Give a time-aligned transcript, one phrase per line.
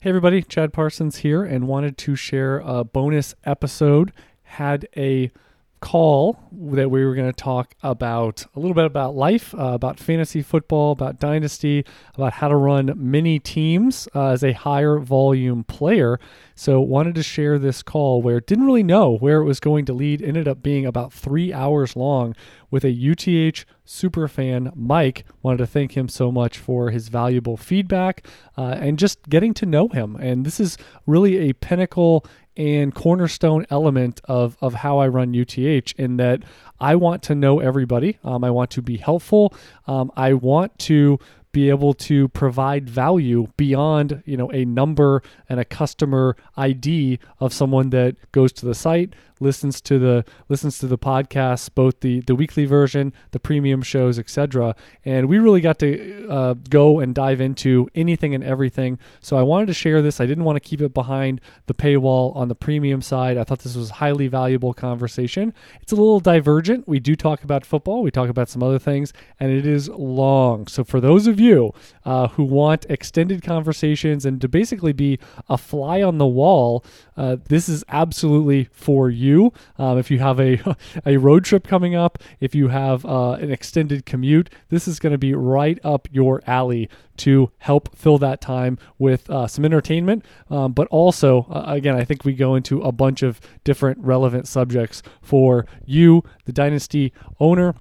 [0.00, 4.12] Hey, everybody, Chad Parsons here, and wanted to share a bonus episode.
[4.44, 5.32] Had a
[5.80, 9.98] call that we were going to talk about a little bit about life, uh, about
[9.98, 15.64] fantasy football, about dynasty, about how to run mini teams uh, as a higher volume
[15.64, 16.18] player.
[16.54, 19.92] So wanted to share this call where didn't really know where it was going to
[19.92, 20.22] lead.
[20.22, 22.34] Ended up being about three hours long
[22.70, 25.24] with a UTH super fan, Mike.
[25.42, 28.26] Wanted to thank him so much for his valuable feedback
[28.56, 30.16] uh, and just getting to know him.
[30.16, 30.76] And this is
[31.06, 32.26] really a pinnacle
[32.58, 36.42] and cornerstone element of, of how I run UTH in that
[36.80, 38.18] I want to know everybody.
[38.24, 39.54] Um, I want to be helpful.
[39.86, 41.18] Um, I want to
[41.52, 47.54] be able to provide value beyond you know a number and a customer ID of
[47.54, 52.20] someone that goes to the site listens to the listens to the podcasts, both the
[52.20, 54.74] the weekly version, the premium shows, etc.
[55.04, 58.98] And we really got to uh, go and dive into anything and everything.
[59.20, 60.20] So I wanted to share this.
[60.20, 63.36] I didn't want to keep it behind the paywall on the premium side.
[63.36, 65.54] I thought this was highly valuable conversation.
[65.80, 66.88] It's a little divergent.
[66.88, 68.02] We do talk about football.
[68.02, 70.66] We talk about some other things, and it is long.
[70.66, 71.72] So for those of you
[72.04, 76.84] uh, who want extended conversations and to basically be a fly on the wall,
[77.18, 79.52] uh, this is absolutely for you.
[79.76, 80.60] Um, if you have a,
[81.06, 85.12] a road trip coming up, if you have uh, an extended commute, this is going
[85.12, 90.24] to be right up your alley to help fill that time with uh, some entertainment.
[90.48, 94.46] Um, but also, uh, again, I think we go into a bunch of different relevant
[94.46, 97.74] subjects for you, the Dynasty owner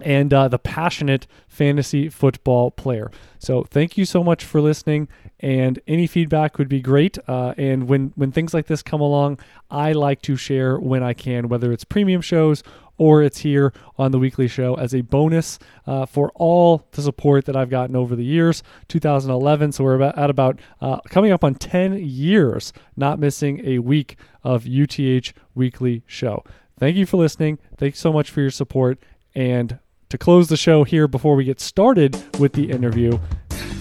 [0.00, 3.10] and uh, the passionate fantasy football player.
[3.38, 5.08] So thank you so much for listening,
[5.40, 7.18] and any feedback would be great.
[7.28, 9.38] Uh, and when when things like this come along,
[9.70, 12.62] I like to share when I can, whether it's premium shows
[12.96, 17.44] or it's here on the weekly show as a bonus uh, for all the support
[17.46, 18.62] that I've gotten over the years.
[18.88, 23.80] 2011, so we're about, at about uh, coming up on 10 years, not missing a
[23.80, 26.44] week of UTH weekly show.
[26.78, 27.58] Thank you for listening.
[27.76, 28.98] Thanks so much for your support.
[29.34, 33.18] And to close the show here before we get started with the interview,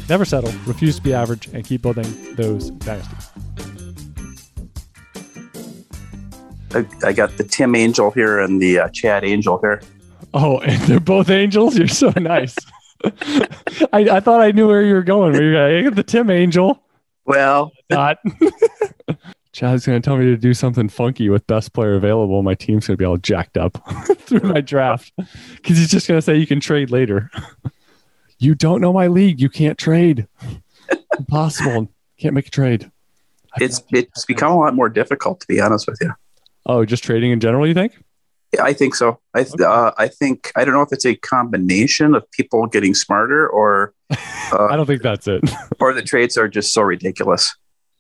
[0.09, 3.29] never settle, refuse to be average, and keep building those dynasties.
[6.73, 9.81] I, I got the Tim Angel here and the uh, Chad Angel here.
[10.33, 11.77] Oh, and they're both angels.
[11.77, 12.55] You're so nice.
[13.03, 15.33] I, I thought I knew where you were going.
[15.33, 16.81] Where you got, the Tim Angel.
[17.25, 18.17] Well, not.
[19.53, 22.41] Chad's going to tell me to do something funky with best player available.
[22.41, 23.77] My team's going to be all jacked up
[24.17, 25.13] through my draft
[25.55, 27.29] because he's just going to say you can trade later.
[28.39, 29.39] you don't know my league.
[29.39, 30.27] You can't trade.
[31.17, 31.87] Impossible.
[32.17, 32.91] Can't make a trade.
[33.61, 36.11] It's it's become a lot more difficult to be honest with you.
[36.65, 38.03] Oh, just trading in general, you think?
[38.51, 39.19] Yeah, I think so.
[39.35, 39.63] I th- okay.
[39.63, 43.93] uh, I think I don't know if it's a combination of people getting smarter or
[44.09, 45.43] uh, I don't think that's it.
[45.79, 47.55] or the trades are just so ridiculous.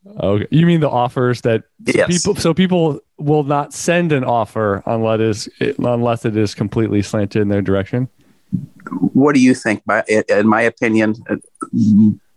[0.05, 2.07] Okay, you mean the offers that yes.
[2.07, 5.49] people so people will not send an offer unless it is
[5.79, 8.09] unless it is completely slanted in their direction.
[8.89, 9.81] What do you think?
[10.07, 11.15] in my opinion,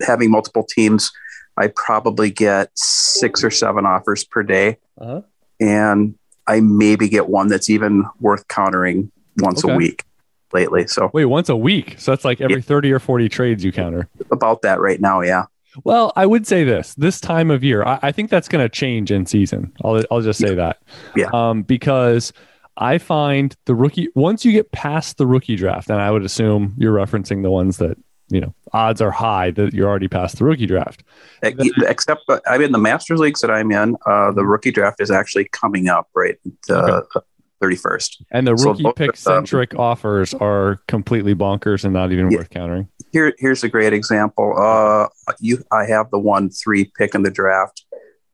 [0.01, 1.11] having multiple teams,
[1.57, 5.23] I probably get six or seven offers per day, uh-huh.
[5.61, 6.15] and
[6.47, 9.75] I maybe get one that's even worth countering once okay.
[9.75, 10.05] a week
[10.53, 10.87] lately.
[10.87, 11.97] So wait, once a week?
[11.99, 12.63] So that's like every yeah.
[12.63, 14.09] thirty or forty trades you counter.
[14.31, 15.47] About that right now, yeah.
[15.85, 18.69] Well, I would say this this time of year, I, I think that's going to
[18.69, 19.73] change in season.
[19.85, 20.83] I'll, I'll just say that.
[21.15, 21.29] Yeah.
[21.33, 22.33] Um, because
[22.77, 26.75] I find the rookie, once you get past the rookie draft, and I would assume
[26.77, 27.97] you're referencing the ones that,
[28.29, 31.03] you know, odds are high that you're already past the rookie draft.
[31.43, 35.11] Except, uh, I mean, the Masters leagues that I'm in, uh, the rookie draft is
[35.11, 36.37] actually coming up, right?
[36.69, 37.21] Uh, okay.
[37.63, 38.23] 31st.
[38.31, 42.39] And the rookie so pick centric um, offers are completely bonkers and not even yeah,
[42.39, 42.89] worth countering.
[43.13, 44.55] Here, here's a great example.
[44.57, 45.09] Uh,
[45.41, 47.85] you, I have the one three pick in the draft.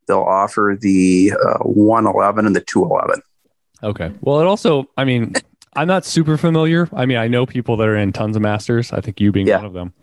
[0.09, 3.23] They'll offer the uh, 111 and the 211.
[3.85, 4.13] Okay.
[4.21, 5.35] Well, it also, I mean,
[5.75, 6.89] I'm not super familiar.
[6.93, 8.93] I mean, I know people that are in tons of masters.
[8.93, 9.57] I think you being yeah.
[9.57, 9.95] one of them.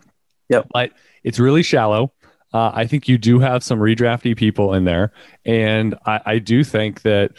[0.48, 0.68] Yep.
[0.72, 0.92] But
[1.22, 2.12] it's really shallow.
[2.52, 5.12] Uh, I think you do have some redrafty people in there.
[5.44, 7.32] And I, I do think that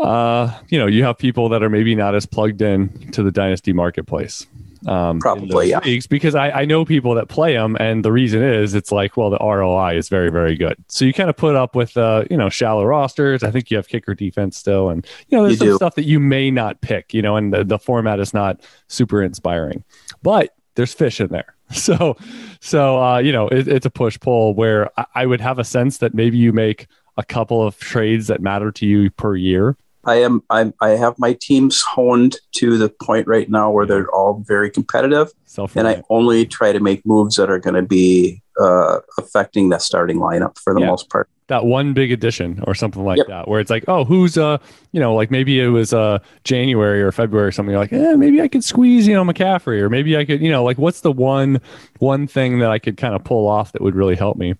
[0.00, 3.30] uh, you know, you have people that are maybe not as plugged in to the
[3.30, 4.46] dynasty marketplace.
[4.86, 5.80] Um, Probably, yeah.
[6.08, 9.28] because I, I know people that play them, and the reason is it's like, well,
[9.28, 10.76] the ROI is very, very good.
[10.88, 13.42] So you kind of put up with, uh, you know, shallow rosters.
[13.42, 15.76] I think you have kicker defense still, and you know, there's you some do.
[15.76, 19.22] stuff that you may not pick, you know, and the, the format is not super
[19.22, 19.84] inspiring,
[20.22, 21.54] but there's fish in there.
[21.72, 22.16] So,
[22.58, 25.64] so uh, you know, it, it's a push pull where I, I would have a
[25.64, 29.76] sense that maybe you make a couple of trades that matter to you per year
[30.04, 34.10] I am I'm, I have my teams honed to the point right now where they're
[34.10, 35.32] all very competitive,
[35.74, 39.78] and I only try to make moves that are going to be uh, affecting the
[39.78, 40.86] starting lineup for the yeah.
[40.86, 41.28] most part.
[41.48, 43.26] That one big addition or something like yep.
[43.26, 44.58] that, where it's like, oh, who's uh,
[44.92, 47.72] you know, like maybe it was uh January or February or something.
[47.72, 50.50] You're like, eh, maybe I could squeeze, you know, McCaffrey, or maybe I could, you
[50.50, 51.60] know, like what's the one
[51.98, 54.54] one thing that I could kind of pull off that would really help me.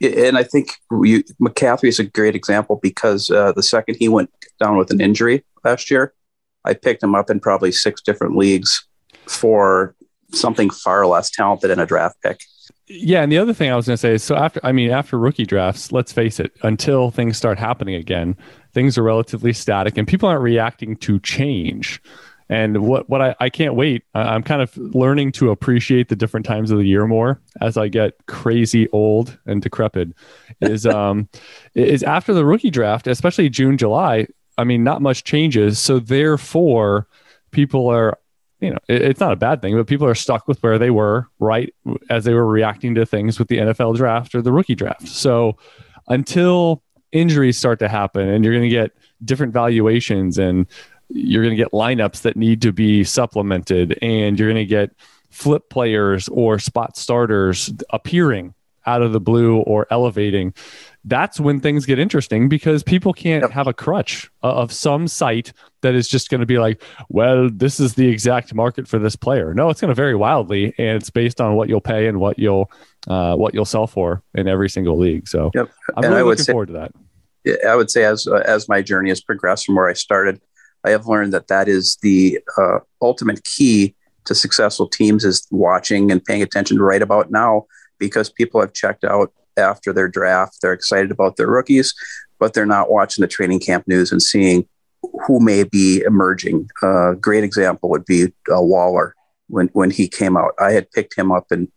[0.00, 4.30] And I think you, McCaffrey is a great example because uh, the second he went
[4.60, 6.12] down with an injury last year,
[6.64, 8.86] I picked him up in probably six different leagues
[9.26, 9.94] for
[10.32, 12.40] something far less talented in a draft pick.
[12.88, 14.90] Yeah, and the other thing I was going to say is so after I mean
[14.90, 18.36] after rookie drafts, let's face it, until things start happening again,
[18.72, 22.00] things are relatively static and people aren't reacting to change.
[22.48, 24.04] And what what I, I can't wait.
[24.14, 27.88] I'm kind of learning to appreciate the different times of the year more as I
[27.88, 30.08] get crazy old and decrepit.
[30.60, 31.28] Is um
[31.74, 34.26] is after the rookie draft, especially June July.
[34.56, 37.06] I mean, not much changes, so therefore
[37.50, 38.18] people are
[38.60, 40.90] you know, it, it's not a bad thing, but people are stuck with where they
[40.90, 41.74] were right
[42.08, 45.08] as they were reacting to things with the NFL draft or the rookie draft.
[45.08, 45.58] So
[46.08, 46.82] until
[47.12, 48.92] injuries start to happen and you're going to get
[49.24, 50.66] different valuations and
[51.08, 54.90] you're going to get lineups that need to be supplemented and you're going to get
[55.30, 58.54] flip players or spot starters appearing
[58.86, 60.54] out of the blue or elevating
[61.06, 63.52] that's when things get interesting because people can't yep.
[63.52, 67.78] have a crutch of some site that is just going to be like, well, this
[67.78, 69.54] is the exact market for this player.
[69.54, 72.38] No, it's going to vary wildly, and it's based on what you'll pay and what
[72.38, 72.70] you'll
[73.06, 75.28] uh, what you'll sell for in every single league.
[75.28, 75.70] So, yep.
[75.96, 76.92] I'm and really looking say, forward to that.
[77.64, 80.40] I would say as uh, as my journey has progressed from where I started,
[80.86, 83.94] I have learned that that is the uh, ultimate key
[84.26, 87.66] to successful teams is watching and paying attention right about now
[87.98, 90.58] because people have checked out after their draft.
[90.62, 91.92] They're excited about their rookies,
[92.38, 94.68] but they're not watching the training camp news and seeing
[95.26, 96.68] who may be emerging.
[96.82, 99.14] A uh, great example would be uh, Waller
[99.48, 100.52] when when he came out.
[100.58, 101.68] I had picked him up, and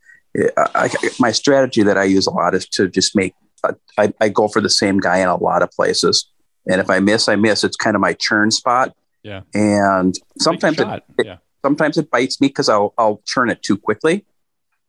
[0.58, 0.90] uh, I,
[1.20, 3.34] my strategy that I use a lot is to just make.
[3.64, 6.30] Uh, I, I go for the same guy in a lot of places,
[6.68, 7.64] and if I miss, I miss.
[7.64, 8.94] It's kind of my churn spot.
[9.24, 11.38] Yeah, and sometimes it, yeah.
[11.64, 14.26] sometimes it bites me because I'll I'll churn it too quickly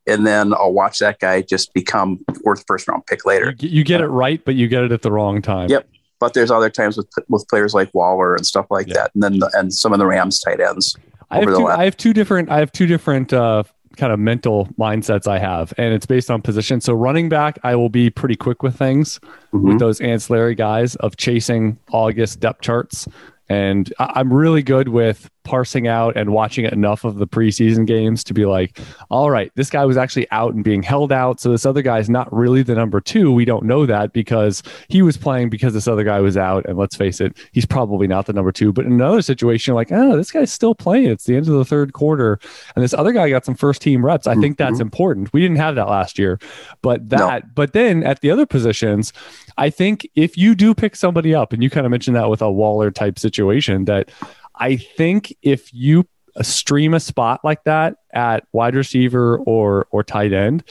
[0.06, 3.54] and then I'll watch that guy just become worth first round pick later.
[3.58, 5.68] You, you get it right, but you get it at the wrong time.
[5.68, 5.88] Yep.
[6.18, 8.94] But there's other times with with players like Waller and stuff like yeah.
[8.94, 10.96] that, and then the, and some of the Rams tight ends.
[11.30, 12.50] I have, two, I have two different.
[12.50, 13.62] I have two different uh,
[13.96, 16.82] kind of mental mindsets I have, and it's based on position.
[16.82, 19.66] So running back, I will be pretty quick with things mm-hmm.
[19.66, 23.08] with those ancillary guys of chasing August depth charts,
[23.50, 28.32] and I'm really good with parsing out and watching enough of the preseason games to
[28.32, 28.78] be like,
[29.10, 31.40] all right, this guy was actually out and being held out.
[31.40, 33.32] So this other guy is not really the number two.
[33.32, 36.64] We don't know that because he was playing because this other guy was out.
[36.66, 38.72] And let's face it, he's probably not the number two.
[38.72, 41.06] But in another situation, like, oh, this guy's still playing.
[41.06, 42.38] It's the end of the third quarter.
[42.76, 44.28] And this other guy got some first team reps.
[44.28, 44.42] I mm-hmm.
[44.42, 44.82] think that's mm-hmm.
[44.82, 45.32] important.
[45.32, 46.38] We didn't have that last year.
[46.82, 47.50] But that, no.
[47.56, 49.12] but then at the other positions,
[49.60, 52.40] I think if you do pick somebody up, and you kind of mentioned that with
[52.40, 54.10] a Waller type situation, that
[54.54, 56.06] I think if you
[56.40, 60.64] stream a spot like that at wide receiver or or tight end,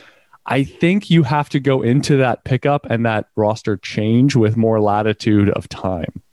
[0.48, 4.82] I think you have to go into that pickup and that roster change with more
[4.82, 6.24] latitude of time.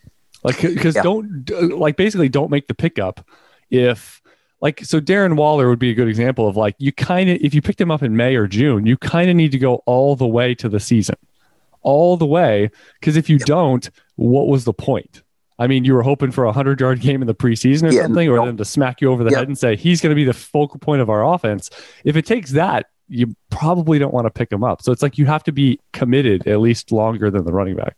[0.43, 1.03] Like because yeah.
[1.03, 3.26] don't like basically don't make the pickup
[3.69, 4.23] if
[4.62, 7.53] like so Darren Waller would be a good example of like you kind of if
[7.53, 10.17] you picked him up in May or June, you kind of need to go all
[10.17, 11.17] the way to the season.
[11.87, 15.22] All the way because if you don't, what was the point?
[15.58, 18.03] I mean, you were hoping for a hundred yard game in the preseason or yeah,
[18.03, 20.25] something, or them to smack you over the head and say he's going to be
[20.25, 21.70] the focal point of our offense.
[22.05, 24.82] If it takes that, you probably don't want to pick him up.
[24.82, 27.96] So it's like you have to be committed at least longer than the running back.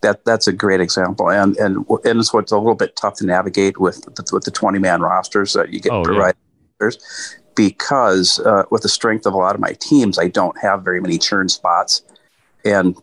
[0.00, 3.26] That that's a great example, and and and it's what's a little bit tough to
[3.26, 6.36] navigate with the, with the twenty man rosters that you get oh, provided.
[6.80, 6.90] Yeah.
[7.54, 11.00] Because uh, with the strength of a lot of my teams, I don't have very
[11.00, 12.02] many churn spots,
[12.64, 12.94] and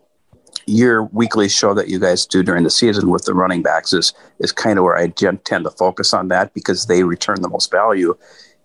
[0.65, 4.13] your weekly show that you guys do during the season with the running backs is
[4.39, 7.72] is kind of where I tend to focus on that because they return the most
[7.72, 8.17] value.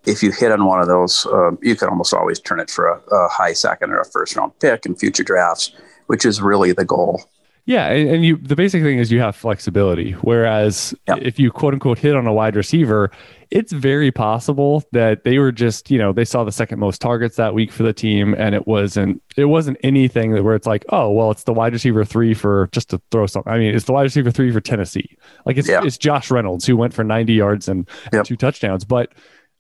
[0.06, 2.86] If you hit on one of those, um, you can almost always turn it for
[2.86, 5.72] a, a high second or a first round pick in future drafts,
[6.06, 7.22] which is really the goal.
[7.68, 10.12] Yeah, and, you the basic thing is you have flexibility.
[10.12, 11.18] Whereas yep.
[11.20, 13.10] if you quote unquote hit on a wide receiver,
[13.50, 17.36] it's very possible that they were just, you know, they saw the second most targets
[17.36, 20.84] that week for the team, and it wasn't it wasn't anything that where it's like,
[20.90, 23.52] oh, well, it's the wide receiver three for just to throw something.
[23.52, 25.16] I mean, it's the wide receiver three for Tennessee.
[25.46, 28.24] Like it's it's Josh Reynolds who went for 90 yards and yep.
[28.24, 29.12] two touchdowns, but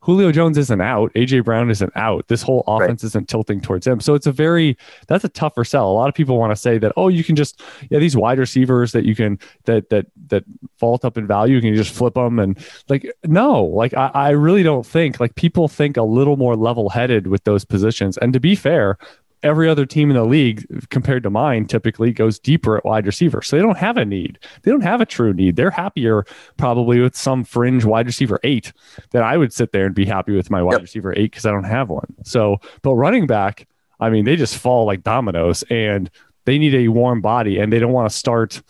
[0.08, 1.12] Julio Jones isn't out.
[1.12, 2.28] AJ Brown isn't out.
[2.28, 3.08] This whole offense right.
[3.08, 4.00] isn't tilting towards him.
[4.00, 4.74] So it's a very
[5.06, 5.86] that's a tougher sell.
[5.86, 8.38] A lot of people want to say that oh, you can just yeah these wide
[8.38, 10.44] receivers that you can that that that
[10.80, 11.56] vault up in value.
[11.56, 15.34] You can just flip them and like no, like I, I really don't think like
[15.34, 18.16] people think a little more level headed with those positions.
[18.16, 18.96] And to be fair,
[19.42, 23.42] every other team in the league compared to mine typically goes deeper at wide receiver.
[23.42, 24.38] So they don't have a need.
[24.62, 25.56] They don't have a true need.
[25.56, 26.24] They're happier
[26.56, 28.72] probably with some fringe wide receiver eight
[29.10, 30.82] that I would sit there and be happy with my wide yep.
[30.82, 32.14] receiver eight because I don't have one.
[32.24, 33.68] So, but running back,
[34.00, 36.10] I mean, they just fall like dominoes and
[36.44, 38.62] they need a warm body and they don't want to start.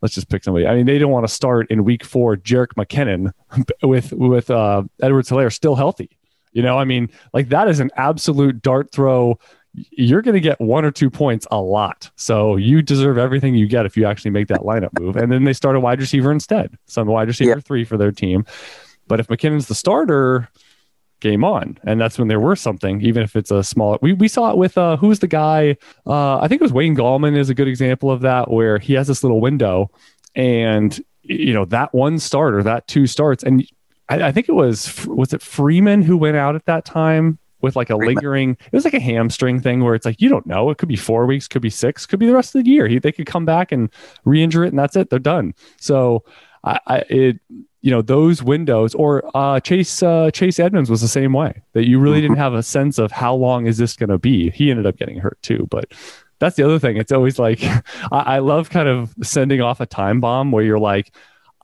[0.00, 0.66] Let's just pick somebody.
[0.66, 3.32] I mean, they don't want to start in week four, Jerick McKinnon
[3.82, 6.10] with with uh, Edwards-Helaire still healthy.
[6.52, 9.38] You know, I mean, like that is an absolute dart throw
[9.74, 12.10] you're going to get one or two points a lot.
[12.16, 15.16] So you deserve everything you get if you actually make that lineup move.
[15.16, 16.76] And then they start a wide receiver instead.
[16.86, 17.60] Some wide receiver yeah.
[17.60, 18.44] three for their team.
[19.06, 20.48] But if McKinnon's the starter,
[21.24, 21.78] game on.
[21.84, 23.98] And that's when there were something, even if it's a small.
[24.02, 25.76] We, we saw it with uh, who's the guy?
[26.06, 28.92] Uh, I think it was Wayne Gallman is a good example of that, where he
[28.92, 29.90] has this little window,
[30.34, 33.66] and you know that one starter, that two starts, and
[34.08, 37.74] I, I think it was was it Freeman who went out at that time with
[37.74, 40.70] like a lingering it was like a hamstring thing where it's like you don't know.
[40.70, 42.86] It could be four weeks could be six could be the rest of the year.
[42.86, 43.90] He, they could come back and
[44.24, 45.10] re-injure it and that's it.
[45.10, 45.54] They're done.
[45.80, 46.24] So
[46.62, 47.40] I, I it
[47.80, 51.88] you know those windows or uh, chase uh, chase edmonds was the same way that
[51.88, 52.28] you really mm-hmm.
[52.28, 54.50] didn't have a sense of how long is this going to be.
[54.50, 55.92] He ended up getting hurt too but
[56.38, 56.96] that's the other thing.
[56.96, 60.78] It's always like I, I love kind of sending off a time bomb where you're
[60.78, 61.12] like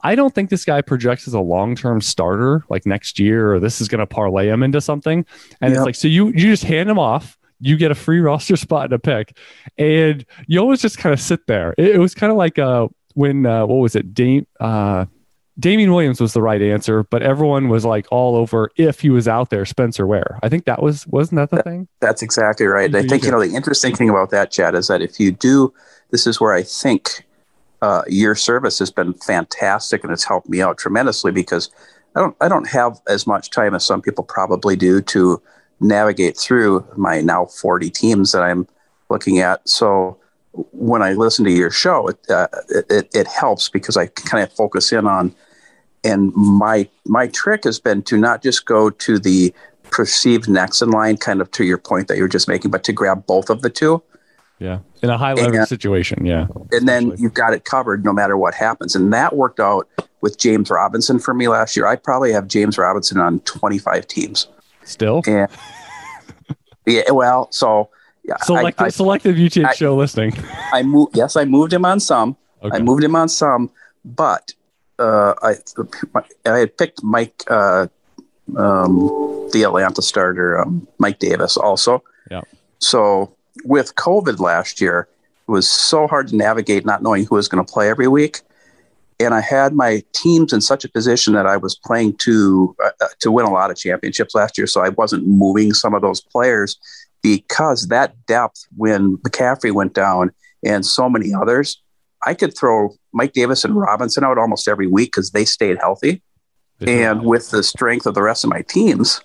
[0.02, 3.60] I don't think this guy projects as a long term starter like next year or
[3.60, 5.24] this is going to parlay him into something.
[5.60, 5.78] And yep.
[5.78, 7.36] it's like, so you, you just hand him off.
[7.60, 9.36] You get a free roster spot in a pick,
[9.76, 11.74] and you always just kind of sit there.
[11.76, 14.14] It, it was kind of like uh, when uh, what was it?
[14.14, 15.04] Dame, uh,
[15.58, 19.28] Damien Williams was the right answer, but everyone was like all over if he was
[19.28, 20.38] out there, Spencer Ware.
[20.42, 21.88] I think that was wasn't that the that, thing?
[22.00, 22.92] That's exactly right.
[22.94, 25.74] I think you know the interesting thing about that, Chad, is that if you do,
[26.10, 27.26] this is where I think
[27.82, 31.70] uh, your service has been fantastic and it's helped me out tremendously because
[32.14, 35.40] I don't I don't have as much time as some people probably do to
[35.80, 38.66] navigate through my now 40 teams that I'm
[39.08, 39.66] looking at.
[39.68, 40.18] So
[40.52, 44.52] when I listen to your show, it, uh, it, it helps because I kind of
[44.52, 45.34] focus in on.
[46.02, 49.54] And my my trick has been to not just go to the
[49.90, 52.84] perceived next in line, kind of to your point that you were just making, but
[52.84, 54.02] to grab both of the two.
[54.60, 54.80] Yeah.
[55.02, 56.26] In a high leverage situation.
[56.26, 56.46] Yeah.
[56.70, 58.94] And then you've got it covered no matter what happens.
[58.94, 59.88] And that worked out
[60.20, 61.86] with James Robinson for me last year.
[61.86, 64.48] I probably have James Robinson on 25 teams.
[64.84, 65.22] Still?
[65.26, 65.48] And
[66.86, 67.10] yeah.
[67.10, 67.88] Well, so.
[68.22, 70.34] Yeah, selective, I, I, selective UTH I, show listing.
[70.74, 71.16] I moved.
[71.16, 72.36] Yes, I moved him on some.
[72.62, 72.76] Okay.
[72.76, 73.70] I moved him on some,
[74.04, 74.52] but
[74.98, 75.54] uh, I
[76.44, 77.88] I had picked Mike, uh,
[78.58, 82.04] um, the Atlanta starter, um, Mike Davis, also.
[82.30, 82.42] Yeah.
[82.78, 85.08] So with COVID last year,
[85.48, 88.40] it was so hard to navigate not knowing who was going to play every week.
[89.18, 93.06] And I had my teams in such a position that I was playing to uh,
[93.20, 94.66] to win a lot of championships last year.
[94.66, 96.78] So I wasn't moving some of those players
[97.22, 100.30] because that depth when McCaffrey went down
[100.64, 101.82] and so many others,
[102.24, 106.22] I could throw Mike Davis and Robinson out almost every week because they stayed healthy.
[106.86, 109.20] And with the strength of the rest of my teams,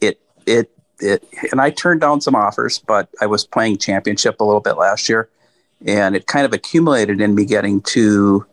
[0.00, 4.44] it it it, and I turned down some offers, but I was playing championship a
[4.44, 5.28] little bit last year,
[5.84, 8.46] and it kind of accumulated in me getting to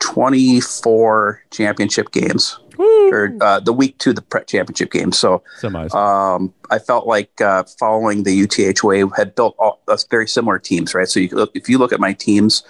[0.00, 3.10] 24 championship games Woo!
[3.10, 5.18] or uh, the week to the pre championship games.
[5.18, 5.42] So
[5.92, 10.58] um, I felt like uh, following the UTH way had built all, uh, very similar
[10.58, 11.08] teams, right?
[11.08, 12.62] So you look, if you look at my teams,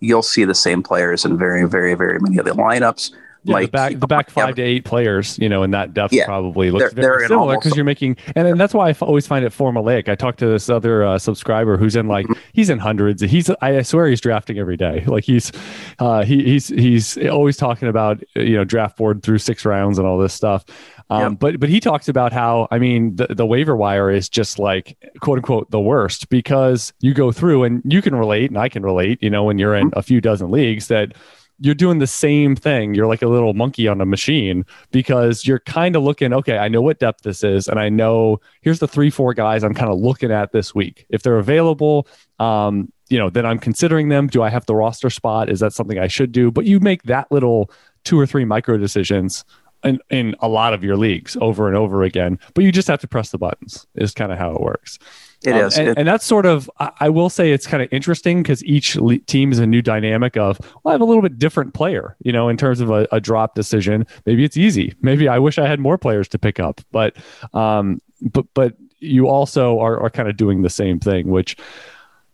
[0.00, 3.12] you'll see the same players in very, very, very many of the lineups.
[3.46, 6.14] Yeah, like the back, the back five to eight players, you know, in that depth
[6.14, 8.92] yeah, probably looks they're, very they're similar because you're making, and, and that's why I
[9.02, 10.08] always find it formulaic.
[10.08, 12.40] I talked to this other uh, subscriber who's in like mm-hmm.
[12.54, 13.20] he's in hundreds.
[13.20, 15.04] He's I swear he's drafting every day.
[15.14, 15.52] Like he's
[15.98, 20.08] uh, he, he's he's always talking about you know draft board through six rounds and
[20.08, 20.64] all this stuff.
[21.10, 21.38] Um, yep.
[21.38, 24.96] But but he talks about how I mean the, the waiver wire is just like
[25.20, 28.82] quote unquote the worst because you go through and you can relate and I can
[28.82, 29.22] relate.
[29.22, 29.98] You know when you're in mm-hmm.
[29.98, 31.12] a few dozen leagues that
[31.58, 32.94] you're doing the same thing.
[32.94, 36.68] You're like a little monkey on a machine because you're kind of looking, okay, I
[36.68, 39.90] know what depth this is, and I know here's the three, four guys I'm kind
[39.90, 41.06] of looking at this week.
[41.10, 42.08] If they're available,
[42.38, 44.26] um, you know, then I'm considering them.
[44.26, 45.50] Do I have the roster spot?
[45.50, 46.50] Is that something I should do?
[46.50, 47.70] But you make that little
[48.02, 49.44] two or three micro decisions
[49.84, 53.00] in, in a lot of your leagues over and over again, but you just have
[53.00, 54.98] to press the buttons, is kind of how it works.
[55.44, 56.70] It um, is, and, and, that's sort of.
[56.78, 60.36] I will say it's kind of interesting because each le- team is a new dynamic
[60.36, 60.58] of.
[60.82, 63.20] Well, I have a little bit different player, you know, in terms of a, a,
[63.20, 64.06] drop decision.
[64.24, 64.94] Maybe it's easy.
[65.02, 67.16] Maybe I wish I had more players to pick up, but,
[67.52, 71.56] um, but but you also are are kind of doing the same thing, which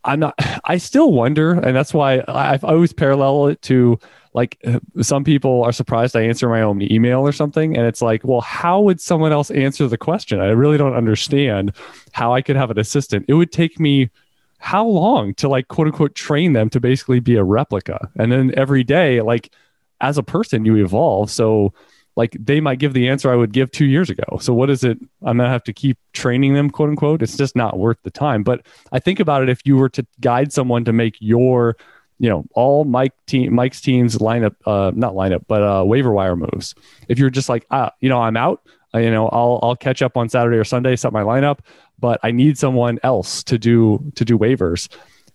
[0.05, 0.35] I'm not.
[0.64, 3.99] I still wonder, and that's why I've always parallel it to
[4.32, 8.02] like uh, some people are surprised I answer my own email or something, and it's
[8.02, 10.40] like, well, how would someone else answer the question?
[10.40, 11.72] I really don't understand
[12.12, 13.26] how I could have an assistant.
[13.28, 14.10] It would take me
[14.58, 18.52] how long to like quote unquote train them to basically be a replica, and then
[18.56, 19.52] every day, like
[20.00, 21.30] as a person, you evolve.
[21.30, 21.72] So
[22.16, 24.38] like they might give the answer I would give two years ago.
[24.40, 24.99] So what is it?
[25.22, 27.22] I'm gonna have to keep training them, quote unquote.
[27.22, 28.42] It's just not worth the time.
[28.42, 31.76] But I think about it if you were to guide someone to make your,
[32.20, 36.36] you know, all Mike team Mike's teams lineup, uh, not lineup, but uh, waiver wire
[36.36, 36.74] moves.
[37.08, 38.62] If you're just like, ah, you know, I'm out.
[38.94, 41.60] Uh, you know, I'll I'll catch up on Saturday or Sunday, set my lineup,
[41.98, 44.88] but I need someone else to do to do waivers.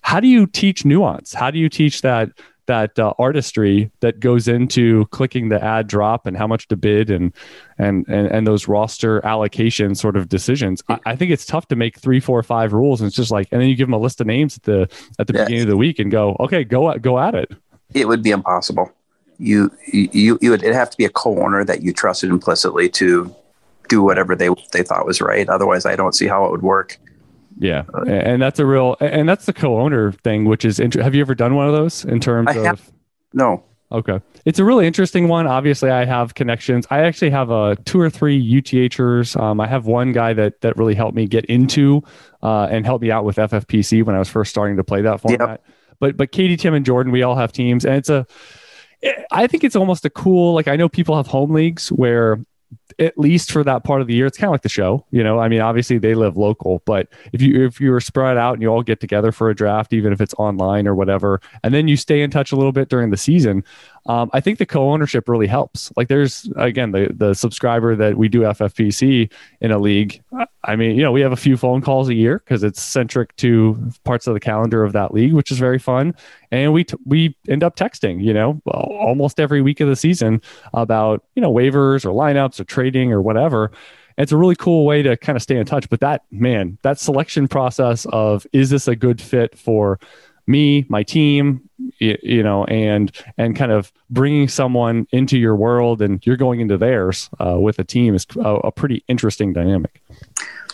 [0.03, 1.33] How do you teach nuance?
[1.33, 2.29] How do you teach that?
[2.67, 7.09] That uh, artistry that goes into clicking the ad drop and how much to bid
[7.09, 7.33] and
[7.77, 10.83] and and, and those roster allocation sort of decisions.
[10.89, 13.47] I, I, think it's tough to make three, four, five rules, and it's just like,
[13.51, 15.43] and then you give them a list of names at the at the yeah.
[15.43, 17.51] beginning of the week and go, okay, go at, go at it.
[17.93, 18.91] It would be impossible.
[19.37, 23.35] You you you would it have to be a co-owner that you trusted implicitly to
[23.89, 25.47] do whatever they they thought was right.
[25.49, 26.97] Otherwise, I don't see how it would work.
[27.57, 31.03] Yeah, and that's a real, and that's the co-owner thing, which is interesting.
[31.03, 32.65] Have you ever done one of those in terms I of?
[32.65, 32.91] Have,
[33.33, 33.63] no.
[33.91, 35.47] Okay, it's a really interesting one.
[35.47, 36.85] Obviously, I have connections.
[36.89, 39.39] I actually have a uh, two or three UTHers.
[39.39, 42.03] Um, I have one guy that that really helped me get into
[42.43, 45.21] uh, and helped me out with FFPC when I was first starting to play that
[45.21, 45.39] format.
[45.49, 45.65] Yep.
[45.99, 48.25] But but Katie, Tim, and Jordan, we all have teams, and it's a.
[49.31, 50.55] I think it's almost a cool.
[50.55, 52.39] Like I know people have home leagues where
[52.99, 55.05] at least for that part of the year, it's kind of like the show.
[55.11, 58.37] You know, I mean, obviously they live local, but if you if you are spread
[58.37, 61.41] out and you all get together for a draft, even if it's online or whatever,
[61.63, 63.63] and then you stay in touch a little bit during the season,
[64.07, 65.91] um, I think the co-ownership really helps.
[65.97, 70.21] Like there's again the the subscriber that we do FFPC in a league.
[70.63, 73.35] I mean, you know, we have a few phone calls a year because it's centric
[73.37, 76.15] to parts of the calendar of that league, which is very fun.
[76.51, 80.41] And we t- we end up texting, you know, almost every week of the season
[80.73, 83.71] about you know waivers or lineups or trading or whatever.
[84.17, 85.89] And it's a really cool way to kind of stay in touch.
[85.89, 89.99] But that man, that selection process of is this a good fit for
[90.47, 91.67] me, my team,
[91.97, 96.59] you, you, know, and and kind of bringing someone into your world and you're going
[96.59, 100.01] into theirs uh, with a team is a, a, pretty interesting dynamic.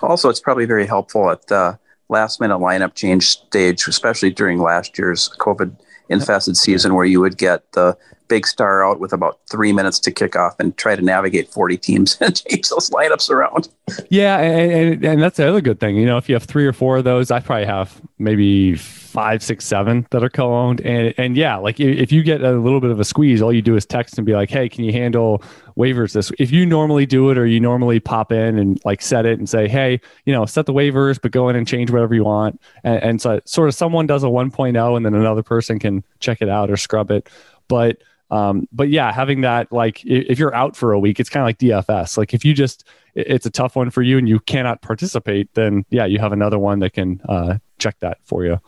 [0.02, 4.98] Also, it's probably very helpful at the last minute lineup change stage, especially during last
[4.98, 5.74] year's COVID
[6.10, 7.98] infested season, where you would get the
[8.32, 11.76] big star out with about three minutes to kick off and try to navigate 40
[11.76, 13.68] teams and change those lineups around.
[14.10, 14.38] Yeah.
[14.40, 15.98] And, and, and, that's the other good thing.
[15.98, 19.44] You know, if you have three or four of those, I probably have maybe five,
[19.44, 20.80] six, seven that are co owned.
[20.80, 23.62] And, and yeah, like if you get a little bit of a squeeze, all you
[23.62, 25.44] do is text and be like, hey, can you handle
[25.78, 26.32] waivers this?
[26.40, 29.50] If you normally do it or you normally pop in and like set it and
[29.50, 32.62] say, hey, you know, set the waivers, but go in and change whatever you want.
[32.86, 36.42] And, and so sort of someone does a 1.0 and then another person can check
[36.42, 37.28] it out or scrub it.
[37.68, 37.98] But
[38.32, 41.48] um, but yeah, having that like if you're out for a week, it's kind of
[41.48, 42.18] like DFS.
[42.18, 45.86] Like if you just it's a tough one for you and you cannot participate, then
[45.90, 48.60] yeah, you have another one that can uh, check that for you.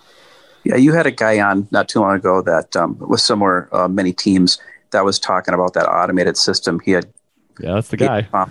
[0.65, 3.87] Yeah, you had a guy on not too long ago that um, with similar uh,
[3.87, 4.59] many teams
[4.91, 6.81] that was talking about that automated system.
[6.81, 7.05] He had
[7.59, 8.23] yeah, that's the guy.
[8.23, 8.45] He, uh,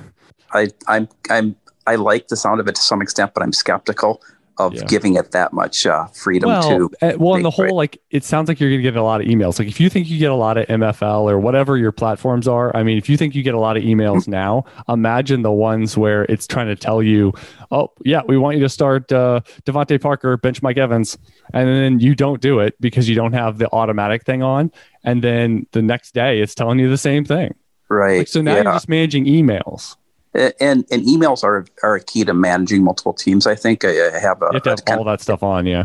[0.53, 4.23] I I'm I'm I like the sound of it to some extent, but I'm skeptical
[4.59, 4.85] of yeah.
[4.85, 6.91] giving it that much uh, freedom well, to.
[7.01, 9.21] Uh, well, in the whole, like, it sounds like you're going to get a lot
[9.21, 9.59] of emails.
[9.59, 12.75] Like, if you think you get a lot of MFL or whatever your platforms are,
[12.77, 15.97] I mean, if you think you get a lot of emails now, imagine the ones
[15.97, 17.33] where it's trying to tell you,
[17.71, 21.19] oh, yeah, we want you to start uh, DeVante Parker, bench Mike Evans.
[21.53, 24.71] And then you don't do it because you don't have the automatic thing on.
[25.05, 27.55] And then the next day, it's telling you the same thing.
[27.89, 28.19] Right.
[28.19, 28.63] Like, so now yeah.
[28.63, 29.97] you're just managing emails
[30.35, 33.47] and and emails are are a key to managing multiple teams.
[33.47, 35.67] I think I, I have, a, you have, have all that stuff on.
[35.67, 35.85] Yeah,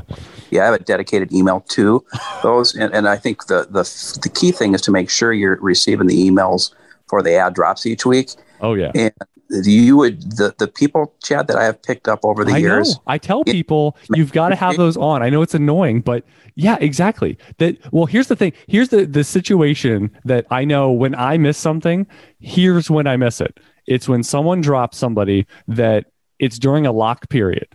[0.52, 2.06] yeah, I have a dedicated email to
[2.44, 3.84] those, and, and I think the the
[4.22, 6.74] the key thing is to make sure you're receiving the emails
[7.08, 8.32] for the ad drops each week.
[8.62, 9.14] Oh yeah, and
[9.50, 12.96] you would the the people Chad that I have picked up over the I years.
[12.96, 13.02] Know.
[13.08, 15.22] I tell people you've got to have those on.
[15.24, 16.24] I know it's annoying, but
[16.56, 17.38] yeah, exactly.
[17.58, 18.54] That well, here's the thing.
[18.68, 22.08] Here's the the situation that I know when I miss something.
[22.40, 26.06] Here's when I miss it it's when someone drops somebody that
[26.40, 27.68] it's during a lock period.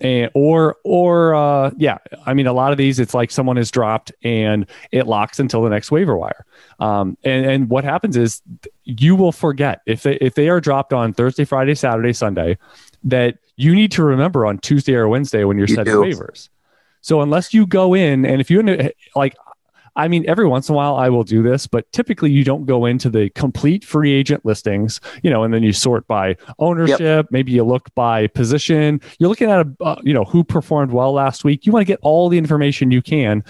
[0.00, 3.70] And, or or uh, yeah, I mean a lot of these it's like someone is
[3.70, 6.44] dropped and it locks until the next waiver wire.
[6.80, 8.42] Um, and and what happens is
[8.82, 12.58] you will forget if they if they are dropped on Thursday, Friday, Saturday, Sunday,
[13.04, 16.00] that you need to remember on Tuesday or Wednesday when you're you setting do.
[16.00, 16.48] waivers.
[17.00, 18.62] So unless you go in and if you
[19.14, 19.36] like
[19.96, 22.66] I mean, every once in a while I will do this, but typically you don't
[22.66, 27.00] go into the complete free agent listings, you know, and then you sort by ownership.
[27.00, 27.26] Yep.
[27.30, 29.00] Maybe you look by position.
[29.18, 31.66] You're looking at a, uh, you know, who performed well last week.
[31.66, 33.44] You want to get all the information you can,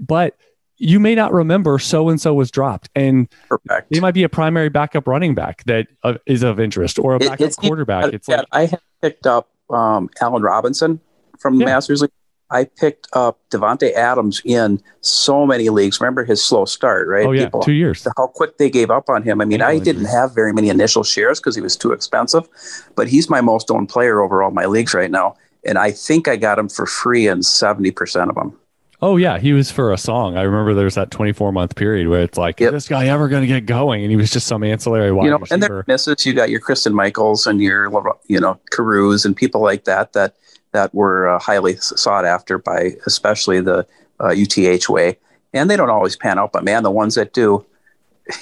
[0.00, 0.36] but
[0.78, 3.90] you may not remember so and so was dropped, and Perfect.
[3.90, 7.18] they might be a primary backup running back that uh, is of interest, or a
[7.18, 8.12] backup it's, quarterback.
[8.12, 11.00] It's yeah, like I have picked up um, Allen Robinson
[11.38, 11.74] from the yeah.
[11.74, 12.12] Masters League.
[12.50, 16.00] I picked up Davante Adams in so many leagues.
[16.00, 17.26] Remember his slow start, right?
[17.26, 18.06] Oh yeah, People, two years.
[18.16, 19.40] How quick they gave up on him.
[19.40, 22.48] I mean, I didn't have very many initial shares because he was too expensive,
[22.94, 26.28] but he's my most owned player over all my leagues right now, and I think
[26.28, 28.58] I got him for free in seventy percent of them.
[29.00, 30.36] Oh yeah, he was for a song.
[30.36, 32.68] I remember there's that 24 month period where it's like, yep.
[32.68, 34.02] is this guy ever going to get going?
[34.02, 35.54] And he was just some ancillary wide you know, receiver.
[35.54, 36.26] And then misses.
[36.26, 37.88] You got your Christine Michaels and your
[38.26, 40.34] you know Carews and people like that that
[40.72, 43.86] that were uh, highly sought after by especially the
[44.20, 45.18] uh, UTH way.
[45.52, 47.64] And they don't always pan out, but man, the ones that do.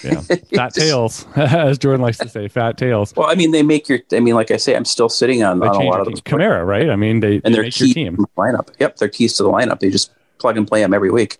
[0.02, 0.20] Yeah.
[0.54, 3.14] Fat tails, as Jordan likes to say, fat tails.
[3.14, 4.00] Well, I mean, they make your.
[4.10, 6.20] I mean, like I say, I'm still sitting on, on a lot of those.
[6.22, 6.90] Kamara, right?
[6.90, 8.68] I mean, they and they are team lineup.
[8.80, 9.78] Yep, they're keys to the lineup.
[9.78, 11.38] They just plug and play them every week.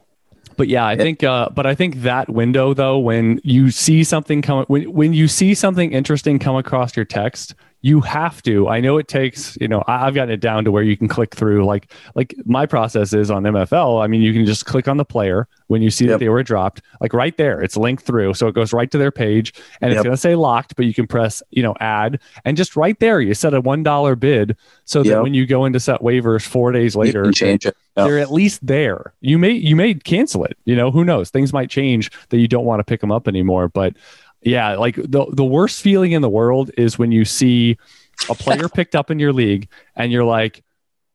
[0.57, 4.43] But yeah, I think, uh, but I think that window though, when you see something
[4.43, 7.55] come, when when you see something interesting come across your text,
[7.87, 8.69] you have to.
[8.69, 11.35] I know it takes you know i've gotten it down to where you can click
[11.35, 14.97] through like like my process is on mfl i mean you can just click on
[14.97, 16.15] the player when you see yep.
[16.15, 17.61] that they were dropped like right there.
[17.61, 18.35] It's linked through.
[18.35, 19.99] So it goes right to their page and yep.
[19.99, 22.21] it's going to say locked but you can press you know add.
[22.45, 25.23] And just right there you set a one dollar bid so that yep.
[25.23, 27.77] when you go into set waivers four days later change it.
[27.95, 29.15] They're at least there.
[29.21, 30.59] You may you may cancel it.
[30.65, 31.31] You know who knows?
[31.31, 33.95] Things might change that you don't want to pick them up anymore but
[34.43, 37.79] yeah, like the the worst feeling in the world is when you see
[38.31, 40.63] a player picked up in your league and you're like,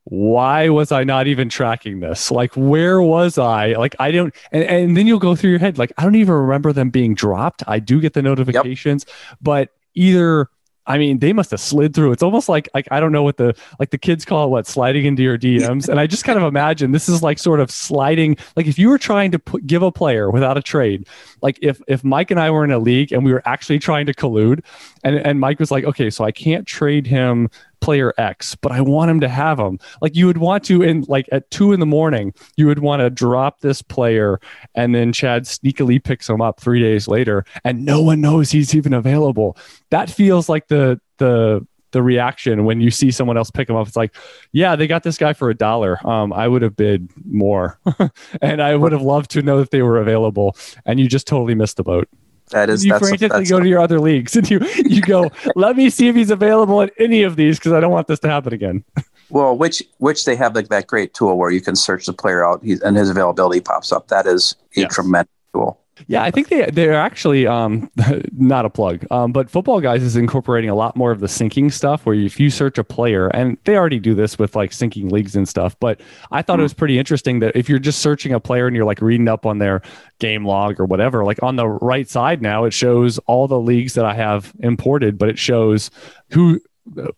[0.04, 2.30] why was I not even tracking this?
[2.30, 3.74] Like, where was I?
[3.74, 6.34] Like, I don't, and, and then you'll go through your head, like, I don't even
[6.34, 7.62] remember them being dropped.
[7.66, 9.38] I do get the notifications, yep.
[9.40, 10.48] but either
[10.86, 12.12] I mean, they must have slid through.
[12.12, 14.66] It's almost like like I don't know what the like the kids call it what
[14.66, 15.88] sliding into your DMs.
[15.88, 18.36] And I just kind of imagine this is like sort of sliding.
[18.56, 21.06] Like if you were trying to put, give a player without a trade,
[21.40, 24.06] like if if Mike and I were in a league and we were actually trying
[24.06, 24.64] to collude,
[25.04, 27.48] and and Mike was like, okay, so I can't trade him
[27.82, 29.78] player X, but I want him to have him.
[30.00, 33.00] Like you would want to in like at two in the morning, you would want
[33.00, 34.40] to drop this player
[34.74, 38.74] and then Chad sneakily picks him up three days later and no one knows he's
[38.74, 39.58] even available.
[39.90, 43.86] That feels like the the the reaction when you see someone else pick him up.
[43.86, 44.14] It's like,
[44.52, 46.04] yeah, they got this guy for a dollar.
[46.06, 47.78] Um, I would have bid more,
[48.40, 50.56] and I would have loved to know that they were available.
[50.86, 52.08] And you just totally missed the boat.
[52.52, 55.90] That is you frantically go to your other leagues and you you go, let me
[55.90, 58.52] see if he's available in any of these because I don't want this to happen
[58.52, 58.84] again.
[59.30, 62.46] Well, which which they have like that great tool where you can search the player
[62.46, 64.08] out and his availability pops up.
[64.08, 64.94] That is a yes.
[64.94, 65.80] tremendous tool.
[66.06, 67.90] Yeah, I think they they're actually um,
[68.32, 71.72] not a plug, um, but Football Guys is incorporating a lot more of the syncing
[71.72, 72.06] stuff.
[72.06, 75.36] Where if you search a player, and they already do this with like syncing leagues
[75.36, 76.60] and stuff, but I thought mm.
[76.60, 76.64] it hmm.
[76.64, 79.46] was pretty interesting that if you're just searching a player and you're like reading up
[79.46, 79.82] on their
[80.18, 83.94] game log or whatever, like on the right side now, it shows all the leagues
[83.94, 85.90] that I have imported, but it shows
[86.30, 86.60] who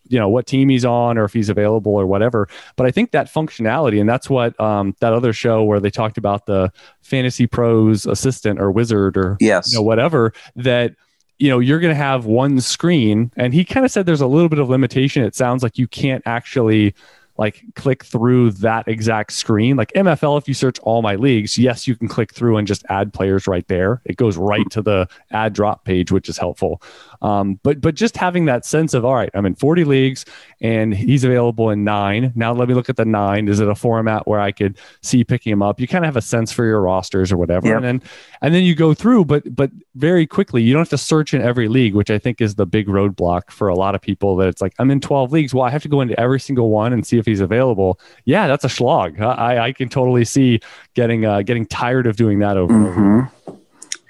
[0.09, 3.13] you know what team he's on or if he's available or whatever but i think
[3.13, 7.47] that functionality and that's what um, that other show where they talked about the fantasy
[7.47, 10.95] pros assistant or wizard or yes you know whatever that
[11.39, 14.27] you know you're going to have one screen and he kind of said there's a
[14.27, 16.95] little bit of limitation it sounds like you can't actually
[17.37, 19.77] like click through that exact screen.
[19.77, 22.85] Like MFL, if you search all my leagues, yes, you can click through and just
[22.89, 24.01] add players right there.
[24.05, 26.81] It goes right to the add drop page, which is helpful.
[27.25, 30.27] Um, but but just having that sense of all right, I'm in 40 leagues
[30.61, 32.33] and he's available in nine.
[32.35, 33.49] Now let me look at the nine.
[33.49, 35.81] Is it a format where I could see picking him up?
[35.81, 37.77] You kind of have a sense for your rosters or whatever, yep.
[37.77, 38.03] and then
[38.43, 39.25] and then you go through.
[39.25, 42.43] But but very quickly, you don't have to search in every league, which I think
[42.43, 44.37] is the big roadblock for a lot of people.
[44.37, 45.55] That it's like I'm in 12 leagues.
[45.55, 47.99] Well, I have to go into every single one and see if he's available.
[48.27, 49.19] Yeah, that's a slog.
[49.23, 50.61] I I can totally see
[50.93, 52.75] getting uh, getting tired of doing that over.
[52.75, 53.55] Mm-hmm.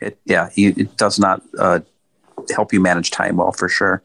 [0.00, 1.78] It, yeah, you, it does not uh,
[2.50, 4.02] help you manage time well for sure.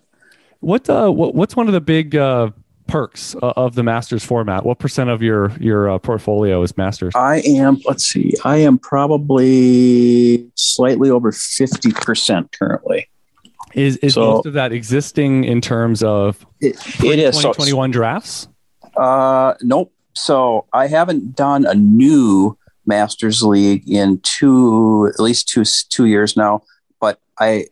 [0.60, 2.52] What uh, what, what's one of the big uh,
[2.88, 4.65] perks uh, of the Masters format?
[4.65, 7.13] What percent of your your uh, portfolio is Masters?
[7.15, 7.82] I am.
[7.86, 8.34] Let's see.
[8.43, 13.10] I am probably slightly over fifty percent currently.
[13.73, 17.73] Is is so, most of that existing in terms of it, it is twenty twenty
[17.73, 18.47] one drafts?
[18.97, 19.93] Uh, nope.
[20.13, 26.36] So I haven't done a new Masters League in two at least two two years
[26.36, 26.63] now.
[26.99, 27.67] But I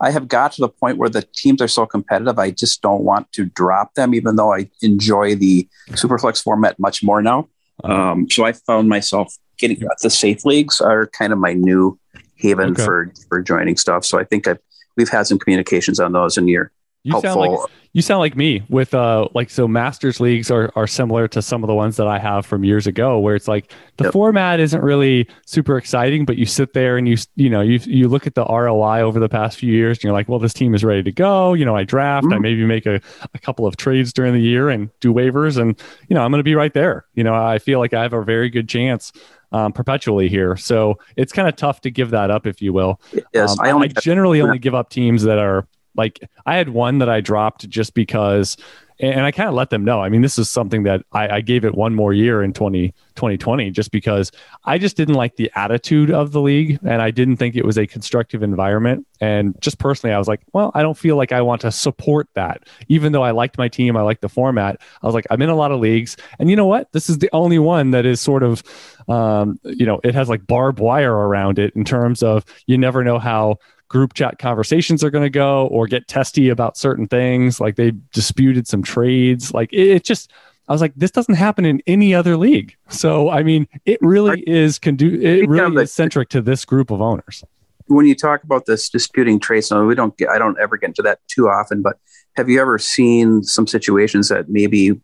[0.00, 3.02] I have got to the point where the teams are so competitive, I just don't
[3.02, 7.48] want to drop them, even though I enjoy the Superflex format much more now.
[7.84, 11.98] Um, so I found myself getting the safe leagues are kind of my new
[12.36, 12.84] haven Okay.
[12.84, 14.04] for for joining stuff.
[14.04, 14.58] So I think I've
[14.96, 17.30] we've had some communications on those, and you're You helpful.
[17.32, 21.26] sound like you sound like me with uh like so masters leagues are are similar
[21.28, 24.04] to some of the ones that I have from years ago where it's like the
[24.04, 24.12] Yep.
[24.12, 28.06] format isn't really super exciting but you sit there and you you know you you
[28.06, 30.74] look at the ROI over the past few years and you're like well this team
[30.74, 32.42] is ready to go you know I draft I Mhm.
[32.42, 33.00] maybe make a,
[33.34, 36.38] a couple of trades during the year and do waivers and you know I'm going
[36.40, 39.10] to be right there you know I feel like I have a very good chance
[39.52, 43.00] um, perpetually here so it's kind of tough to give that up if you will
[43.32, 46.98] yes, um, I only generally only give up teams that are like I had one
[46.98, 48.56] that I dropped just because,
[49.00, 50.02] and I kind of let them know.
[50.02, 52.88] I mean, this is something that I, I gave it one more year in 20,
[53.14, 54.30] 2020 just because
[54.64, 57.78] I just didn't like the attitude of the league and I didn't think it was
[57.78, 59.06] a constructive environment.
[59.20, 62.28] And just personally, I was like, well, I don't feel like I want to support
[62.34, 62.68] that.
[62.88, 64.80] Even though I liked my team, I liked the format.
[65.02, 66.16] I was like, I'm in a lot of leagues.
[66.38, 66.92] And you know what?
[66.92, 68.62] This is the only one that is sort of,
[69.08, 73.02] um, you know, it has like barbed wire around it in terms of you never
[73.02, 73.58] know how
[73.90, 77.92] group chat conversations are going to go or get testy about certain things like they
[78.12, 80.30] disputed some trades like it, it just
[80.68, 82.76] i was like this doesn't happen in any other league.
[82.88, 87.02] So i mean it really is condu- it really is centric to this group of
[87.02, 87.44] owners.
[87.88, 91.02] When you talk about this disputing trades, we don't get, I don't ever get into
[91.02, 91.98] that too often, but
[92.36, 95.00] have you ever seen some situations that maybe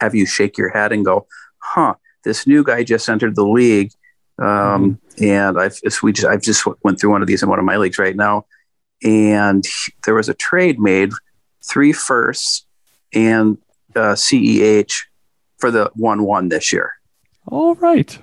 [0.00, 1.26] have you shake your head and go,
[1.58, 3.92] huh, this new guy just entered the league.
[4.38, 7.64] Um, and I've, we just, I've just went through one of these in one of
[7.64, 8.46] my leagues right now.
[9.02, 9.64] And
[10.04, 11.12] there was a trade made
[11.64, 12.66] three firsts
[13.12, 13.58] and
[13.96, 14.92] uh, CEH
[15.58, 16.92] for the one, one this year.
[17.46, 18.18] all right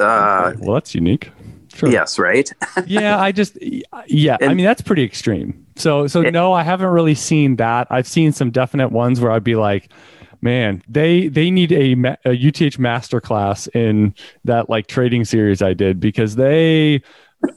[0.00, 1.30] Uh, Okay, well that's unique
[1.74, 2.18] sure yes.
[2.18, 2.50] Right.
[2.86, 3.58] yeah, I just
[4.06, 5.66] yeah, I mean that's pretty extreme.
[5.76, 6.30] So so Yeah.
[6.30, 7.86] no, I haven't really seen that.
[7.90, 9.90] I've seen some definite ones where I'd be like,
[10.46, 11.92] man, they they need a,
[12.24, 17.02] a UTH masterclass in that like trading series I did because they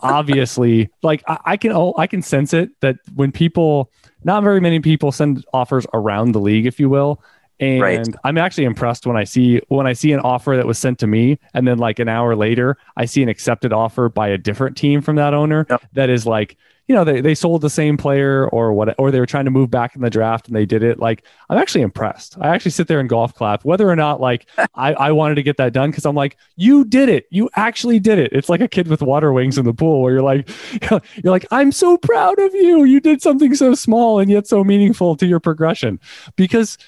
[0.01, 3.91] obviously like I, I can I can sense it that when people
[4.23, 7.21] not very many people send offers around the league, if you will.
[7.61, 8.07] And Right.
[8.23, 11.07] I'm actually impressed when I see when I see an offer that was sent to
[11.07, 14.77] me, and then like an hour later, I see an accepted offer by a different
[14.77, 15.81] team from that owner Yep.
[15.93, 16.57] that is like,
[16.89, 19.51] you know, they, they sold the same player or what, or they were trying to
[19.51, 20.97] move back in the draft and they did it.
[20.97, 22.35] Like, I'm actually impressed.
[22.41, 25.43] I actually sit there and golf clap, whether or not like I, I wanted to
[25.43, 27.27] get that done because I'm like, you did it.
[27.29, 28.33] You actually did it.
[28.33, 30.49] It's like a kid with water wings in the pool where you're like,
[30.89, 32.83] you're like, I'm so proud of you.
[32.83, 35.99] You did something so small and yet so meaningful to your progression
[36.37, 36.79] because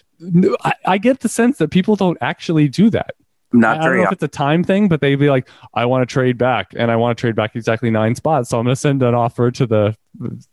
[0.63, 3.11] I, I get the sense that people don't actually do that.
[3.53, 5.85] Not I don't very know if it's a time thing, but they'd be like, I
[5.85, 8.49] want to trade back and I want to trade back exactly nine spots.
[8.49, 9.95] So I'm going to send an offer to the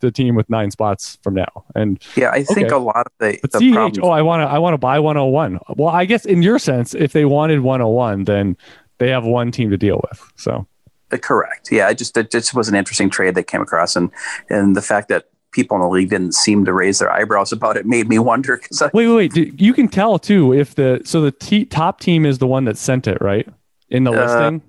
[0.00, 1.64] the team with nine spots from now.
[1.74, 2.74] And Yeah, I think Okay.
[2.76, 3.98] a lot of the, but the CH, problems.
[4.02, 5.58] oh, I want to I want to buy 101.
[5.76, 8.56] Well, I guess in your sense, if they wanted 101, then
[8.98, 10.20] they have one team to deal with.
[10.37, 10.66] So
[11.12, 11.70] Uh, Correct.
[11.72, 14.11] Yeah, I just it just was an interesting trade that came across, and
[14.50, 17.76] and the fact that people in the league didn't seem to raise their eyebrows about
[17.76, 21.20] it made me wonder because wait, wait, wait you can tell too if the so
[21.20, 23.48] the t- top team is the one that sent it, right?
[23.88, 24.62] In the Uh, listing,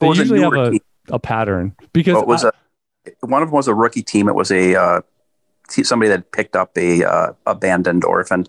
[0.00, 0.80] they usually have a, team.
[1.10, 4.28] a pattern because Well, it was I- a one of them was a rookie team.
[4.28, 5.00] It was a uh,
[5.68, 8.46] somebody that picked up a uh, abandoned orphan,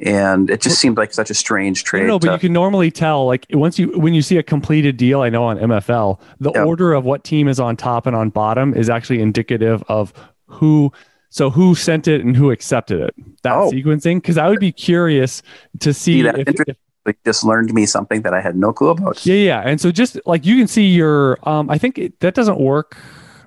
[0.00, 2.06] and it just seemed like such a strange trade.
[2.06, 4.96] no, but to- you can normally tell like once you when you see a completed
[4.98, 5.20] deal.
[5.22, 6.64] I know on MFL, the Yeah.
[6.64, 10.12] order of what team is on top and on bottom is actually indicative of
[10.48, 10.92] who.
[11.30, 13.14] So who sent it and who accepted it?
[13.42, 13.70] That Oh.
[13.70, 15.42] sequencing, because I would be curious
[15.80, 18.88] to see See, that's if, if just learned me something that I had no clue
[18.88, 19.24] about.
[19.26, 19.60] yeah, yeah.
[19.60, 22.96] And so just like you can see your, um, I think it, that doesn't work.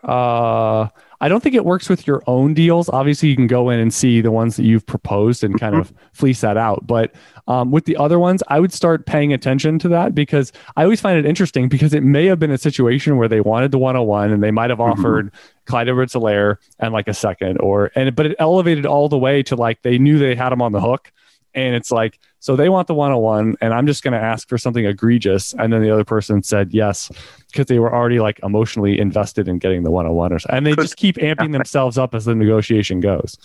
[0.04, 0.88] Uh,
[1.24, 2.90] I don't think it works with your own deals.
[2.90, 5.94] Obviously, you can go in and see the ones that you've proposed and kind of
[6.14, 6.88] fleece that out.
[6.88, 7.14] But
[7.48, 11.00] um, with the other ones, I would start paying attention to that because I always
[11.00, 14.32] find it interesting because it may have been a situation where they wanted the 101
[14.32, 14.92] and they might have Mhm.
[14.92, 15.32] offered
[15.72, 19.42] Clyde Edwards Helaire and like a second or, and, but it elevated all the way
[19.44, 21.12] to like they knew they had him on the hook.
[21.54, 24.58] And it's like, so they want the 101, and I'm just going to ask for
[24.58, 25.54] something egregious.
[25.54, 27.12] And then the other person said yes,
[27.48, 30.32] because they were already like emotionally invested in getting the 101.
[30.32, 30.58] Or, something.
[30.58, 33.38] and they Could- just keep amping themselves up as the negotiation goes.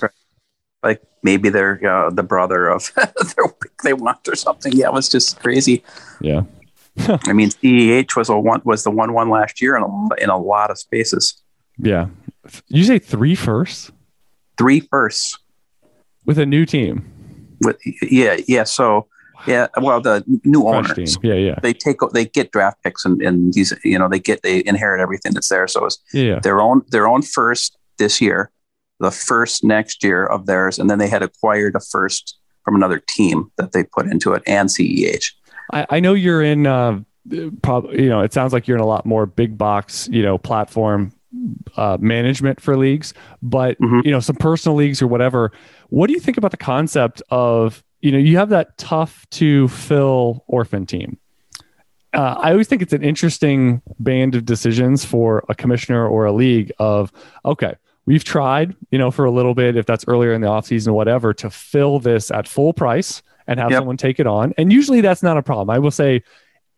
[0.84, 4.72] Like maybe they're uh, the brother of their pick they want or something.
[4.72, 5.82] Yeah, it was just crazy.
[6.20, 6.42] Yeah.
[7.26, 10.30] I mean, CEH was a one was the one one last year in a in
[10.30, 11.42] a lot of spaces.
[11.78, 12.06] Yeah.
[12.68, 13.90] You say three firsts
[14.58, 15.38] Three firsts
[16.24, 17.04] with a new team.
[17.60, 18.64] with yeah yeah.
[18.64, 19.06] So
[19.46, 21.22] yeah, well the new Fresh owners team.
[21.22, 21.34] Yeah.
[21.34, 21.58] Yeah.
[21.62, 25.00] they take they get draft picks and, and these you know they get they inherit
[25.00, 25.68] everything that's there.
[25.68, 26.38] So it's Yeah.
[26.40, 28.50] their own their own first this year,
[29.00, 32.98] the first next year of theirs, and then they had acquired a first from another
[33.06, 35.32] team that they put into it and CEH.
[35.72, 37.00] I, I know you're in uh,
[37.62, 40.38] probably you know it sounds like you're in a lot more big box you know
[40.38, 41.12] platform
[41.76, 44.00] uh, management for leagues, but mm-hmm.
[44.04, 45.52] you know some personal leagues or whatever.
[45.88, 49.68] What do you think about the concept of you know you have that tough to
[49.68, 51.18] fill orphan team?
[52.12, 56.32] Uh, I always think it's an interesting band of decisions for a commissioner or a
[56.32, 57.12] league of
[57.44, 57.74] okay,
[58.06, 61.34] we've tried, you know, for a little bit, if that's earlier in the offseason, whatever,
[61.34, 63.80] to fill this at full price and have yep.
[63.80, 64.54] someone take it on.
[64.56, 65.70] And usually that's not a problem.
[65.70, 66.22] I will say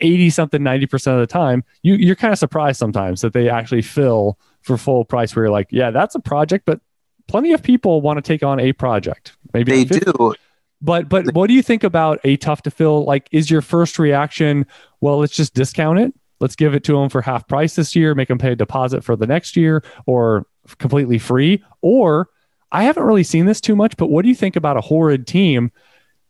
[0.01, 3.83] 80 something, 90% of the time, you, you're kind of surprised sometimes that they actually
[3.83, 4.39] fill
[4.69, 6.81] for full price where you're like, yeah, that's a project, but
[7.27, 9.37] plenty of people want to take on a project.
[9.53, 10.35] Maybe they do.
[10.81, 13.05] But but what do you think about a tough to fill?
[13.05, 14.65] Like, is your first reaction,
[15.01, 16.15] well, let's just discount it?
[16.39, 19.03] Let's give it to them for half price this year, make them pay a deposit
[19.03, 20.47] for the next year, or
[20.79, 21.65] completely free?
[21.83, 22.29] Or
[22.71, 25.27] I haven't really seen this too much, but what do you think about a horrid
[25.27, 25.73] team?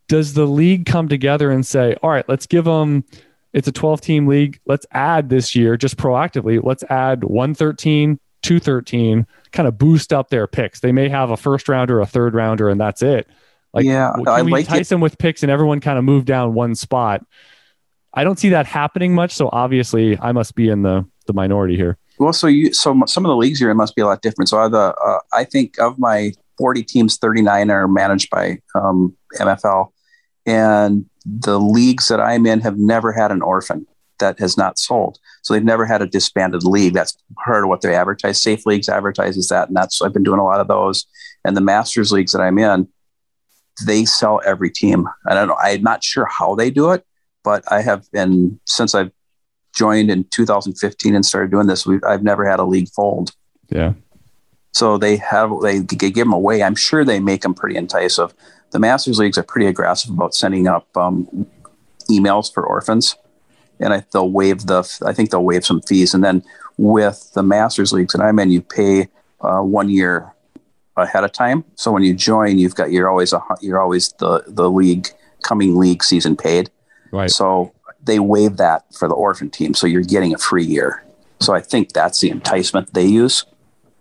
[0.07, 3.05] Does the league come together and say, all right, let's give them
[3.53, 4.61] it's a 12 team league.
[4.67, 10.47] Let's add this year, just proactively, let's add 113, 213, kind of boost up their
[10.47, 10.81] picks.
[10.81, 13.29] They may have a first rounder, a third rounder, and that's it.
[13.73, 14.89] Like, yeah, can I we like entice it.
[14.91, 17.25] them with picks and everyone kind of move down one spot?
[18.15, 19.35] I don't see that happening much.
[19.35, 21.99] So obviously, I must be in the the minority here.
[22.19, 24.49] Well, so you so some of the leagues here must be a lot different.
[24.49, 29.93] So the uh, I think of my 40 teams, 39 are managed by um, MFL,
[30.47, 33.87] and the leagues that I'm in have never had an orphan
[34.19, 35.19] that has not sold.
[35.43, 36.95] So they've never had a disbanded league.
[36.95, 38.43] That's part of what they advertise.
[38.43, 41.07] Safe Leagues advertises that, and that's I've been doing a lot of those.
[41.45, 42.89] And the Masters leagues that I'm in,
[43.87, 45.09] they sell every team.
[45.27, 45.57] I don't know.
[45.61, 47.05] I'm not sure how they do it,
[47.45, 49.13] but I have been since I've
[49.75, 51.87] joined in 2015 and started doing this.
[52.07, 53.31] I've never had a league fold.
[53.71, 53.95] Yeah.
[54.73, 56.63] So they have they, they give them away.
[56.63, 58.29] I'm sure they make them pretty enticing
[58.71, 61.47] the Masters leagues are pretty aggressive about sending up um,
[62.11, 63.17] emails for orphans,
[63.81, 64.81] and I, they'll waive the.
[65.05, 66.43] I think they'll waive some fees, and then
[66.77, 69.09] with the Masters leagues that I'm in, you pay
[69.41, 70.33] uh, one year
[70.97, 71.65] ahead of time.
[71.77, 75.09] So when you join, you've got you're always a you're always the the league
[75.43, 76.71] coming league season paid.
[77.11, 77.31] Right.
[77.31, 81.05] So they waive that for the orphan team, so you're getting a free year.
[81.41, 83.45] So I think that's the enticement they use.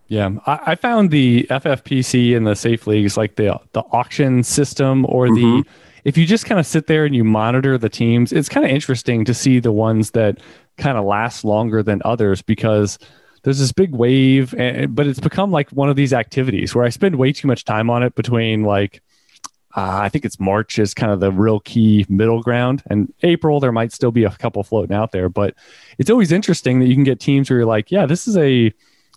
[0.07, 5.05] Yeah, I, I, found the FFPC and the safe leagues like the the auction system
[5.09, 5.69] or mm-hmm.
[6.03, 8.71] If you just kind of sit there and you monitor the teams, it's kind of
[8.71, 10.39] interesting to see the ones that
[10.77, 12.99] kind of last longer than others because
[13.43, 16.89] there's this big wave, and, but it's become like one of these activities where I
[16.89, 19.01] spend way too much time on it between like
[19.75, 23.59] uh, I think it's March is kind of the real key middle ground, and April
[23.59, 25.53] there might still be a couple floating out there, but
[25.97, 28.73] it's always interesting that you can get teams where you're like, yeah, this is a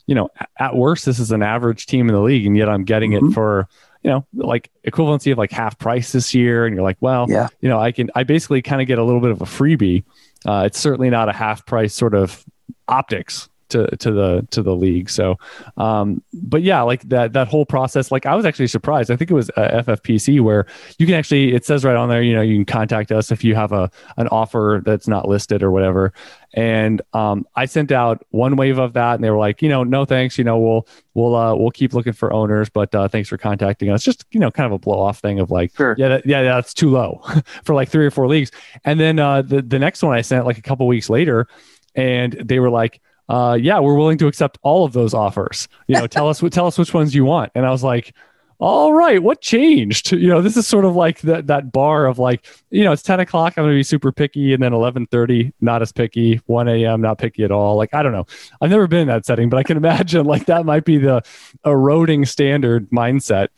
[0.07, 2.85] you know, at worst, this is an average team in the league, and yet I'm
[2.85, 3.29] getting mm-hmm.
[3.29, 3.69] it for
[4.03, 7.49] you know like equivalency of like half price this year, and you're like, well, yeah,
[7.61, 10.05] you know, I can I basically kind of get a little bit of a freebie.
[10.47, 12.45] Uh, it's certainly not a half price sort of
[12.89, 15.11] optics to to the to the league.
[15.11, 15.37] So,
[15.77, 18.11] um, but yeah, like that that whole process.
[18.11, 19.11] Like I was actually surprised.
[19.11, 20.67] I think it was uh, FFPC where
[20.99, 22.23] you can actually it says right on there.
[22.23, 25.63] You know, you can contact us if you have a an offer that's not listed
[25.63, 26.13] or whatever.
[26.53, 29.85] And um, I sent out one wave of that, and they were like, you know,
[29.85, 30.37] no thanks.
[30.37, 33.91] You know, we'll we'll uh, we'll keep looking for owners, but uh, thanks for contacting
[33.91, 34.03] us.
[34.03, 35.95] Just you know, kind of a blow off thing of like, sure.
[35.97, 37.23] yeah, that, yeah, that's too low
[37.65, 38.51] for like three or four leagues.
[38.85, 41.47] And then uh, the the next one I sent like a couple weeks later,
[41.95, 45.69] and they were like uh, yeah, we're willing to accept all of those offers.
[45.87, 47.53] You know, tell us tell us which ones you want.
[47.55, 48.15] And I was like,
[48.59, 50.13] all right, what changed?
[50.21, 53.05] You know, this is sort of like that that bar of like, you know, it's
[53.05, 57.01] 10 o'clock, I'm gonna be super picky, and then 11:30, not as picky, 1 a.m.,
[57.01, 57.77] not picky at all.
[57.77, 58.27] Like, I don't know.
[58.61, 61.23] I've never been in that setting, but I can imagine like that might be the
[61.65, 63.49] eroding standard mindset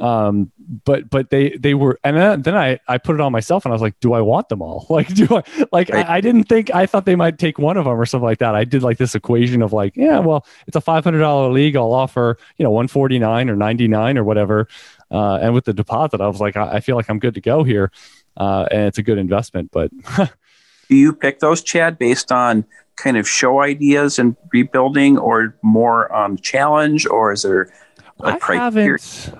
[0.00, 0.52] um
[0.84, 3.72] but but they they were and then, then i i put it on myself and
[3.72, 4.86] i was like do i want them all?
[4.98, 6.06] Like do i like right.
[6.06, 8.38] I, I, didn't think i thought they might take one of them or something like
[8.38, 8.54] that.
[8.54, 11.76] I did like this equation of like yeah well it's a $500 league.
[11.76, 14.68] I'll offer you know 149 or 99 or whatever.
[15.10, 17.40] Uh, and with the deposit i was like I, I, feel like i'm good to
[17.40, 17.90] go here.
[18.36, 19.90] Uh, and it's a good investment but
[20.88, 22.64] do you pick those chad based on
[22.98, 27.72] kind of show ideas and rebuilding or more on challenge or is there
[28.20, 28.84] I haven't.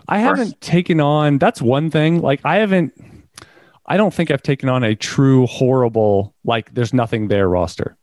[0.08, 1.38] I haven't taken on.
[1.38, 2.20] That's one thing.
[2.20, 2.92] Like I haven't.
[3.86, 6.74] I don't think I've taken on a true horrible like.
[6.74, 7.96] There's nothing there roster.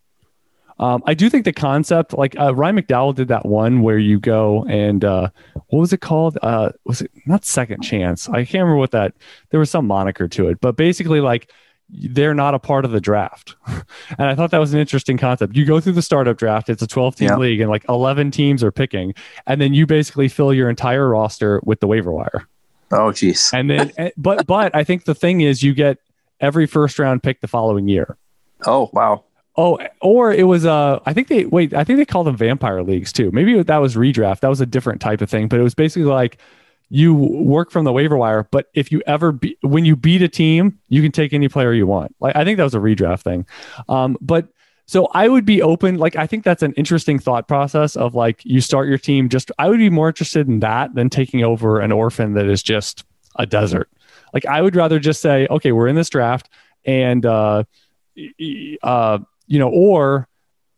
[0.78, 4.20] Um, I do think the concept, like uh, Ryan McDowell did that one where you
[4.20, 5.30] go and uh,
[5.68, 6.38] what was it called?
[6.42, 8.28] Uh, was it not Second Chance?
[8.28, 9.14] I can't remember what that.
[9.52, 11.50] There was some moniker to it, but basically, like
[11.90, 13.56] they're not a part of the draft.
[13.68, 15.56] and I thought that was an interesting concept.
[15.56, 17.38] You go through the startup draft, it's a 12 team yeah.
[17.38, 19.14] league, and like 11 teams are picking.
[19.46, 22.48] And then you basically fill your entire roster with the waiver wire.
[22.92, 23.52] Oh, geez.
[23.54, 25.98] and then, eh, but, but I think the thing is, you get
[26.40, 28.18] every first round pick the following year.
[28.66, 29.24] Oh, wow.
[29.58, 32.84] Oh, or it was uh I think they wait, I think they call them vampire
[32.84, 33.32] leagues too.
[33.32, 34.42] Maybe that was redraft.
[34.42, 36.40] That was a different type of thing, but it was basically like
[36.96, 40.30] you work from the waiver wire, but if you ever be, when you beat a
[40.30, 42.16] team, you can take any player you want.
[42.22, 43.46] Like I think that was a redraft thing.
[43.90, 44.48] Um, but
[44.86, 45.98] so I would be open.
[45.98, 49.28] Like I think that's an interesting thought process of like you start your team.
[49.28, 52.64] Just I would be more interested in that than taking over an orphan that is
[52.64, 53.04] just
[53.36, 53.90] a desert.
[54.34, 56.48] Like I would rather just say, okay, we're in this draft,
[56.86, 57.66] and uh,
[58.84, 60.30] uh, you know, or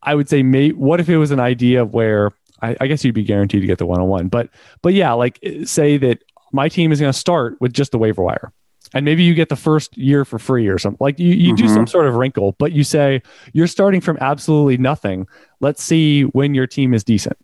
[0.02, 2.32] I would say, mate, what if it was an idea where
[2.62, 4.50] I, I guess you'd be guaranteed to get the one on one, but
[4.82, 6.20] but yeah, like say that
[6.52, 8.52] my team is going to start with just the waiver wire.
[8.94, 11.68] And maybe you get the first year for free or something like you, you mm-hmm.
[11.68, 15.28] do some sort of wrinkle but you say you're starting from absolutely nothing.
[15.60, 17.38] Let's see when your team is decent.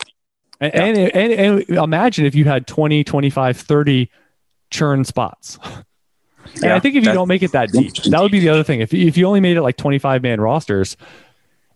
[0.61, 1.09] And, yeah.
[1.13, 4.09] and, and, and, imagine if you had 20 25 30
[4.71, 5.59] churn spots.
[6.55, 8.49] And yeah, i think if you don't make it that deep that would be the
[8.49, 8.79] other thing.
[8.79, 10.95] If, if you only made it like 25 man rosters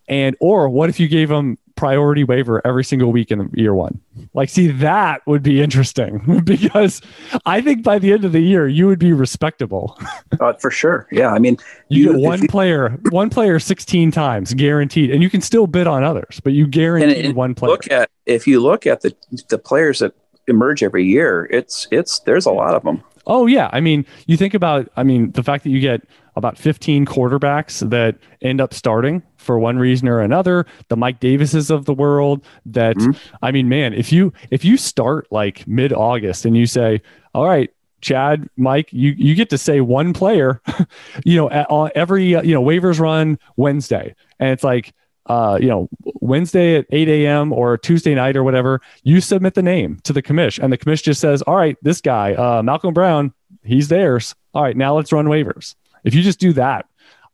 [0.08, 4.02] and or what if you gave them priority waiver every single week in year one.
[4.34, 7.02] Like, see, that would be interesting because
[7.46, 9.98] I think by the end of the year, you would be respectable.
[10.42, 11.08] uh, for sure.
[11.12, 11.32] Yeah.
[11.32, 11.58] I mean,
[11.88, 15.68] you, you get one you, player, one player 16 times guaranteed, and you can still
[15.68, 17.72] bid on others, but you guarantee one player.
[17.72, 19.16] Look at, if you look at the,
[19.48, 20.14] the players that
[20.48, 23.02] emerge every year, it's, it's, there's a lot of them.
[23.28, 23.70] Oh, yeah.
[23.72, 26.02] I mean, you think about, I mean, the fact that you get
[26.38, 31.70] about 15 quarterbacks that end up starting for one reason or another the mike davises
[31.70, 33.36] of the world that mm-hmm.
[33.42, 37.02] i mean man if you if you start like mid-august and you say
[37.34, 40.62] all right chad mike you you get to say one player
[41.26, 44.94] you know at, uh, every uh, you know waivers run wednesday and it's like
[45.28, 45.90] uh, you know,
[46.22, 47.52] Wednesday at 8 a.m.
[47.52, 51.04] or Tuesday night or whatever, you submit the name to the commish, and the commish
[51.04, 53.34] just says, "All right, this guy, uh, Malcolm Brown,
[53.64, 54.36] he's theirs.
[54.54, 55.76] All right, now let's run waivers."
[56.08, 56.88] If you just do that,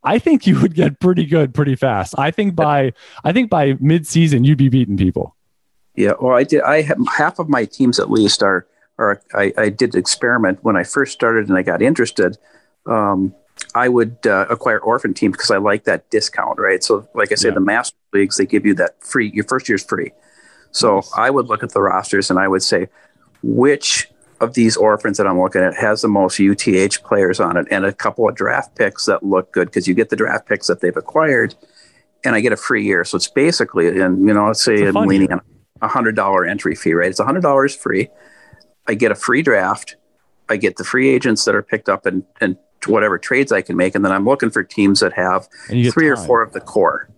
[0.04, 2.16] I think you would get pretty good pretty fast.
[2.18, 2.94] I think by
[3.24, 5.36] I think by mid-season you'd be beating people.
[5.96, 6.62] Yeah, well, I did.
[6.62, 8.66] I have half of my teams at least are
[8.98, 12.38] are I, I did experiment when I first started and I got interested.
[12.88, 13.36] Um,
[13.76, 16.84] I would uh, acquire orphan teams because I like that discount, right?
[16.84, 17.56] So, like I said, yeah.
[17.56, 19.30] the master leagues they give you that free.
[19.34, 20.12] Your first year's free.
[20.72, 21.12] So nice.
[21.16, 22.88] I would look at the rosters and I would say,
[23.44, 24.10] which
[24.44, 27.86] of these orphans that I'm looking at has the most UTH players on it and
[27.86, 30.82] a couple of draft picks that look good because you get the draft picks that
[30.82, 31.56] they've acquired
[32.24, 33.04] and I get a free year.
[33.04, 35.38] So it's basically, and you know, let's say I'm leaning year.
[35.38, 35.42] on
[35.82, 37.10] a hundred dollar entry fee, right?
[37.10, 38.10] It's a hundred dollars free.
[38.88, 39.96] I get a free draft.
[40.50, 43.78] I get the free agents that are picked up and, and whatever trades I can
[43.78, 43.96] make.
[43.96, 46.14] And then I'm looking for teams that have three time.
[46.14, 47.10] or four of the core.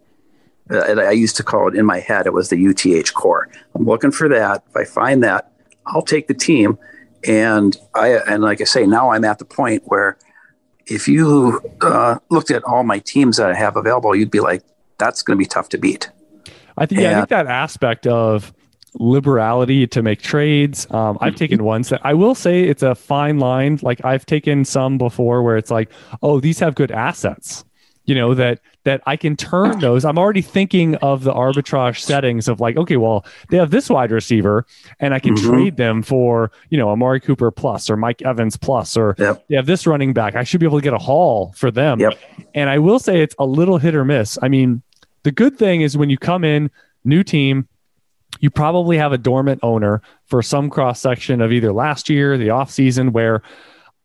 [0.70, 3.50] Uh, I used to call it in my head, it was the UTH core.
[3.76, 4.64] I'm looking for that.
[4.70, 5.52] If I find that,
[5.86, 6.78] I'll take the team
[7.28, 10.18] and I and like I say, now I'm at the point where
[10.88, 14.64] if you uh, looked at all my teams that I have available, you'd be like,
[14.98, 16.10] that's going to be tough to beat.
[16.78, 18.54] I think, yeah, I think that aspect of
[18.94, 20.88] liberality to make trades.
[20.92, 23.80] Um, I've taken ones that I will say it's a fine line.
[23.82, 25.90] Like I've taken some before where it's like,
[26.22, 27.66] oh, these have good assets
[28.06, 30.06] you know that that I can turn those.
[30.06, 34.12] I'm already thinking of the arbitrage settings of like, okay, well, they have this wide
[34.12, 34.66] receiver,
[35.00, 35.50] and I can mm-hmm.
[35.50, 39.46] trade them for you know Amari Cooper plus or Mike Evans plus, or yep.
[39.50, 40.36] they have this running back.
[40.36, 42.00] I should be able to get a haul for them.
[42.00, 42.20] Yep.
[42.54, 44.38] And I will say it's a little hit or miss.
[44.42, 44.82] I mean,
[45.24, 46.70] the good thing is when you come in,
[47.04, 47.68] new team,
[48.40, 52.50] you probably have a dormant owner for some cross section of either last year, the
[52.50, 53.42] off season, where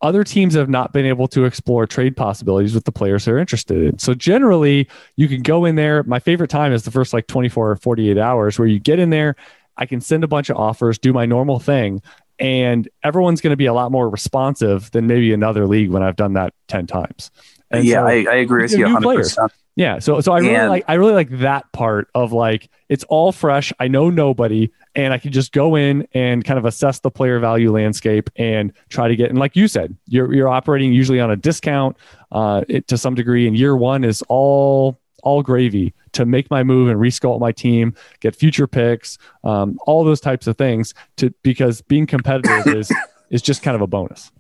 [0.03, 3.83] other teams have not been able to explore trade possibilities with the players they're interested
[3.83, 3.99] in.
[3.99, 6.03] So generally, you can go in there.
[6.05, 9.11] My favorite time is the first like 24 or 48 hours where you get in
[9.11, 9.37] there.
[9.77, 12.03] I can send a bunch of offers, do my normal thing,
[12.39, 16.17] and everyone's going to be a lot more responsive than maybe another league when I've
[16.17, 17.31] done that 10 times.
[17.71, 19.03] And yeah, so, I, I, agree with you 100%.
[19.03, 19.39] Players.
[19.77, 23.05] Yeah, so so I really and, like I really like that part of like it's
[23.05, 23.73] all fresh.
[23.79, 27.39] I know nobody, and I can just go in and kind of assess the player
[27.39, 29.31] value landscape and try to get.
[29.31, 31.97] And like you said, you're you're operating usually on a discount
[32.33, 33.47] uh, it, to some degree.
[33.47, 37.95] And year one is all all gravy to make my move and resculpt my team,
[38.19, 40.93] get future picks, um, all those types of things.
[41.19, 42.93] To because being competitive is
[43.31, 44.33] is just kind of a bonus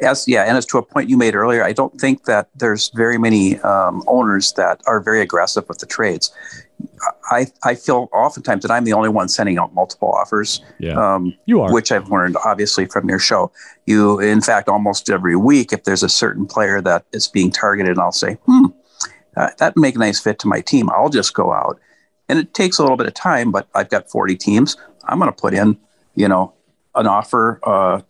[0.00, 2.90] as yeah, and as to a point you made earlier, I don't think that there's
[2.90, 6.32] very many um, owners that are very aggressive with the trades.
[7.30, 10.62] I I feel oftentimes that I'm the only one sending out multiple offers.
[10.78, 13.50] Yeah, um, you are, which I've learned obviously from your show.
[13.86, 17.98] You, in fact, almost every week, if there's a certain player that is being targeted,
[17.98, 18.66] I'll say, hmm,
[19.36, 20.90] uh, that make a nice fit to my team.
[20.90, 21.80] I'll just go out,
[22.28, 24.76] and it takes a little bit of time, but I've got 40 teams.
[25.04, 25.78] I'm going to put in,
[26.14, 26.52] you know,
[26.94, 28.02] an offer uh,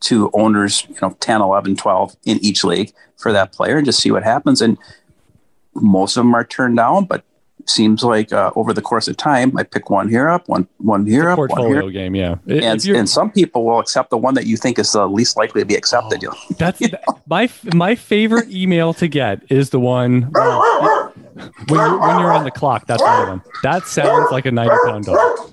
[0.00, 4.00] to owners, you know, 10, 11, 12 in each league for that player and just
[4.00, 4.60] see what happens.
[4.60, 4.78] And
[5.74, 7.24] most of them are turned down, but
[7.68, 11.06] seems like uh, over the course of time, I pick one here up, one one
[11.06, 11.90] here up, portfolio one here.
[11.90, 12.14] game.
[12.14, 15.36] Yeah, and, and some people will accept the one that you think is the least
[15.36, 16.24] likely to be accepted.
[16.24, 17.20] Oh, that's you know?
[17.26, 21.10] my my favorite email to get is the one uh,
[21.68, 22.86] when you're, when you're on the clock.
[22.86, 23.42] That's one of them.
[23.62, 25.52] That sounds like a ninety pound dog.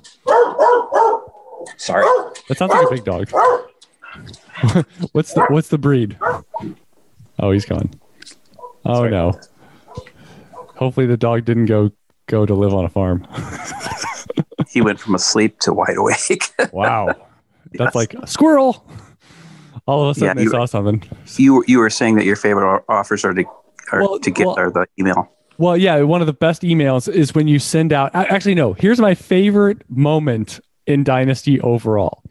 [1.77, 2.05] Sorry,
[2.47, 3.29] that sounds like a big dog.
[5.11, 6.17] what's the what's the breed?
[7.39, 7.89] Oh, he's gone.
[8.85, 9.39] Oh no.
[10.75, 11.91] Hopefully the dog didn't go
[12.27, 13.27] go to live on a farm.
[14.69, 16.51] he went from asleep to wide awake.
[16.71, 17.07] wow.
[17.73, 17.95] That's yes.
[17.95, 18.85] like a squirrel.
[19.85, 21.03] All of a sudden yeah, they saw something.
[21.37, 23.43] You you were saying that your favorite offers are to
[23.91, 25.29] are well, to get well, are the email.
[25.57, 28.99] Well, yeah, one of the best emails is when you send out actually no, here's
[28.99, 32.22] my favorite moment in Dynasty overall.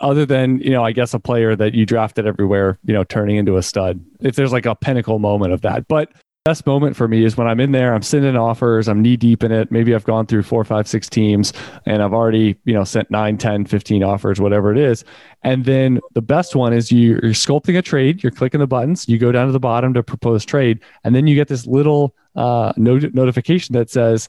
[0.00, 3.36] Other than, you know, I guess a player that you drafted everywhere, you know, turning
[3.36, 4.00] into a stud.
[4.20, 5.88] If there's like a pinnacle moment of that.
[5.88, 6.12] But
[6.48, 9.44] best moment for me is when I'm in there, I'm sending offers, I'm knee deep
[9.44, 9.70] in it.
[9.70, 11.52] Maybe I've gone through four, five, six teams
[11.84, 15.04] and I've already, you know, sent nine, 10, 15 offers, whatever it is.
[15.42, 19.06] And then the best one is you, you're sculpting a trade, you're clicking the buttons,
[19.10, 22.14] you go down to the bottom to propose trade, and then you get this little
[22.34, 24.26] uh, not- notification that says,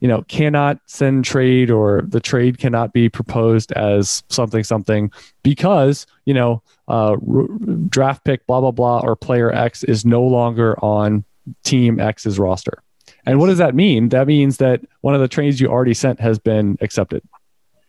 [0.00, 5.10] you know, cannot send trade or the trade cannot be proposed as something, something
[5.42, 7.46] because, you know, uh, r-
[7.88, 11.24] draft pick, blah, blah, blah, or player X is no longer on
[11.64, 12.82] team X's roster.
[13.26, 14.08] And what does that mean?
[14.08, 17.22] That means that one of the trades you already sent has been accepted.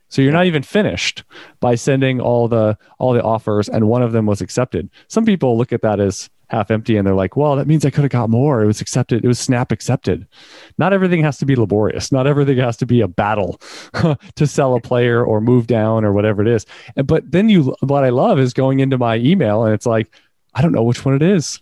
[0.10, 1.24] So you're not even finished
[1.62, 4.90] by sending all the all the offers and one of them was accepted.
[5.08, 7.90] Some people look at that as half empty and they're like, well, that means I
[7.90, 8.62] could have got more.
[8.62, 9.24] It was accepted.
[9.24, 10.28] It was snap accepted.
[10.78, 12.12] Not everything has to be laborious.
[12.12, 13.62] Not everything has to be a battle
[14.36, 16.66] to sell a player or move down or whatever it is.
[17.06, 20.14] But then you, what I love is going into my email and it's like,
[20.54, 21.62] I don't know which one it is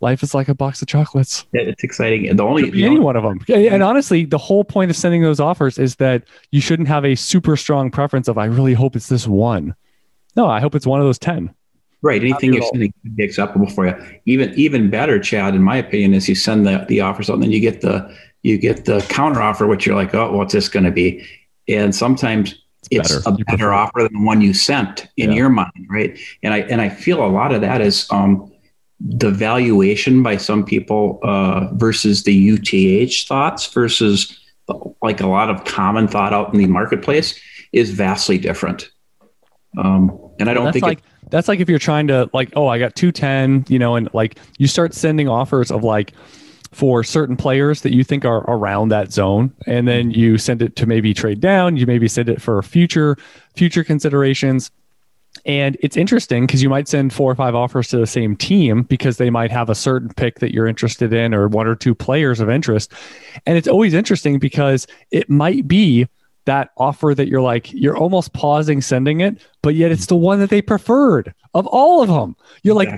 [0.00, 1.46] life is like a box of chocolates.
[1.52, 2.28] Yeah, it's exciting.
[2.28, 3.40] And the only be any one of them.
[3.48, 7.14] And honestly, the whole point of sending those offers is that you shouldn't have a
[7.14, 9.74] super strong preference of I really hope it's this one.
[10.36, 11.54] No, I hope it's one of those ten.
[12.02, 12.22] Right.
[12.22, 14.20] Anything you're sending could be acceptable for you.
[14.26, 17.42] Even even better, Chad, in my opinion, is you send the the offers out and
[17.42, 20.68] then you get the you get the counter offer, which you're like, oh, what's this
[20.68, 21.26] going to be?
[21.68, 22.54] And sometimes
[22.90, 25.36] it's, it's a better offer than the one you sent in yeah.
[25.36, 26.18] your mind, right?
[26.42, 28.52] And I and I feel a lot of that is um,
[29.00, 34.38] the valuation by some people uh, versus the UTH thoughts versus
[35.02, 37.38] like a lot of common thought out in the marketplace
[37.72, 38.90] is vastly different.
[39.76, 42.68] Um, and I don't think like it, that's like if you're trying to like, oh,
[42.68, 46.12] I got 210, you know, and like you start sending offers of like
[46.72, 50.20] for certain players that you think are around that zone and then mm-hmm.
[50.20, 53.16] you send it to maybe trade down you maybe send it for future
[53.54, 54.70] future considerations
[55.44, 58.82] and it's interesting because you might send four or five offers to the same team
[58.84, 61.94] because they might have a certain pick that you're interested in or one or two
[61.94, 62.92] players of interest.
[63.44, 66.08] And it's always interesting because it might be
[66.46, 70.40] that offer that you're like, you're almost pausing sending it, but yet it's the one
[70.40, 72.34] that they preferred of all of them.
[72.62, 72.88] You're like,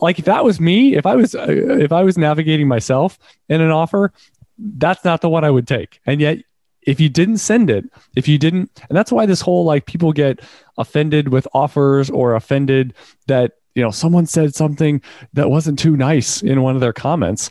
[0.00, 3.60] like if that was me, if I was, uh, if I was navigating myself in
[3.60, 4.12] an offer,
[4.58, 6.00] that's not the one I would take.
[6.06, 6.38] And yet
[6.82, 7.84] if you didn't send it,
[8.16, 10.40] if you didn't, and that's why this whole like people get
[10.78, 12.94] offended with offers or offended
[13.26, 15.02] that, you know, someone said something
[15.34, 17.50] that wasn't too nice in one of their comments.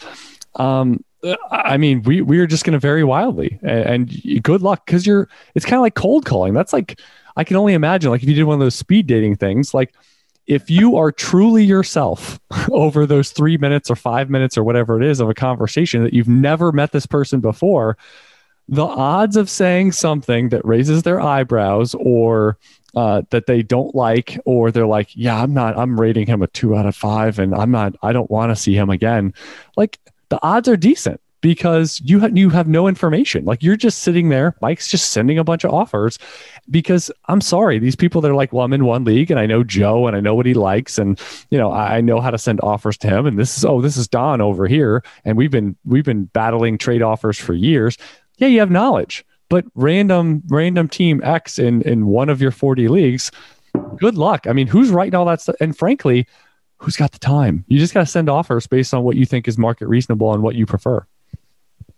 [0.55, 1.03] Um,
[1.49, 5.07] I mean, we we are just going to vary wildly, and, and good luck because
[5.07, 5.27] you're.
[5.55, 6.53] It's kind of like cold calling.
[6.53, 6.99] That's like
[7.35, 9.93] I can only imagine, like if you did one of those speed dating things, like
[10.47, 12.39] if you are truly yourself
[12.71, 16.13] over those three minutes or five minutes or whatever it is of a conversation that
[16.13, 17.97] you've never met this person before,
[18.69, 22.57] the odds of saying something that raises their eyebrows or
[22.95, 26.47] uh, that they don't like, or they're like, yeah, I'm not, I'm rating him a
[26.47, 29.33] two out of five and I'm not, I don't want to see him again.
[29.75, 29.99] Like
[30.29, 33.45] the odds are decent because you have you have no information.
[33.45, 34.55] Like you're just sitting there.
[34.61, 36.17] Mike's just sending a bunch of offers
[36.69, 39.45] because I'm sorry, these people that are like, well, I'm in one league and I
[39.45, 41.19] know Joe and I know what he likes and
[41.49, 43.25] you know I know how to send offers to him.
[43.25, 46.77] And this is oh, this is Don over here, and we've been we've been battling
[46.77, 47.97] trade offers for years
[48.37, 52.87] yeah, you have knowledge, but random random team X in in one of your 40
[52.87, 53.31] leagues,
[53.97, 54.47] good luck.
[54.47, 55.55] I mean, who's writing all that stuff?
[55.59, 56.27] And frankly,
[56.77, 57.65] who's got the time?
[57.67, 60.43] You just got to send offers based on what you think is market reasonable and
[60.43, 61.05] what you prefer.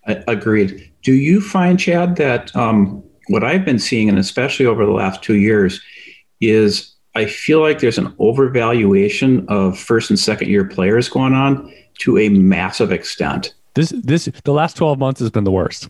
[0.06, 0.92] Agreed.
[1.04, 5.22] Do you find, Chad, that um, what I've been seeing, and especially over the last
[5.22, 5.82] two years,
[6.42, 11.72] is I feel like there's an overvaluation of first and second year players going on
[12.00, 13.54] to a massive extent.
[13.76, 15.90] This this the last 12 months has been the worst.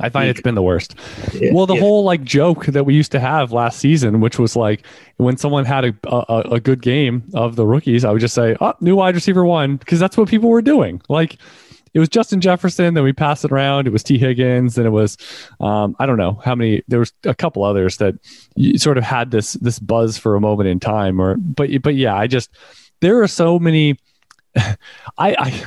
[0.00, 0.94] I find it's been the worst.
[1.34, 1.80] Yeah, well, the yeah.
[1.80, 4.84] whole like joke that we used to have last season, which was like
[5.16, 8.56] when someone had a, a, a good game of the rookies, I would just say,
[8.60, 11.00] "Oh, new wide receiver one," because that's what people were doing.
[11.08, 11.36] Like
[11.92, 12.94] it was Justin Jefferson.
[12.94, 13.86] Then we passed it around.
[13.86, 14.76] It was Tee Higgins.
[14.76, 15.16] Then it was,
[15.58, 16.82] um, I don't know how many.
[16.88, 18.14] There was a couple others that
[18.76, 21.20] sort of had this this buzz for a moment in time.
[21.20, 22.50] Or but but yeah, I just
[23.00, 23.96] there are so many
[24.56, 24.76] I,
[25.18, 25.64] I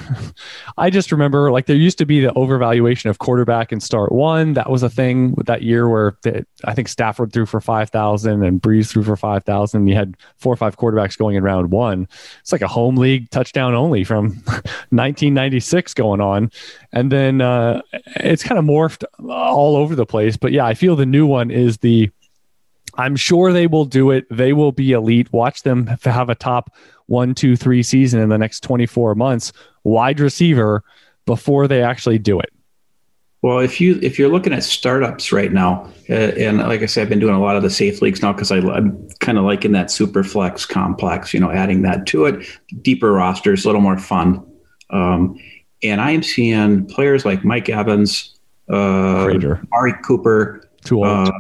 [0.78, 4.54] I just remember like there used to be the overvaluation of quarterback in start one.
[4.54, 6.18] That was a thing that year where
[6.66, 9.88] I think Stafford threw for five thousand and Brees threw for five thousand.
[9.88, 12.10] You had four or five quarterbacks going in round one.
[12.42, 14.28] It's like a home league touchdown only from
[14.90, 16.52] 1996 going on,
[16.92, 17.82] and then uh,
[18.18, 20.36] it's kind of morphed all over the place.
[20.36, 22.12] But yeah, I feel the new one is the
[22.96, 24.26] I'm sure they will do it.
[24.30, 25.32] They will be elite.
[25.34, 26.76] Watch them have a top
[27.08, 29.52] one, two, three season in the next 24 months,
[29.84, 30.84] wide receiver,
[31.26, 32.52] before they actually do it.
[33.42, 37.02] Well, if you if you're looking at startups right now, uh, and like I said,
[37.02, 39.74] I've been doing a lot of the safe leagues now because I'm kind of liking
[39.74, 41.34] that super flex complex.
[41.34, 42.48] You know, adding that to it,
[42.82, 44.46] deeper rosters, a little more fun.
[44.92, 45.38] Um,
[45.84, 48.40] and I am seeing players like Mike Evans,
[48.72, 51.28] uh, Amari Cooper, too old.
[51.28, 51.32] Uh,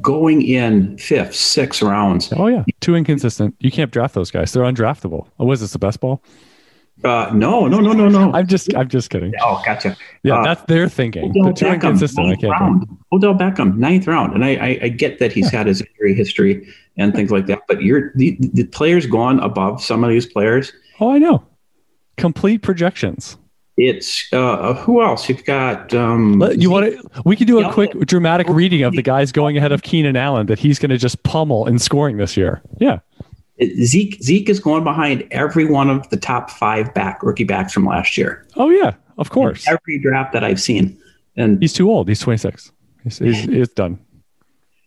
[0.00, 2.32] going in fifth, sixth rounds.
[2.36, 3.54] Oh yeah, too inconsistent.
[3.60, 4.52] You can't draft those guys.
[4.52, 5.28] They're undraftable.
[5.38, 6.22] Oh, was this the best ball?
[7.02, 8.30] Uh, no, no, no, no, no.
[8.34, 9.32] I'm just, I'm just kidding.
[9.40, 9.96] Oh, gotcha.
[10.22, 11.30] Yeah, uh, that's their thinking.
[11.30, 12.26] Odell too Beckham, inconsistent.
[12.26, 12.52] I can't.
[12.52, 12.98] Round.
[13.10, 15.60] Odell Beckham, ninth round, and I, I, I get that he's yeah.
[15.60, 16.68] had his injury history
[16.98, 17.60] and things like that.
[17.68, 20.74] But you're the, the players gone above some of these players.
[21.00, 21.42] Oh, I know.
[22.18, 23.38] Complete projections.
[23.82, 25.26] It's uh, who else?
[25.26, 25.94] You've got.
[25.94, 27.22] Um, you want to?
[27.24, 30.46] We could do a quick dramatic reading of the guys going ahead of Keenan Allen
[30.48, 32.60] that he's going to just pummel in scoring this year.
[32.78, 32.98] Yeah.
[33.82, 37.86] Zeke Zeke is going behind every one of the top five back rookie backs from
[37.86, 38.46] last year.
[38.56, 39.66] Oh yeah, of course.
[39.66, 40.98] In every draft that I've seen,
[41.36, 42.06] and he's too old.
[42.06, 42.72] He's twenty six.
[43.02, 43.98] He's, he's, he's done.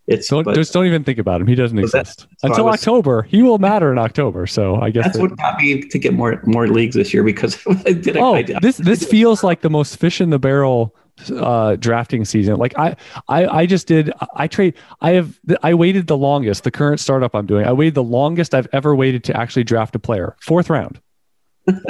[0.06, 1.48] It's don't, but, just don't even think about him.
[1.48, 3.24] He doesn't exist until was, October.
[3.24, 4.46] He will matter in October.
[4.48, 7.58] So I guess that's what got me to get more more leagues this year because
[7.86, 8.18] I did.
[8.18, 10.96] Oh, I, this this feels like the most fish in the barrel
[11.38, 12.96] uh drafting season like I,
[13.28, 17.36] I i just did i trade i have i waited the longest the current startup
[17.36, 20.72] i'm doing i waited the longest i've ever waited to actually draft a player fourth
[20.72, 21.00] round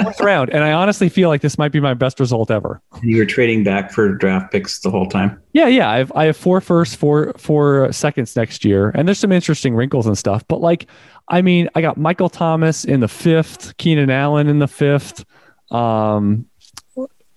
[0.00, 2.80] fourth round and i honestly feel like this might be my best result ever.
[3.02, 5.40] You were trading back for draft picks the whole time?
[5.52, 9.18] Yeah yeah i have i have four firsts four four seconds next year and there's
[9.18, 10.86] some interesting wrinkles and stuff but like
[11.28, 15.24] i mean i got michael thomas in the fifth keenan allen in the fifth
[15.70, 16.46] um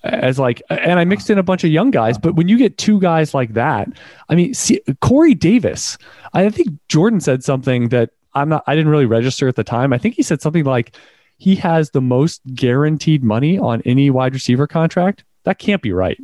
[0.03, 2.77] as like and i mixed in a bunch of young guys but when you get
[2.77, 3.88] two guys like that
[4.29, 5.97] i mean see, corey davis
[6.33, 9.91] i think jordan said something that i'm not i didn't really register at the time.
[9.93, 10.95] I think he said something like
[11.38, 15.23] he has the most guaranteed money on any wide receiver contract.
[15.43, 16.19] That can't be right.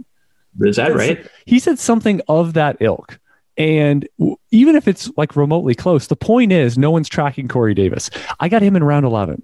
[0.61, 1.25] Is that right?
[1.45, 3.19] He said something of that ilk.
[3.57, 4.07] And
[4.51, 8.09] even if it's like remotely close, the point is no one's tracking Corey Davis.
[8.39, 9.43] I got him in round 11.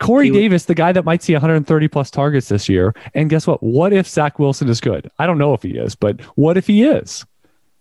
[0.00, 2.94] Corey Davis, the guy that might see 130 plus targets this year.
[3.14, 3.62] And guess what?
[3.62, 5.10] What if Zach Wilson is good?
[5.20, 7.24] I don't know if he is, but what if he is?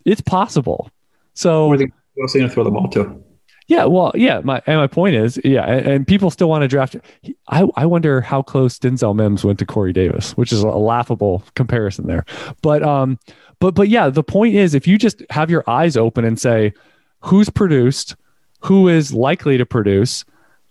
[0.05, 0.91] It's possible.
[1.34, 3.22] So, who's he going to throw the ball to?
[3.68, 4.41] Yeah, well, yeah.
[4.43, 6.95] My and my point is, yeah, and, and people still want to draft.
[7.49, 11.43] I I wonder how close Denzel Mims went to Corey Davis, which is a laughable
[11.55, 12.26] comparison there.
[12.61, 13.20] But um,
[13.59, 16.74] but but yeah, the point is, if you just have your eyes open and say,
[17.22, 18.16] who's produced,
[18.59, 20.26] who is likely to produce,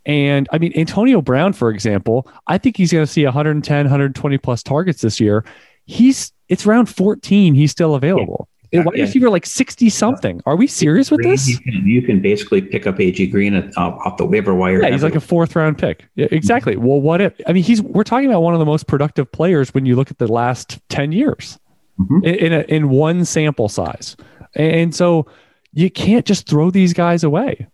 [0.05, 4.39] and I mean Antonio Brown, for example, I think he's going to see 110, 120
[4.39, 5.45] plus targets this year.
[5.87, 7.55] He's it's round 14.
[7.55, 8.49] He's still available.
[8.73, 9.05] And wide yeah.
[9.05, 10.41] receiver like 60 something.
[10.47, 11.49] Are we serious with this?
[11.49, 14.83] You can, you can basically pick up AJ Green at, uh, off the waiver wire.
[14.83, 16.07] Yeah, he's like a fourth round pick.
[16.15, 16.77] Yeah, exactly.
[16.77, 19.75] Well, what if, I mean, he's, we're talking about one of the most productive players
[19.75, 21.59] when you look at the last 10 years
[22.01, 22.25] mm-hmm.
[22.25, 24.17] in, in, a, in one sample size.
[24.55, 25.27] And so
[25.73, 27.67] you can't just throw these guys away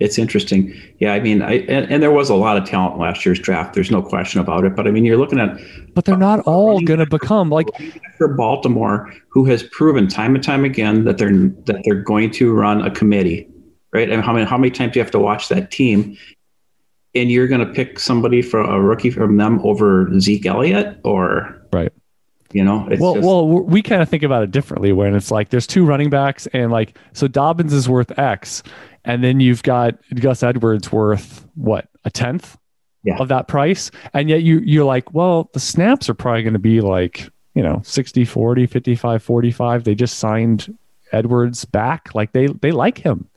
[0.00, 0.74] it's interesting.
[0.98, 3.74] Yeah, I mean, I and, and, there was a lot of talent last year's draft.
[3.74, 4.74] There's no question about it.
[4.74, 5.56] But I mean, you're looking at.
[5.94, 7.68] But they're not all going to become like
[8.18, 12.52] for Baltimore, who has proven time and time again that they're that they're going to
[12.52, 13.48] run a committee,
[13.92, 14.10] right?
[14.10, 16.16] And how many how many times do you have to watch that team?
[17.14, 21.64] And you're going to pick somebody for a rookie from them over Zeke Elliott, or
[21.72, 21.92] right?
[22.54, 25.48] You know, well, just, well, we kind of think about it differently when it's like
[25.48, 28.62] there's two running backs, and like so Dobbins is worth X,
[29.04, 32.56] and then you've got Gus Edwards worth what a tenth
[33.02, 33.16] yeah.
[33.18, 36.60] of that price, and yet you you're like, well, the snaps are probably going to
[36.60, 40.78] be like you know 60 40 55 45 they just signed
[41.10, 42.14] edwards back.
[42.14, 43.28] Like they they like him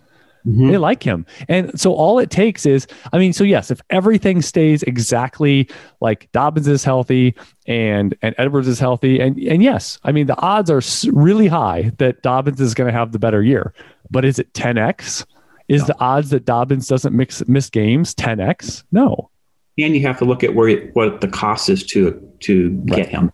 [0.47, 0.69] mm-hmm.
[0.69, 4.41] they like him and so all it takes is i mean so yes if everything
[4.41, 5.69] stays exactly
[5.99, 7.35] like dobbins is healthy
[7.67, 10.81] and and edwards is healthy and and yes i mean the odds are
[11.11, 13.73] really high that dobbins is going to have the better year
[14.09, 15.25] but is it 10x
[15.67, 15.87] is no.
[15.87, 18.83] the odds that Dobbins doesn't mix miss games 10x?
[18.91, 19.29] No.
[19.77, 22.97] and you have to look at where what the cost is to to right.
[22.97, 23.31] get him.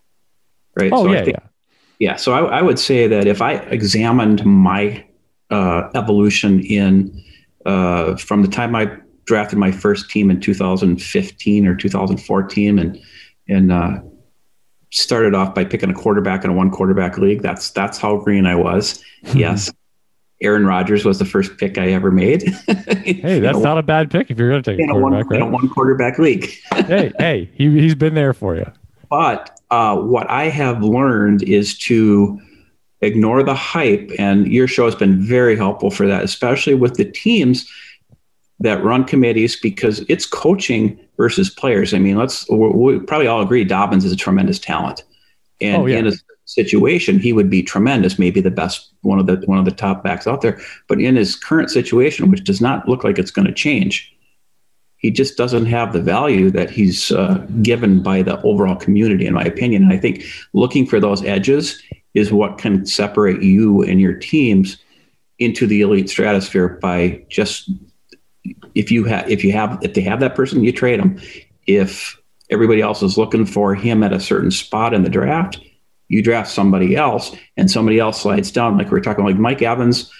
[0.76, 0.92] Right.
[0.92, 1.48] Oh so yeah, think, yeah.
[2.00, 2.16] Yeah.
[2.16, 5.06] So I, I, would say that if I examined my
[5.54, 7.24] uh, evolution in
[7.66, 13.00] uh, from the time I drafted my first team in 2015 or 2014, and
[13.48, 14.02] and uh,
[14.90, 17.42] started off by picking a quarterback in a one quarterback league.
[17.42, 19.04] That's that's how green I was.
[19.34, 19.72] yes.
[20.42, 22.42] Aaron Rodgers was the first pick I ever made.
[23.06, 25.28] hey, that's not a bad pick if you're going to take a quarterback, a one,
[25.28, 25.42] right?
[25.42, 26.52] In a one quarterback league.
[26.74, 28.70] hey, hey, he, he's been there for you.
[29.10, 32.42] But uh, what I have learned is to
[33.04, 37.06] ignore the hype, and your show has been very helpful for that, especially with the
[37.06, 37.70] teams
[38.60, 41.94] that run committees because it's coaching versus players.
[41.94, 45.04] I mean, let's we probably all agree Dobbins is a tremendous talent,
[45.62, 46.00] and oh, yeah.
[46.00, 46.14] in a
[46.46, 50.04] situation, he would be tremendous, maybe the best one of the one of the top
[50.04, 50.60] backs out there.
[50.88, 54.14] But in his current situation, which does not look like it's going to change,
[54.98, 59.34] he just doesn't have the value that he's uh, given by the overall community, in
[59.34, 59.84] my opinion.
[59.84, 60.24] And I think
[60.54, 61.82] looking for those edges
[62.14, 64.78] is what can separate you and your teams
[65.40, 67.70] into the elite stratosphere by just
[68.76, 71.20] if you have if you have if they have that person, you trade them.
[71.66, 72.18] If
[72.50, 75.60] everybody else is looking for him at a certain spot in the draft,
[76.08, 78.78] you draft somebody else, and somebody else slides down.
[78.78, 80.12] Like we are talking, like Mike Evans,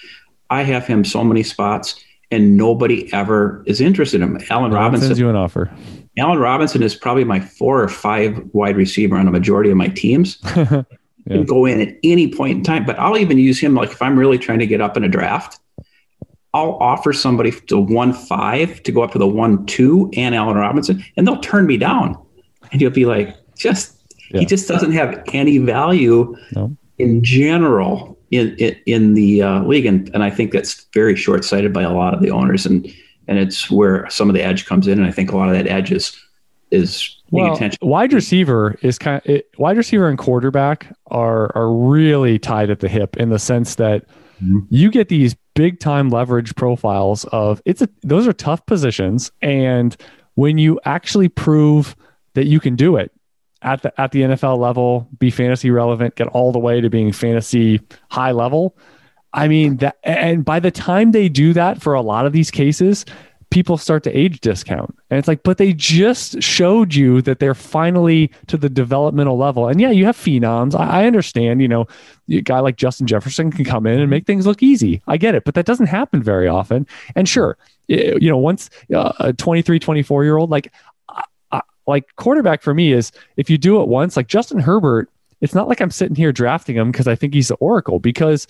[0.50, 4.46] I have him so many spots, and nobody ever is interested in him.
[4.50, 5.70] Allen no Robinson sends you an offer.
[6.16, 9.88] Allen Robinson is probably my four or five wide receiver on a majority of my
[9.88, 10.38] teams.
[11.26, 11.36] yeah.
[11.36, 14.02] Can go in at any point in time, but I'll even use him like if
[14.02, 15.58] I'm really trying to get up in a draft.
[16.52, 20.56] I'll offer somebody to one five to go up to the one two and Allen
[20.56, 22.16] Robinson, and they'll turn me down.
[22.70, 23.96] And you'll be like, just
[24.30, 24.40] yeah.
[24.40, 26.76] he just doesn't have any value no.
[26.98, 31.44] in general in in, in the uh, league, and and I think that's very short
[31.44, 32.86] sighted by a lot of the owners, and
[33.26, 35.54] and it's where some of the edge comes in, and I think a lot of
[35.54, 36.16] that edge is
[36.70, 37.78] is well, attention.
[37.82, 42.80] Wide receiver is kind of it, wide receiver and quarterback are are really tied at
[42.80, 44.06] the hip in the sense that
[44.42, 44.60] mm-hmm.
[44.70, 49.96] you get these big time leverage profiles of it's a those are tough positions and
[50.34, 51.94] when you actually prove
[52.34, 53.12] that you can do it
[53.62, 57.12] at the at the NFL level, be fantasy relevant, get all the way to being
[57.12, 57.80] fantasy
[58.10, 58.76] high level.
[59.32, 62.50] I mean that and by the time they do that for a lot of these
[62.50, 63.04] cases,
[63.54, 64.92] people start to age discount.
[65.10, 69.68] And it's like, but they just showed you that they're finally to the developmental level.
[69.68, 70.74] And yeah, you have phenoms.
[70.76, 71.86] I, I understand, you know,
[72.28, 75.02] a guy like Justin Jefferson can come in and make things look easy.
[75.06, 76.84] I get it, but that doesn't happen very often.
[77.14, 80.72] And sure, you know, once uh, a 23, 24 year old, like,
[81.86, 85.08] like quarterback for me is if you do it once, like Justin Herbert,
[85.40, 88.48] it's not like I'm sitting here drafting him because I think he's the oracle because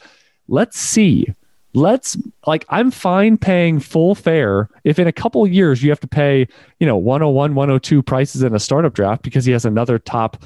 [0.48, 1.34] let's see
[1.74, 2.16] let's
[2.46, 6.46] like i'm fine paying full fare if in a couple years you have to pay
[6.78, 10.42] you know 101 102 prices in a startup draft because he has another top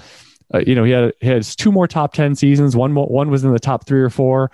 [0.54, 2.74] uh, you know he, had, he has two more top 10 seasons.
[2.74, 4.50] One one was in the top three or four.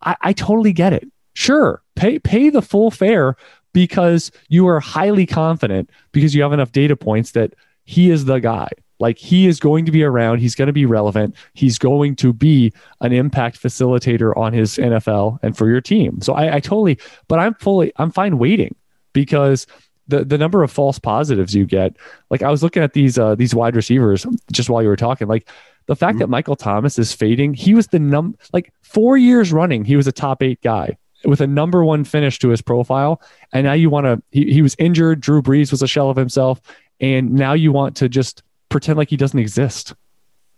[0.00, 1.10] I, I totally get it.
[1.34, 3.36] Sure pay pay the full fare
[3.72, 7.54] because you are highly confident because you have enough data points that
[7.84, 8.68] he is the guy
[9.02, 10.38] like he is going to be around.
[10.38, 11.34] He's going to be relevant.
[11.52, 16.20] He's going to be an impact facilitator on his NFL and for your team.
[16.22, 18.74] So I, I totally, but I'm fully, I'm fine waiting
[19.12, 19.66] because
[20.08, 21.96] the the number of false positives you get.
[22.30, 25.26] Like I was looking at these uh, these wide receivers just while you were talking.
[25.26, 25.48] Like
[25.86, 26.20] the fact mm-hmm.
[26.20, 27.54] that Michael Thomas is fading.
[27.54, 29.84] He was the num like four years running.
[29.84, 33.20] He was a top eight guy with a number one finish to his profile.
[33.52, 34.22] And now you want to.
[34.30, 35.20] He, he was injured.
[35.20, 36.60] Drew Brees was a shell of himself,
[37.00, 38.42] and now you want to just
[38.72, 39.94] pretend like he doesn't exist.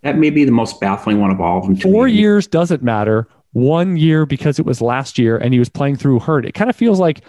[0.03, 1.77] That may be the most baffling one of all of them.
[1.77, 2.12] Four me.
[2.12, 3.27] years doesn't matter.
[3.53, 6.45] One year because it was last year and he was playing through hurt.
[6.45, 7.23] It kind of feels like,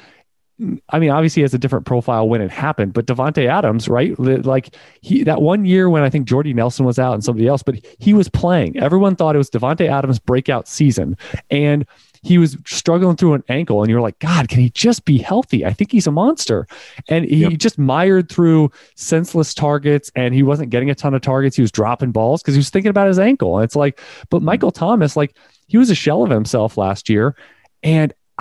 [0.90, 4.18] I mean, obviously he has a different profile when it happened, but Davante Adams, right?
[4.18, 7.62] Like he that one year when I think Jordy Nelson was out and somebody else,
[7.62, 8.78] but he was playing.
[8.78, 11.18] Everyone thought it was Davante Adams' breakout season,
[11.50, 11.86] and
[12.26, 15.64] he was struggling through an ankle and you're like, God, can he just be healthy?
[15.64, 16.66] I think he's a monster.
[17.08, 17.54] And he yep.
[17.60, 21.56] just mired through senseless targets and he wasn't getting a ton of targets.
[21.56, 23.58] He was dropping balls because he was thinking about his ankle.
[23.58, 24.02] And it's like,
[24.32, 24.48] but mm-hmm.
[24.48, 27.36] Michael Thomas, like he was a shell of himself last year.
[27.84, 28.12] And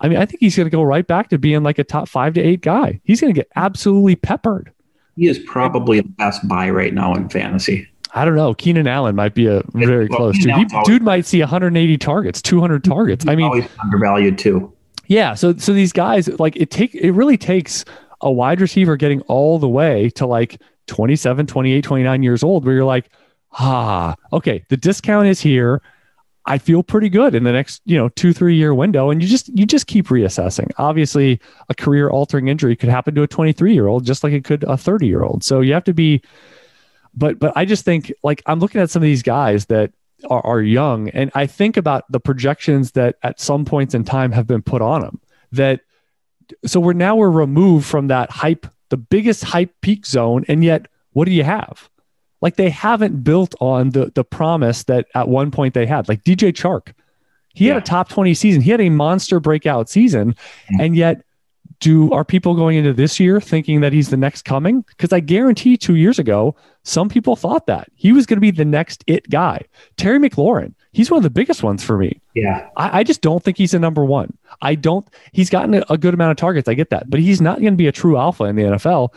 [0.00, 2.08] I mean, I think he's going to go right back to being like a top
[2.08, 3.00] five to eight guy.
[3.04, 4.72] He's going to get absolutely peppered.
[5.14, 7.88] He is probably the best buy right now in fantasy.
[8.14, 8.54] I don't know.
[8.54, 10.38] Keenan Allen might be a very well, close.
[10.38, 13.26] Dude, he, dude might see 180 targets, 200 targets.
[13.26, 14.72] I mean, undervalued too.
[15.06, 15.34] Yeah.
[15.34, 17.84] So so these guys like it take it really takes
[18.20, 22.74] a wide receiver getting all the way to like 27, 28, 29 years old, where
[22.74, 23.10] you're like,
[23.52, 25.82] ah, okay, the discount is here.
[26.48, 29.10] I feel pretty good in the next, you know, two, three year window.
[29.10, 30.70] And you just, you just keep reassessing.
[30.78, 34.44] Obviously, a career altering injury could happen to a 23 year old, just like it
[34.44, 35.42] could a 30 year old.
[35.42, 36.22] So you have to be,
[37.16, 39.92] but, but I just think like I'm looking at some of these guys that
[40.30, 44.32] are, are young and I think about the projections that at some points in time
[44.32, 45.20] have been put on them
[45.52, 45.80] that,
[46.64, 50.44] so we're now we're removed from that hype, the biggest hype peak zone.
[50.48, 51.88] And yet, what do you have?
[52.40, 56.08] Like they haven't built on the the promise that at one point they had.
[56.08, 56.92] Like DJ Chark,
[57.54, 57.74] he yeah.
[57.74, 58.62] had a top 20 season.
[58.62, 60.32] He had a monster breakout season.
[60.32, 60.80] Mm-hmm.
[60.80, 61.22] And yet,
[61.80, 64.82] do are people going into this year thinking that he's the next coming?
[64.82, 66.54] Because I guarantee two years ago,
[66.86, 69.62] some people thought that he was going to be the next it guy.
[69.96, 72.20] Terry McLaurin, he's one of the biggest ones for me.
[72.34, 72.68] Yeah.
[72.76, 74.38] I, I just don't think he's a number one.
[74.62, 76.68] I don't, he's gotten a, a good amount of targets.
[76.68, 79.12] I get that, but he's not going to be a true alpha in the NFL.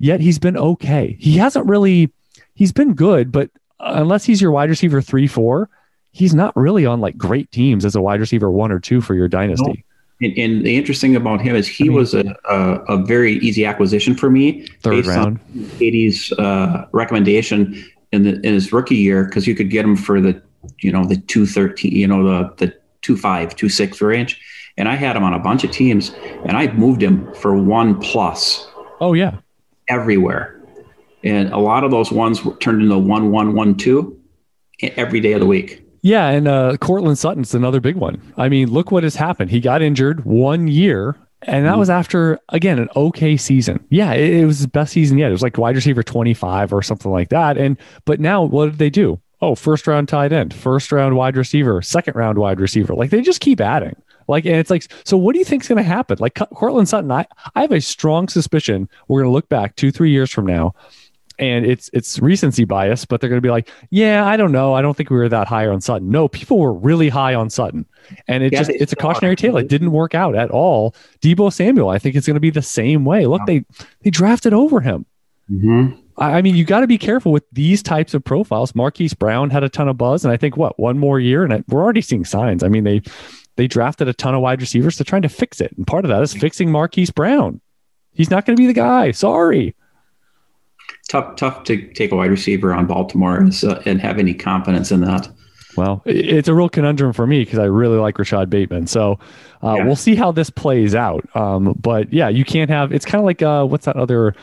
[0.00, 1.16] Yet he's been okay.
[1.20, 2.12] He hasn't really
[2.54, 5.70] he's been good, but unless he's your wide receiver three, four,
[6.10, 9.14] he's not really on like great teams as a wide receiver one or two for
[9.14, 9.84] your dynasty.
[10.20, 12.56] And, and, the interesting about him is he I mean, was a, a,
[12.88, 14.66] a, very easy acquisition for me.
[14.80, 15.40] Third round.
[15.78, 20.20] Katie's uh, recommendation in, the, in his rookie year because you could get him for
[20.20, 20.40] the
[20.80, 24.40] you know the two thirteen, you know the the two five, two six range,
[24.78, 26.12] and I had him on a bunch of teams,
[26.46, 28.66] and I moved him for one plus.
[29.00, 29.36] Oh yeah,
[29.88, 30.56] everywhere
[31.26, 34.18] and a lot of those ones were turned into one one one two
[34.96, 35.82] every day of the week.
[36.06, 38.22] Yeah, and uh, Courtland Sutton's another big one.
[38.36, 39.50] I mean, look what has happened.
[39.50, 41.80] He got injured one year, and that mm-hmm.
[41.80, 43.84] was after again an okay season.
[43.90, 45.30] Yeah, it, it was his best season yet.
[45.30, 47.58] It was like wide receiver twenty five or something like that.
[47.58, 49.20] And but now what did they do?
[49.42, 52.94] Oh, first round tight end, first round wide receiver, second round wide receiver.
[52.94, 53.96] Like they just keep adding.
[54.28, 56.18] Like, and it's like, so what do you think is going to happen?
[56.20, 59.92] Like Courtland Sutton, I, I have a strong suspicion we're going to look back two,
[59.92, 60.74] three years from now
[61.38, 64.74] and it's it's recency bias, but they're going to be like, yeah, I don't know,
[64.74, 66.10] I don't think we were that high on Sutton.
[66.10, 67.86] No, people were really high on Sutton,
[68.28, 69.56] and it yeah, just it's a cautionary tale.
[69.56, 70.94] It didn't work out at all.
[71.20, 73.26] Deebo Samuel, I think it's going to be the same way.
[73.26, 73.64] Look, they
[74.02, 75.06] they drafted over him.
[75.50, 76.00] Mm-hmm.
[76.18, 78.74] I, I mean, you got to be careful with these types of profiles.
[78.74, 81.52] Marquise Brown had a ton of buzz, and I think what one more year, and
[81.52, 82.62] it, we're already seeing signs.
[82.62, 83.02] I mean, they
[83.56, 84.96] they drafted a ton of wide receivers.
[84.96, 87.60] They're trying to fix it, and part of that is fixing Marquise Brown.
[88.12, 89.10] He's not going to be the guy.
[89.10, 89.74] Sorry
[91.08, 95.00] tough tough to take a wide receiver on Baltimore uh, and have any confidence in
[95.02, 95.28] that.
[95.76, 98.86] Well, it's a real conundrum for me because I really like Rashod Bateman.
[98.86, 99.18] So
[99.62, 99.84] uh, yeah.
[99.84, 101.28] we'll see how this plays out.
[101.36, 102.92] Um, but yeah, you can't have.
[102.92, 104.34] It's kind of like uh, what's that other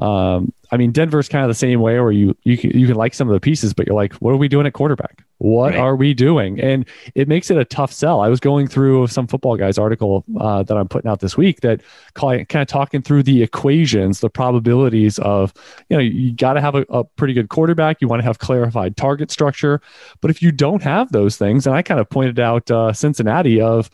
[0.00, 2.94] um, I mean, Denver's kind of the same way where you you can, you can
[2.94, 5.24] like some of the pieces, but you're like, what are we doing at quarterback?
[5.38, 5.80] What right.
[5.80, 6.60] are we doing?
[6.60, 8.20] And it makes it a tough sell.
[8.20, 11.60] I was going through some football guys article uh, that I'm putting out this week
[11.62, 11.80] that
[12.14, 15.52] kind of talking through the equations, the probabilities of
[15.88, 18.00] you know you got to have a, a pretty good quarterback.
[18.00, 19.80] You want to have clarified target structure,
[20.20, 23.60] but if you don't have those things, and I kind of pointed out uh, Cincinnati
[23.60, 23.90] of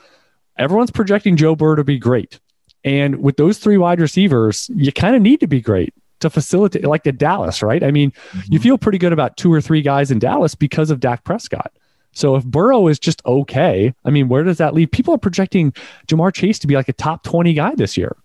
[0.58, 2.38] everyone's projecting Joe Burrow to be great.
[2.84, 6.84] And with those three wide receivers, you kind of need to be great to facilitate,
[6.84, 7.82] like the Dallas, right?
[7.82, 8.52] I mean, mm-hmm.
[8.52, 11.72] you feel pretty good about two or three guys in Dallas because of Dak Prescott.
[12.12, 14.90] So if Burrow is just okay, I mean, where does that leave?
[14.90, 15.72] People are projecting
[16.06, 18.16] Ja'Marr Chase to be like a top 20 guy this year.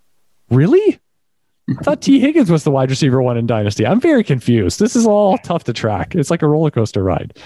[0.49, 0.99] Really?
[1.69, 3.85] I thought Tee Higgins was the wide receiver one in Dynasty.
[3.85, 4.79] I'm very confused.
[4.79, 6.15] This is all tough to track.
[6.15, 7.37] It's like a roller coaster ride.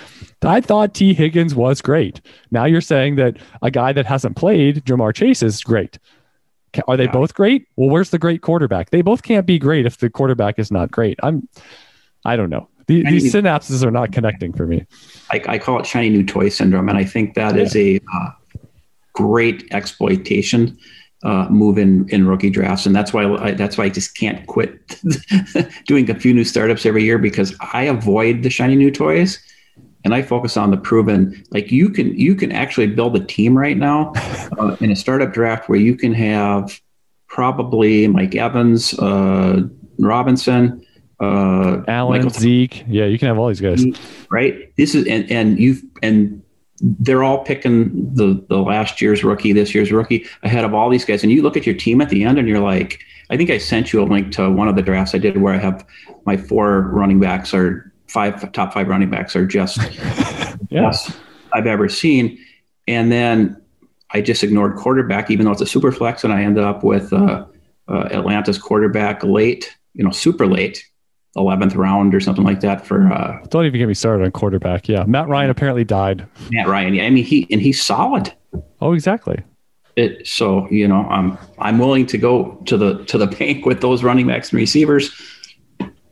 [0.41, 2.21] I thought Tee Higgins was great.
[2.51, 5.99] Now you're saying that a guy that hasn't played, Ja'Marr Chase, is great.
[6.87, 7.11] Are they yeah.
[7.11, 7.67] both great?
[7.75, 8.89] Well, where's the great quarterback?
[8.89, 11.19] They both can't be great if the quarterback is not great.
[11.23, 11.47] I'm,
[12.25, 12.67] I don't know.
[12.87, 14.85] The, these synapses are not connecting for me.
[15.31, 17.63] I, I, call it shiny new toy syndrome, and I think that yeah.
[17.63, 18.29] is a uh,
[19.13, 20.77] great exploitation
[21.23, 24.45] uh, move in, in rookie drafts, and that's why I, that's why I just can't
[24.45, 25.01] quit
[25.87, 29.39] doing a few new startups every year because I avoid the shiny new toys
[30.05, 31.43] and I focus on the proven.
[31.51, 34.13] Like you can you can actually build a team right now
[34.57, 36.79] uh, in a startup draft where you can have
[37.27, 39.63] probably Mike Evans, uh,
[39.99, 40.85] Robinson,
[41.19, 42.85] uh, Allen, Michael, Zeke.
[42.87, 43.83] Yeah, you can have all these guys.
[44.29, 44.73] Right.
[44.77, 46.41] This is and and you and
[46.79, 51.03] they're all picking the the last year's rookie, this year's rookie ahead of all these
[51.03, 51.23] guys.
[51.23, 52.99] And you look at your team at the end, and you're like,
[53.31, 55.53] I think I sent you a link to one of the drafts I did where
[55.53, 55.85] I have
[56.27, 59.77] my four running backs are five top five running backs are just
[60.69, 61.13] yes
[61.53, 62.37] I've ever seen.
[62.87, 63.61] And then
[64.11, 67.11] I just ignored quarterback, even though it's a super flex, and I ended up with
[67.11, 67.45] uh,
[67.87, 70.85] uh, Atlanta's quarterback late, you know, super late,
[71.35, 72.85] eleventh round or something like that.
[72.85, 74.87] For uh, don't even get me started on quarterback.
[74.87, 76.25] Yeah, Matt Ryan apparently died.
[76.51, 78.31] Matt Ryan, yeah, I mean he and he's solid.
[78.81, 79.43] Oh, exactly.
[79.95, 83.81] It, so you know, I'm I'm willing to go to the to the bank with
[83.81, 85.34] those running backs and receivers Yep.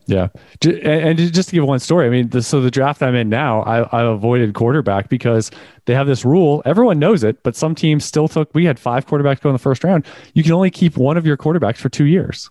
[0.05, 0.27] Yeah,
[0.61, 3.61] and just to give one story, I mean, the, so the draft I'm in now,
[3.61, 5.49] I, I avoided quarterback because
[5.85, 6.61] they have this rule.
[6.65, 8.53] Everyone knows it, but some teams still took.
[8.53, 10.05] We had five quarterbacks go in the first round.
[10.33, 12.49] You can only keep one of your quarterbacks for two years.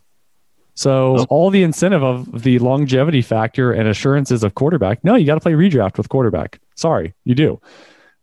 [0.74, 1.26] So oh.
[1.28, 5.40] all the incentive of the longevity factor and assurances of quarterback, no, you got to
[5.40, 6.58] play redraft with quarterback.
[6.76, 7.60] Sorry, you do.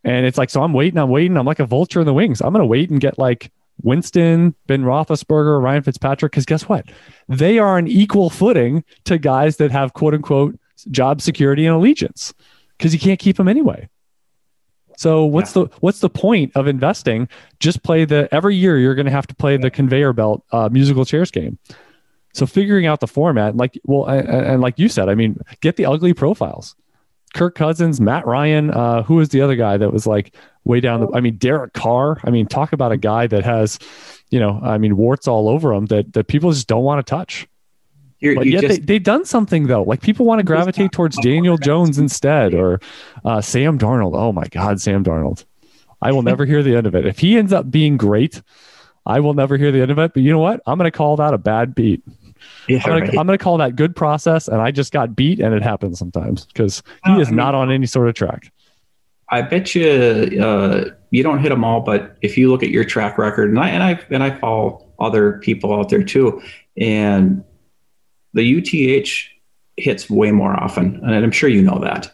[0.04, 1.38] And it's like, so I'm waiting, I'm waiting.
[1.38, 2.42] I'm like a vulture in the wings.
[2.42, 3.52] I'm going to wait and get like
[3.82, 6.86] Winston, Ben Roethlisberger, Ryan Fitzpatrick, because guess what?
[7.28, 10.60] They are on equal footing to guys that have quote unquote
[10.92, 12.34] job security and allegiance
[12.78, 13.88] because you can't keep them anyway.
[14.98, 15.64] So what's yeah.
[15.64, 17.30] the what's the point of investing?
[17.60, 20.68] Just play the every year you're going to have to play the conveyor belt uh,
[20.70, 21.58] musical chairs game.
[22.34, 25.78] So figuring out the format, like well, and, and like you said, I mean, get
[25.78, 26.76] the ugly profiles.
[27.34, 30.36] Kirk Cousins, Matt Ryan, uh, who was the other guy that was like
[30.70, 32.22] way down the I mean Derek Carr.
[32.24, 33.80] I mean, talk about a guy that has,
[34.30, 37.10] you know, I mean warts all over him that that people just don't want to
[37.10, 37.48] touch.
[38.20, 39.84] You're, but yet just, they, they've done something though.
[39.84, 42.80] Like people want to gravitate towards Daniel Jones instead or
[43.26, 44.16] uh, Sam Darnold.
[44.16, 45.46] Oh my God, Sam Darnold.
[46.02, 47.06] I will never hear the end of it.
[47.06, 48.42] If he ends up being great,
[49.06, 50.14] I will never hear the end of it.
[50.14, 50.62] But you know what?
[50.66, 52.02] I'm going to call that a bad beat.
[52.68, 53.34] Yeah, I'm going right.
[53.34, 54.48] to call that good process.
[54.48, 57.72] And I just got beat, and it happens sometimes because he uh, is not on
[57.72, 58.52] any sort of track.
[59.32, 59.88] I bet you
[60.42, 63.60] uh, you don't hit them all, but if you look at your track record, and
[63.60, 66.42] I and I and I follow other people out there too,
[66.78, 67.44] and
[68.34, 69.10] the UTH
[69.78, 72.12] hits way more often, and I'm sure you know that.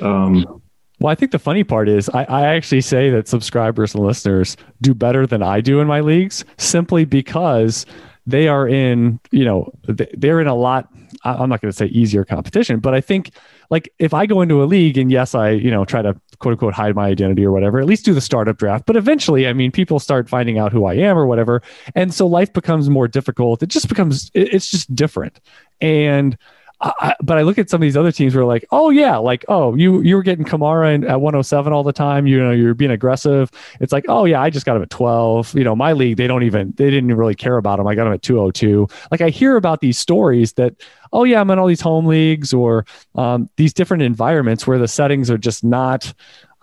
[0.00, 0.62] Um,
[0.98, 4.56] well, I think the funny part is I, I, actually say that subscribers and listeners
[4.80, 7.84] do better than I do in my leagues simply because
[8.26, 10.88] they are in, you know, they're in a lot.
[11.24, 13.30] I'm not going to say easier competition, but I think
[13.70, 16.52] like if I go into a league and yes, I, you know, try to quote
[16.52, 18.86] unquote hide my identity or whatever, at least do the startup draft.
[18.86, 21.62] But eventually, I mean, people start finding out who I am or whatever.
[21.94, 23.62] And so life becomes more difficult.
[23.62, 25.40] It just becomes, it's just different.
[25.80, 26.36] And,
[26.80, 29.44] I, but I look at some of these other teams where like, oh yeah, like
[29.48, 32.26] oh you you were getting Kamara in, at 107 all the time.
[32.26, 33.50] You know you're being aggressive.
[33.80, 35.54] It's like oh yeah, I just got him at 12.
[35.54, 37.86] You know my league they don't even they didn't really care about him.
[37.86, 38.88] I got him at 202.
[39.10, 40.74] Like I hear about these stories that
[41.12, 44.88] oh yeah I'm in all these home leagues or um, these different environments where the
[44.88, 46.12] settings are just not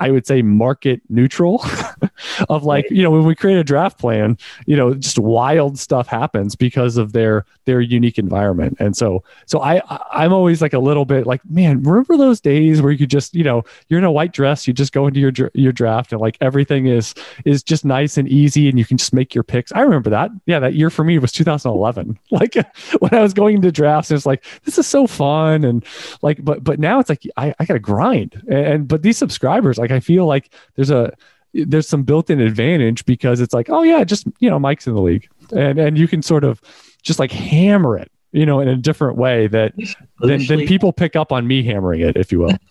[0.04, 1.64] I would say market neutral
[2.50, 6.08] of like, you know, when we create a draft plan, you know, just wild stuff
[6.08, 8.76] happens because of their their unique environment.
[8.82, 9.82] And so so I
[10.12, 13.34] I'm always like a little bit like, man, remember those days where you could just,
[13.34, 16.20] you know, you're in a white dress, you just go into your your draft and
[16.20, 19.72] like everything is is just nice and easy and you can just make your picks.
[19.72, 20.32] I remember that.
[20.46, 22.20] Yeah, that year for me was 2011.
[22.34, 22.56] Like
[23.00, 25.86] when I was going into drafts, it's like this is so fun and
[26.24, 28.42] like but but now it's like I I got to grind.
[28.50, 31.14] And, and but these subscribers like I feel like there's a
[31.54, 35.02] there's some built-in advantage because it's like, oh yeah, just you know, Mike's in the
[35.02, 36.62] league, and and you can sort of
[37.04, 39.74] just like hammer it, you know, in a different way that
[40.20, 42.58] then, then people pick up on me hammering it, if you will.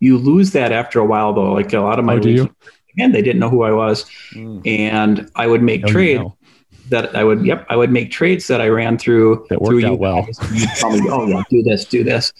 [0.00, 1.52] You lose that after a while, though.
[1.52, 2.48] Like a lot of my oh, leagues,
[2.92, 4.60] again, they didn't know who I was, mm.
[4.66, 6.18] and I would make trades.
[6.18, 6.36] You know.
[6.88, 9.46] That I would, yep, I would make trades that I ran through.
[9.48, 10.26] That worked through out you well.
[10.52, 12.32] You me, oh yeah, do this, do this,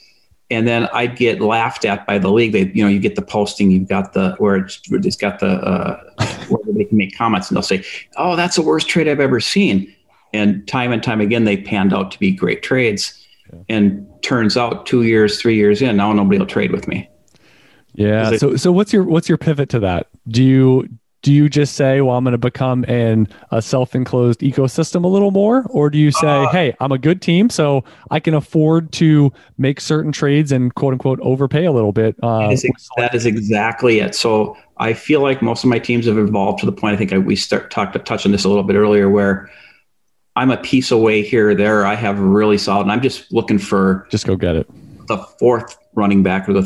[0.52, 2.52] and then I'd get laughed at by the league.
[2.52, 5.48] They, you know, you get the posting, you've got the where it's, it's got the
[5.48, 6.04] uh,
[6.48, 7.84] where they can make comments, and they'll say,
[8.16, 9.92] "Oh, that's the worst trade I've ever seen."
[10.34, 13.18] And time and time again, they panned out to be great trades.
[13.52, 13.60] Yeah.
[13.68, 17.08] And turns out, two years, three years in, now nobody will trade with me.
[17.94, 18.36] Yeah.
[18.36, 20.08] So, so what's your what's your pivot to that?
[20.28, 20.88] Do you
[21.22, 25.30] do you just say, well, I'm going to become in a self-enclosed ecosystem a little
[25.30, 25.64] more?
[25.70, 29.32] Or do you say, uh, hey, I'm a good team, so I can afford to
[29.56, 32.16] make certain trades and quote unquote overpay a little bit?
[32.22, 32.66] Uh, that, is,
[32.96, 34.16] that is exactly it.
[34.16, 37.12] So I feel like most of my teams have evolved to the point, I think
[37.12, 39.48] I, we start talked to touch on this a little bit earlier, where
[40.34, 41.86] I'm a piece away here or there.
[41.86, 44.68] I have really solid, and I'm just looking for just go get it.
[45.06, 46.62] The fourth running back or the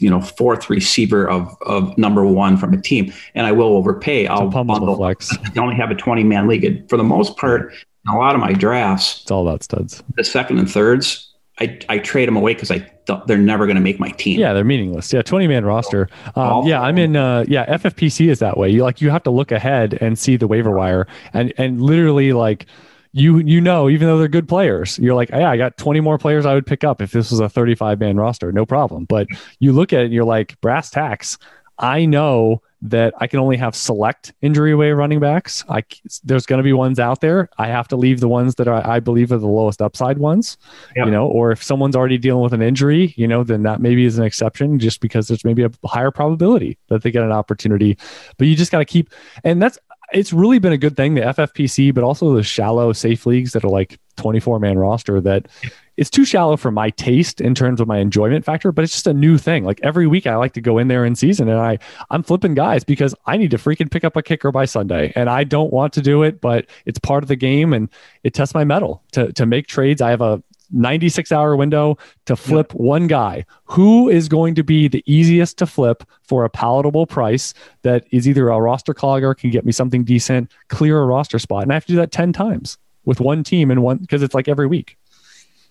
[0.00, 4.26] you know fourth receiver of of number one from a team, and I will overpay.
[4.26, 4.96] I'll bundle.
[4.96, 5.30] Flex.
[5.32, 6.88] I only have a twenty man league.
[6.88, 10.02] For the most part, in a lot of my drafts, it's all about studs.
[10.16, 13.76] The second and thirds, I, I trade them away because I th- they're never going
[13.76, 14.40] to make my team.
[14.40, 15.12] Yeah, they're meaningless.
[15.12, 16.08] Yeah, twenty man roster.
[16.34, 17.16] Um, yeah, I'm in.
[17.16, 18.70] Uh, yeah, FFPC is that way.
[18.70, 22.32] You like you have to look ahead and see the waiver wire and and literally
[22.32, 22.66] like
[23.12, 26.16] you you know even though they're good players you're like yeah i got 20 more
[26.16, 28.52] players i would pick up if this was a 35 man roster.
[28.52, 29.04] No problem.
[29.04, 31.38] But you look at it and you're like brass tacks.
[31.78, 35.64] I know that i can only have select injury away running backs.
[35.68, 35.84] I
[36.24, 37.50] there's going to be ones out there.
[37.58, 40.56] I have to leave the ones that are, i believe are the lowest upside ones
[40.96, 41.04] yep.
[41.04, 44.06] you know or if someone's already dealing with an injury you know then that maybe
[44.06, 47.98] is an exception just because there's maybe a higher probability that they get an opportunity.
[48.38, 49.10] But you just got to keep
[49.44, 49.78] and that's
[50.12, 53.64] it's really been a good thing the FFPC, but also the shallow safe leagues that
[53.64, 55.48] are like 24 man roster that
[55.96, 59.06] it's too shallow for my taste in terms of my enjoyment factor, but it's just
[59.06, 59.64] a new thing.
[59.64, 61.78] Like every week I like to go in there in season and I
[62.10, 65.28] I'm flipping guys because I need to freaking pick up a kicker by Sunday and
[65.28, 67.88] I don't want to do it, but it's part of the game and
[68.24, 70.00] it tests my mettle to to make trades.
[70.00, 70.42] I have a
[70.72, 73.44] 96 hour window to flip one guy.
[73.64, 78.28] Who is going to be the easiest to flip for a palatable price that is
[78.28, 81.62] either a roster clogger, can get me something decent, clear a roster spot?
[81.62, 84.34] And I have to do that 10 times with one team and one because it's
[84.34, 84.96] like every week.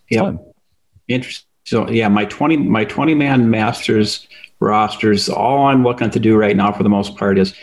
[0.09, 0.33] yeah.
[1.07, 1.47] Interesting.
[1.65, 4.27] So yeah, my 20 my 20 man masters
[4.59, 7.53] rosters, all I'm looking to do right now for the most part is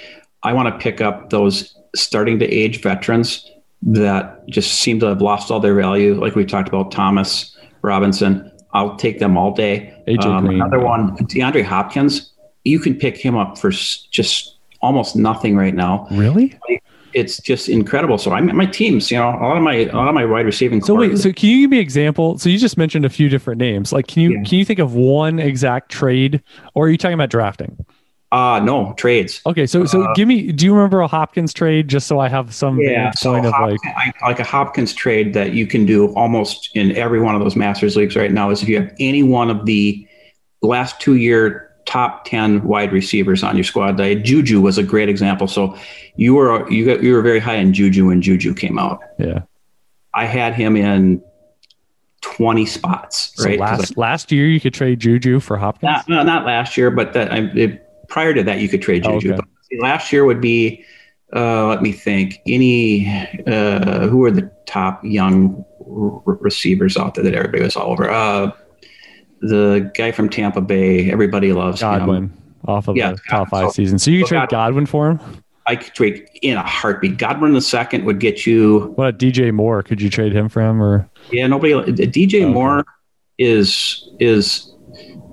[0.43, 3.51] I want to pick up those starting to age veterans
[3.83, 6.21] that just seem to have lost all their value.
[6.21, 8.51] Like we talked about Thomas Robinson.
[8.73, 9.93] I'll take them all day.
[10.21, 12.33] Um, another one, DeAndre Hopkins.
[12.65, 16.07] You can pick him up for just almost nothing right now.
[16.11, 16.59] Really?
[17.15, 18.19] It's just incredible.
[18.19, 20.45] So I'm my teams, you know, a lot of my a lot of my wide
[20.45, 20.83] receiving.
[20.83, 22.37] So wait, so can you give me an example?
[22.37, 23.93] So you just mentioned a few different names.
[23.93, 24.43] Like, can you yeah.
[24.43, 26.43] can you think of one exact trade,
[26.75, 27.87] or are you talking about drafting?
[28.33, 29.41] Uh no trades.
[29.47, 30.51] Okay, so so uh, give me.
[30.51, 31.87] Do you remember a Hopkins trade?
[31.87, 35.53] Just so I have some yeah, so of Hopkins, like like a Hopkins trade that
[35.53, 38.69] you can do almost in every one of those Masters leagues right now is if
[38.69, 40.07] you have any one of the
[40.61, 43.99] last two year top ten wide receivers on your squad.
[43.99, 45.47] Like, Juju was a great example.
[45.47, 45.79] So
[46.17, 49.01] you were you got you were very high in Juju when Juju came out.
[49.19, 49.43] Yeah,
[50.13, 51.23] I had him in
[52.23, 53.33] 20 spots.
[53.37, 53.59] So right.
[53.59, 55.91] Last, last year, you could trade Juju for Hopkins.
[55.91, 59.05] Not, no, not last year, but that I, it, prior to that, you could trade
[59.05, 59.33] Juju.
[59.33, 59.81] Oh, okay.
[59.81, 60.85] last year would be,
[61.35, 63.09] uh, let me think, any,
[63.47, 68.11] uh, who are the top young r- receivers out there that everybody was all over?
[68.11, 68.51] Uh,
[69.41, 72.43] the guy from Tampa Bay, everybody loves Godwin him.
[72.67, 73.99] off of yeah, the top five so, season.
[73.99, 75.43] So you could so trade Godwin, Godwin for him?
[75.67, 77.19] I could trade in a heartbeat.
[77.19, 78.93] Godwin the second would get you.
[78.97, 79.83] What DJ Moore?
[79.83, 81.09] Could you trade him for him or?
[81.31, 81.75] Yeah, nobody.
[81.75, 82.89] DJ oh, Moore okay.
[83.39, 84.73] is is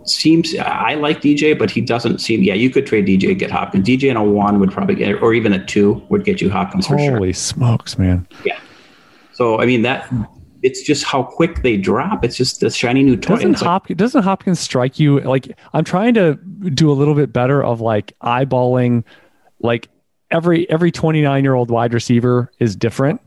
[0.06, 2.44] seems I like DJ, but he doesn't seem.
[2.44, 3.88] Yeah, you could trade DJ get Hopkins.
[3.88, 6.88] DJ and a one would probably get, or even a two would get you Hopkins
[6.88, 7.18] for Holy sure.
[7.18, 8.28] Holy smokes, man!
[8.46, 8.60] Yeah.
[9.34, 10.12] So I mean that
[10.64, 12.24] it's just how quick they drop.
[12.24, 13.36] It's just the shiny new toy.
[13.36, 15.58] Doesn't, Hop- like, doesn't Hopkins strike you like?
[15.74, 19.04] I'm trying to do a little bit better of like eyeballing,
[19.60, 19.90] like
[20.32, 23.22] every every 29 year old wide receiver is different.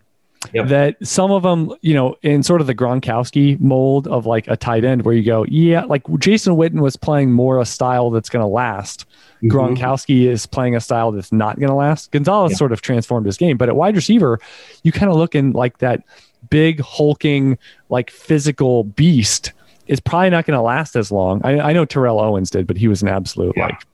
[0.53, 0.69] Yep.
[0.69, 4.57] That some of them, you know, in sort of the Gronkowski mold of like a
[4.57, 8.29] tight end, where you go, yeah, like Jason Witten was playing more a style that's
[8.29, 9.07] going to last.
[9.43, 9.51] Mm-hmm.
[9.51, 12.11] Gronkowski is playing a style that's not going to last.
[12.11, 14.41] Gonzalez sort of transformed his game, but at wide receiver,
[14.83, 16.03] you kind of look in like that
[16.51, 19.53] big hulking, like physical beast
[19.87, 21.41] is probably not going to last as long.
[21.45, 23.67] I, I, know Terrell Owens did, but he was an absolute yeah.
[23.67, 23.87] like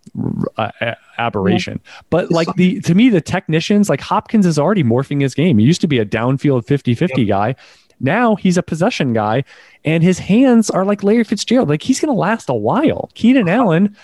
[0.57, 0.71] uh,
[1.19, 1.81] aberration.
[1.85, 2.01] Yeah.
[2.11, 5.59] But like the to me, the technicians like Hopkins is already morphing his game.
[5.59, 7.29] He used to be a downfield 50-50 yep.
[7.29, 7.57] guy.
[8.01, 9.45] Now he's a possession guy,
[9.85, 11.69] and his hands are like Larry Fitzgerald.
[11.69, 13.11] Like he's going to last a while.
[13.15, 13.97] Keenan Allen,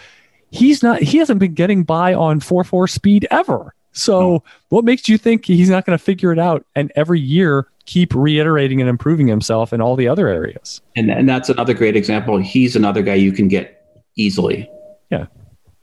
[0.51, 1.03] he's not.
[1.03, 3.75] He hasn't been getting by on four four speed ever.
[3.93, 6.65] So, what makes you think he's not going to figure it out?
[6.77, 10.81] And every year, keep reiterating and improving himself in all the other areas.
[10.95, 12.39] And and that's another great example.
[12.39, 14.71] He's another guy you can get easily.
[15.11, 15.27] Yeah.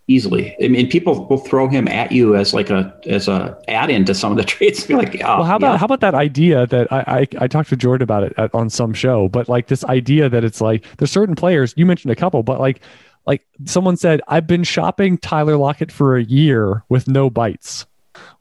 [0.08, 0.56] Easily.
[0.64, 4.06] I mean, people will throw him at you as like a as a add in
[4.06, 4.86] to some of the trades.
[4.86, 5.78] Be like, oh, well, how about yeah.
[5.78, 8.70] how about that idea that I, I, I talked to Jordan about it at, on
[8.70, 12.16] some show, but like this idea that it's like there's certain players you mentioned a
[12.16, 12.82] couple, but like
[13.26, 17.88] like someone said I've been shopping Tyler Lockett for a year with no bites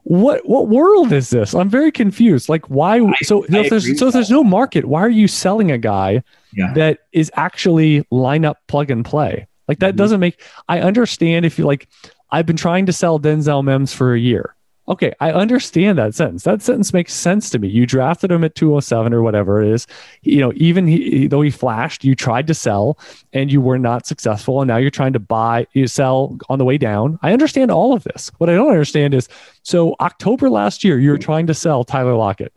[0.04, 1.54] what what world is this?
[1.54, 2.48] I'm very confused.
[2.48, 5.26] Like why I, so I if there's so if there's no market, why are you
[5.26, 6.72] selling a guy yeah.
[6.74, 9.46] that is actually lineup plug and play?
[9.68, 9.96] Like that mm-hmm.
[9.96, 11.88] doesn't make I understand if you like
[12.30, 14.54] I've been trying to sell Denzel Mims for a year.
[14.86, 16.42] Okay, I understand that sentence.
[16.42, 17.68] That sentence makes sense to me.
[17.68, 19.86] You drafted him at 207 or whatever it is.
[20.20, 22.98] You know, even he, though he flashed, you tried to sell
[23.32, 24.60] and you were not successful.
[24.60, 27.18] And now you're trying to buy, you sell on the way down.
[27.22, 28.30] I understand all of this.
[28.36, 29.26] What I don't understand is
[29.62, 32.52] so October last year, you were trying to sell Tyler Lockett.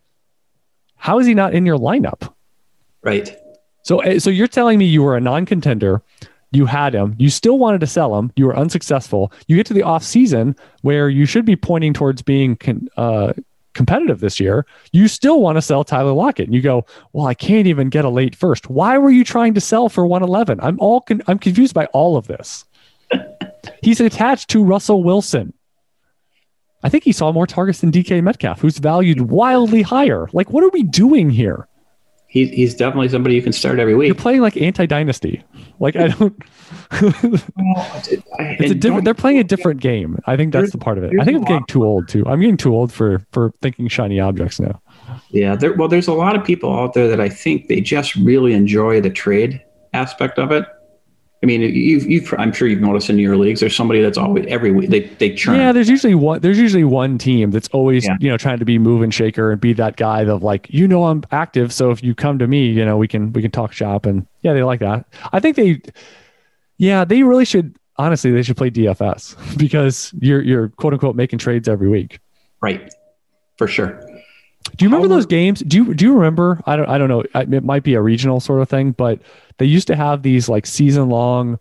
[0.97, 2.33] How is he not in your lineup?
[3.03, 3.37] Right.
[3.83, 6.01] So, eh, so you're telling me you were a non contender
[6.51, 9.31] you had him, you still wanted to sell him, you were unsuccessful.
[9.47, 13.33] You get to the off season where you should be pointing towards being con- uh,
[13.73, 14.65] competitive this year.
[14.91, 18.05] You still want to sell Tyler Lockett, and you go, "Well, I can't even get
[18.05, 18.69] a late first.
[18.69, 20.59] Why were you trying to sell for 111?
[20.61, 22.65] I'm all con- I'm confused by all of this.
[23.83, 25.53] He's attached to Russell Wilson.
[26.83, 30.29] I think he saw more targets than DK Metcalf, who's valued wildly higher.
[30.31, 31.67] Like, what are we doing here?
[32.27, 34.07] He's he's definitely somebody you can start every week.
[34.07, 35.43] You're playing like anti dynasty.
[35.79, 36.35] Like I don't.
[36.91, 39.05] it's a different.
[39.05, 40.19] They're playing a different game.
[40.25, 41.13] I think that's the part of it.
[41.19, 42.25] I think I'm getting too old too.
[42.27, 44.81] I'm getting too old for for thinking shiny objects now.
[45.29, 48.15] Yeah, there, well, there's a lot of people out there that I think they just
[48.15, 49.63] really enjoy the trade
[49.93, 50.65] aspect of it.
[51.43, 54.45] I mean, you've, you've, I'm sure you've noticed in your leagues, there's somebody that's always
[54.47, 55.57] every week they they churn.
[55.57, 56.39] Yeah, there's usually one.
[56.39, 58.17] There's usually one team that's always yeah.
[58.19, 60.87] you know trying to be move and shaker and be that guy that like you
[60.87, 63.51] know I'm active, so if you come to me, you know we can we can
[63.51, 65.05] talk shop and yeah, they like that.
[65.31, 65.81] I think they,
[66.77, 67.75] yeah, they really should.
[67.97, 72.19] Honestly, they should play DFS because you're you're quote unquote making trades every week.
[72.61, 72.91] Right,
[73.57, 74.01] for sure.
[74.75, 75.59] Do you remember How those games?
[75.59, 76.61] Do you do you remember?
[76.65, 77.23] I don't I don't know.
[77.35, 79.19] It might be a regional sort of thing, but
[79.57, 81.59] they used to have these like season long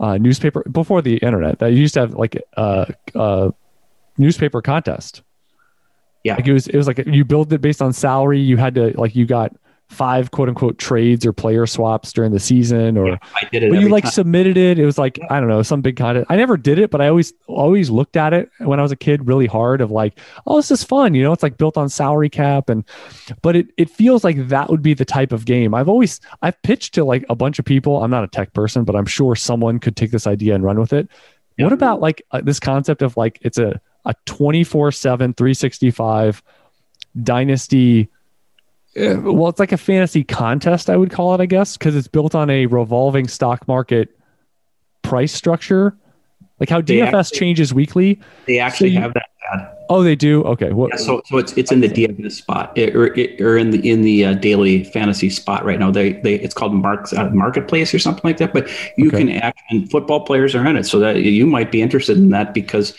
[0.00, 1.58] uh, newspaper before the internet.
[1.58, 2.84] They used to have like a, uh,
[3.14, 3.50] a uh,
[4.18, 5.22] newspaper contest.
[6.24, 8.38] Yeah, like it was it was like you build it based on salary.
[8.38, 9.56] You had to like you got
[9.92, 13.70] five quote unquote trades or player swaps during the season or yeah, I did it
[13.70, 14.12] but you like time.
[14.12, 16.90] submitted it it was like i don't know some big content i never did it
[16.90, 19.90] but i always always looked at it when i was a kid really hard of
[19.90, 22.84] like oh this is fun you know it's like built on salary cap and
[23.42, 26.60] but it, it feels like that would be the type of game i've always i've
[26.62, 29.36] pitched to like a bunch of people i'm not a tech person but i'm sure
[29.36, 31.06] someone could take this idea and run with it
[31.58, 31.64] yeah.
[31.66, 36.42] what about like uh, this concept of like it's a a 24 7 365
[37.22, 38.08] dynasty
[38.96, 42.34] well, it's like a fantasy contest, I would call it, I guess, because it's built
[42.34, 44.16] on a revolving stock market
[45.02, 45.96] price structure.
[46.60, 48.20] Like how DFS actually, changes weekly.
[48.46, 49.30] They actually so you, have that.
[49.52, 49.68] Ad.
[49.90, 50.44] Oh, they do.
[50.44, 50.72] Okay.
[50.72, 53.08] What, yeah, so, so it's it's in the DFS spot it, or,
[53.44, 55.90] or in the in the uh, daily fantasy spot right now.
[55.90, 58.52] They they it's called Marks uh, Marketplace or something like that.
[58.52, 59.18] But you okay.
[59.18, 62.30] can act and football players are in it, so that you might be interested in
[62.30, 62.94] that because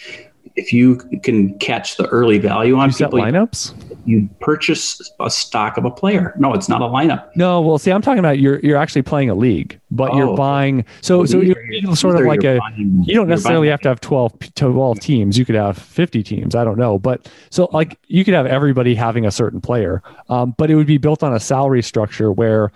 [0.56, 3.74] if you can catch the early value on you people, lineups,
[4.06, 6.34] you purchase a stock of a player.
[6.38, 7.30] No, it's not a lineup.
[7.36, 10.38] No, well, see, I'm talking about you're you're actually playing a league, but oh, you're
[10.38, 10.86] buying.
[11.02, 12.60] So well, so you're, you're sort of like a.
[12.60, 15.38] Buying, you don't necessarily have to have 12, 12 teams.
[15.38, 16.56] You could have 50 teams.
[16.56, 20.54] I don't know, but so like you could have everybody having a certain player, um,
[20.58, 22.72] but it would be built on a salary structure where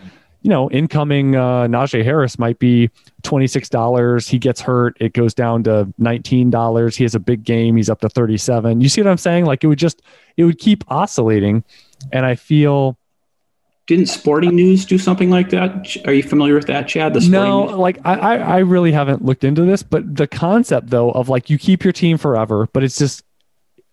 [0.47, 2.89] you know, incoming uh, Najee Harris might be
[3.23, 4.29] $26.
[4.29, 4.95] He gets hurt.
[4.97, 6.95] It goes down to $19.
[6.95, 7.75] He has a big game.
[7.75, 8.79] He's up to 37.
[8.79, 9.43] You see what I'm saying?
[9.43, 10.01] Like it would just,
[10.37, 11.65] it would keep oscillating.
[12.13, 12.97] And I feel.
[13.87, 15.97] Didn't Sporting News do something like that?
[16.05, 17.13] Are you familiar with that, Chad?
[17.13, 17.75] The no, News?
[17.75, 21.57] like I, I really haven't looked into this, but the concept though of like you
[21.57, 23.25] keep your team forever, but it's just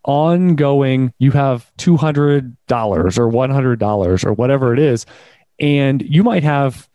[0.04, 1.12] ongoing.
[1.18, 5.04] You have $200 or $100 or whatever it is
[5.58, 6.88] and you might have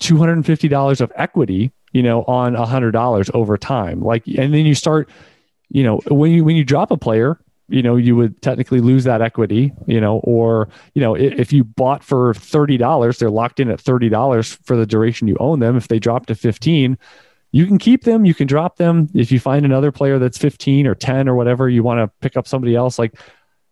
[0.00, 4.00] $250 of equity you know on $100 over time.
[4.00, 5.08] Like and then you start
[5.70, 7.38] you know when you when you drop a player
[7.68, 11.64] you know you would technically lose that equity you know or you know if you
[11.64, 15.76] bought for $30 they're locked in at $30 for the duration you own them.
[15.76, 16.98] If they drop to 15
[17.50, 19.08] you can keep them you can drop them.
[19.14, 22.36] If you find another player that's 15 or 10 or whatever you want to pick
[22.36, 23.14] up somebody else like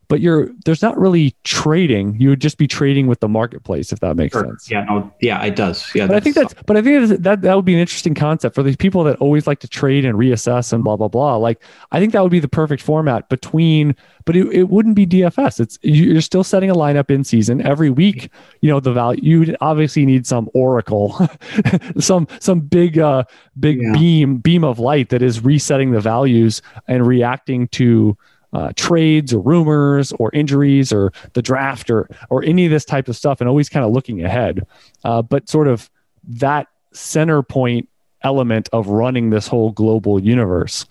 [0.09, 2.21] but you're there's not really trading.
[2.21, 4.45] You would just be trading with the marketplace, if that makes sure.
[4.45, 4.71] sense.
[4.71, 5.93] Yeah, no, yeah, it does.
[5.95, 8.55] Yeah, but I think that's but I think that that would be an interesting concept
[8.55, 11.37] for these people that always like to trade and reassess and blah blah blah.
[11.37, 11.63] Like
[11.93, 15.61] I think that would be the perfect format between, but it, it wouldn't be DFS.
[15.61, 18.31] It's you're still setting a lineup in season every week.
[18.61, 19.21] You know the value.
[19.23, 21.19] You obviously need some oracle,
[21.99, 23.25] some some big uh
[23.59, 23.93] big yeah.
[23.93, 28.17] beam beam of light that is resetting the values and reacting to
[28.57, 33.07] uh, trades or rumors or injuries or the draft or or any of this type
[33.07, 34.67] of stuff and always kind of looking ahead
[35.05, 35.91] uh, but sort of
[36.27, 37.87] that center point
[38.23, 40.87] element of running this whole global universe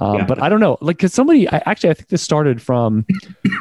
[0.00, 0.24] um, yeah.
[0.24, 3.04] but i don't know like because somebody I, actually i think this started from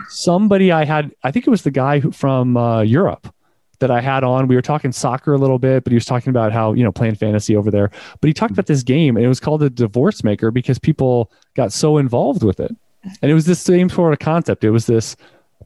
[0.08, 3.34] somebody i had i think it was the guy who, from uh, europe
[3.80, 4.48] that I had on.
[4.48, 6.92] We were talking soccer a little bit, but he was talking about how, you know,
[6.92, 7.90] playing fantasy over there.
[8.22, 11.32] But he talked about this game and it was called the divorce maker because people
[11.56, 12.76] got so involved with it.
[13.22, 14.64] And it was the same sort of concept.
[14.64, 15.16] It was this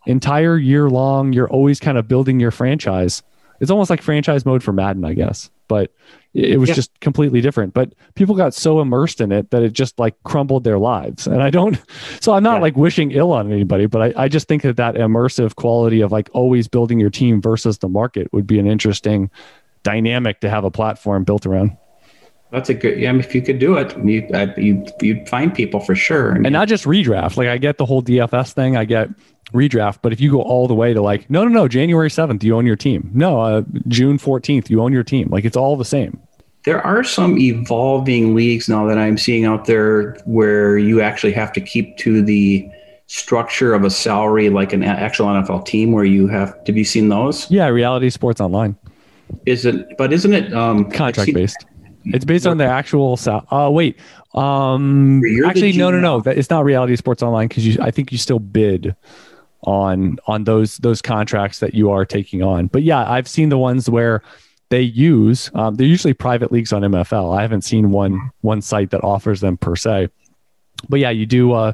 [0.06, 3.24] entire year long, you're always kind of building your franchise.
[3.60, 5.92] It's almost like franchise mode for Madden, I guess, but
[6.34, 6.76] it was yeah.
[6.76, 7.74] just completely different.
[7.74, 11.28] But people got so immersed in it that it just like crumbled their lives.
[11.28, 11.82] And I don't,
[12.20, 12.62] so I'm not yeah.
[12.62, 16.12] like wishing ill on anybody, but I, I just think that that immersive quality of
[16.12, 19.32] like always building your team versus the market would be an interesting
[19.84, 21.78] dynamic to have a platform built around.
[22.52, 23.00] That's a good.
[23.00, 24.28] Yeah, I mean, if you could do it, you
[24.58, 26.32] you you'd find people for sure.
[26.32, 27.38] and not just redraft.
[27.38, 28.78] Like I get the whole DFS thing.
[28.78, 29.10] I get
[29.52, 32.44] redraft, but if you go all the way to like, no, no, no, January seventh,
[32.44, 33.10] you own your team.
[33.14, 35.30] No, uh, June fourteenth, you own your team.
[35.30, 36.20] Like it's all the same.
[36.64, 41.54] There are some evolving leagues now that I'm seeing out there where you actually have
[41.54, 42.68] to keep to the
[43.08, 47.10] structure of a salary like an actual NFL team where you have have you seen
[47.10, 47.50] those?
[47.52, 48.76] Yeah, reality sports online.
[49.46, 51.66] Is it but isn't it um contract based?
[52.06, 53.48] It's based on the actual sal.
[53.50, 53.98] Uh, wait.
[54.34, 56.22] Um, actually, no, no, no.
[56.22, 57.78] That it's not reality sports online because you.
[57.82, 58.96] I think you still bid
[59.62, 62.68] on on those those contracts that you are taking on.
[62.68, 64.22] But yeah, I've seen the ones where
[64.70, 65.50] they use.
[65.54, 67.38] Um, they're usually private leagues on MFL.
[67.38, 70.10] I haven't seen one one site that offers them per se.
[70.90, 71.54] But yeah, you do.
[71.54, 71.74] Uh,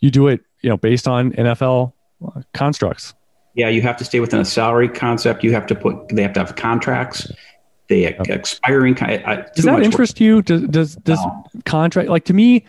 [0.00, 0.40] you do it.
[0.62, 1.92] You know, based on NFL
[2.26, 3.14] uh, constructs.
[3.54, 5.42] Yeah, you have to stay within a salary concept.
[5.42, 6.08] You have to put.
[6.08, 7.30] They have to have contracts
[7.88, 8.28] the yep.
[8.28, 8.96] expiring.
[9.00, 10.20] I, does that interest work.
[10.20, 10.42] you?
[10.42, 11.44] Does does does no.
[11.64, 12.64] contract like to me?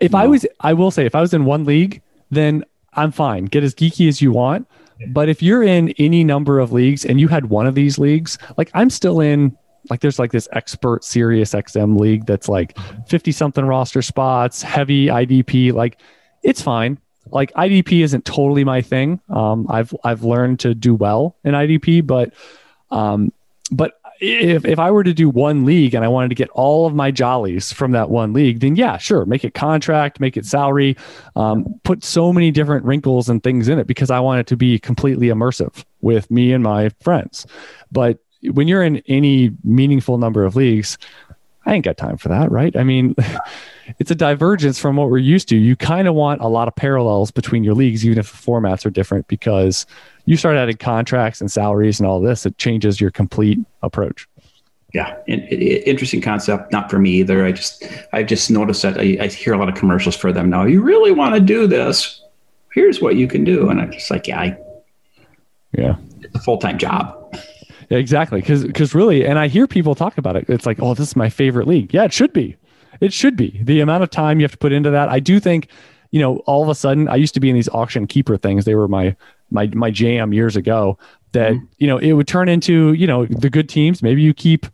[0.00, 0.18] If no.
[0.18, 2.64] I was, I will say, if I was in one league, then
[2.94, 3.46] I'm fine.
[3.46, 4.66] Get as geeky as you want.
[5.08, 8.38] But if you're in any number of leagues and you had one of these leagues,
[8.56, 9.56] like I'm still in,
[9.90, 12.76] like there's like this expert Sirius XM league that's like
[13.06, 15.72] 50 something roster spots, heavy IDP.
[15.72, 15.98] Like
[16.42, 16.98] it's fine.
[17.30, 19.20] Like IDP isn't totally my thing.
[19.28, 22.32] Um, I've I've learned to do well in IDP, but
[22.90, 23.32] um,
[23.70, 26.86] but if, if I were to do one league and I wanted to get all
[26.86, 30.46] of my jollies from that one league, then yeah, sure, make it contract, make it
[30.46, 30.96] salary,
[31.34, 34.56] um, put so many different wrinkles and things in it because I want it to
[34.56, 37.46] be completely immersive with me and my friends.
[37.90, 40.98] But when you're in any meaningful number of leagues,
[41.66, 42.76] I ain't got time for that, right?
[42.76, 43.16] I mean,
[43.98, 45.56] it's a divergence from what we're used to.
[45.56, 48.86] You kind of want a lot of parallels between your leagues, even if the formats
[48.86, 49.84] are different, because
[50.26, 54.28] you start adding contracts and salaries and all this, it changes your complete approach.
[54.92, 56.72] Yeah, interesting concept.
[56.72, 57.44] Not for me either.
[57.44, 60.48] I just I've just noticed that I, I hear a lot of commercials for them
[60.48, 60.64] now.
[60.64, 62.22] You really want to do this?
[62.72, 64.58] Here's what you can do, and I'm just like, yeah, I,
[65.72, 67.36] yeah, it's a full time job.
[67.90, 68.40] Yeah, exactly.
[68.40, 70.48] Because because really, and I hear people talk about it.
[70.48, 71.92] It's like, oh, this is my favorite league.
[71.92, 72.56] Yeah, it should be.
[73.00, 73.60] It should be.
[73.62, 75.08] The amount of time you have to put into that.
[75.08, 75.68] I do think,
[76.10, 78.64] you know, all of a sudden, I used to be in these auction keeper things.
[78.64, 79.14] They were my
[79.50, 80.98] my my jam years ago
[81.32, 81.64] that mm-hmm.
[81.78, 84.02] you know it would turn into you know the good teams.
[84.02, 84.66] Maybe you keep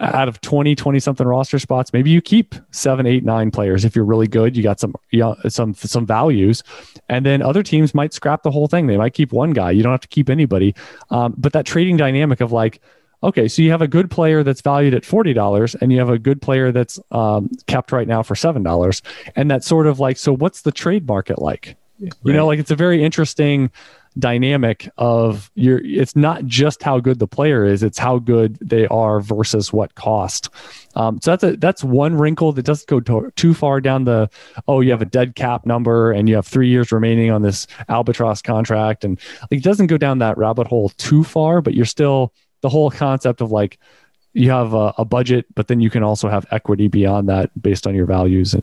[0.00, 3.94] out of 20 20 something roster spots maybe you keep seven eight nine players if
[3.94, 4.56] you're really good.
[4.56, 6.62] You got some you know, some some values.
[7.08, 8.86] And then other teams might scrap the whole thing.
[8.86, 9.70] They might keep one guy.
[9.70, 10.74] You don't have to keep anybody.
[11.10, 12.80] Um, but that trading dynamic of like
[13.22, 16.18] okay so you have a good player that's valued at $40 and you have a
[16.18, 19.02] good player that's um, kept right now for $7
[19.34, 22.34] and that sort of like so what's the trade market like you right.
[22.34, 23.70] know, like it's a very interesting
[24.18, 28.86] dynamic of your it's not just how good the player is it's how good they
[28.86, 30.50] are versus what cost
[30.94, 34.30] um, so that's a that's one wrinkle that doesn't go to, too far down the
[34.68, 37.66] oh you have a dead cap number and you have three years remaining on this
[37.88, 39.18] albatross contract and
[39.50, 42.92] like, it doesn't go down that rabbit hole too far but you're still the whole
[42.92, 43.78] concept of like
[44.32, 47.84] you have a, a budget but then you can also have equity beyond that based
[47.84, 48.62] on your values and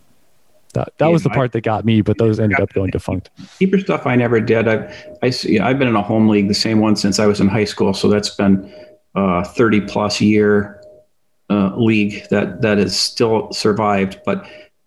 [0.73, 3.30] that that yeah, was the part that got me, but those ended up going defunct.
[3.60, 4.68] Keeper stuff I never did.
[4.68, 7.39] I've I see, I've been in a home league, the same one since I was
[7.39, 7.93] in high school.
[7.93, 8.73] So that's been
[9.15, 10.81] uh, thirty plus year
[11.49, 14.19] uh, league that that has still survived.
[14.26, 14.45] But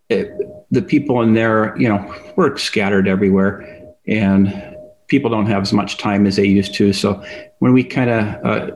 [0.08, 0.30] it,
[0.70, 4.76] the people in there, you know, we're scattered everywhere, and
[5.08, 6.92] people don't have as much time as they used to.
[6.92, 7.22] So
[7.58, 8.70] when we kind of uh,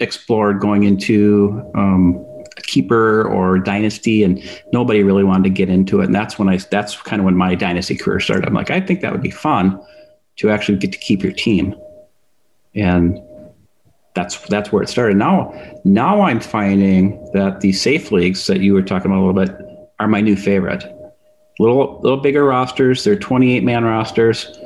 [0.00, 2.24] explored going into um,
[2.66, 6.06] keeper or dynasty and nobody really wanted to get into it.
[6.06, 8.46] And that's when i that's kind of when my dynasty career started.
[8.46, 9.80] I'm like i think that would be fun
[10.36, 11.74] to actually get to keep your team.
[12.74, 13.18] And
[14.14, 15.16] that's that's where it started.
[15.16, 15.52] Now
[15.84, 19.90] now i'm finding that the safe leagues that you were talking about a little bit
[19.98, 20.84] are my new favorite.
[21.58, 24.58] Little little bigger rosters they're 28 man rosters.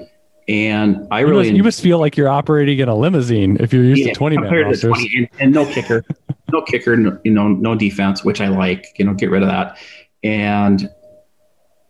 [0.49, 3.73] And I you really must, you must feel like you're operating in a limousine if
[3.73, 4.81] you're used yeah, to 20 man rosters.
[4.81, 6.05] 20, and, and no kicker.
[6.53, 8.87] no kicker, no, you know, no defense, which I like.
[8.99, 9.79] You know, get rid of that.
[10.23, 10.89] And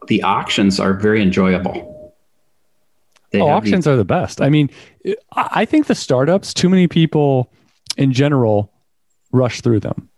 [0.08, 2.14] the auctions are very enjoyable.
[3.32, 4.40] They oh, auctions are the best.
[4.40, 4.70] I mean,
[5.32, 7.52] I think the startups, too many people
[7.96, 8.72] in general
[9.32, 10.08] rush through them.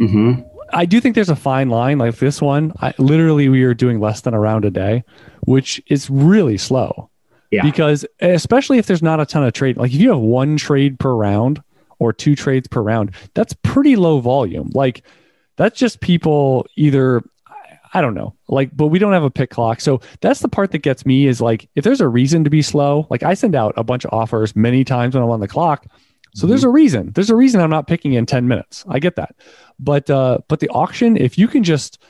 [0.00, 0.42] Mm-hmm.
[0.72, 1.98] I do think there's a fine line.
[1.98, 5.04] Like this one, I, literally, we are doing less than a round a day,
[5.42, 7.10] which is really slow.
[7.50, 7.62] Yeah.
[7.62, 10.98] Because especially if there's not a ton of trade, like if you have one trade
[10.98, 11.62] per round,
[12.02, 14.70] or two trades per round, that's pretty low volume.
[14.74, 15.02] Like
[15.56, 17.22] that's just people either
[17.94, 18.34] I don't know.
[18.48, 19.80] Like, but we don't have a pick clock.
[19.80, 22.62] So that's the part that gets me is like, if there's a reason to be
[22.62, 25.48] slow, like I send out a bunch of offers many times when I'm on the
[25.48, 25.86] clock.
[26.34, 26.48] So mm-hmm.
[26.48, 27.12] there's a reason.
[27.12, 28.84] There's a reason I'm not picking in 10 minutes.
[28.88, 29.36] I get that.
[29.78, 32.02] But, uh, but the auction, if you can just,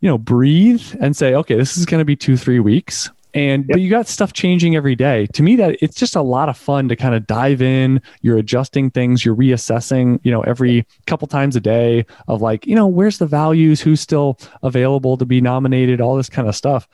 [0.00, 3.64] you know, breathe and say, okay, this is going to be two, three weeks and
[3.64, 3.74] yep.
[3.74, 6.56] but you got stuff changing every day to me that it's just a lot of
[6.56, 11.28] fun to kind of dive in you're adjusting things you're reassessing you know every couple
[11.28, 15.40] times a day of like you know where's the values who's still available to be
[15.40, 16.88] nominated all this kind of stuff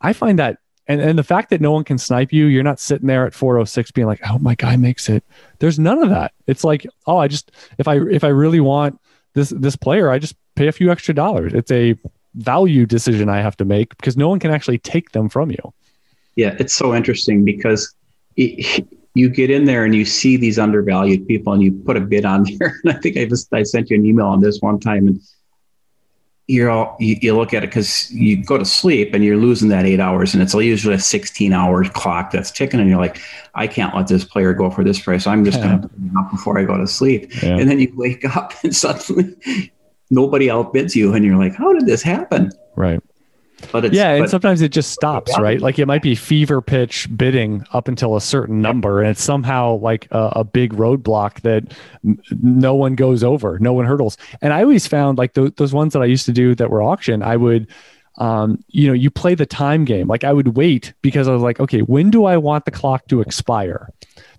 [0.00, 0.58] i find that
[0.88, 3.34] And and the fact that no one can snipe you, you're not sitting there at
[3.34, 5.24] 406 being like, "Oh, my guy makes it."
[5.58, 6.32] There's none of that.
[6.46, 9.00] It's like, "Oh, I just if I if I really want
[9.34, 11.96] this this player, I just pay a few extra dollars." It's a
[12.36, 15.72] value decision I have to make because no one can actually take them from you.
[16.36, 17.94] Yeah, it's so interesting because
[18.36, 22.00] it, you get in there and you see these undervalued people and you put a
[22.00, 22.78] bid on there.
[22.84, 25.20] And I think I just I sent you an email on this one time and
[26.48, 29.68] you're all you, you look at it because you go to sleep and you're losing
[29.68, 33.20] that eight hours and it's usually a 16 hour clock that's ticking and you're like
[33.56, 35.66] i can't let this player go for this price i'm just yeah.
[35.66, 37.56] going to put it up before i go to sleep yeah.
[37.56, 39.34] and then you wake up and suddenly
[40.10, 43.00] nobody outbids you and you're like how did this happen right
[43.72, 45.42] but it's yeah, and sometimes it just stops, yeah.
[45.42, 45.60] right?
[45.60, 49.76] Like it might be fever pitch bidding up until a certain number, and it's somehow
[49.76, 51.74] like a, a big roadblock that
[52.04, 54.18] m- no one goes over, no one hurdles.
[54.42, 56.82] And I always found like th- those ones that I used to do that were
[56.82, 57.68] auction, I would
[58.18, 60.08] um, you know, you play the time game.
[60.08, 63.06] Like I would wait because I was like, okay, when do I want the clock
[63.08, 63.90] to expire?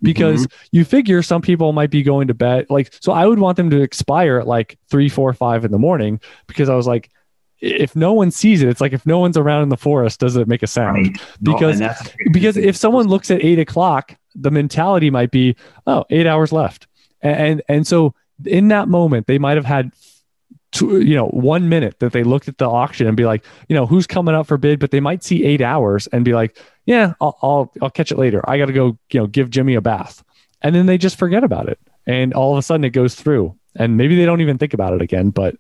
[0.02, 0.68] Because mm-hmm.
[0.72, 2.68] you figure some people might be going to bed.
[2.70, 5.78] Like, so I would want them to expire at like three, four, five in the
[5.78, 7.12] morning because I was like,
[7.60, 10.36] if no one sees it, it's like if no one's around in the forest, does
[10.36, 11.08] it make a sound?
[11.08, 11.22] Right.
[11.41, 11.91] Because no,
[12.32, 15.56] because if someone looks at eight o'clock, the mentality might be,
[15.88, 16.88] oh, eight hours left,
[17.22, 18.14] and and, and so
[18.45, 19.91] in that moment, they might have had.
[20.76, 23.85] You know, one minute that they looked at the auction and be like, you know,
[23.85, 27.14] who's coming up for bid, but they might see eight hours and be like, yeah,
[27.22, 28.48] I'll, I'll, I'll catch it later.
[28.49, 30.23] I got to go, you know, give Jimmy a bath.
[30.61, 31.80] And then they just forget about it.
[32.06, 34.94] And all of a sudden it goes through and maybe they don't even think about
[34.94, 35.56] it again, but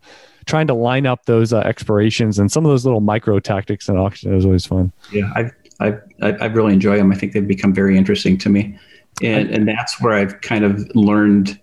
[0.45, 3.97] trying to line up those uh, expirations and some of those little micro tactics in
[3.97, 4.91] auction is always fun.
[5.11, 7.11] Yeah, I've, I've, I've really enjoy them.
[7.11, 8.77] I think they've become very interesting to me.
[9.21, 11.59] And, and that's where I've kind of learned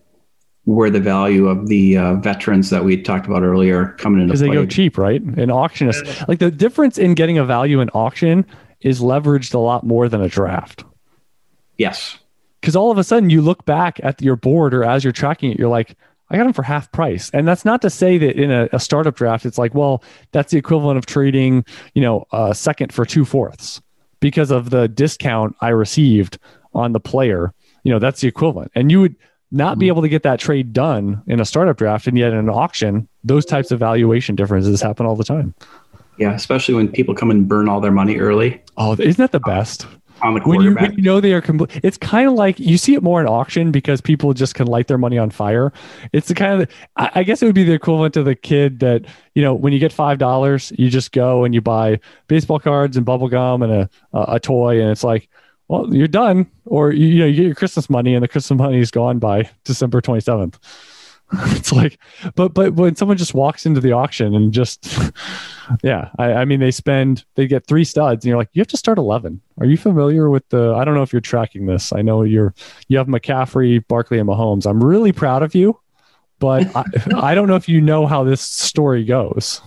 [0.65, 4.41] where the value of the uh, veterans that we talked about earlier coming into because
[4.41, 5.23] they go cheap, right?
[5.23, 8.47] In auction, is, like the difference in getting a value in auction
[8.81, 10.85] is leveraged a lot more than a draft.
[11.77, 12.19] Yes,
[12.65, 15.51] because all of a sudden you look back at your board or as you're tracking
[15.51, 15.97] it, you're like,
[16.31, 17.31] I got them for half price.
[17.35, 20.51] And that's not to say that in a, a, startup draft, it's like, well, that's
[20.51, 23.83] the equivalent of trading, you know, a second for two fourths
[24.21, 26.39] because of the discount I received
[26.73, 27.53] on the player.
[27.83, 28.73] You know, that's the equivalent.
[28.75, 29.17] And you would
[29.51, 29.93] not be mm-hmm.
[29.93, 32.07] able to get that trade done in a startup draft.
[32.07, 35.55] And yet in an auction, those types of valuation differences happen all the time.
[36.19, 38.63] Yeah, especially when people come and burn all their money early.
[38.77, 39.87] Oh, isn't that the best?
[40.23, 40.41] on the.
[40.41, 43.03] When you, when you know they are complete, it's kind of like you see it
[43.03, 45.73] more in auction because people just can light their money on fire.
[46.13, 48.81] It's the kind of, I, I guess it would be the equivalent to the kid
[48.81, 49.05] that,
[49.35, 53.07] you know, when you get $5, you just go and you buy baseball cards and
[53.07, 54.81] bubble gum and a, a, a toy.
[54.81, 55.29] And it's like,
[55.75, 56.51] well, you're done.
[56.67, 59.19] Or, you, you know, you get your Christmas money and the Christmas money is gone
[59.19, 60.59] by December 27th.
[61.57, 61.99] it's like,
[62.35, 64.99] but but when someone just walks into the auction and just,
[65.83, 68.69] yeah, I, I, mean, they spend, they get three studs, and you're like, you have
[68.69, 69.41] to start eleven.
[69.59, 70.75] Are you familiar with the?
[70.75, 71.95] I don't know if you're tracking this.
[71.95, 72.55] I know you're,
[72.89, 74.67] you have McCaffrey, Barkley, and Mahomes.
[74.67, 75.81] I'm really proud of you,
[76.41, 76.85] but I,
[77.31, 79.63] I don't know if you know how this story goes.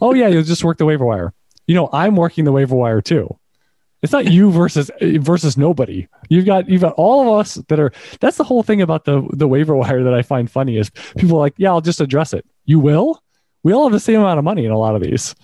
[0.00, 1.32] Oh yeah, you'll just work the waiver wire.
[1.68, 3.38] You know, I'm working the waiver wire too.
[4.02, 6.06] It's not you versus versus nobody.
[6.28, 7.92] You've got you've got all of us that are.
[8.20, 11.36] That's the whole thing about the the waiver wire that I find funny is people
[11.36, 12.44] are like, yeah, I'll just address it.
[12.66, 13.22] You will.
[13.62, 15.34] We all have the same amount of money in a lot of these.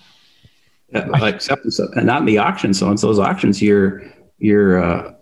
[0.93, 1.65] Yeah, except
[1.95, 2.73] and not in the auction.
[2.73, 4.03] So in those auctions, your
[4.37, 5.13] your uh,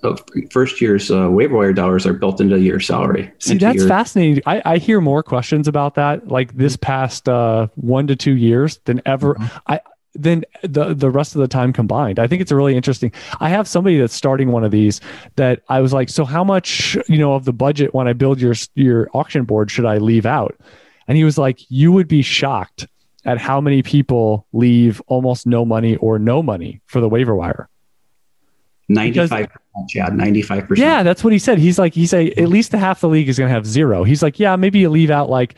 [0.52, 3.32] first year's uh, waiver wire dollars are built into your salary.
[3.40, 4.44] See, that's your- fascinating.
[4.46, 8.80] I, I hear more questions about that, like this past uh, one to two years
[8.86, 9.36] than ever.
[9.36, 9.58] Mm-hmm.
[9.68, 9.80] I
[10.14, 12.20] than the the rest of the time combined.
[12.20, 13.12] I think it's a really interesting.
[13.40, 15.02] I have somebody that's starting one of these
[15.36, 18.42] that I was like, so how much you know of the budget when I build
[18.42, 20.56] your your auction board should I leave out?
[21.08, 22.88] And he was like, you would be shocked
[23.26, 27.68] at how many people leave almost no money or no money for the waiver wire.
[28.90, 29.48] 95
[29.88, 30.78] Chad, 95%.
[30.78, 31.58] Yeah, that's what he said.
[31.60, 34.04] He's like, he said, at least the half the league is going to have zero.
[34.04, 35.56] He's like, yeah, maybe you leave out like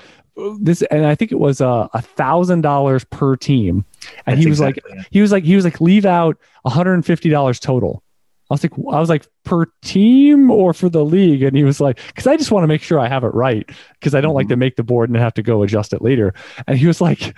[0.59, 3.85] this and i think it was uh, a thousand dollars per team
[4.25, 5.07] and That's he was exactly like it.
[5.11, 8.03] he was like he was like leave out $150 total
[8.49, 11.79] i was like i was like per team or for the league and he was
[11.79, 14.29] like because i just want to make sure i have it right because i don't
[14.29, 14.37] mm-hmm.
[14.37, 16.33] like to make the board and have to go adjust it later
[16.67, 17.35] and he was like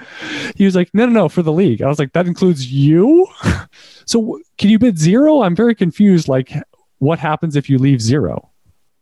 [0.56, 3.28] he was like no no no for the league i was like that includes you
[4.06, 6.52] so can you bid zero i'm very confused like
[7.00, 8.52] what happens if you leave zero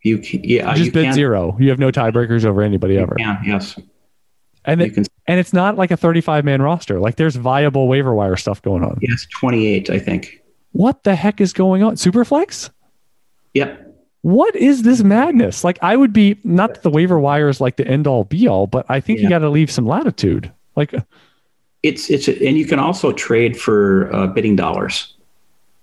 [0.03, 1.55] you can, yeah, you just you bid zero.
[1.59, 3.15] You have no tiebreakers over anybody ever.
[3.17, 3.79] Yeah, yes.
[4.65, 6.99] And it, can, and it's not like a 35 man roster.
[6.99, 8.97] Like there's viable waiver wire stuff going on.
[9.01, 10.41] Yes, 28, I think.
[10.71, 11.95] What the heck is going on?
[11.95, 12.69] Superflex?
[13.53, 13.89] Yep.
[14.21, 15.63] What is this madness?
[15.63, 18.47] Like I would be not that the waiver wire is like the end all be
[18.47, 19.23] all, but I think yeah.
[19.23, 20.51] you got to leave some latitude.
[20.75, 20.93] Like
[21.83, 25.13] it's it's and you can also trade for uh, bidding dollars.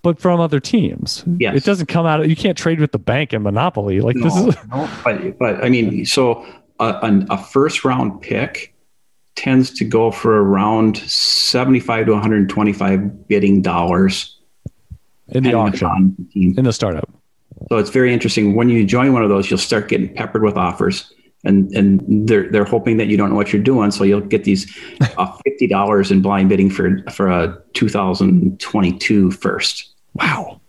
[0.03, 1.23] but from other teams.
[1.39, 1.57] Yes.
[1.57, 2.21] It doesn't come out.
[2.21, 4.01] Of, you can't trade with the bank and Monopoly.
[4.01, 4.69] Like no, this is.
[4.71, 6.45] No, but but I mean, so
[6.81, 8.70] a, a, first round pick
[9.41, 14.39] tends to go for around seventy five to one hundred twenty five bidding dollars
[15.29, 17.09] in the auction the in the startup.
[17.69, 18.55] So it's very interesting.
[18.55, 21.13] When you join one of those, you'll start getting peppered with offers
[21.45, 24.45] and and they're they're hoping that you don't know what you're doing, so you'll get
[24.45, 24.71] these
[25.17, 29.95] uh, fifty dollars in blind bidding for for a 2022 first.
[30.15, 30.61] Wow.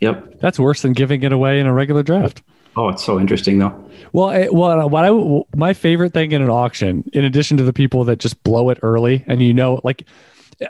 [0.00, 0.40] Yep.
[0.40, 2.42] That's worse than giving it away in a regular draft.
[2.76, 3.90] Oh, it's so interesting though.
[4.12, 7.64] Well, I, well, uh, what I my favorite thing in an auction, in addition to
[7.64, 10.06] the people that just blow it early, and you know, like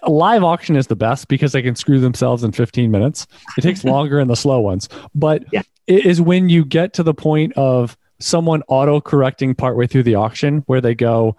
[0.02, 3.26] a live auction is the best because they can screw themselves in 15 minutes.
[3.58, 5.62] It takes longer in the slow ones, but yeah.
[5.86, 10.14] it is when you get to the point of someone auto correcting partway through the
[10.14, 11.36] auction where they go,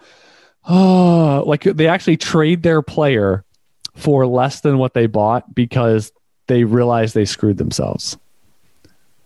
[0.68, 3.46] oh, like they actually trade their player
[3.96, 6.12] for less than what they bought because
[6.48, 8.18] they realize they screwed themselves.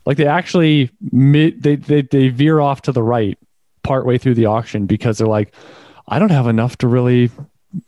[0.06, 3.38] Like they actually mid, they, they they veer off to the right
[3.84, 5.54] partway through the auction because they're like,
[6.08, 7.32] I don't have enough to really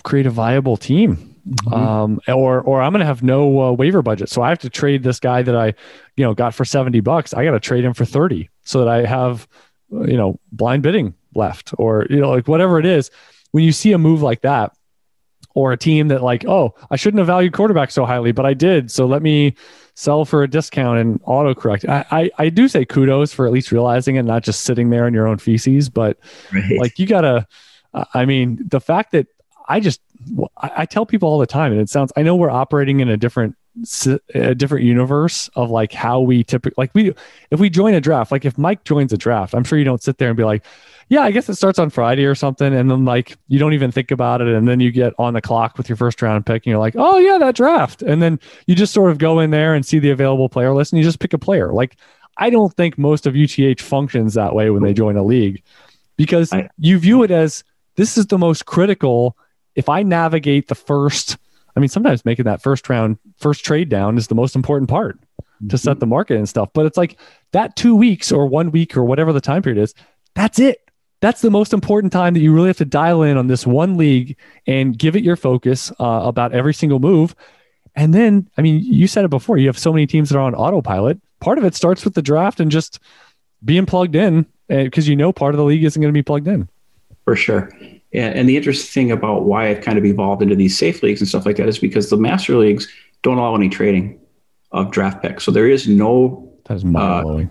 [0.03, 1.35] create a viable team.
[1.48, 1.73] Mm-hmm.
[1.73, 4.69] Um, or or I'm going to have no uh, waiver budget, so I have to
[4.69, 5.76] trade this guy that I,
[6.18, 7.34] you know, got for seventy bucks.
[7.34, 9.48] I got to trade him for thirty so that I have,
[9.89, 13.11] you know, blind bidding left, or you know, like whatever it is.
[13.52, 14.76] When you see a move like that,
[15.56, 18.53] or a team that like, oh, I shouldn't have valued quarterback so highly, but I
[18.53, 19.56] did, so let me
[19.98, 21.84] sell for a discount and auto correct.
[21.90, 25.07] I, I, I do say kudos for at least realizing it, not just sitting there
[25.07, 26.19] in your own feces, but
[26.53, 26.78] right.
[26.78, 27.48] like you gotta.
[28.14, 29.26] I mean, the fact that
[29.68, 29.99] I just
[30.56, 33.18] I, tell people all the time, and it sounds I know we're operating in a
[33.18, 33.56] different
[34.36, 37.14] a different universe of like how we typically like we
[37.49, 40.02] if we join a draft like if mike joins a draft i'm sure you don't
[40.02, 40.65] sit there and be like
[41.10, 43.92] yeah i guess it starts on friday or something and then like you don't even
[43.92, 46.66] think about it and then you get on the clock with your first round pick
[46.66, 49.52] and you're like oh yeah that draft and then you just sort of go in
[49.52, 51.98] there and see the available player list and you just pick a player like
[52.38, 55.64] i don't think most of uth functions that way when they join a league
[56.18, 57.64] because you view it as
[57.96, 59.38] this is the most critical
[59.78, 61.38] if I navigate the first,
[61.76, 65.22] I mean, sometimes making that first round, first trade down is the most important part
[65.22, 65.68] mm-hmm.
[65.68, 66.70] to set the market and stuff.
[66.74, 67.18] But it's like
[67.54, 69.94] that two weeks or one week or whatever the time period is,
[70.34, 70.86] that's it.
[71.19, 73.98] That's the most important time that you really have to dial in on this one
[73.98, 74.38] league
[74.68, 77.35] and give it your focus uh, about every single move.
[77.95, 80.41] And then, I mean, you said it before, you have so many teams that are
[80.41, 81.19] on autopilot.
[81.39, 82.99] Part of it starts with the draft and just
[83.65, 86.48] being plugged in because you know part of the league isn't going to be plugged
[86.48, 86.69] in.
[87.23, 87.69] For sure.
[88.14, 91.19] And, and, the interesting thing about why I've kind of evolved into these safe leagues
[91.19, 92.88] and stuff like that is because the master leagues
[93.22, 94.19] don't allow any trading
[94.72, 95.44] of draft picks.
[95.44, 97.45] So there is no that is uh,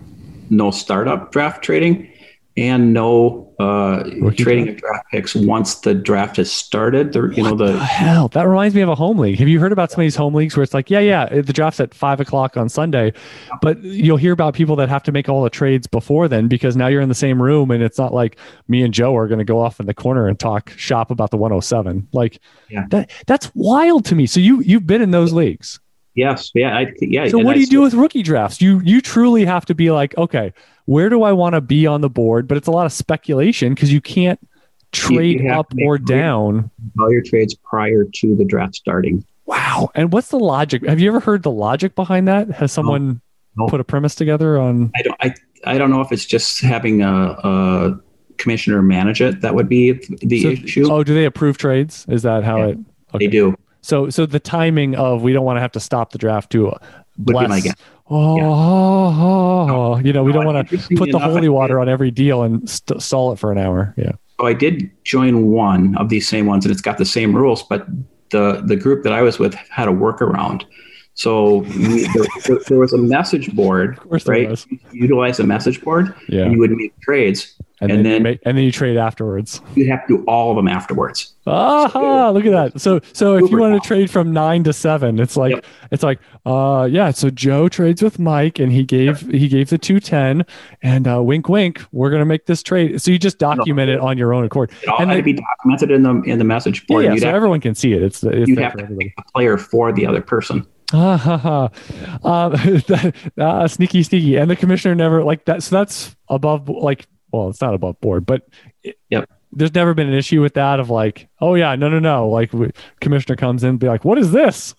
[0.50, 2.10] no startup draft trading
[2.56, 4.02] and no uh,
[4.36, 4.68] trading draft?
[4.68, 7.12] of draft picks once the draft has started.
[7.12, 9.38] The, you know the, the, hell that reminds me of a home league.
[9.38, 11.52] Have you heard about some of these home leagues where it's like, yeah, yeah, the
[11.52, 13.12] draft's at five o'clock on Sunday,
[13.60, 16.76] but you'll hear about people that have to make all the trades before then because
[16.76, 18.38] now you're in the same room and it's not like
[18.68, 21.30] me and Joe are going to go off in the corner and talk shop about
[21.30, 22.08] the 107.
[22.12, 22.86] Like yeah.
[22.90, 24.26] that that's wild to me.
[24.26, 25.78] So you you've been in those leagues.
[26.14, 26.50] Yes.
[26.54, 26.76] Yeah.
[26.76, 27.28] I, yeah.
[27.28, 28.62] So what do you do with rookie drafts?
[28.62, 30.54] You you truly have to be like, okay,
[30.86, 32.48] where do I want to be on the board?
[32.48, 34.40] But it's a lot of speculation because you can't
[34.92, 36.70] trade you up or down.
[36.98, 39.24] All your trades prior to the draft starting.
[39.44, 39.90] Wow.
[39.94, 40.84] And what's the logic?
[40.86, 42.50] Have you ever heard the logic behind that?
[42.50, 43.20] Has someone
[43.56, 43.64] no.
[43.64, 43.68] No.
[43.68, 44.90] put a premise together on?
[44.96, 45.16] I don't.
[45.20, 45.34] I
[45.64, 48.00] I don't know if it's just having a, a
[48.38, 49.40] commissioner manage it.
[49.40, 50.90] That would be the so, issue.
[50.90, 52.06] Oh, do they approve trades?
[52.08, 52.78] Is that how yeah, it?
[53.14, 53.26] Okay.
[53.26, 53.56] They do.
[53.82, 56.74] So so the timing of we don't want to have to stop the draft to
[57.18, 57.66] bless
[58.08, 58.44] Oh, yeah.
[58.44, 62.68] oh, you know, we don't want to put the holy water on every deal and
[62.70, 63.94] st- stall it for an hour.
[63.96, 64.12] Yeah.
[64.38, 67.62] So I did join one of these same ones, and it's got the same rules,
[67.64, 67.86] but
[68.30, 70.64] the the group that I was with had a workaround.
[71.14, 72.06] So we,
[72.46, 74.64] there, there, was a message board, right?
[74.92, 76.42] Utilize a message board, yeah.
[76.42, 79.60] and you would make trades and, and then, then make, and then you trade afterwards.
[79.74, 81.34] You have to do all of them afterwards.
[81.46, 82.80] Ah, so, look at that.
[82.80, 85.64] So so if you want to trade from nine to seven, it's like yep.
[85.90, 87.10] it's like uh yeah.
[87.10, 89.32] So Joe trades with Mike, and he gave yep.
[89.32, 90.46] he gave the two ten,
[90.82, 93.00] and uh, wink wink, we're gonna make this trade.
[93.02, 93.94] So you just document no.
[93.94, 94.72] it on your own accord.
[94.82, 97.04] It all and had then, to be documented in the in the message board.
[97.04, 98.02] Yeah, yeah so everyone can see it.
[98.02, 100.66] It's, it's you have to pick a player for the other person.
[100.92, 101.68] Ah, ha, ha.
[102.22, 102.82] Um,
[103.38, 105.64] uh, sneaky, sneaky, and the commissioner never like that.
[105.64, 108.48] So that's above like well, it's not above board, but
[108.82, 109.28] it, yep.
[109.52, 112.28] there's never been an issue with that of like, oh yeah, no, no, no.
[112.28, 114.74] Like we, commissioner comes in and be like, what is this?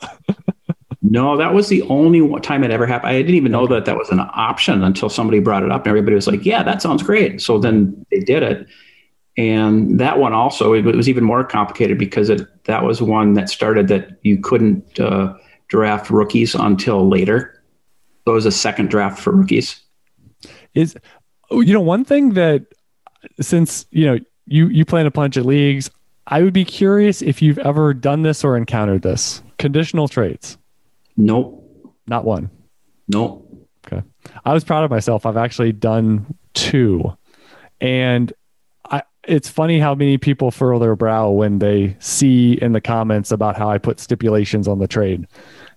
[1.01, 3.11] no, that was the only time it ever happened.
[3.11, 5.89] I didn't even know that that was an option until somebody brought it up and
[5.89, 7.41] everybody was like, yeah, that sounds great.
[7.41, 8.67] So then they did it.
[9.37, 13.49] And that one also, it was even more complicated because it, that was one that
[13.49, 15.35] started that you couldn't, uh,
[15.67, 17.61] draft rookies until later.
[18.25, 19.81] So it was a second draft for rookies.
[20.73, 20.95] Is
[21.49, 22.65] Oh, you know one thing that
[23.39, 25.89] since you know you you play in a bunch of leagues,
[26.27, 30.57] I would be curious if you've ever done this or encountered this conditional trades.
[31.15, 31.63] Nope.
[32.07, 32.49] Not one.
[33.07, 33.43] Nope.
[33.85, 34.03] Okay.
[34.45, 35.25] I was proud of myself.
[35.25, 37.15] I've actually done two.
[37.79, 38.33] And
[38.89, 43.31] I it's funny how many people furrow their brow when they see in the comments
[43.31, 45.27] about how I put stipulations on the trade.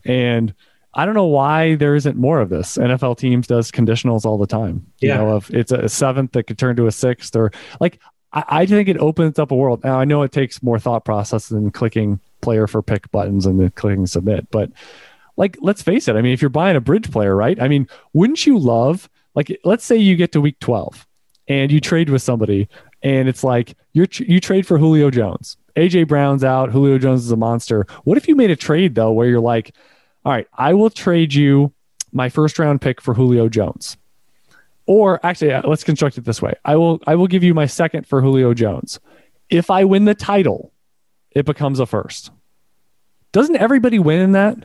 [0.04, 0.54] And
[0.94, 2.76] I don't know why there isn't more of this.
[2.76, 4.86] NFL teams does conditionals all the time.
[5.00, 5.14] Yeah.
[5.14, 8.00] You know, if it's a seventh that could turn to a sixth or like
[8.32, 9.84] I, I think it opens up a world.
[9.84, 13.60] Now I know it takes more thought process than clicking player for pick buttons and
[13.60, 14.70] then clicking submit, but
[15.36, 16.16] like let's face it.
[16.16, 17.60] I mean, if you're buying a bridge player, right?
[17.60, 21.06] I mean, wouldn't you love like let's say you get to week 12
[21.46, 22.68] and you trade with somebody
[23.02, 25.56] and it's like you're you trade for Julio Jones.
[25.76, 27.86] AJ Brown's out, Julio Jones is a monster.
[28.02, 29.74] What if you made a trade though where you're like,
[30.24, 31.72] "All right, I will trade you
[32.12, 33.96] my first round pick for Julio Jones."
[34.86, 36.54] Or actually, uh, let's construct it this way.
[36.64, 38.98] I will I will give you my second for Julio Jones.
[39.48, 40.72] If I win the title,
[41.30, 42.30] it becomes a first.
[43.32, 44.56] Doesn't everybody win in that?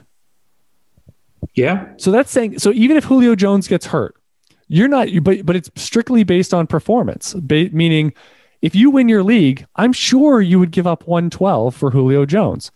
[1.54, 1.90] Yeah.
[1.98, 4.16] So that's saying so even if Julio Jones gets hurt,
[4.68, 7.34] you're not but but it's strictly based on performance.
[7.36, 8.14] Ba- meaning
[8.62, 12.72] if you win your league, I'm sure you would give up 112 for Julio Jones.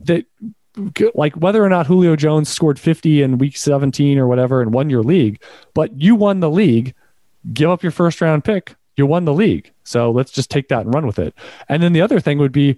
[0.00, 0.24] That
[1.14, 4.90] like whether or not Julio Jones scored 50 in week 17 or whatever and won
[4.90, 5.42] your league,
[5.74, 6.94] but you won the league,
[7.52, 9.72] give up your first round pick, you won the league.
[9.84, 11.34] So let's just take that and run with it.
[11.68, 12.76] And then the other thing would be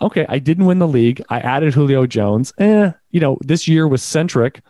[0.00, 1.22] okay, I didn't win the league.
[1.28, 2.52] I added Julio Jones.
[2.58, 4.60] Eh, you know, this year was centric,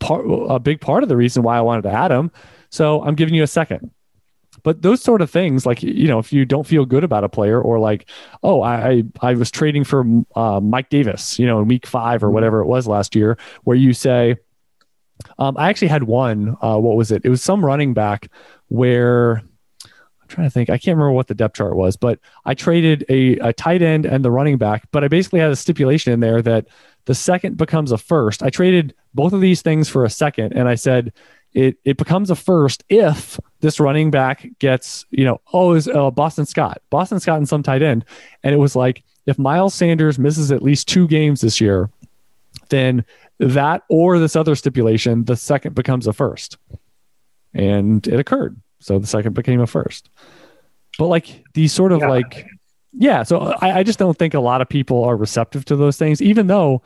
[0.00, 2.30] part, a big part of the reason why I wanted to add him.
[2.70, 3.90] So I'm giving you a second.
[4.62, 7.28] But those sort of things, like you know, if you don't feel good about a
[7.28, 8.08] player, or like,
[8.42, 10.04] oh, I I was trading for
[10.34, 13.76] uh, Mike Davis, you know, in week five or whatever it was last year, where
[13.76, 14.36] you say,
[15.38, 16.56] um, I actually had one.
[16.60, 17.24] Uh, what was it?
[17.24, 18.30] It was some running back
[18.68, 19.42] where
[20.28, 20.70] I'm trying to think.
[20.70, 24.06] I can't remember what the depth chart was, but I traded a, a tight end
[24.06, 24.88] and the running back.
[24.90, 26.66] But I basically had a stipulation in there that
[27.06, 28.42] the second becomes a first.
[28.42, 31.12] I traded both of these things for a second, and I said
[31.52, 36.10] it it becomes a first if this running back gets you know oh is uh,
[36.10, 36.80] Boston Scott.
[36.90, 38.04] Boston Scott and some tight end.
[38.42, 41.90] And it was like if Miles Sanders misses at least two games this year
[42.70, 43.04] then
[43.38, 46.58] that or this other stipulation the second becomes a first.
[47.54, 48.60] And it occurred.
[48.80, 50.10] So the second became a first.
[50.98, 52.08] But like these sort of yeah.
[52.08, 52.46] like
[52.92, 55.96] yeah so I, I just don't think a lot of people are receptive to those
[55.98, 56.82] things even though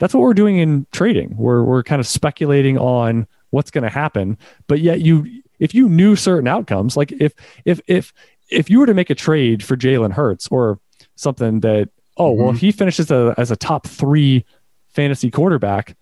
[0.00, 1.36] that's what we're doing in trading.
[1.36, 4.38] We're, we're kind of speculating on what's going to happen.
[4.66, 8.12] But yet you if you knew certain outcomes like if if if
[8.50, 10.80] if you were to make a trade for Jalen Hurts or
[11.16, 12.42] something that oh mm-hmm.
[12.42, 14.44] well if he finishes a, as a top three
[14.88, 15.96] fantasy quarterback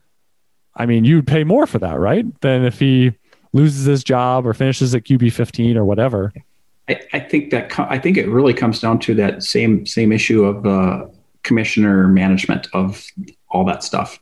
[0.75, 3.13] I mean you'd pay more for that right than if he
[3.53, 6.33] loses his job or finishes at QB 15 or whatever.
[6.89, 10.45] I, I think that I think it really comes down to that same same issue
[10.45, 11.07] of uh,
[11.43, 13.05] commissioner management of
[13.51, 14.19] all that stuff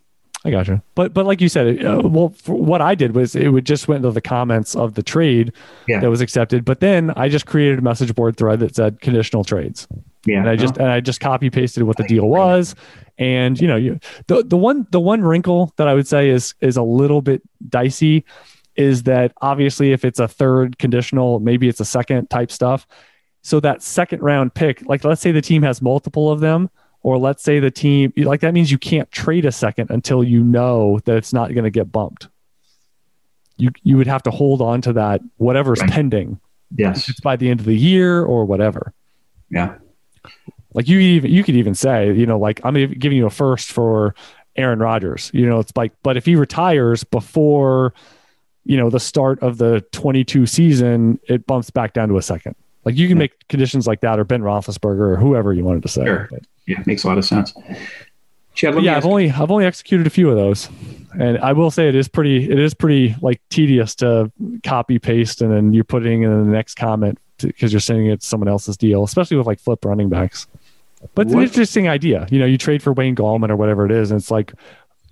[0.47, 0.81] I got you.
[0.94, 4.05] But but like you said, uh, well, what I did was it would just went
[4.05, 5.52] into the comments of the trade
[5.89, 5.98] yeah.
[5.98, 6.64] that was accepted.
[6.64, 9.89] But then I just created a message board thread that said conditional trades.
[10.24, 12.77] Yeah, and I just and I just copy pasted what the deal was.
[13.18, 13.98] And you know, you
[14.28, 17.43] the the one the one wrinkle that I would say is is a little bit
[17.68, 18.24] dicey
[18.77, 22.86] is that obviously if it's a third conditional, maybe it's a second type stuff.
[23.43, 26.70] So that second round pick, like let's say the team has multiple of them
[27.06, 30.42] or let's say the team like that means you can't trade a second until you
[30.42, 32.26] know that it's not going to get bumped.
[33.56, 35.88] You you would have to hold on to that whatever's right.
[35.88, 36.40] pending.
[36.76, 37.08] Yes.
[37.08, 38.92] It's by the end of the year or whatever.
[39.50, 39.76] Yeah.
[40.74, 43.70] Like you even you could even say you know like i'm giving you a first
[43.70, 44.16] for
[44.56, 47.94] aaron rodgers you know it's like but if he retires before
[48.64, 52.56] you know the start of the 22 season it bumps back down to a second.
[52.84, 55.88] Like you can make conditions like that or ben roethlisberger or whoever you wanted to
[55.88, 56.28] say sure.
[56.66, 57.55] Yeah, it makes a lot of sense.
[58.55, 60.68] Chad, yeah, I've only I've only executed a few of those,
[61.18, 64.32] and I will say it is pretty it is pretty like tedious to
[64.64, 68.26] copy paste and then you're putting in the next comment because you're sending it to
[68.26, 70.47] someone else's deal, especially with like flip running backs.
[71.14, 71.43] But it's what?
[71.43, 72.26] an interesting idea.
[72.30, 74.55] You know, you trade for Wayne Gallman or whatever it is, and it's like,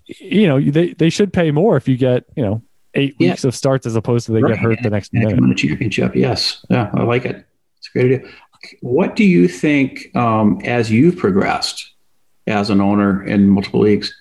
[0.06, 2.62] you know, they they should pay more if you get you know
[2.94, 3.30] eight yeah.
[3.30, 4.54] weeks of starts as opposed to they right.
[4.54, 5.38] get hurt the next minute.
[5.38, 6.14] Win a championship.
[6.14, 7.46] Yes, yeah, I like it.
[7.78, 8.32] It's a great idea.
[8.80, 11.92] What do you think um, as you've progressed
[12.46, 14.14] as an owner in multiple leagues?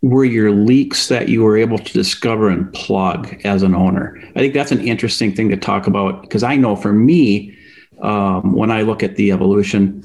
[0.00, 4.16] Were your leaks that you were able to discover and plug as an owner?
[4.36, 7.56] I think that's an interesting thing to talk about because I know for me,
[8.00, 10.04] um, when I look at the evolution,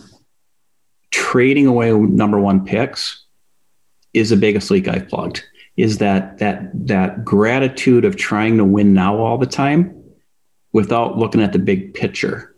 [1.12, 3.24] trading away number one picks
[4.14, 5.44] is the biggest leak I've plugged.
[5.76, 10.04] is that that that gratitude of trying to win now all the time
[10.72, 12.53] without looking at the big picture.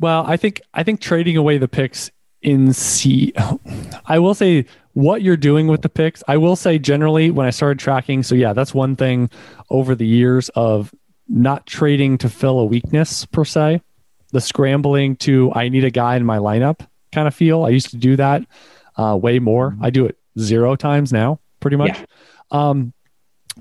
[0.00, 2.10] Well, I think I think trading away the picks
[2.42, 3.32] in C
[4.06, 6.22] I will say what you're doing with the picks.
[6.28, 9.30] I will say generally when I started tracking, so yeah, that's one thing
[9.70, 10.94] over the years of
[11.28, 13.80] not trading to fill a weakness per se.
[14.32, 17.64] The scrambling to I need a guy in my lineup kind of feel.
[17.64, 18.42] I used to do that
[18.96, 19.70] uh, way more.
[19.70, 19.84] Mm-hmm.
[19.84, 21.98] I do it zero times now, pretty much.
[21.98, 22.04] Yeah.
[22.50, 22.92] Um,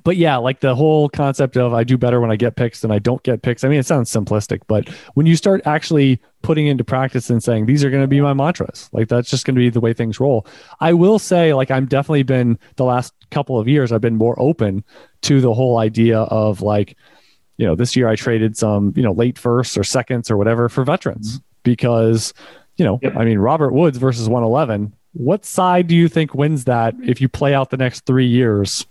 [0.03, 2.91] but yeah, like the whole concept of I do better when I get picks than
[2.91, 3.63] I don't get picks.
[3.63, 7.65] I mean, it sounds simplistic, but when you start actually putting into practice and saying
[7.65, 9.93] these are going to be my mantras, like that's just going to be the way
[9.93, 10.47] things roll.
[10.79, 14.39] I will say, like, I'm definitely been the last couple of years, I've been more
[14.39, 14.83] open
[15.23, 16.97] to the whole idea of like,
[17.57, 20.69] you know, this year I traded some, you know, late firsts or seconds or whatever
[20.69, 21.43] for veterans mm-hmm.
[21.63, 22.33] because,
[22.77, 23.15] you know, yep.
[23.15, 24.93] I mean, Robert Woods versus 111.
[25.13, 28.87] What side do you think wins that if you play out the next three years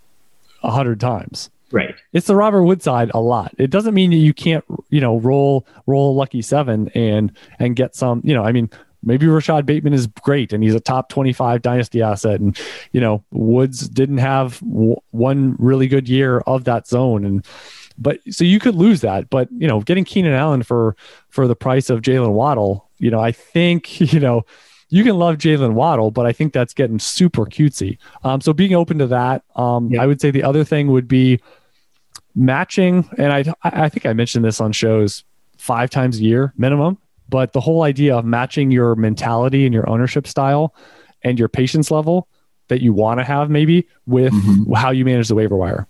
[0.63, 1.49] a hundred times.
[1.71, 1.95] Right.
[2.13, 3.53] It's the Robert Wood side a lot.
[3.57, 7.95] It doesn't mean that you can't, you know, roll roll lucky seven and and get
[7.95, 8.69] some, you know, I mean,
[9.03, 12.57] maybe Rashod Bateman is great and he's a top 25 dynasty asset and
[12.91, 17.45] you know Woods didn't have w- one really good year of that zone and
[17.97, 20.95] but so you could lose that but you know getting Keenan Allen for
[21.29, 24.45] for the price of Jaylen Waddle you know I think you know
[24.93, 27.97] you can love Jaylen Waddle, but I think that's getting super cutesy.
[28.23, 30.03] Um, so being open to that, um, yeah.
[30.03, 31.39] I would say the other thing would be
[32.35, 33.09] matching.
[33.17, 35.23] And I, I think I mentioned this on shows
[35.57, 39.89] five times a year minimum, but the whole idea of matching your mentality and your
[39.89, 40.75] ownership style
[41.23, 42.27] and your patience level
[42.67, 44.73] that you want to have maybe with mm-hmm.
[44.73, 45.87] how you manage the waiver wire.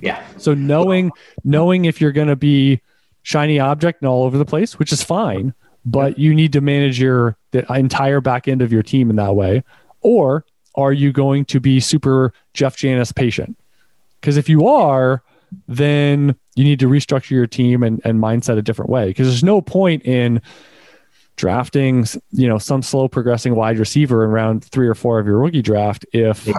[0.00, 0.20] Yeah.
[0.38, 1.12] So knowing
[1.44, 2.80] knowing if you're going to be
[3.22, 7.00] shiny object and all over the place, which is fine, but you need to manage
[7.00, 9.64] your the entire back end of your team in that way.
[10.02, 10.44] Or
[10.74, 13.58] are you going to be super jeff janis patient?
[14.20, 15.22] Because if you are
[15.66, 19.08] then you need to restructure your team and, and mindset a different way.
[19.08, 20.40] Because there's no point in
[21.36, 25.38] drafting you know some slow progressing wide receiver in round three or four of your
[25.38, 26.52] rookie draft if yeah.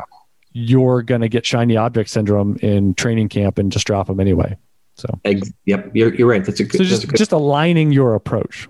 [0.53, 4.57] you're going to get shiny object syndrome in training camp and just drop them anyway.
[4.95, 5.19] So
[5.65, 6.43] yep you're, you're right.
[6.43, 7.17] That's a good so just, good...
[7.17, 8.67] just aligning your approach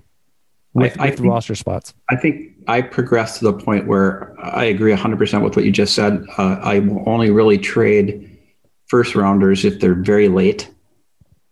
[0.73, 1.93] with, I, I with think, roster spots?
[2.10, 5.95] I think I progressed to the point where I agree 100% with what you just
[5.95, 6.23] said.
[6.38, 8.27] Uh, I will only really trade
[8.88, 10.69] first rounders if they're very late.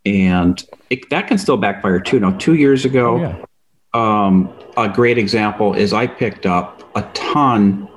[0.06, 2.20] And it, that can still backfire too.
[2.20, 3.46] Now, two years ago, oh,
[3.94, 4.26] yeah.
[4.26, 7.88] um, a great example is I picked up a ton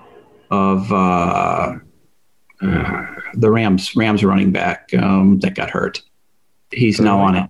[0.51, 1.75] of uh,
[2.61, 6.01] uh, the Rams Rams running back um, that got hurt.
[6.71, 7.49] He's now on it.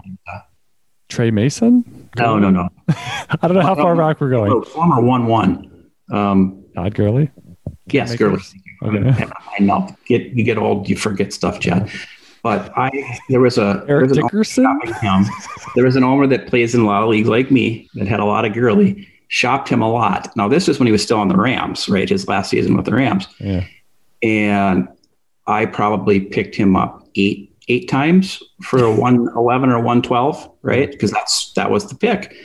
[1.09, 2.02] Tre Mason?
[2.17, 2.69] No, no, no.
[2.89, 4.51] I don't know how far back we're going.
[4.51, 5.89] Oh, former one one.
[6.11, 7.31] Um, Todd Gurley.
[7.87, 8.41] Yes, Gurley.
[8.83, 9.25] Okay.
[9.59, 9.95] I know.
[10.05, 11.89] Get you get old, you forget stuff, Chad.
[12.43, 12.91] But I
[13.29, 14.65] there was a Eric there was Dickerson.
[15.01, 15.25] Him.
[15.75, 18.19] There was an owner that plays in a lot of leagues like me that had
[18.19, 19.07] a lot of Gurley.
[19.29, 20.29] Shopped him a lot.
[20.35, 22.07] Now this is when he was still on the Rams, right?
[22.07, 23.27] His last season with the Rams.
[23.39, 23.65] Yeah.
[24.21, 24.87] And
[25.47, 30.91] I probably picked him up eight eight times for a 111 or 112, right?
[30.91, 32.35] Because that's that was the pick.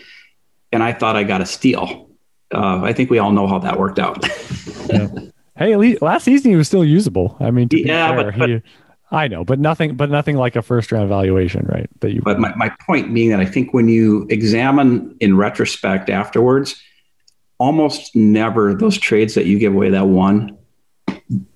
[0.73, 2.11] And I thought I got a steal.
[2.53, 4.24] Uh, I think we all know how that worked out.
[4.90, 5.09] yeah.
[5.57, 7.36] Hey, at least last season he was still usable.
[7.40, 8.62] I mean, yeah, fair, but, but he,
[9.11, 11.89] I know, but nothing, but nothing like a first round valuation, right?
[12.01, 12.20] That you.
[12.23, 16.81] But my, my point being that I think when you examine in retrospect afterwards,
[17.59, 20.57] almost never those trades that you give away that one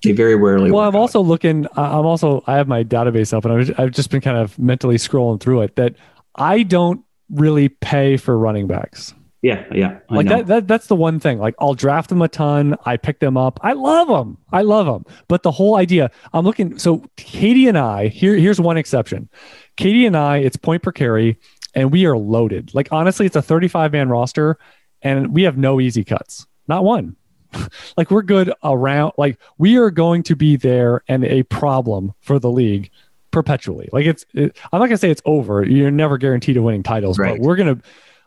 [0.03, 0.71] they very rarely.
[0.71, 0.99] Well, I'm out.
[0.99, 1.67] also looking.
[1.75, 2.43] I'm also.
[2.47, 5.61] I have my database up, and I've, I've just been kind of mentally scrolling through
[5.61, 5.75] it.
[5.75, 5.95] That
[6.35, 9.13] I don't really pay for running backs.
[9.41, 9.99] Yeah, yeah.
[10.09, 10.67] I like that, that.
[10.69, 11.37] That's the one thing.
[11.37, 12.77] Like I'll draft them a ton.
[12.85, 13.59] I pick them up.
[13.61, 14.37] I love them.
[14.53, 15.05] I love them.
[15.27, 16.11] But the whole idea.
[16.31, 16.77] I'm looking.
[16.79, 18.07] So Katie and I.
[18.07, 19.27] Here, here's one exception.
[19.75, 20.37] Katie and I.
[20.37, 21.37] It's point per carry,
[21.75, 22.73] and we are loaded.
[22.73, 24.57] Like honestly, it's a 35 man roster,
[25.01, 26.47] and we have no easy cuts.
[26.69, 27.17] Not one.
[27.97, 32.39] like we're good around like we are going to be there and a problem for
[32.39, 32.89] the league
[33.31, 33.89] perpetually.
[33.91, 35.63] Like it's it, i'm not gonna say it's over.
[35.63, 37.37] You're never guaranteed of winning titles right.
[37.37, 37.79] but we're gonna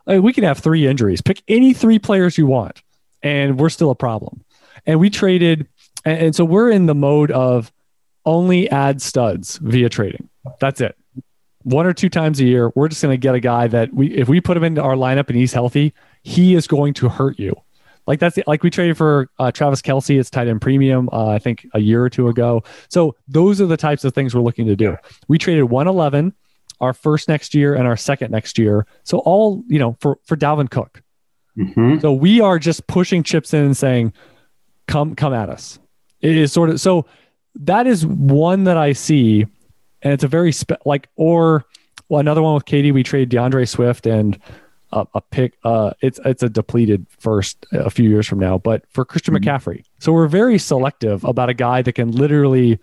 [0.05, 1.21] like, we can have three injuries.
[1.21, 2.81] Pick any three players you want
[3.23, 4.43] and we're still a problem.
[4.85, 5.67] And we traded
[6.05, 7.71] and, and so we're in the mode of
[8.25, 10.29] only add studs via trading.
[10.59, 10.95] That's it.
[11.63, 14.13] One or two times a year we're just going to get a guy that we
[14.13, 15.93] if we put him into our lineup and he's healthy
[16.23, 17.55] he is going to hurt you
[18.07, 20.17] like that's like we traded for uh, Travis Kelce.
[20.19, 21.09] It's tight end premium.
[21.11, 22.63] Uh, I think a year or two ago.
[22.89, 24.95] So those are the types of things we're looking to do.
[25.27, 26.33] We traded 111,
[26.79, 28.87] our first next year and our second next year.
[29.03, 31.03] So all you know for for Dalvin Cook.
[31.57, 31.99] Mm-hmm.
[31.99, 34.13] So we are just pushing chips in and saying,
[34.87, 35.77] "Come, come at us."
[36.21, 37.05] It is sort of so.
[37.55, 39.45] that is one that I see,
[40.01, 41.65] and it's a very spe- like or
[42.07, 42.91] well another one with Katie.
[42.91, 44.39] We trade D'Andre Swift and
[44.91, 45.57] a, a pick.
[45.63, 49.49] Uh, it's it's a depleted first a few years from now, but for Christian mm-hmm.
[49.49, 49.83] McCaffrey.
[49.99, 52.79] So we're very selective about a guy that can literally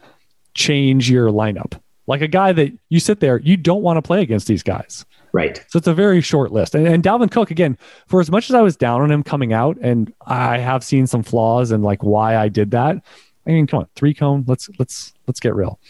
[0.54, 1.80] change your lineup.
[2.06, 5.06] Like a guy that you sit there, you don't want to play against these guys.
[5.32, 5.64] Right.
[5.68, 6.74] So it's a very short list.
[6.76, 7.76] And, and Dalvin Cook, again,
[8.06, 11.08] for as much as I was down on him coming out, and I have seen
[11.08, 13.02] some flaws and like why I did that.
[13.46, 14.44] I mean, come on, three cone.
[14.46, 15.80] Let's let's let's get real.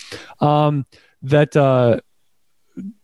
[0.40, 0.86] Um,
[1.22, 2.00] that, uh,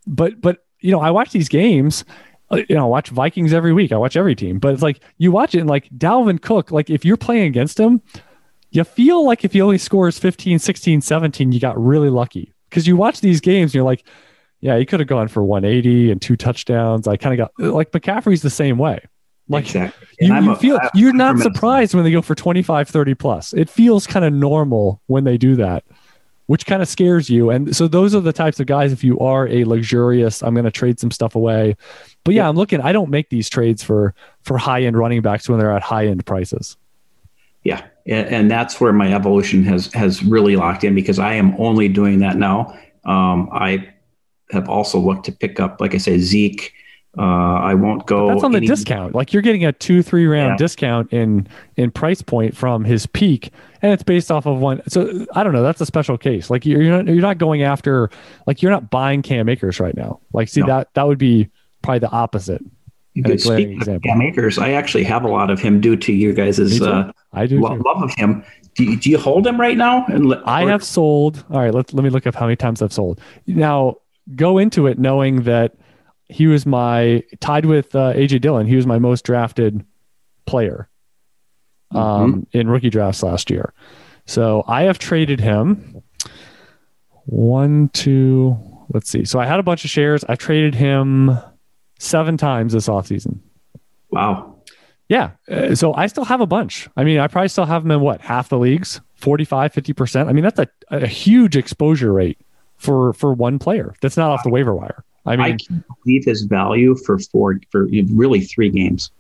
[0.07, 3.53] but but you know, I watch these games uh, Uh, you know, I watch Vikings
[3.53, 3.93] every week.
[3.93, 6.91] I watch every team, but it's like you watch it and like Dalvin Cook, like
[6.91, 8.03] if you're playing against him,
[8.71, 12.87] you feel like if he only scores 15, 16, 17, you got really lucky because
[12.87, 14.05] you watch these games and you're like,
[14.61, 17.09] yeah, he could have gone for 180 and two touchdowns.
[17.09, 19.01] I kind of got uh, like McCaffrey's the same way.
[19.49, 20.07] Like exactly.
[20.21, 23.53] you, you a, feel I, you're not surprised when they go for 25, 30 plus.
[23.53, 25.85] It feels kind of normal when they do that
[26.51, 27.49] which kind of scares you.
[27.51, 30.65] And so those are the types of guys, if you are a luxurious, I'm going
[30.65, 31.77] to trade some stuff away.
[32.25, 35.23] But yeah, yeah, I'm looking, I don't make these trades for, for high end running
[35.23, 36.77] backs when they're at high end prices.
[37.65, 37.85] Yeah.
[38.07, 41.89] And, and, that's where my evolution has, has really locked in because I am only
[41.89, 42.79] doing that now.
[43.05, 43.93] Um, I
[44.51, 46.73] have also looked to pick up, like I say, Zeke,
[47.19, 48.29] uh, I won't go.
[48.29, 49.15] But that's on the discount.
[49.15, 50.57] Like you're getting a two, three round yeah.
[50.57, 53.53] discount in in price point from his peak,
[53.83, 54.81] and it's based off of one.
[54.87, 55.63] So I don't know.
[55.63, 56.51] That's a special case.
[56.51, 58.11] Like you're not you're not going after
[58.47, 60.21] like you're not buying Cam Akers right now.
[60.33, 60.69] Like see no.
[60.69, 61.51] that that would be
[61.83, 62.63] probably the opposite.
[63.17, 66.81] Speaking of Cam Akers, I actually have a lot of him due to you guys'
[66.81, 68.45] uh, I do lo- love of him.
[68.77, 70.07] Do you, do you, hold him right now?
[70.07, 71.45] And I have sold.
[71.51, 73.21] All right, let let me look up how many times I've sold.
[73.47, 73.97] Now
[74.37, 75.75] go into it knowing that
[76.29, 78.67] he was my tied with uh, AJ Dillon.
[78.67, 79.85] He was my most drafted
[80.47, 80.89] player
[81.91, 82.59] um, mm-hmm.
[82.59, 83.73] in rookie drafts last year.
[84.27, 86.03] So I have traded him
[87.25, 88.57] one, two,
[88.93, 89.25] let's see.
[89.25, 90.25] So I had a bunch of shares.
[90.29, 91.39] I traded him
[92.01, 93.39] seven times this offseason.
[94.11, 94.57] Wow.
[95.09, 95.33] Yeah.
[95.49, 96.89] Uh, so I still have a bunch.
[96.97, 100.29] I mean, I probably still have them in what, half the leagues, 45, 50%.
[100.29, 102.39] I mean, that's a, a huge exposure rate
[102.77, 105.05] for, for one player that's not off the waiver wire.
[105.27, 109.11] I mean, I can't believe his value for four for really three games.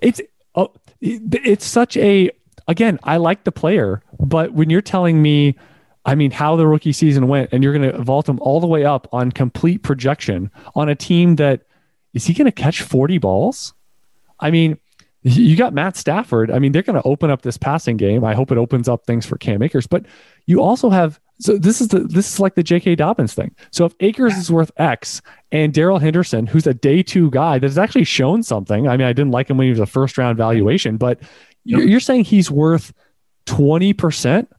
[0.00, 0.20] It's
[0.54, 2.30] oh, it's such a
[2.68, 2.98] again.
[3.02, 5.56] I like the player, but when you're telling me,
[6.04, 8.66] I mean, how the rookie season went, and you're going to vault him all the
[8.66, 11.62] way up on complete projection on a team that
[12.14, 13.74] is he going to catch 40 balls?
[14.40, 14.78] I mean,
[15.22, 16.50] you got Matt Stafford.
[16.50, 18.24] I mean, they're going to open up this passing game.
[18.24, 20.06] I hope it opens up things for Cam Akers, but
[20.46, 22.96] you also have so this is the this is like the J.K.
[22.96, 23.54] Dobbins thing.
[23.70, 25.22] So if Akers is worth X
[25.52, 28.88] and Darrell Henderson, who's a day two guy that's actually shown something.
[28.88, 31.20] I mean, I didn't like him when he was a first round valuation, but
[31.64, 31.82] yep.
[31.82, 32.92] you're saying he's worth
[33.46, 34.50] twenty percent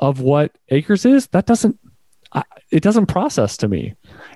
[0.00, 1.26] of what Akers is.
[1.28, 1.78] That doesn't
[2.70, 3.94] it doesn't process to me.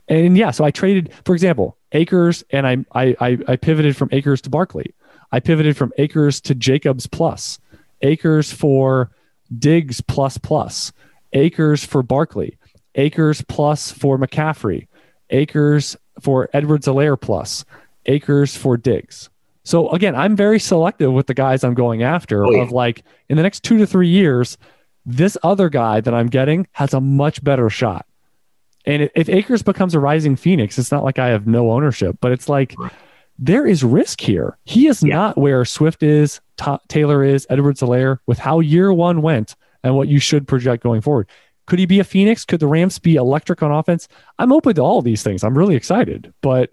[0.09, 4.41] And yeah, so I traded, for example, Akers, and I I I pivoted from Akers
[4.43, 4.95] to Barkley.
[5.33, 7.59] I pivoted from Akers to Jacobs plus,
[8.03, 9.11] Akers for
[9.59, 10.93] Diggs plus plus.
[11.35, 12.57] Akers for Barkley,
[12.95, 14.87] Akers plus for McCaffrey,
[15.29, 17.67] Akers for Edwards-Helaire plus,
[18.07, 19.29] Akers for Diggs.
[19.63, 22.47] So again, I'm very selective with the guys I'm going after.
[22.47, 22.63] Oh, yeah.
[22.63, 24.57] Of like in the next two to three years,
[25.09, 28.07] this other guy that I'm getting has a much better shot.
[28.85, 32.33] And if Akers becomes a rising phoenix, it's not like I have no ownership, but
[32.33, 32.75] it's like
[33.39, 34.57] there is risk here.
[34.65, 35.15] He is yeah.
[35.15, 36.41] not where Swift is,
[36.89, 38.19] Taylor is, Edwards-Helaire.
[38.27, 41.29] With how year one went, and what you should project going forward.
[41.67, 42.45] Could he be a Phoenix?
[42.45, 44.09] Could the Rams be electric on offense?
[44.39, 45.45] I'm open to all these things.
[45.45, 46.71] I'm really excited, but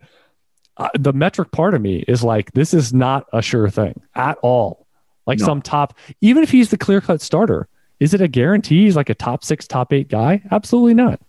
[0.78, 4.38] uh, the metric part of me is like, this is not a sure thing at
[4.41, 4.88] all.
[5.28, 5.45] Like no.
[5.45, 7.68] some top, even if he's the clear cut starter,
[8.00, 10.42] is it a guarantee he's like a top six, top eight guy?
[10.52, 11.20] Absolutely not.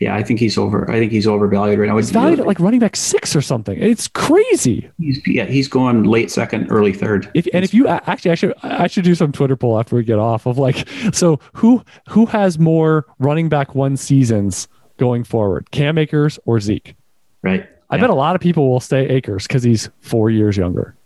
[0.00, 0.90] Yeah, I think he's over.
[0.90, 1.96] I think he's overvalued right now.
[1.98, 3.78] He's valued at like running back six or something.
[3.78, 4.90] It's crazy.
[4.98, 7.30] He's yeah, he's going late second, early third.
[7.34, 10.02] If, and if you actually, I should I should do some Twitter poll after we
[10.02, 15.70] get off of like, so who who has more running back one seasons going forward,
[15.70, 16.94] Cam Akers or Zeke?
[17.42, 17.68] Right.
[17.90, 18.02] I yeah.
[18.02, 20.96] bet a lot of people will stay Akers because he's four years younger.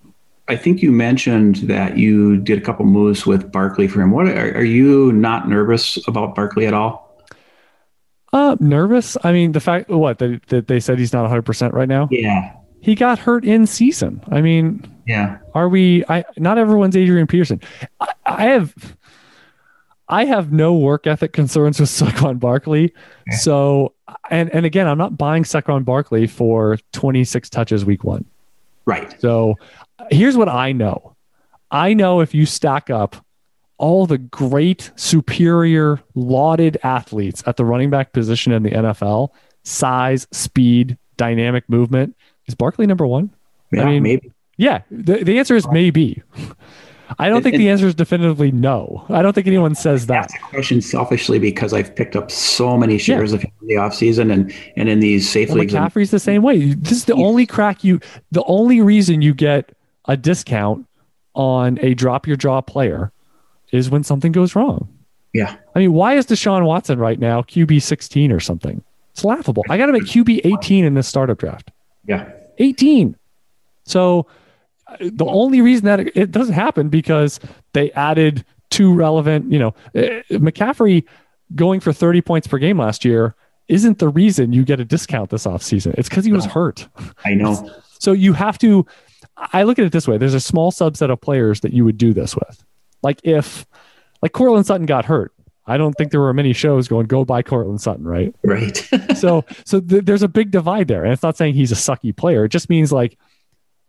[0.46, 4.10] I think you mentioned that you did a couple moves with Barkley for him.
[4.10, 7.04] What are, are you not nervous about Barkley at all?
[8.32, 9.16] Uh, nervous.
[9.24, 12.08] I mean, the fact what that, that they said he's not 100 percent right now.
[12.10, 14.22] Yeah, he got hurt in season.
[14.30, 15.38] I mean, yeah.
[15.54, 16.04] Are we?
[16.08, 17.60] I not everyone's Adrian Peterson.
[18.00, 18.96] I, I have,
[20.08, 22.92] I have no work ethic concerns with Saquon Barkley.
[23.28, 23.36] Okay.
[23.36, 23.94] So,
[24.30, 28.24] and and again, I'm not buying Saquon Barkley for 26 touches week one.
[28.84, 29.18] Right.
[29.20, 29.54] So,
[30.10, 31.16] here's what I know.
[31.70, 33.16] I know if you stack up
[33.78, 39.30] all the great, superior, lauded athletes at the running back position in the NFL,
[39.64, 42.16] size, speed, dynamic movement,
[42.46, 43.30] is Barkley number one?
[43.72, 44.32] Yeah, I mean, maybe.
[44.56, 46.22] Yeah, the, the answer is maybe.
[47.18, 49.04] I don't think the answer is definitively no.
[49.08, 50.22] I don't think anyone says that.
[50.22, 53.36] That's a question selfishly because I've picked up so many shares yeah.
[53.36, 55.74] of him in the offseason and and in these safe well, leagues.
[55.74, 56.72] McCaffrey's the same way.
[56.74, 58.00] This is the only crack you
[58.32, 59.76] the only reason you get
[60.06, 60.86] a discount
[61.34, 63.12] on a drop your jaw player
[63.72, 64.88] is when something goes wrong.
[65.32, 65.56] Yeah.
[65.74, 68.82] I mean, why is Deshaun Watson right now QB 16 or something?
[69.12, 69.64] It's laughable.
[69.68, 71.70] I got him at QB 18 in this startup draft.
[72.06, 72.30] Yeah.
[72.58, 73.16] 18.
[73.84, 74.26] So
[75.00, 77.40] the only reason that it doesn't happen because
[77.72, 81.04] they added two relevant, you know, eh, McCaffrey
[81.54, 83.34] going for 30 points per game last year
[83.68, 85.94] isn't the reason you get a discount this offseason.
[85.94, 86.88] It's because he was hurt.
[87.24, 87.70] I know.
[88.00, 88.84] So you have to,
[89.36, 91.98] I look at it this way there's a small subset of players that you would
[91.98, 92.64] do this with.
[93.02, 93.66] Like if,
[94.22, 95.32] like Courtland Sutton got hurt.
[95.66, 98.34] I don't think there were many shows going go buy Courtland Sutton, right?
[98.44, 98.76] Right.
[99.16, 102.14] so so th- there's a big divide there, and it's not saying he's a sucky
[102.14, 102.44] player.
[102.44, 103.18] It just means like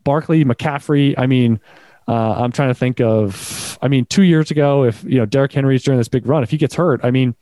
[0.05, 1.15] Barkley, McCaffrey.
[1.17, 1.59] I mean,
[2.07, 3.77] uh, I'm trying to think of.
[3.81, 6.49] I mean, two years ago, if you know Derrick Henry's during this big run, if
[6.49, 7.35] he gets hurt, I mean,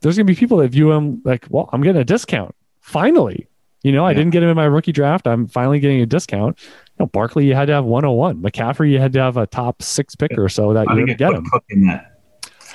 [0.00, 2.54] there's going to be people that view him like, well, I'm getting a discount.
[2.80, 3.48] Finally,
[3.82, 4.10] you know, yeah.
[4.10, 5.26] I didn't get him in my rookie draft.
[5.26, 6.58] I'm finally getting a discount.
[6.98, 8.40] Know, Barkley, you had to have 101.
[8.40, 11.14] McCaffrey, you had to have a top six pick or so that I you to
[11.14, 11.46] get him.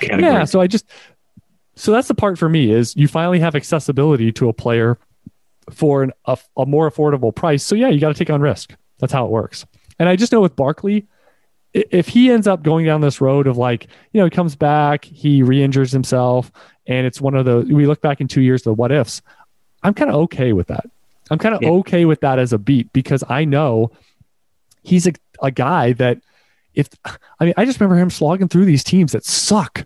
[0.00, 0.86] Yeah, so I just
[1.74, 4.98] so that's the part for me is you finally have accessibility to a player
[5.70, 7.64] for an, a, a more affordable price.
[7.64, 8.74] So yeah, you got to take on risk.
[8.98, 9.64] That's how it works.
[9.98, 11.06] And I just know with Barkley,
[11.72, 15.04] if he ends up going down this road of like, you know, he comes back,
[15.04, 16.52] he re-injures himself,
[16.86, 19.22] and it's one of the we look back in two years the what ifs.
[19.82, 20.84] I'm kind of okay with that.
[21.30, 21.70] I'm kind of yeah.
[21.70, 23.90] okay with that as a beat because I know
[24.82, 26.20] he's a, a guy that
[26.74, 26.88] if
[27.40, 29.84] I mean I just remember him slogging through these teams that suck.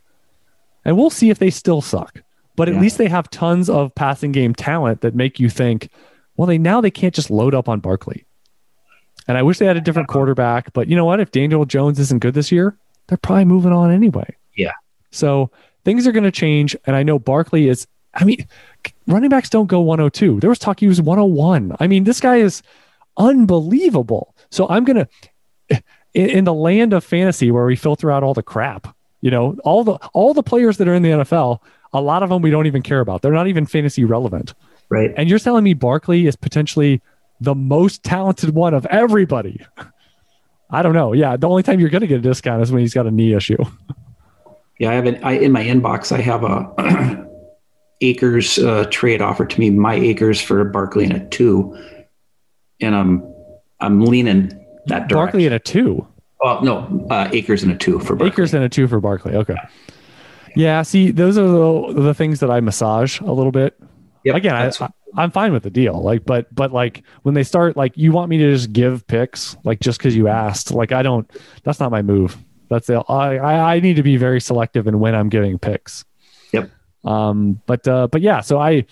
[0.85, 2.23] And we'll see if they still suck.
[2.55, 2.81] But at yeah.
[2.81, 5.91] least they have tons of passing game talent that make you think,
[6.37, 8.25] well, they now they can't just load up on Barkley.
[9.29, 10.73] And I wish they had a different quarterback.
[10.73, 11.21] But you know what?
[11.21, 12.79] If Daniel Jones isn't good this year,
[13.09, 14.37] they're probably moving on anyway.
[14.57, 14.73] Yeah.
[15.11, 15.51] So
[15.85, 16.77] things are going to change.
[16.87, 18.47] And I know Barkley is, I mean,
[19.07, 20.41] running backs don't go 102.
[20.41, 21.77] There was talk he was 101.
[21.81, 22.63] I mean, this guy is
[23.17, 24.35] unbelievable.
[24.51, 25.83] So I'm going to,
[26.15, 29.85] in the land of fantasy where we filter out all the crap, you know, all
[29.85, 31.61] the all the players that are in the NFL,
[31.93, 33.23] a lot of them we don't even care about.
[33.23, 34.55] They're not even fantasy relevant.
[34.89, 35.13] Right.
[35.17, 37.03] And you're telling me Barkley is potentially
[37.41, 39.65] the most talented one of everybody.
[40.71, 41.13] I don't know.
[41.13, 43.11] Yeah, the only time you're going to get a discount is when he's got a
[43.11, 43.63] knee issue.
[44.79, 46.13] Yeah, I have an, I in my inbox.
[46.13, 47.27] I have a
[48.01, 49.71] Akers uh, trade offer to me.
[49.71, 51.77] My Akers for Barkley and a two,
[52.81, 53.23] and I'm
[53.81, 54.49] I'm leaning
[54.87, 55.17] that direction.
[55.17, 56.07] Barkley in a two.
[56.43, 58.29] Oh no, uh, Akers in a two for Barkley.
[58.29, 59.35] Akers in a two for Barkley.
[59.35, 59.57] Okay.
[60.55, 60.83] Yeah.
[60.83, 63.79] See, those are the, the things that I massage a little bit.
[64.25, 64.73] Yep, Again, I,
[65.15, 66.03] I'm fine with the deal.
[66.03, 69.57] Like, but but like when they start, like you want me to just give picks,
[69.65, 70.73] like just because you asked.
[70.73, 71.31] Like I don't.
[71.63, 72.37] That's not my move.
[72.69, 73.01] That's the.
[73.09, 76.05] I I need to be very selective in when I'm giving picks.
[76.53, 76.71] Yep.
[77.05, 77.61] Um.
[77.67, 78.09] But uh.
[78.09, 78.41] But yeah.
[78.41, 78.85] So I.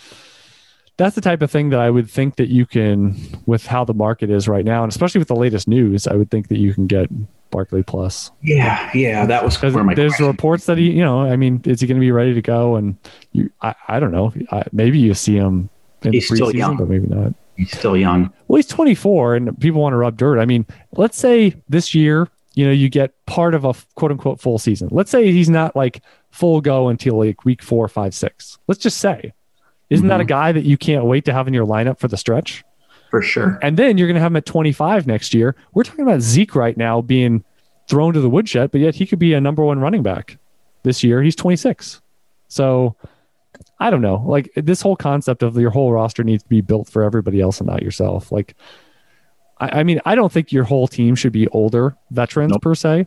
[0.97, 3.16] That's the type of thing that I would think that you can,
[3.47, 6.31] with how the market is right now, and especially with the latest news, I would
[6.31, 7.09] think that you can get
[7.51, 8.31] Barkley Plus.
[8.43, 10.27] Yeah, yeah, that was because there's question.
[10.27, 12.77] reports that he, you know, I mean, is he going to be ready to go?
[12.77, 12.97] And
[13.33, 14.33] you, I, I don't know.
[14.51, 15.69] I, maybe you see him
[16.03, 17.35] he's still young, but maybe not.
[17.57, 18.33] He's still young.
[18.49, 20.41] Well, he's 24, and people want to rub dirt.
[20.41, 24.41] I mean, let's say this year, you know, you get part of a quote unquote
[24.41, 24.89] full season.
[24.91, 28.59] Let's say he's not like full go until like week four, five, six.
[28.66, 29.33] Let's just say,
[29.90, 30.09] isn't mm-hmm.
[30.09, 30.28] that a mm-hmm.
[30.28, 32.65] guy that you can't wait to have in your lineup for the stretch?
[33.11, 33.59] For sure.
[33.62, 35.55] And then you're going to have him at 25 next year.
[35.73, 37.44] We're talking about Zeke right now being
[37.89, 40.39] thrown to the woodshed, but yet he could be a number one running back
[40.82, 41.23] this year.
[41.23, 42.01] He's 26.
[42.48, 42.97] So
[43.78, 44.23] I don't know.
[44.27, 47.61] Like this whole concept of your whole roster needs to be built for everybody else
[47.61, 48.32] and not yourself.
[48.32, 48.55] Like,
[49.59, 52.62] I, I mean, I don't think your whole team should be older veterans nope.
[52.62, 53.06] per se.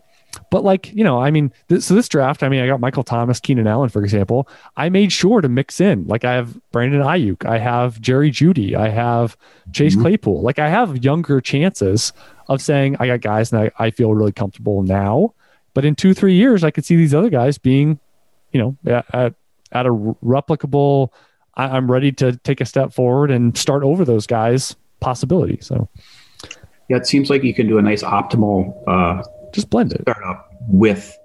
[0.51, 3.03] But like, you know, I mean, this, so this draft, I mean, I got Michael
[3.03, 4.47] Thomas, Keenan Allen, for example.
[4.75, 6.05] I made sure to mix in.
[6.07, 9.37] Like I have Brandon Aiyuk, I have Jerry Jeudy I have
[9.73, 10.01] Chase mm-hmm.
[10.03, 10.41] Claypool.
[10.41, 12.13] Like I have younger chances
[12.47, 15.33] of saying I got guys and I, I feel really comfortable now.
[15.73, 17.99] But in two, three years, I could see these other guys being,
[18.51, 18.77] you know,
[19.13, 19.35] at,
[19.71, 21.09] at a replicable,
[21.55, 25.59] I, am ready to take a step forward and start over those guys possibility.
[25.61, 25.89] So,
[26.89, 30.23] yeah, it seems like you can do a nice optimal, uh, just blend it Start
[30.23, 31.17] up with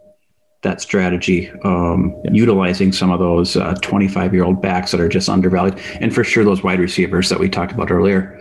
[0.63, 2.31] that strategy, um, yeah.
[2.33, 6.25] utilizing some of those 25 uh, year old backs that are just undervalued, and for
[6.25, 8.39] sure those wide receivers that we talked about earlier.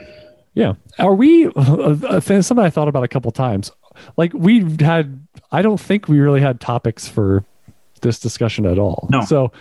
[0.53, 1.47] Yeah, are we?
[1.55, 3.71] Uh, something I thought about a couple times.
[4.17, 5.25] like we had.
[5.51, 7.43] I don't think we really had topics for
[8.01, 9.07] this discussion at all.
[9.11, 9.21] No.
[9.21, 9.51] So,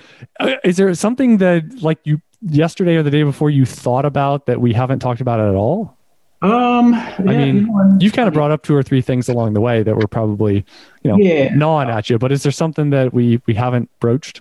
[0.41, 4.47] uh, is there something that like you yesterday or the day before you thought about
[4.47, 5.97] that we haven't talked about at all?
[6.43, 7.69] Um, I mean,
[8.01, 10.65] you've kind of brought up two or three things along the way that were probably,
[11.03, 11.55] you know, Yeah.
[11.55, 12.19] gnawing at you.
[12.19, 14.41] But is there something that we we haven't broached?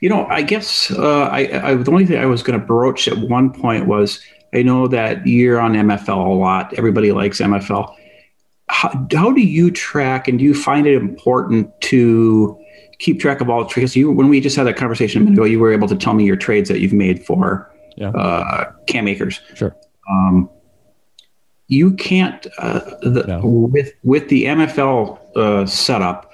[0.00, 3.06] You know, I guess uh, I, I the only thing I was going to broach
[3.08, 4.20] at one point was
[4.52, 6.74] I know that you're on MFL a lot.
[6.74, 7.94] Everybody likes MFL.
[8.70, 12.58] How, how do you track and do you find it important to
[12.98, 13.94] keep track of all the trades?
[13.96, 16.14] You when we just had that conversation a minute ago, you were able to tell
[16.14, 18.10] me your trades that you've made for Yeah.
[18.10, 19.40] uh, Cam Akers.
[19.54, 19.74] Sure.
[20.10, 20.50] Um,
[21.68, 23.40] you can't uh, the, No.
[23.44, 26.30] with with the MFL uh, setup.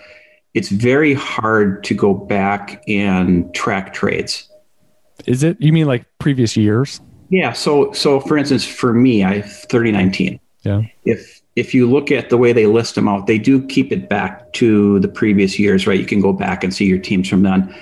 [0.55, 4.49] It's very hard to go back and track trades.
[5.27, 5.61] Is it?
[5.61, 7.01] You mean like previous years?
[7.31, 7.53] Yeah.
[7.53, 10.39] So so for instance, for me, I have 3019.
[10.63, 10.83] Yeah.
[11.05, 14.09] If if you look at the way they list them out, they do keep it
[14.09, 15.99] back to the previous years, right?
[15.99, 17.75] You can go back and see your teams from then.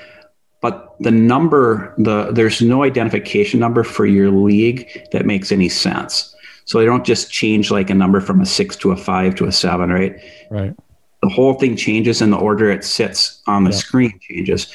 [0.63, 6.32] But the number, the there's no identification number for your league that makes any sense.
[6.65, 9.47] So they don't just change like a number from a six to a five to
[9.47, 10.17] a seven, right?
[10.51, 10.75] Right.
[11.23, 13.77] the whole thing changes and the order it sits on the Yeah.
[13.77, 14.67] screen changes.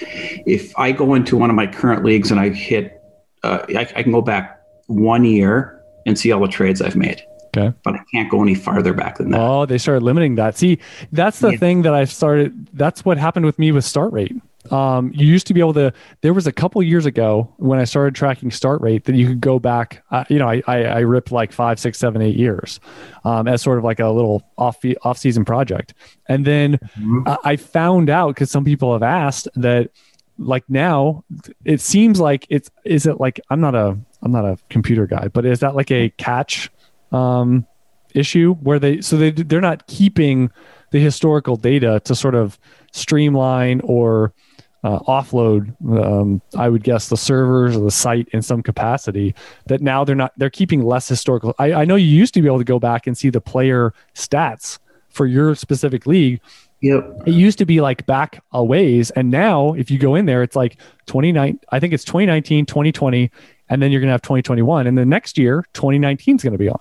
[0.45, 3.01] If I go into one of my current leagues and I hit,
[3.43, 7.21] uh, I, I can go back one year and see all the trades I've made,
[7.53, 7.75] Okay.
[7.83, 9.41] but I can't go any farther back than that.
[9.41, 10.57] Oh, they started limiting that.
[10.57, 10.79] See,
[11.11, 11.57] that's the Yeah.
[11.57, 12.69] thing that I've started.
[12.71, 14.33] That's what happened with me with start rate.
[14.71, 15.93] Um, you used to be able to.
[16.21, 19.41] There was a couple years ago when I started tracking start rate that you could
[19.41, 20.03] go back.
[20.11, 22.79] Uh, you know, I, I I ripped like five, six, seven, eight years
[23.23, 25.93] um, as sort of like a little off off season project,
[26.27, 27.23] and then Mhm.
[27.27, 29.91] I I found out because some people have asked that
[30.39, 31.23] like now
[31.65, 35.29] it seems like it's is it like I'm not a I'm not a computer guy,
[35.29, 36.69] but is that like a catch
[37.11, 37.65] um,
[38.13, 40.51] issue where they so they they're not keeping
[40.91, 42.57] the historical data to sort of
[42.93, 44.33] streamline or
[44.83, 49.33] uh, offload um, i would guess the servers or the site in some capacity
[49.65, 52.47] that now they're not they're keeping less historical I, I know you used to be
[52.47, 54.77] able to go back and see the player stats
[55.09, 56.39] for your specific league
[56.81, 57.23] Yep.
[57.25, 60.43] it used to be like back a ways and now if you go in there
[60.43, 63.31] it's like 29 i think it's 2019 2020
[63.69, 66.59] and then you're going to have 2021 and the next year 2019 is going to
[66.59, 66.79] be on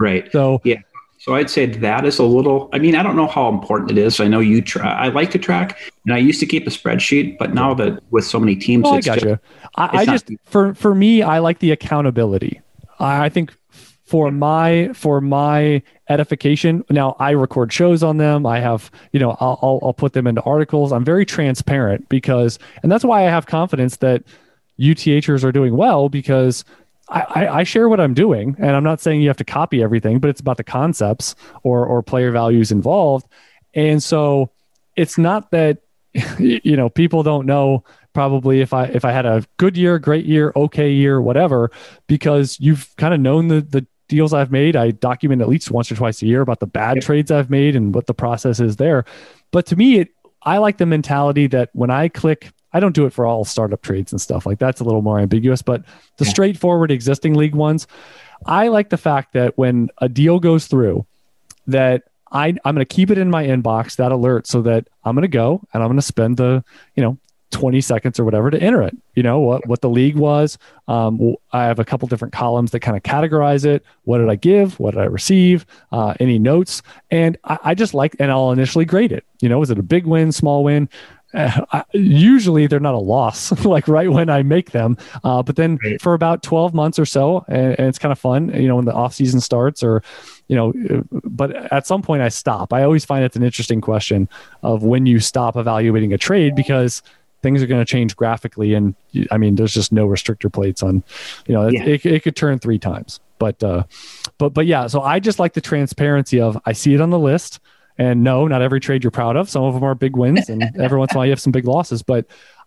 [0.00, 0.32] Right.
[0.32, 0.60] so
[1.24, 2.68] So I'd say that is a little.
[2.74, 4.20] I mean, I don't know how important it is.
[4.20, 4.92] I know you try.
[4.92, 8.26] I like to track, and I used to keep a spreadsheet, but now that with
[8.26, 9.38] so many teams, Oh, I got just, you.
[9.76, 12.60] I, I not- for for me, I like the accountability.
[12.98, 13.56] I I think
[14.04, 16.84] for my for my edification.
[16.90, 18.44] Now I record shows on them.
[18.44, 20.92] I have you know I'll I'll, I'll put them into articles.
[20.92, 24.24] I'm very transparent because, and that's why I have confidence that
[24.78, 26.66] UTHers are doing well because.
[27.08, 30.18] I, I- share what I'm doing, and I'm not saying you have to copy everything,
[30.20, 33.26] but it's about the concepts or or player values involved.
[33.74, 34.50] And so
[34.96, 35.78] it's not that
[36.38, 40.24] you know people don't know probably if I if I had a good year, great
[40.24, 41.70] year, okay year, whatever,
[42.06, 44.76] because you've kind of known the the deals I've made.
[44.76, 47.04] I document at least once or twice a year about the bad Yep.
[47.04, 49.04] trades I've made and what the process is there.
[49.50, 50.08] But to me, it
[50.42, 53.80] I like the mentality that when I click, I don't do it for all startup
[53.82, 55.62] trades and stuff like that's a little more ambiguous.
[55.62, 55.84] But
[56.18, 56.30] the Yeah.
[56.30, 57.86] straightforward existing league ones,
[58.46, 61.06] I like the fact that when a deal goes through,
[61.68, 62.02] that
[62.32, 65.22] I, I'm going to keep it in my inbox, that alert, so that I'm going
[65.22, 66.64] to go and I'm going to spend the,
[66.96, 67.16] you know,
[67.52, 68.96] 20 seconds or whatever to enter it.
[69.14, 70.58] You know, what, what the league was.
[70.88, 73.84] Um, I have a couple different columns that kind of categorize it.
[74.02, 74.80] What did I give?
[74.80, 75.64] What did I receive?
[75.92, 76.82] Uh, any notes?
[77.12, 79.24] And I, I just like, and I'll initially grade it.
[79.40, 80.88] You know, is it a big win, small win?
[81.34, 84.96] Uh, I, usually they're not a loss, like right when I make them.
[85.22, 86.00] Uh, but then Right.
[86.00, 88.84] for about 12 months or so, and, and it's kind of fun, you know, when
[88.84, 90.02] the off season starts or,
[90.48, 92.72] you know, uh, but at some point I stop.
[92.72, 94.28] I always find it's an interesting question
[94.62, 97.02] of when you stop evaluating a trade because
[97.42, 98.72] things are going to change graphically.
[98.72, 98.94] And
[99.30, 101.04] I mean, there's just no restrictor plates on,
[101.46, 103.84] you know, it, it, it could turn three times, but, uh,
[104.38, 107.18] but, but yeah, so I just like the transparency of I see it on the
[107.18, 107.60] list.
[107.96, 109.48] And no, not every trade you're proud of.
[109.48, 111.52] Some of them are big wins, and every once in a while you have some
[111.52, 112.02] big losses.
[112.02, 112.26] But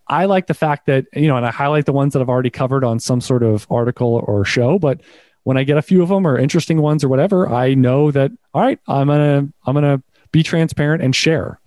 [0.09, 2.49] I like the fact that, you know, and I highlight the ones that I've already
[2.49, 4.79] covered on some sort of article or show.
[4.79, 5.01] But
[5.43, 8.31] when I get a few of them or interesting ones or whatever, I know that,
[8.53, 11.59] all right, I'm going to, I'm going to be transparent and share.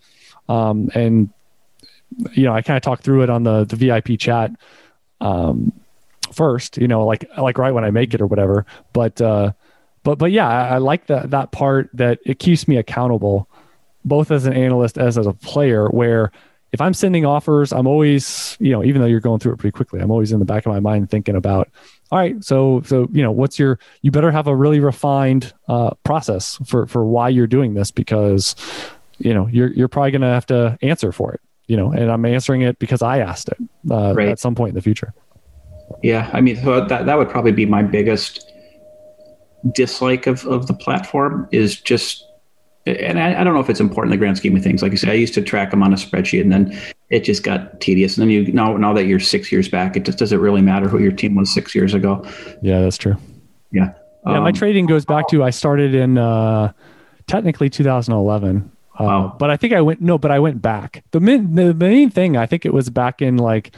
[0.49, 1.31] Um, and,
[2.33, 4.53] you know, I kind of talk through it on the, the VIP chat,
[5.21, 5.73] um,
[6.33, 8.65] first, you know, like, like right when I make it or whatever.
[8.93, 9.53] But, uh,
[10.03, 13.50] but, but yeah, I, I like that, that part that it keeps me accountable
[14.05, 16.31] both as an analyst as as a player where
[16.73, 19.73] if i'm sending offers i'm always you know even though you're going through it pretty
[19.73, 21.69] quickly i'm always in the back of my mind thinking about
[22.13, 25.91] all right, so so you know, what's your you better have a really refined uh,
[26.03, 28.57] process for for why you're doing this because
[29.19, 31.41] you know you're you're probably going to have to answer for it.
[31.69, 33.59] You know, and I'm answering it because I asked it
[33.89, 34.29] uh, right.
[34.29, 35.15] at some point in the future.
[36.03, 38.53] Yeah, I mean, so that that would probably be my biggest
[39.73, 42.27] dislike of of the platform is just
[42.87, 44.83] and I, I, don't know if it's important in the grand scheme of things.
[44.83, 46.79] Like you said, I used to track them on a spreadsheet, and then
[47.11, 48.17] it just got tedious.
[48.17, 50.89] And then you now now that you're six years back, it just doesn't really matter
[50.89, 52.25] who your team was six years ago.
[52.63, 53.17] Yeah, that's true.
[53.71, 53.93] Yeah,
[54.27, 54.39] yeah.
[54.39, 56.73] Um, my trading goes back to I started in uh,
[57.27, 58.71] technically 2011.
[58.99, 59.37] Uh, wow.
[59.39, 61.05] But I think I went no, but I went back.
[61.11, 63.75] The main the main thing I think it was back in like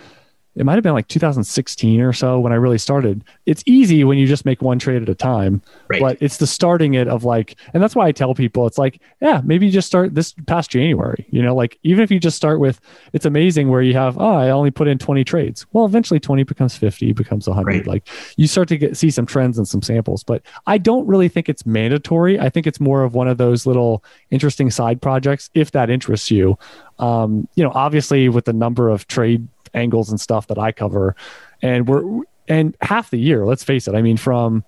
[0.55, 3.25] it might have been like 2016 or so when I really started.
[3.47, 6.01] It's easy when you just make one trade at a time, right.
[6.01, 9.01] but it's the starting it of like, and that's why I tell people it's like,
[9.23, 12.37] yeah, maybe you just start this past January, you know, like even if you just
[12.37, 12.81] start with,
[13.15, 15.65] it's amazing where you have, oh, I only put in 20 trades.
[15.73, 17.67] Well, eventually 20 becomes 50, becomes 100.
[17.67, 17.87] Right.
[17.87, 21.29] Like you start to get, see some trends and some samples, but I don't really
[21.29, 22.39] think it's mandatory.
[22.39, 26.31] I think it's more of one of those little interesting side projects if that interests
[26.31, 26.59] you.
[26.99, 31.17] Um, you know, obviously with the number of trade angles and stuff that I cover.
[31.61, 33.95] And we're and half the year, let's face it.
[33.95, 34.65] I mean, from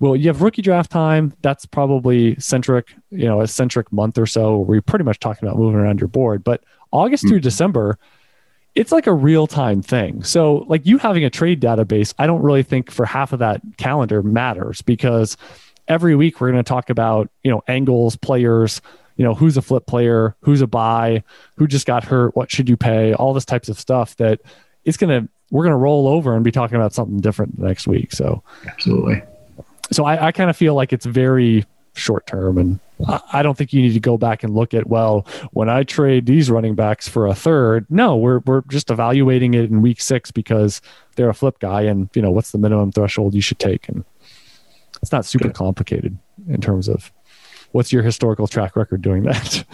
[0.00, 1.34] well, you have rookie draft time.
[1.42, 5.46] That's probably centric, you know, a centric month or so where you're pretty much talking
[5.46, 6.44] about moving around your board.
[6.44, 6.62] But
[6.92, 7.32] August mm-hmm.
[7.32, 7.98] through December,
[8.74, 10.22] it's like a real time thing.
[10.22, 13.60] So, like you having a trade database, I don't really think for half of that
[13.76, 15.36] calendar matters because
[15.88, 18.80] every week we're going to talk about, you know, angles, players,
[19.18, 21.22] you know, who's a flip player, who's a buy,
[21.56, 24.40] who just got hurt, what should you pay, all this types of stuff that
[24.84, 27.86] it's going to, we're going to roll over and be talking about something different next
[27.86, 28.12] week.
[28.12, 29.22] So, absolutely.
[29.90, 32.58] So, I, I kind of feel like it's very short term.
[32.58, 32.78] And
[33.32, 36.26] I don't think you need to go back and look at, well, when I trade
[36.26, 40.30] these running backs for a third, no, we're, we're just evaluating it in week six
[40.30, 40.80] because
[41.16, 43.88] they're a flip guy and, you know, what's the minimum threshold you should take.
[43.88, 44.04] And
[45.02, 46.16] it's not super complicated
[46.48, 47.10] in terms of
[47.72, 49.64] what's your historical track record doing that?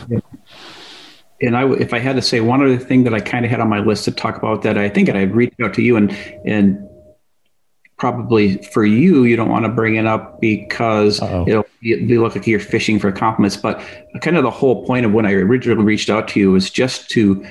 [1.41, 3.61] and I, if I had to say one other thing that I kind of had
[3.61, 6.11] on my list to talk about that I think I reached out to you and
[6.45, 6.89] and
[7.97, 11.45] probably for you you don't want to bring it up because Uh-oh.
[11.47, 13.57] it'll be look like you're fishing for compliments.
[13.57, 13.81] But
[14.21, 17.09] kind of the whole point of when I originally reached out to you was just
[17.11, 17.45] to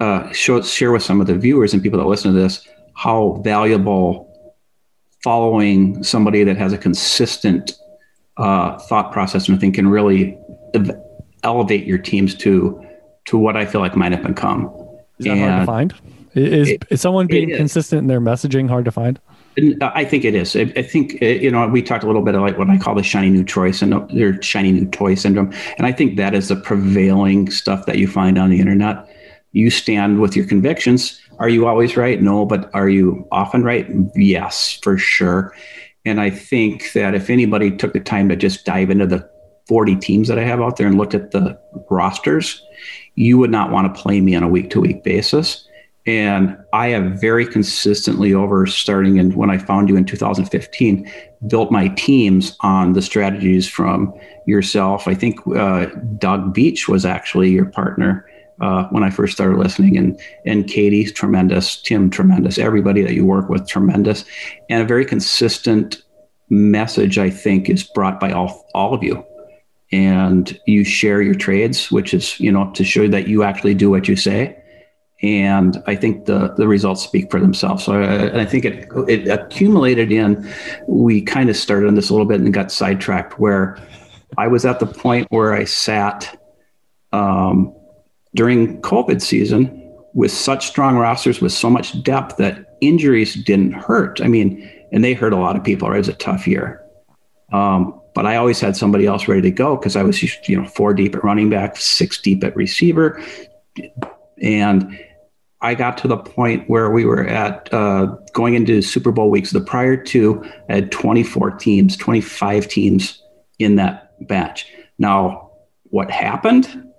[0.00, 3.40] uh, show, share with some of the viewers and people that listen to this how
[3.44, 4.28] valuable
[5.22, 7.72] following somebody that has a consistent
[8.42, 10.36] uh, thought process, and I think can really
[10.74, 10.90] ev-
[11.44, 12.84] elevate your teams to
[13.26, 14.64] to what I feel like might have become.
[15.18, 15.94] Is that and hard to find?
[16.34, 19.20] Is, it, is someone being consistent in their messaging hard to find?
[19.82, 20.56] I think it is.
[20.56, 22.78] I, I, think uh, you know we talked a little bit of like what I
[22.78, 26.34] call the shiny new toy syndrome, their shiny new toy syndrome, and I think that
[26.34, 29.08] is the prevailing stuff that you find on the internet.
[29.52, 31.20] You stand with your convictions.
[31.38, 32.20] Are you always right?
[32.22, 33.86] No, but are you often right?
[34.14, 35.54] Yes, for sure.
[36.04, 39.28] And I think that if anybody took the time to just dive into the
[39.68, 41.58] 40 teams that I have out there and looked at the
[41.90, 42.64] rosters,
[43.14, 45.68] you would not want to play me on a week to week basis.
[46.04, 51.08] And I have very consistently over starting in when I found you in 2015,
[51.46, 54.12] built my teams on the strategies from
[54.44, 55.06] yourself.
[55.06, 55.86] I think uh,
[56.18, 58.26] Doug Beach was actually your partner
[58.62, 63.26] uh, when I first started listening, and and Katie tremendous, Tim tremendous, everybody that you
[63.26, 64.24] work with tremendous,
[64.70, 66.02] and a very consistent
[66.48, 69.26] message I think is brought by all all of you,
[69.90, 73.90] and you share your trades, which is you know to show that you actually do
[73.90, 74.56] what you say.
[75.24, 77.84] And I think the, the results speak for themselves.
[77.84, 80.52] So I, I think it, it accumulated in.
[80.88, 83.38] We kind of started on this a little bit and got sidetracked.
[83.38, 83.78] Where
[84.36, 86.40] I was at the point where I sat
[87.12, 87.72] um,
[88.34, 89.78] during COVID season
[90.14, 94.20] with such strong rosters with so much depth that injuries didn't hurt.
[94.20, 95.88] I mean, and they hurt a lot of people.
[95.88, 95.96] Right?
[95.96, 96.82] It was a tough year.
[97.52, 100.66] Um, but I always had somebody else ready to go because I was, you know,
[100.68, 103.22] four deep at running back, six deep at receiver,
[104.42, 104.98] and
[105.62, 109.52] I got to the point where we were at uh, going into Super Bowl weeks.
[109.52, 113.22] The prior two had 24 teams, 25 teams
[113.60, 114.66] in that batch.
[114.98, 115.52] Now,
[115.84, 116.91] what happened?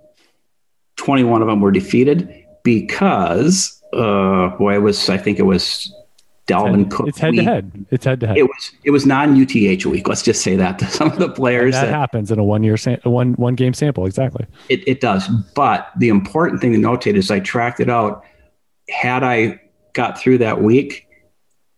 [0.96, 5.92] 21 of them were defeated because, uh, boy, it was, I think it was
[6.46, 7.08] Dalvin Cook.
[7.08, 7.86] It's head to head.
[7.90, 8.36] It's head to head.
[8.36, 10.08] It was it was non UTH week.
[10.08, 11.74] Let's just say that to some of the players.
[11.74, 14.06] that, that, happens in a one year sam- one one game sample.
[14.06, 14.46] Exactly.
[14.68, 15.26] It it does.
[15.54, 18.24] But the important thing to notate is I tracked it out.
[18.90, 19.60] Had I
[19.94, 21.06] got through that week,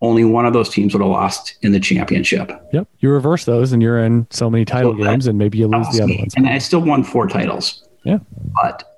[0.00, 2.50] only one of those teams would have lost in the championship.
[2.72, 2.88] Yep.
[2.98, 5.88] You reverse those, and you're in so many title so games, and maybe you lose
[5.90, 6.34] the other ones.
[6.36, 7.86] And I still won four titles.
[8.02, 8.18] Yeah.
[8.60, 8.95] But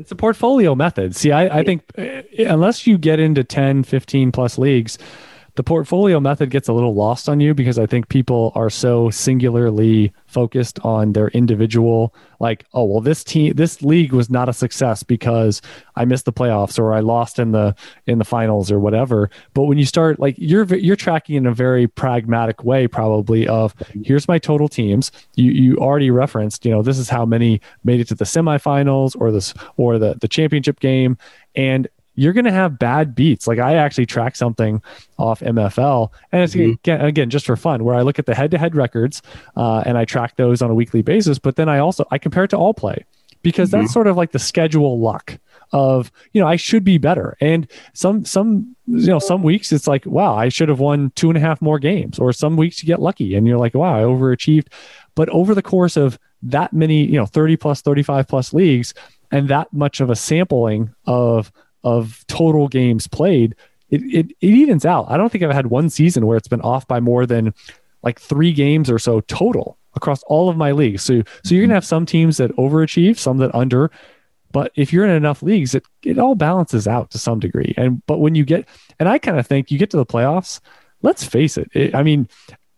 [0.00, 1.14] it's a portfolio method.
[1.14, 4.98] See, I, I think uh, unless you get into 10, 15 plus leagues,
[5.60, 9.10] the portfolio method gets a little lost on you because I think people are so
[9.10, 14.54] singularly focused on their individual like oh well this team this league was not a
[14.54, 15.60] success because
[15.96, 17.74] I missed the playoffs or I lost in the
[18.06, 19.28] in the finals or whatever.
[19.52, 23.74] But when you start like you're you're tracking in a very pragmatic way probably of
[24.02, 25.12] here's my total teams.
[25.34, 29.14] You you already referenced you know this is how many made it to the semifinals
[29.20, 31.18] or this or the the championship game.
[31.54, 31.86] And
[32.20, 33.46] you're going to have bad beats.
[33.46, 34.82] Like I actually track something
[35.16, 36.72] off MFL, and it's mm-hmm.
[36.72, 39.22] again, again, just for fun, where I look at the head-to-head records
[39.56, 41.38] uh, and I track those on a weekly basis.
[41.38, 43.06] But then I also I compare it to all play
[43.40, 43.80] because mm-hmm.
[43.80, 45.38] that's sort of like the schedule luck
[45.72, 47.38] of you know I should be better.
[47.40, 51.30] And some some you know some weeks it's like wow I should have won two
[51.30, 53.98] and a half more games, or some weeks you get lucky and you're like wow
[53.98, 54.66] I overachieved.
[55.14, 58.92] But over the course of that many you know 30 plus 35 plus leagues
[59.30, 61.50] and that much of a sampling of
[61.84, 63.54] of total games played,
[63.90, 65.06] it, it, it evens out.
[65.08, 67.54] I don't think I've had one season where it's been off by more than
[68.02, 71.02] like three games or so total across all of my leagues.
[71.02, 73.90] So so you're gonna have some teams that overachieve, some that under.
[74.52, 77.74] But if you're in enough leagues, it, it all balances out to some degree.
[77.76, 80.60] And but when you get and I kind of think you get to the playoffs,
[81.02, 82.28] let's face it, it I mean,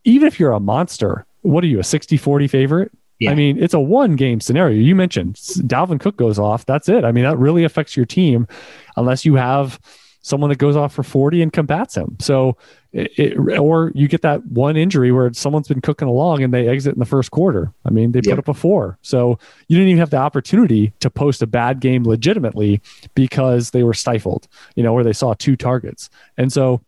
[0.05, 2.93] even if you're a monster, what are you, a 60-40 favorite?
[3.19, 3.31] Yeah.
[3.31, 4.77] I mean, it's a one game scenario.
[4.77, 6.67] You mentioned Dalvin Cook goes off.
[6.67, 7.05] That's it.
[7.05, 8.49] I mean, that really affects your team
[8.97, 9.81] unless you have
[10.23, 12.17] someone that goes off for 40 and combats him.
[12.21, 12.57] So,
[12.93, 16.69] it, it, or you get that one injury where someone's been cooking along and they
[16.69, 17.73] exit in the first quarter.
[17.85, 18.37] I mean, they yep.
[18.37, 18.99] put up a four.
[19.03, 22.81] So you didn't even have the opportunity to post a bad game legitimately
[23.15, 24.47] because they were stifled,
[24.77, 26.11] you know, where they saw two targets.
[26.37, 26.83] And so,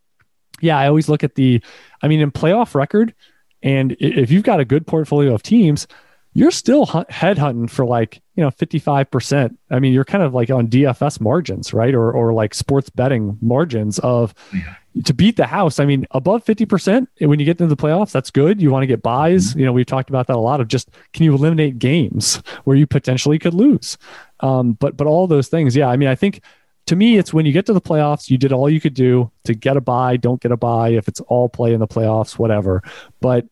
[0.60, 1.60] yeah, I always look at the,
[2.02, 3.14] I mean, in playoff record,
[3.62, 5.88] and if you've got a good portfolio of teams,
[6.34, 10.50] you're still head hunting for like you know 55% i mean you're kind of like
[10.50, 14.74] on dfs margins right or, or like sports betting margins of yeah.
[15.04, 18.30] to beat the house i mean above 50% when you get into the playoffs that's
[18.30, 19.60] good you want to get buys mm-hmm.
[19.60, 22.76] you know we've talked about that a lot of just can you eliminate games where
[22.76, 23.96] you potentially could lose
[24.40, 26.42] um, but but all those things yeah i mean i think
[26.86, 29.30] to me, it's when you get to the playoffs, you did all you could do
[29.44, 30.90] to get a buy, don't get a buy.
[30.90, 32.82] If it's all play in the playoffs, whatever.
[33.20, 33.46] But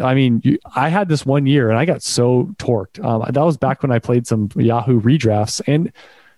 [0.00, 3.04] I mean, you, I had this one year and I got so torqued.
[3.04, 5.92] Um, that was back when I played some Yahoo redrafts, and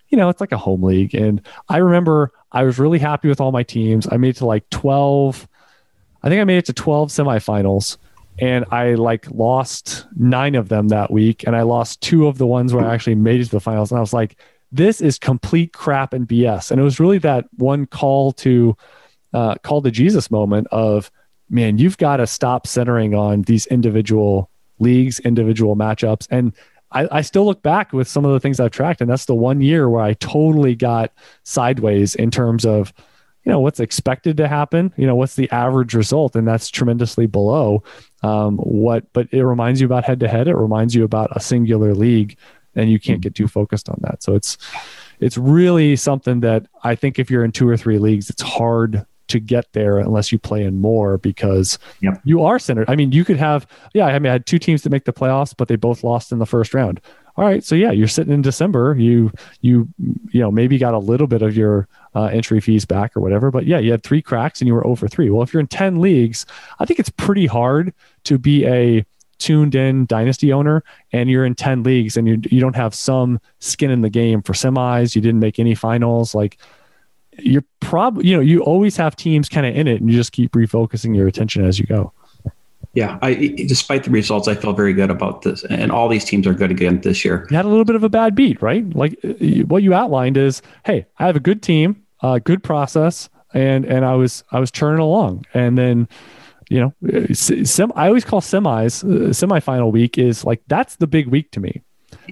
[0.09, 1.15] you know, it's like a home league.
[1.15, 4.07] And I remember I was really happy with all my teams.
[4.11, 5.47] I made it to like twelve.
[6.23, 7.97] I think I made it to twelve semifinals,
[8.39, 12.47] and I like lost nine of them that week, and I lost two of the
[12.47, 13.91] ones where I actually made it to the finals.
[13.91, 14.37] And I was like,
[14.71, 16.71] this is complete crap and BS.
[16.71, 18.75] And it was really that one call to
[19.33, 21.11] uh, call to Jesus moment of
[21.49, 24.49] man, you've got to stop centering on these individual
[24.79, 26.27] leagues, individual matchups.
[26.29, 26.53] And
[26.91, 29.35] I, I, still look back with some of the things I've tracked, and that's the
[29.35, 31.11] one year where I totally got
[31.43, 32.93] sideways in terms of,
[33.43, 37.27] you know, what's expected to happen, you know, what's the average result, and that's tremendously
[37.27, 37.83] below
[38.23, 39.11] um, what.
[39.13, 40.47] But it reminds you about head to head.
[40.47, 42.37] It reminds you about a singular league,
[42.75, 44.23] and you can't get too focused on that.
[44.23, 44.57] So it's
[45.19, 49.05] it's really something that I think if you're in two or three leagues, it's hard
[49.27, 52.21] to get there unless you play in more because yep.
[52.23, 52.89] you are centered.
[52.89, 55.13] I mean, you could have, yeah, I mean, I had two teams to make the
[55.13, 57.01] playoffs, but they both lost in the first round.
[57.37, 58.95] All right, so yeah, you're sitting in December.
[58.97, 59.29] You
[59.59, 59.89] you
[60.31, 61.85] you know maybe got a little bit of your
[62.15, 64.87] uh, entry fees back or whatever, but yeah, you had three cracks and you were
[64.87, 65.29] over three.
[65.29, 66.45] Well, if you're in ten leagues,
[66.79, 67.93] I think it's pretty hard
[68.23, 69.05] to be a
[69.37, 70.81] tuned in dynasty owner
[71.11, 74.41] and you're in 10 leagues and you, you don't have some skin in the game
[74.41, 76.57] for semis you didn't make any finals like
[77.39, 80.31] you're probably you know you always have teams kind of in it and you just
[80.31, 82.11] keep refocusing your attention as you go.
[82.93, 83.33] Yeah i
[83.67, 86.71] despite the results i felt very good about this and all these teams are good
[86.71, 87.45] again this year.
[87.49, 88.87] You had a little bit of a bad beat right?
[88.95, 89.33] Like uh,
[89.67, 94.05] what you outlined is hey i have a good team uh, good process and and
[94.05, 95.45] i was i was churning along.
[95.53, 96.07] And then
[96.69, 101.07] you know uh, sem- i always call semis uh, semifinal week is like that's the
[101.07, 101.81] big week to me.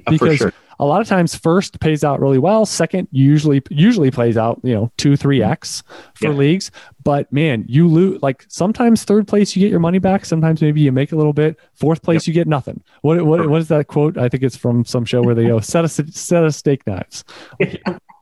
[0.08, 2.66] Because sure a lot of times first pays out really well.
[2.66, 5.84] Second usually usually plays out you know 2 3x
[6.16, 6.34] for yeah.
[6.34, 6.72] leagues.
[7.04, 10.26] But man you lose like sometimes third place you get your money back.
[10.26, 11.60] Sometimes maybe you make a little bit.
[11.74, 12.28] Fourth place yep.
[12.28, 12.82] you get nothing.
[13.02, 14.18] What, what what is that quote?
[14.18, 17.24] I think it's from some show where they go set a set of steak knives.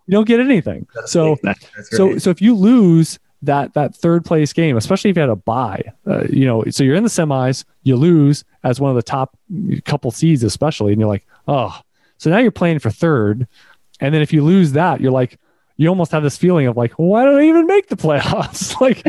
[0.07, 0.88] You don't get anything.
[1.06, 1.38] So
[1.84, 5.36] so so if you lose that that third place game, especially if you had a
[5.36, 5.82] buy.
[6.06, 9.38] Uh, you know, so you're in the semis, you lose as one of the top
[9.86, 11.80] couple seeds, especially, and you're like, oh,
[12.22, 13.48] so now you're playing for third.
[13.99, 15.39] And then if you lose that, you're like,
[15.77, 18.80] you almost have this feeling of like, why don't I even make the playoffs?
[18.81, 19.03] like,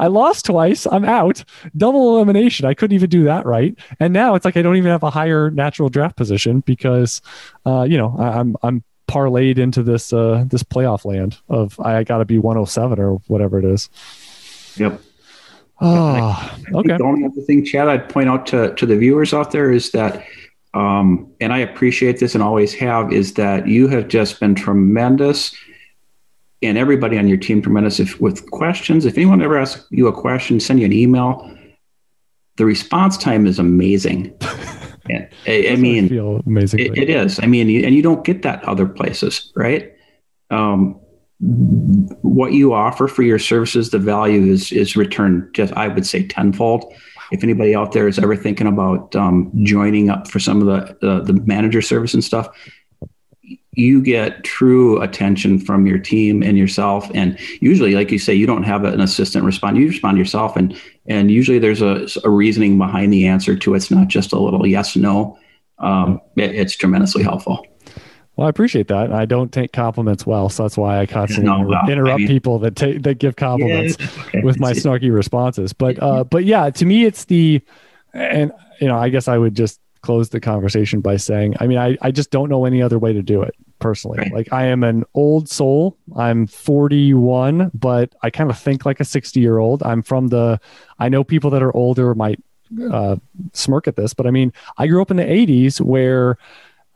[0.00, 0.84] I lost twice.
[0.84, 1.44] I'm out.
[1.76, 2.66] Double elimination.
[2.66, 3.78] I couldn't even do that right.
[4.00, 7.22] And now it's like I don't even have a higher natural draft position because,
[7.64, 12.02] uh, you know, I, I'm I'm parlayed into this uh, this playoff land of I
[12.02, 13.88] got to be 107 or whatever it is.
[14.74, 15.00] Yep.
[15.80, 16.96] Oh, okay.
[16.96, 19.92] The only other thing, Chad, I'd point out to, to the viewers out there is
[19.92, 20.24] that,
[20.76, 25.56] um, and I appreciate this and always have, is that you have just been tremendous
[26.60, 29.06] and everybody on your team tremendous if, with questions.
[29.06, 31.50] If anyone ever asks you a question, send you an email.
[32.56, 34.36] The response time is amazing.
[35.08, 35.28] I,
[35.70, 36.80] I mean, feel amazing.
[36.80, 37.40] It, it is.
[37.40, 39.94] I mean, and you don't get that other places, right?
[40.50, 41.00] Um,
[41.38, 46.26] what you offer for your services, the value is is returned just I would say
[46.26, 46.92] tenfold.
[47.32, 51.08] If anybody out there is ever thinking about um, joining up for some of the
[51.08, 52.48] uh, the manager service and stuff,
[53.72, 57.10] you get true attention from your team and yourself.
[57.14, 59.76] And usually, like you say, you don't have an assistant respond.
[59.76, 63.76] You respond yourself, and and usually there's a, a reasoning behind the answer to it.
[63.76, 65.38] It's not just a little yes no.
[65.78, 67.66] Um, it, it's tremendously helpful.
[68.36, 69.12] Well, I appreciate that.
[69.12, 72.76] I don't take compliments well, so that's why I constantly no, well, interrupt people that
[72.76, 74.40] take that give compliments yeah, okay.
[74.42, 75.72] with my snarky responses.
[75.72, 77.62] But uh, but yeah, to me, it's the
[78.12, 81.78] and you know, I guess I would just close the conversation by saying, I mean,
[81.78, 84.18] I I just don't know any other way to do it personally.
[84.18, 84.32] Right.
[84.32, 85.96] Like I am an old soul.
[86.14, 89.82] I'm 41, but I kind of think like a 60 year old.
[89.82, 90.60] I'm from the.
[90.98, 92.42] I know people that are older might
[92.92, 93.16] uh,
[93.52, 96.36] smirk at this, but I mean, I grew up in the 80s where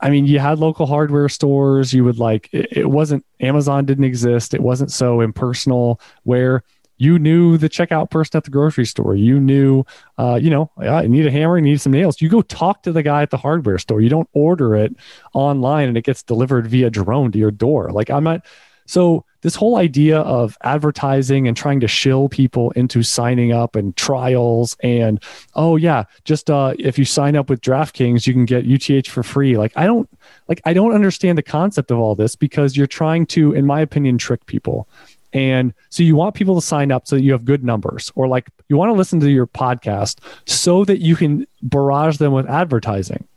[0.01, 1.93] I mean, you had local hardware stores.
[1.93, 4.53] You would like, it, it, wasn't, Amazon didn't exist.
[4.53, 6.63] It wasn't so impersonal where
[6.97, 9.15] you knew the checkout person at the grocery store.
[9.15, 9.83] You knew,
[10.19, 12.21] uh, you know, I need a hammer, I need some nails.
[12.21, 14.01] You go talk to the guy at the hardware store.
[14.01, 14.95] You don't order it
[15.33, 17.91] online and it gets delivered via drone to your door.
[17.91, 18.45] Like, I'm not,
[18.85, 23.95] so this whole idea of advertising and trying to shill people into signing up and
[23.97, 25.21] trials and
[25.55, 29.23] oh yeah, just uh, if you sign up with DraftKings, you can get UTH for
[29.23, 29.57] free.
[29.57, 30.09] Like I don't
[30.47, 33.81] like I don't understand the concept of all this because you're trying to, in my
[33.81, 34.87] opinion, trick people.
[35.33, 38.27] And so you want people to sign up so that you have good numbers, or
[38.27, 42.49] like you want to listen to your podcast so that you can barrage them with
[42.49, 43.27] advertising.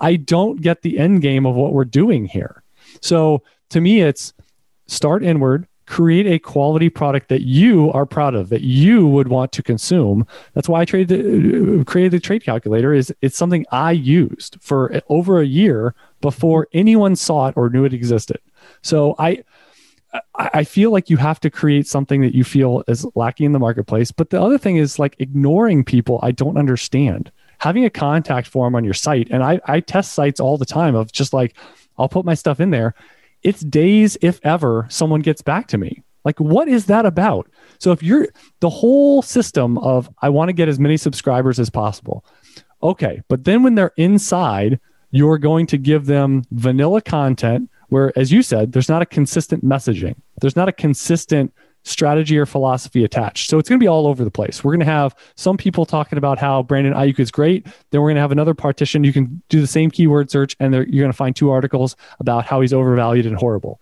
[0.00, 2.62] I don't get the end game of what we're doing here.
[3.00, 4.32] So to me, it's
[4.92, 9.52] start inward, create a quality product that you are proud of, that you would want
[9.52, 10.26] to consume.
[10.54, 12.94] That's why I the, uh, created the trade calculator.
[12.94, 17.84] Is it's something I used for over a year before anyone saw it or knew
[17.84, 18.38] it existed.
[18.82, 19.44] So I.
[20.34, 23.58] I feel like you have to create something that you feel is lacking in the
[23.58, 24.12] marketplace.
[24.12, 27.32] But the other thing is like ignoring people I don't understand.
[27.60, 30.94] Having a contact form on your site, and I, I test sites all the time
[30.94, 31.56] of just like,
[31.96, 32.94] I'll put my stuff in there
[33.42, 36.02] it's days, if ever, someone gets back to me.
[36.24, 37.50] Like, what is that about?
[37.78, 38.28] So, if you're
[38.60, 42.24] the whole system of, I want to get as many subscribers as possible.
[42.82, 43.22] Okay.
[43.28, 48.42] But then when they're inside, you're going to give them vanilla content where, as you
[48.42, 51.52] said, there's not a consistent messaging, there's not a consistent
[51.84, 53.50] strategy or philosophy attached.
[53.50, 54.62] So it's going to be all over the place.
[54.62, 57.66] We're going to have some people talking about how Brandon Aiyuk is great.
[57.90, 59.04] Then we're going to have another partition.
[59.04, 62.44] You can do the same keyword search and you're going to find two articles about
[62.46, 63.80] how he's overvalued and horrible.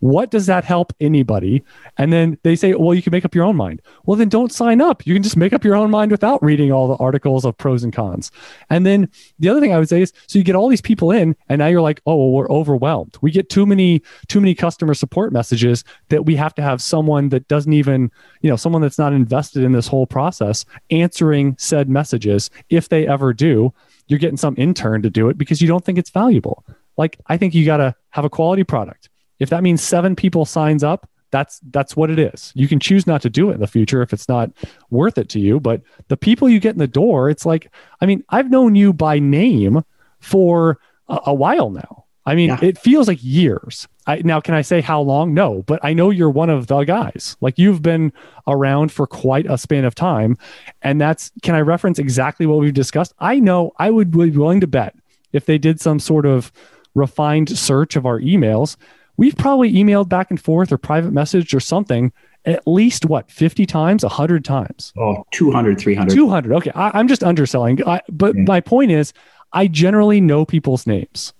[0.00, 1.62] What does that help anybody?
[1.96, 3.82] And then they say, well, you can make up your own mind.
[4.04, 5.06] Well, then don't sign up.
[5.06, 7.82] You can just make up your own mind without reading all the articles of pros
[7.82, 8.30] and cons.
[8.70, 9.08] And then
[9.38, 11.58] the other thing I would say is, so you get all these people in, and
[11.58, 13.16] now you're like, oh, well, we're overwhelmed.
[13.20, 17.30] We get too many, too many customer support messages that we have to have someone
[17.30, 18.10] that doesn't even,
[18.42, 22.50] you know, someone that's not invested in this whole process answering said messages.
[22.70, 23.72] If they ever do,
[24.08, 26.64] you're getting some intern to do it because you don't think it's valuable.
[26.96, 30.44] Like, I think you got to have a quality product if that means seven people
[30.44, 32.52] signs up, that's that's what it is.
[32.54, 34.50] You can choose not to do it in the future if it's not
[34.90, 35.60] worth it to you.
[35.60, 38.92] But the people you get in the door, it's like, I mean, I've known you
[38.92, 39.84] by name
[40.20, 42.04] for a, a while now.
[42.26, 42.58] I mean, yeah.
[42.60, 43.86] it feels like years.
[44.08, 45.32] I, now, can I say how long?
[45.32, 47.36] No, but I know you're one of the guys.
[47.40, 48.12] Like you've been
[48.48, 50.36] around for quite a span of time.
[50.82, 53.14] And that's, can I reference exactly what we've discussed?
[53.20, 54.96] I know I would be willing to bet
[55.32, 56.50] if they did some sort of
[56.96, 58.76] refined search of our emails
[59.16, 62.12] we've probably emailed back and forth or private messaged or something
[62.46, 64.92] at least what 50 times 100 times?
[64.96, 66.70] Oh 200 300 200 okay.
[66.74, 67.86] I, am just underselling.
[67.86, 68.44] I, but yeah.
[68.46, 69.12] my point is
[69.52, 71.32] i generally know people's names.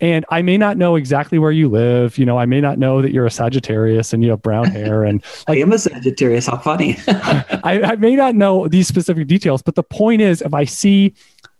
[0.00, 3.00] And i may not know exactly where you live you know i may not know
[3.02, 6.46] that you're a sagittarius and you have brown hair and like, i am a sagittarius
[6.46, 6.98] how funny.
[7.08, 11.14] I, I may not know these specific details but the point is if i see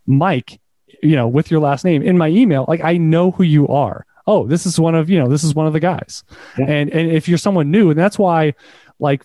[0.07, 0.61] mike
[1.03, 4.06] you know with your last name in my email like i know who you are
[4.27, 6.25] oh, this is one of, you know, this is one of the guys.
[6.59, 6.67] Yeah.
[6.67, 8.55] And and if you're someone new, and that's why
[8.99, 9.25] like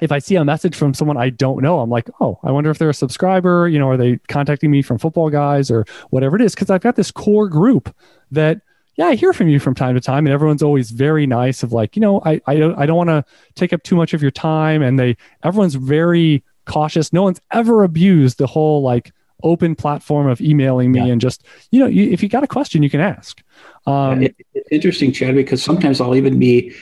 [0.00, 2.70] if I see a message from someone I don't know, I'm like, oh, I wonder
[2.70, 3.68] if they're a subscriber.
[3.68, 6.54] You know, are they contacting me from football guys or whatever it is?
[6.54, 7.94] Because I've got this core group
[8.30, 8.60] that,
[8.96, 11.62] yeah, I hear from you from time to time, and everyone's always very nice.
[11.62, 13.24] Of like, you know, I I don't I don't want to
[13.54, 17.12] take up too much of your time, and they everyone's very cautious.
[17.12, 21.12] No one's ever abused the whole like open platform of emailing me yeah.
[21.12, 23.42] and just you know you, if you got a question you can ask
[23.88, 26.74] um, it, it's interesting chad because sometimes i'll even be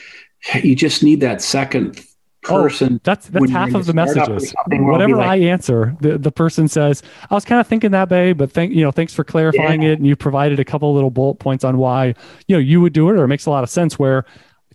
[0.63, 2.01] you just need that second
[2.49, 6.33] oh, person oh, that's that's half of the messages whatever like, i answer the, the
[6.33, 9.25] person says i was kind of thinking that way but thank you know thanks for
[9.25, 9.91] clarifying yeah.
[9.91, 12.15] it and you provided a couple little bullet points on why
[12.49, 14.25] you know you would do it or it makes a lot of sense where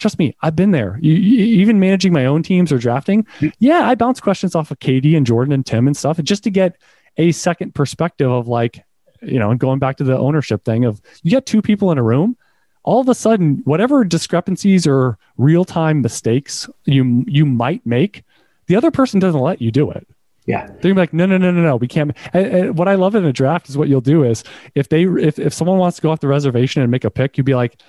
[0.02, 0.98] trust me, I've been there.
[1.02, 3.26] You, you, even managing my own teams or drafting,
[3.60, 6.50] yeah, I bounce questions off of Katie and Jordan and Tim and stuff, just to
[6.50, 6.76] get
[7.18, 8.84] a second perspective of like,
[9.22, 11.98] you know, and going back to the ownership thing of you get two people in
[11.98, 12.38] a room,
[12.84, 18.24] all of a sudden, whatever discrepancies or real time mistakes you you might make,
[18.68, 20.08] the other person doesn't let you do it.
[20.46, 20.68] Yeah.
[20.82, 21.76] They're like, no, no, no, no, no.
[21.76, 22.16] We can't.
[22.34, 24.44] And, and what I love in a draft is what you'll do is
[24.76, 27.38] if they, if, if someone wants to go off the reservation and make a pick,
[27.38, 27.80] you'd be like,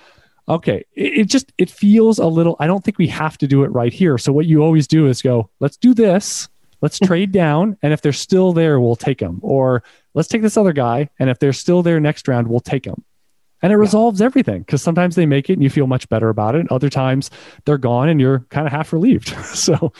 [0.47, 3.63] okay, it, it just, it feels a little, I don't think we have to do
[3.63, 4.17] it right here.
[4.17, 6.47] So what you always do is go, let's do this.
[6.81, 7.77] Let's trade down.
[7.81, 9.39] And if they're still there, we'll take them.
[9.41, 9.83] Or
[10.13, 11.09] let's take this other guy.
[11.19, 13.03] And if they're still there next round, we'll take them.
[13.61, 13.79] And it yeah.
[13.79, 16.69] resolves everything because sometimes they make it and you feel much better about it.
[16.69, 17.31] Other times
[17.63, 19.29] they're gone and you're kind of half relieved.
[19.45, 19.93] so,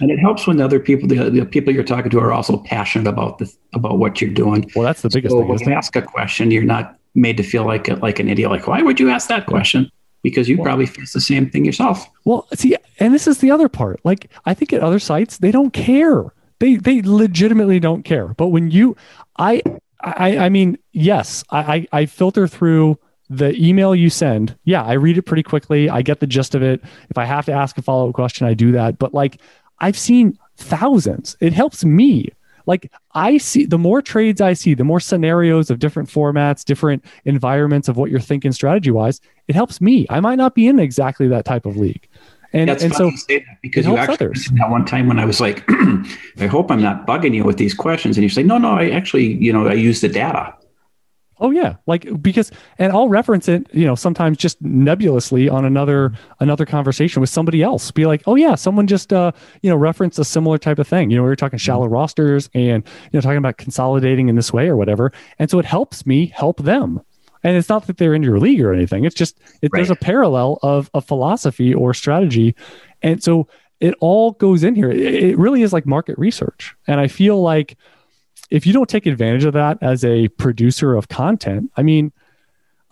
[0.00, 2.56] and it helps when the other people, the, the, people you're talking to, are also
[2.58, 4.70] passionate about the about what you're doing.
[4.74, 5.48] Well, that's the biggest so thing.
[5.48, 8.50] When you ask a question, you're not made to feel like like an idiot.
[8.50, 9.90] Like, why would you ask that question?
[10.22, 12.06] Because you well, probably face the same thing yourself.
[12.24, 14.00] Well, see, and this is the other part.
[14.02, 18.28] Like, I think at other sites they don't care they they legitimately don't care.
[18.28, 18.96] But when you,
[19.38, 19.62] I
[20.00, 24.56] I I mean, yes, I I filter through the email you send.
[24.64, 25.88] Yeah, I read it pretty quickly.
[25.88, 26.82] I get the gist of it.
[27.10, 28.98] If I have to ask a follow up question, I do that.
[28.98, 29.40] But like,
[29.78, 31.36] I've seen thousands.
[31.40, 32.30] It helps me.
[32.66, 37.04] Like I see the more trades I see, the more scenarios of different formats, different
[37.24, 40.06] environments of what you're thinking strategy wise, it helps me.
[40.10, 42.06] I might not be in exactly that type of league.
[42.52, 43.12] And, That's and so
[43.62, 44.50] because you actually others.
[44.54, 47.74] that one time when I was like, I hope I'm not bugging you with these
[47.74, 48.16] questions.
[48.16, 50.54] And you say, no, no, I actually, you know, I use the data.
[51.42, 56.12] Oh yeah, like because and I'll reference it, you know, sometimes just nebulously on another
[56.38, 57.90] another conversation with somebody else.
[57.90, 59.32] Be like, oh yeah, someone just uh,
[59.62, 61.10] you know, referenced a similar type of thing.
[61.10, 61.94] You know, we were talking shallow mm-hmm.
[61.94, 65.12] rosters and you know, talking about consolidating in this way or whatever.
[65.38, 67.00] And so it helps me help them.
[67.42, 69.04] And it's not that they're in your league or anything.
[69.04, 69.78] It's just it, right.
[69.78, 72.54] there's a parallel of a philosophy or strategy,
[73.02, 73.48] and so
[73.80, 74.90] it all goes in here.
[74.90, 77.76] It, it really is like market research, and I feel like
[78.50, 82.12] if you don't take advantage of that as a producer of content, I mean,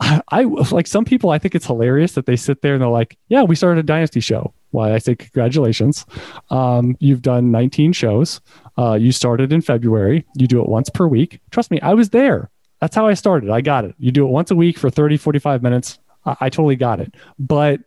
[0.01, 1.31] I, I, like some people.
[1.31, 3.83] I think it's hilarious that they sit there and they're like, "Yeah, we started a
[3.83, 6.07] dynasty show." Why I say congratulations.
[6.51, 8.41] Um, you've done 19 shows.
[8.77, 10.25] Uh, you started in February.
[10.35, 11.41] You do it once per week.
[11.51, 12.51] Trust me, I was there.
[12.81, 13.51] That's how I started.
[13.51, 13.95] I got it.
[13.99, 15.99] You do it once a week for 30, 45 minutes.
[16.25, 17.15] I, I totally got it.
[17.39, 17.81] But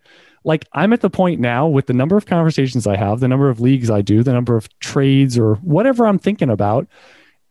[0.43, 3.49] like I'm at the point now with the number of conversations I have, the number
[3.49, 6.88] of leagues I do, the number of trades or whatever I'm thinking about,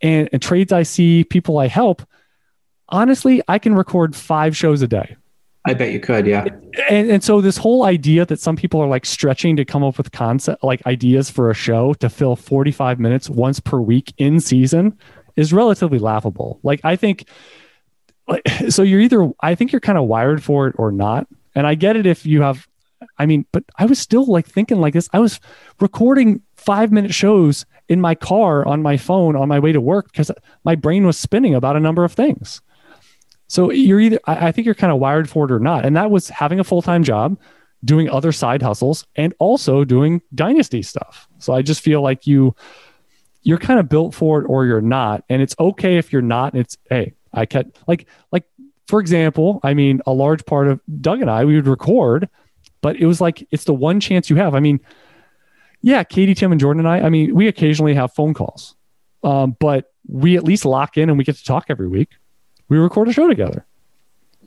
[0.02, 2.02] and, and trades I see, people I help.
[2.88, 5.16] Honestly, I can record five shows a day.
[5.66, 6.46] I bet you could, yeah.
[6.88, 9.98] And and so this whole idea that some people are like stretching to come up
[9.98, 14.40] with concept like ideas for a show to fill 45 minutes once per week in
[14.40, 14.98] season
[15.36, 16.60] is relatively laughable.
[16.62, 17.28] Like I think
[18.28, 21.26] like so you're either I think you're kind of wired for it or not.
[21.54, 22.66] And I get it if you have
[23.18, 25.08] I mean, but I was still like thinking like this.
[25.12, 25.40] I was
[25.80, 30.12] recording 5 minute shows in my car on my phone on my way to work
[30.12, 30.30] because
[30.64, 32.60] my brain was spinning about a number of things.
[33.48, 35.84] So you're either I, I think you're kind of wired for it or not.
[35.84, 37.38] And that was having a full-time job,
[37.84, 41.26] doing other side hustles and also doing dynasty stuff.
[41.38, 42.54] So I just feel like you
[43.42, 45.24] you're kind of built for it or you're not.
[45.28, 46.54] And it's okay if you're not.
[46.54, 48.44] It's hey, I kept like like
[48.86, 52.28] for example, I mean, a large part of Doug and I we would record,
[52.80, 54.54] but it was like it's the one chance you have.
[54.54, 54.80] I mean,
[55.82, 57.06] yeah, Katie, Tim, and Jordan and I.
[57.06, 58.74] I mean, we occasionally have phone calls,
[59.22, 62.10] um, but we at least lock in and we get to talk every week.
[62.68, 63.66] We record a show together.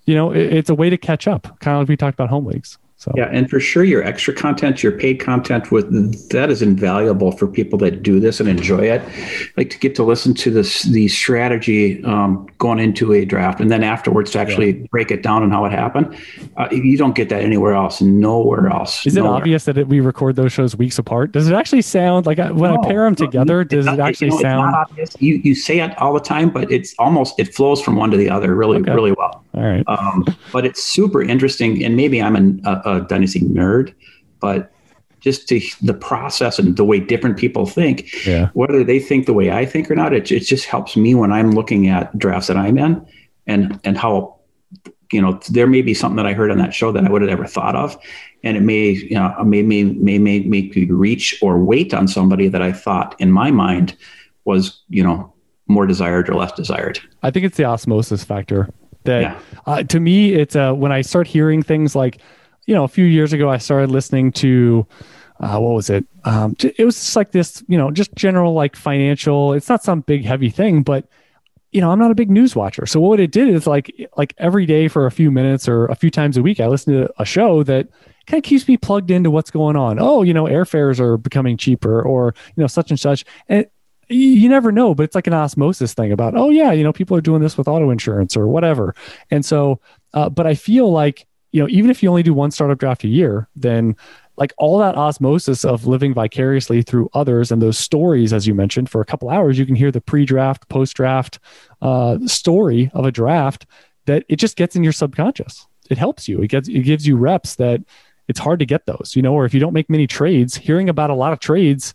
[0.05, 2.29] You know, it, it's a way to catch up, kind of like we talked about
[2.29, 2.77] home leagues.
[3.03, 7.33] So yeah, and for sure, your extra content, your paid content, with that is invaluable
[7.33, 9.01] for people that do this and enjoy it.
[9.57, 13.69] Like to get to listen to this the strategy um, going into a draft, and
[13.69, 14.87] then afterwards to actually yeah.
[14.89, 16.17] break it down and how it happened.
[16.55, 19.05] Uh, you don't get that anywhere else, nowhere else.
[19.05, 19.31] Is nowhere.
[19.31, 21.33] it obvious that it, we record those shows weeks apart?
[21.33, 23.65] Does it actually sound like uh, when no, I pair them together?
[23.65, 24.87] Does it actually you know, sound?
[25.19, 28.17] You you say it all the time, but it's almost it flows from one to
[28.17, 28.93] the other really okay.
[28.93, 29.43] really well.
[29.53, 29.83] All right.
[29.87, 33.93] Um, but it's super interesting, and maybe I'm an, a, a dynasty nerd,
[34.39, 34.71] but
[35.19, 38.49] just to the process and the way different people think, yeah.
[38.53, 41.31] whether they think the way I think or not, it, it just helps me when
[41.31, 43.05] I'm looking at drafts that I'm in
[43.47, 44.39] and and how
[45.13, 47.21] you know, there may be something that I heard on that show that I would
[47.21, 47.97] have never thought of.
[48.43, 52.07] And it may, you know, may, may, may, may make me reach or wait on
[52.07, 53.95] somebody that I thought in my mind
[54.45, 55.31] was, you know,
[55.67, 56.99] more desired or less desired.
[57.21, 58.69] I think it's the osmosis factor
[59.03, 59.41] that yeah.
[59.65, 62.21] uh, to me, it's uh, when I start hearing things like,
[62.65, 64.85] you know, a few years ago, I started listening to,
[65.39, 66.05] uh, what was it?
[66.23, 69.53] Um, it was just like this, you know, just general like financial.
[69.53, 71.07] It's not some big heavy thing, but
[71.73, 72.85] you know, I'm not a big news watcher.
[72.85, 75.95] So what it did is like like every day for a few minutes or a
[75.95, 77.87] few times a week, I listen to a show that
[78.27, 79.97] kind of keeps me plugged into what's going on.
[79.99, 83.25] Oh, you know, airfares are becoming cheaper, or you know, such and such.
[83.49, 83.65] And
[84.09, 87.15] you never know, but it's like an osmosis thing about, oh yeah, you know, people
[87.17, 88.95] are doing this with auto insurance or whatever.
[89.31, 89.79] And so,
[90.13, 93.03] uh, but I feel like you know, even if you only do one startup draft
[93.03, 93.95] a year, then
[94.37, 98.89] like all that osmosis of living vicariously through others and those stories, as you mentioned,
[98.89, 101.39] for a couple hours, you can hear the pre-draft, post-draft
[101.83, 103.67] uh, story of a draft
[104.05, 105.67] that it just gets in your subconscious.
[105.91, 106.41] It helps you.
[106.41, 107.81] It gets it gives you reps that
[108.27, 110.89] it's hard to get those, you know, or if you don't make many trades, hearing
[110.89, 111.93] about a lot of trades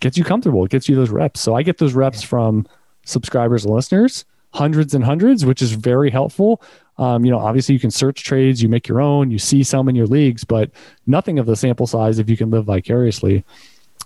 [0.00, 0.64] gets you comfortable.
[0.64, 1.40] It gets you those reps.
[1.40, 2.66] So I get those reps from
[3.04, 6.62] subscribers and listeners, hundreds and hundreds, which is very helpful.
[6.98, 9.88] Um, you know, obviously you can search trades, you make your own, you see some
[9.88, 10.70] in your leagues, but
[11.06, 13.44] nothing of the sample size if you can live vicariously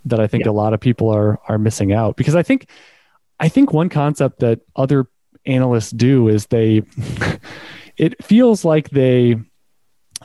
[0.04, 0.50] that I think yeah.
[0.50, 2.16] a lot of people are are missing out.
[2.16, 2.68] Because I think
[3.40, 5.06] I think one concept that other
[5.46, 6.82] analysts do is they
[7.96, 9.36] it feels like they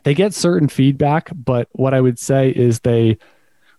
[0.03, 3.17] they get certain feedback, but what I would say is they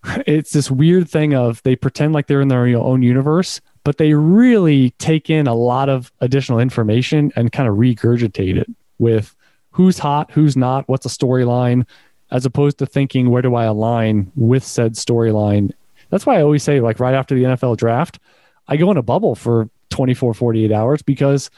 [0.25, 4.13] it's this weird thing of they pretend like they're in their own universe but they
[4.13, 9.35] really take in a lot of additional information and kind of regurgitate it with
[9.71, 11.85] who's hot, who's not, what's a storyline,
[12.31, 15.71] as opposed to thinking where do I align with said storyline.
[16.09, 18.19] That's why I always say, like right after the NFL draft,
[18.67, 21.49] I go in a bubble for 24, 48 hours because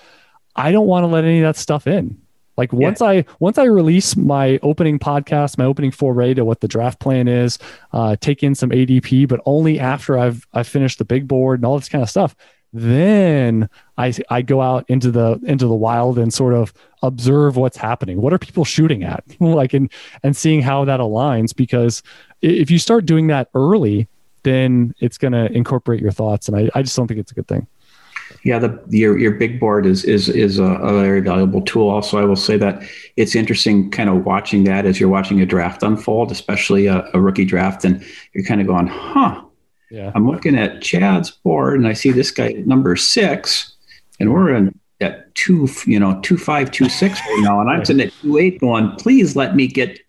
[0.55, 2.21] I don't want to let any of that stuff in.
[2.57, 3.07] Like once yeah.
[3.07, 7.27] I once I release my opening podcast, my opening foray to what the draft plan
[7.27, 7.57] is,
[7.93, 11.65] uh, take in some ADP, but only after I've I've finished the big board and
[11.65, 12.35] all this kind of stuff.
[12.73, 17.77] Then I I go out into the into the wild and sort of observe what's
[17.77, 18.21] happening.
[18.21, 19.23] What are people shooting at?
[19.39, 19.91] like and
[20.23, 21.55] and seeing how that aligns.
[21.55, 22.03] Because
[22.41, 24.07] if you start doing that early,
[24.43, 27.35] then it's going to incorporate your thoughts, and I I just don't think it's a
[27.35, 27.67] good thing.
[28.43, 31.89] Yeah, the your your big board is is is a, a, very valuable tool.
[31.89, 32.81] Also, I will say that
[33.15, 37.21] it's interesting, kind of watching that as you're watching a draft unfold, especially a, a
[37.21, 38.03] rookie draft, and
[38.33, 39.43] you're kind of going, "Huh."
[39.91, 40.11] Yeah.
[40.15, 43.75] I'm looking at Chad's board, and I see this guy number six,
[44.19, 47.85] and we're in at two, you know, two five, two six right now, and I'm
[47.85, 49.99] sitting at two eight, going, "Please let me get."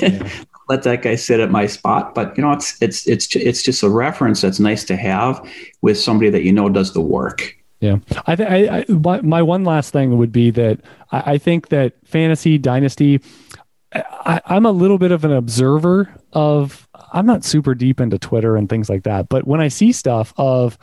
[0.00, 0.28] Yeah.
[0.68, 3.84] let that guy sit at my spot but you know it's it's it's it's just
[3.84, 5.40] a reference that's nice to have
[5.82, 7.96] with somebody that you know does the work yeah,
[8.26, 8.84] I, th- I,
[9.22, 10.80] my one last thing would be that
[11.12, 13.20] I, I think that fantasy dynasty.
[13.92, 16.88] I, I'm a little bit of an observer of.
[17.12, 20.34] I'm not super deep into Twitter and things like that, but when I see stuff
[20.36, 20.76] of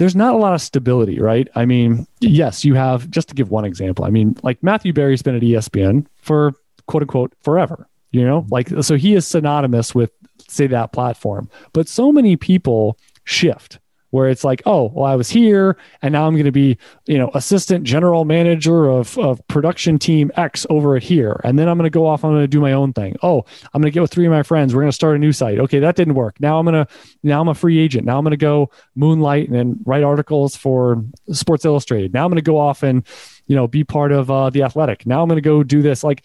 [0.00, 1.46] there's not a lot of stability, right?
[1.54, 5.20] I mean, yes, you have, just to give one example, I mean, like Matthew Berry's
[5.20, 6.54] been at ESPN for
[6.86, 10.10] quote unquote forever, you know, like, so he is synonymous with,
[10.48, 11.50] say, that platform.
[11.74, 13.78] But so many people shift
[14.10, 17.18] where it's like, oh, well, I was here and now I'm going to be, you
[17.18, 21.40] know, assistant general manager of, of production team X over here.
[21.44, 23.16] And then I'm going to go off, I'm going to do my own thing.
[23.22, 24.74] Oh, I'm going to get with three of my friends.
[24.74, 25.58] We're going to start a new site.
[25.58, 26.40] Okay, that didn't work.
[26.40, 28.04] Now I'm going to, now I'm a free agent.
[28.04, 32.12] Now I'm going to go moonlight and then write articles for Sports Illustrated.
[32.12, 33.06] Now I'm going to go off and,
[33.46, 35.06] you know, be part of uh, the athletic.
[35.06, 36.04] Now I'm going to go do this.
[36.04, 36.24] Like,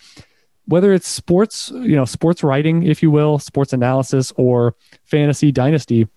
[0.67, 6.07] whether it's sports, you know, sports writing, if you will, sports analysis or fantasy dynasty,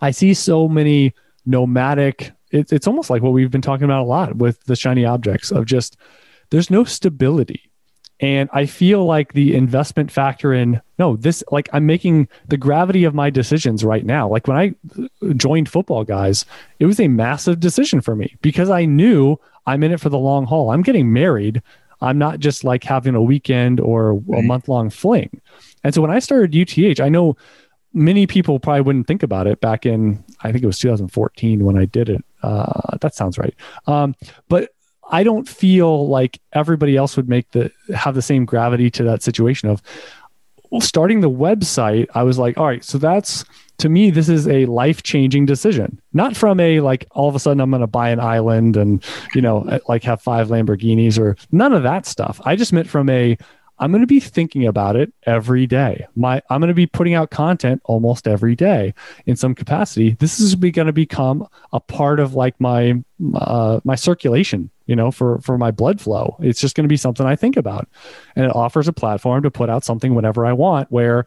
[0.00, 1.14] I see so many
[1.46, 2.32] nomadic.
[2.50, 5.50] It's it's almost like what we've been talking about a lot with the shiny objects
[5.50, 5.96] of just
[6.50, 7.70] there's no stability.
[8.20, 13.04] And I feel like the investment factor in no, this like I'm making the gravity
[13.04, 14.28] of my decisions right now.
[14.28, 16.44] Like when I uh, joined football guys,
[16.78, 20.18] it was a massive decision for me because I knew I'm in it for the
[20.18, 20.70] long haul.
[20.70, 21.60] I'm getting married.
[22.00, 25.40] I'm not just like having a weekend or a month long fling.
[25.82, 27.36] And so when I started UTH, I know
[27.94, 31.78] many people probably wouldn't think about it back in I think it was 2014 when
[31.78, 32.24] I did it.
[32.42, 33.54] Uh, that sounds right.
[33.86, 34.14] Um,
[34.48, 34.70] but
[35.10, 39.22] I don't feel like everybody else would make the have the same gravity to that
[39.22, 39.82] situation of
[40.80, 42.08] starting the website.
[42.14, 43.44] I was like, all right, so that's
[43.78, 46.00] to me this is a life changing decision.
[46.12, 49.04] Not from a like all of a sudden I'm going to buy an island and
[49.34, 52.40] you know like have five Lamborghinis or none of that stuff.
[52.44, 53.36] I just meant from a
[53.78, 56.06] I'm going to be thinking about it every day.
[56.14, 58.94] My I'm going to be putting out content almost every day
[59.26, 60.16] in some capacity.
[60.20, 63.02] This is going to become a part of like my
[63.34, 66.36] uh, my circulation, you know, for for my blood flow.
[66.40, 67.88] It's just going to be something I think about,
[68.36, 70.90] and it offers a platform to put out something whenever I want.
[70.92, 71.26] Where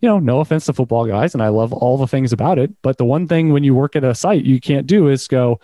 [0.00, 2.70] you know, no offense to football guys, and I love all the things about it,
[2.82, 5.60] but the one thing when you work at a site you can't do is go.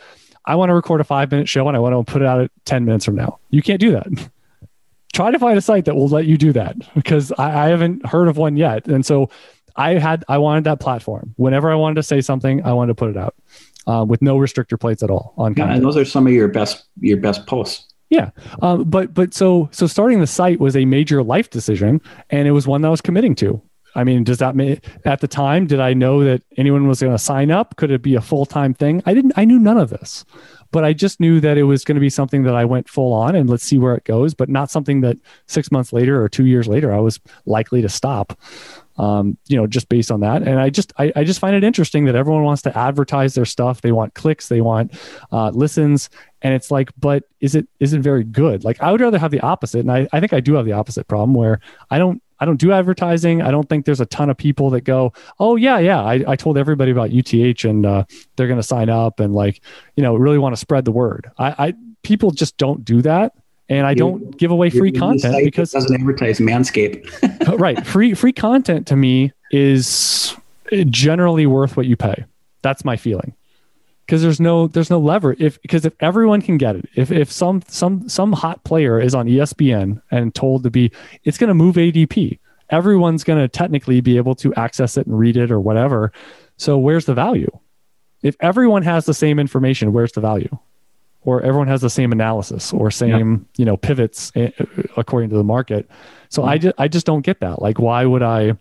[0.46, 2.42] I want to record a five minute show and I want to put it out
[2.42, 3.38] at 10 minutes from now.
[3.48, 4.06] You can't do that.
[5.14, 8.04] try to find a site that will let you do that because I, I haven't
[8.04, 8.86] heard of one yet.
[8.86, 9.30] And so
[9.76, 11.34] I had I wanted that platform.
[11.36, 13.34] Whenever I wanted to say something, I wanted to put it out
[13.86, 15.54] uh, with no restrictor plates at all on.
[15.56, 17.92] Yeah, and those are some of your best your best posts.
[18.10, 18.30] Yeah,
[18.62, 22.52] um, but but so so starting the site was a major life decision, and it
[22.52, 23.60] was one that I was committing to.
[23.96, 27.12] I mean, does that mean at the time did I know that anyone was going
[27.12, 27.76] to sign up?
[27.76, 29.02] Could it be a full time thing?
[29.06, 29.32] I didn't.
[29.36, 30.24] I knew none of this
[30.74, 33.12] but I just knew that it was going to be something that I went full
[33.12, 36.28] on and let's see where it goes, but not something that six months later or
[36.28, 38.36] two years later I was likely to stop.
[38.96, 40.42] Um, you know, just based on that.
[40.42, 43.44] And I just I, I, just find it interesting that everyone wants to advertise their
[43.44, 43.80] stuff.
[43.82, 44.94] They want clicks, they want
[45.32, 46.10] uh, listens,
[46.42, 48.62] and it's like, but is it is it very good?
[48.62, 50.74] Like I would rather have the opposite, and I, I think I do have the
[50.74, 51.58] opposite problem where
[51.90, 53.42] I don't I don't do advertising.
[53.42, 56.02] I don't think there's a ton of people that go, oh yeah, yeah.
[56.02, 58.04] I, I told everybody about UTH and uh,
[58.36, 59.60] they're going to sign up and like,
[59.96, 61.30] you know, really want to spread the word.
[61.38, 63.32] I, I people just don't do that.
[63.70, 67.58] And I you, don't give away free content because doesn't advertise Manscaped.
[67.58, 67.84] right.
[67.86, 70.36] Free, free content to me is
[70.90, 72.24] generally worth what you pay.
[72.60, 73.34] That's my feeling
[74.06, 75.34] because there's no there's no lever.
[75.38, 79.14] If because if everyone can get it if if some some some hot player is
[79.14, 80.90] on espn and told to be
[81.24, 82.38] it's going to move adp
[82.70, 86.12] everyone's going to technically be able to access it and read it or whatever.
[86.56, 87.50] So where's the value?
[88.22, 90.58] If everyone has the same information where's the value?
[91.22, 93.60] Or everyone has the same analysis or same yeah.
[93.60, 94.50] you know pivots eh,
[94.96, 95.88] according to the market.
[96.28, 96.50] So mm-hmm.
[96.50, 97.62] i just i just don't get that.
[97.62, 98.52] Like why would i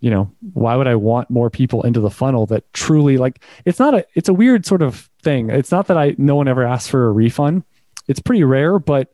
[0.00, 3.78] you know why would i want more people into the funnel that truly like it's
[3.78, 5.50] not a it's a weird sort of thing.
[5.50, 7.64] It's not that i no one ever asks for a refund.
[8.06, 9.12] It's pretty rare but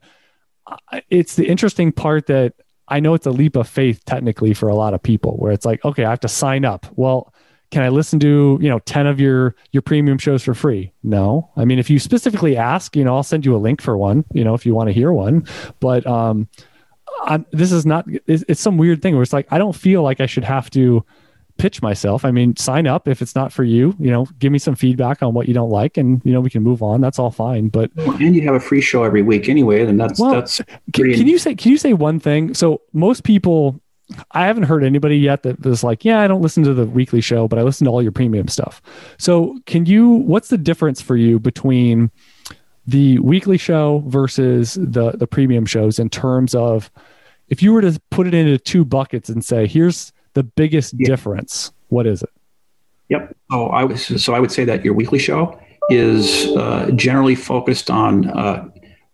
[1.09, 2.55] it's the interesting part that
[2.89, 5.65] i know it's a leap of faith technically for a lot of people where it's
[5.65, 6.87] like okay i have to sign up.
[6.97, 7.33] Well
[7.71, 10.93] can i listen to you know 10 of your your premium shows for free?
[11.05, 11.51] No.
[11.57, 14.25] I mean if you specifically ask you know i'll send you a link for one
[14.33, 15.47] you know if you want to hear one.
[15.79, 16.49] But um
[17.25, 20.03] I'm, this is not it's, it's some weird thing where it's like i don't feel
[20.03, 21.05] like i should have to
[21.61, 22.25] pitch myself.
[22.25, 25.23] I mean sign up if it's not for you you know give me some feedback
[25.23, 27.01] on what you don't like and you know we can move on.
[27.01, 30.19] That's all fine but and you have a free show every week anyway then that's
[30.19, 32.55] well, that's can, can you say can you say one thing?
[32.55, 33.81] So most people
[34.33, 37.21] I haven't heard anybody yet that was like, yeah, I don't listen to the weekly
[37.21, 38.83] show, but I listen to all your premium stuff.
[39.19, 42.11] So, can you, what's the difference for you between
[42.87, 46.91] the weekly show versus the the premium shows in terms of
[47.49, 51.07] if you were to put it into two buckets and say here's the biggest yeah.
[51.07, 52.31] difference what is it
[53.09, 55.59] yep oh i was so i would say that your weekly show
[55.91, 58.65] is uh, generally focused on uh,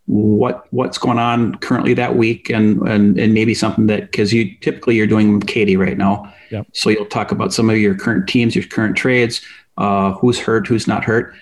[0.06, 4.54] what what's going on currently that week and and, and maybe something that because you
[4.58, 6.66] typically you're doing katie right now yep.
[6.72, 9.40] so you'll talk about some of your current teams your current trades
[9.78, 11.34] uh, who's hurt who's not hurt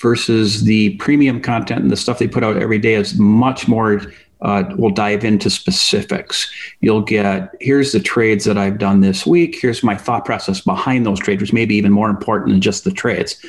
[0.00, 4.00] versus the premium content and the stuff they put out every day is much more
[4.40, 6.48] uh, we'll dive into specifics.
[6.80, 9.58] You'll get here's the trades that I've done this week.
[9.60, 12.84] Here's my thought process behind those trades, which may be even more important than just
[12.84, 13.44] the trades.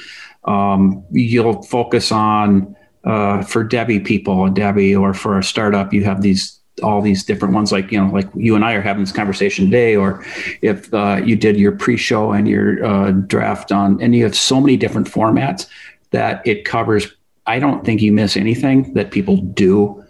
[0.45, 6.21] Um, you'll focus on uh, for Devy people Devy, or for a startup, you have
[6.21, 9.11] these all these different ones like you know like you and i are having this
[9.11, 10.23] conversation today or
[10.61, 14.61] if uh, you did your pre-show and your uh, draft on and you have so
[14.61, 15.67] many different formats
[16.11, 17.07] that it covers.
[17.45, 20.03] I don't think you miss anything that people do.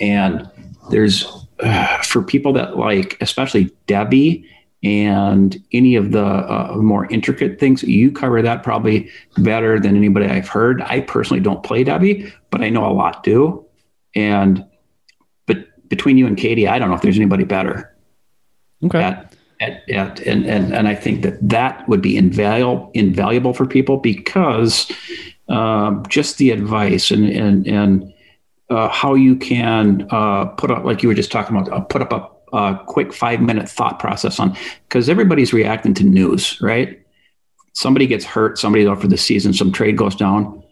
[0.00, 0.50] And
[0.90, 1.26] there's,
[1.60, 4.44] uh, for people that like, especially Devy
[4.82, 10.26] and any of the uh, more intricate things, you cover that probably better than anybody
[10.26, 10.82] I've heard.
[10.82, 13.64] I personally don't play Devy, but I know a lot do.
[14.14, 14.64] And,
[15.46, 17.94] but between you and Katie, I don't know if there's anybody better.
[18.84, 19.02] Okay.
[19.02, 23.66] At, at, at, and, and, and I think that that would be invaluable, invaluable for
[23.66, 24.90] people because
[25.48, 28.12] um, just the advice and and and
[28.70, 32.02] uh, how you can uh, put up, like you were just talking about, uh, put
[32.02, 34.56] up a, a quick five minute thought process on
[34.88, 37.00] because everybody's reacting to news, right?
[37.74, 40.62] Somebody gets hurt, somebody's out for the season, some trade goes down.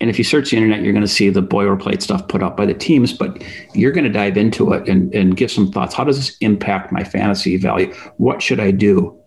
[0.00, 2.56] And if you search the internet, you're going to see the boilerplate stuff put up
[2.56, 3.42] by the teams, but
[3.74, 5.94] you're going to dive into it and, and give some thoughts.
[5.94, 7.92] How does this impact my fantasy value?
[8.16, 9.18] What should I do?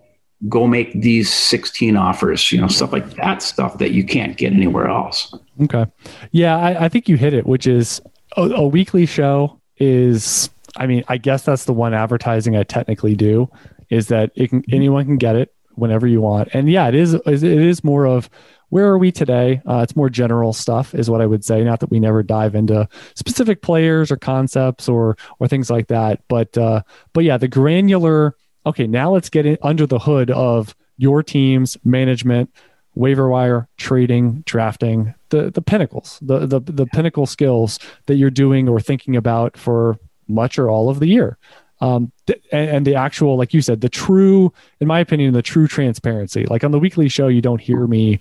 [0.50, 4.54] Go make these 16 offers, you know, stuff like that stuff that you can't get
[4.54, 5.34] anywhere else.
[5.64, 5.86] Okay.
[6.32, 8.02] Yeah, I, I think you hit it, which is
[8.36, 13.16] a, a weekly show is I mean, I guess that's the one advertising I technically
[13.16, 13.50] do
[13.90, 16.50] is that it can anyone can get it whenever you want.
[16.54, 18.30] And yeah, it is it is more of
[18.70, 19.62] where are we today?
[19.66, 21.64] Uh, it's more general stuff, is what I would say.
[21.64, 26.22] Not that we never dive into specific players or concepts or or things like that,
[26.28, 26.82] but uh,
[27.14, 28.36] but yeah, the granular.
[28.68, 32.54] Okay, now let's get in under the hood of your team's management,
[32.96, 38.68] waiver wire, trading, drafting, the the pinnacles, the the the pinnacle skills that you're doing
[38.68, 39.98] or thinking about for
[40.28, 41.38] much or all of the year
[41.80, 45.42] um, th- and, and, the actual, like you said, the true, in my opinion, the
[45.42, 46.46] true transparency.
[46.46, 48.20] Like on the weekly show, you don't hear me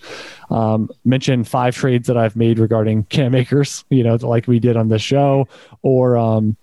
[0.51, 4.77] um, mention five trades that I've made regarding Cam Akers, you know, like we did
[4.77, 5.49] on the show,
[5.83, 6.57] or um,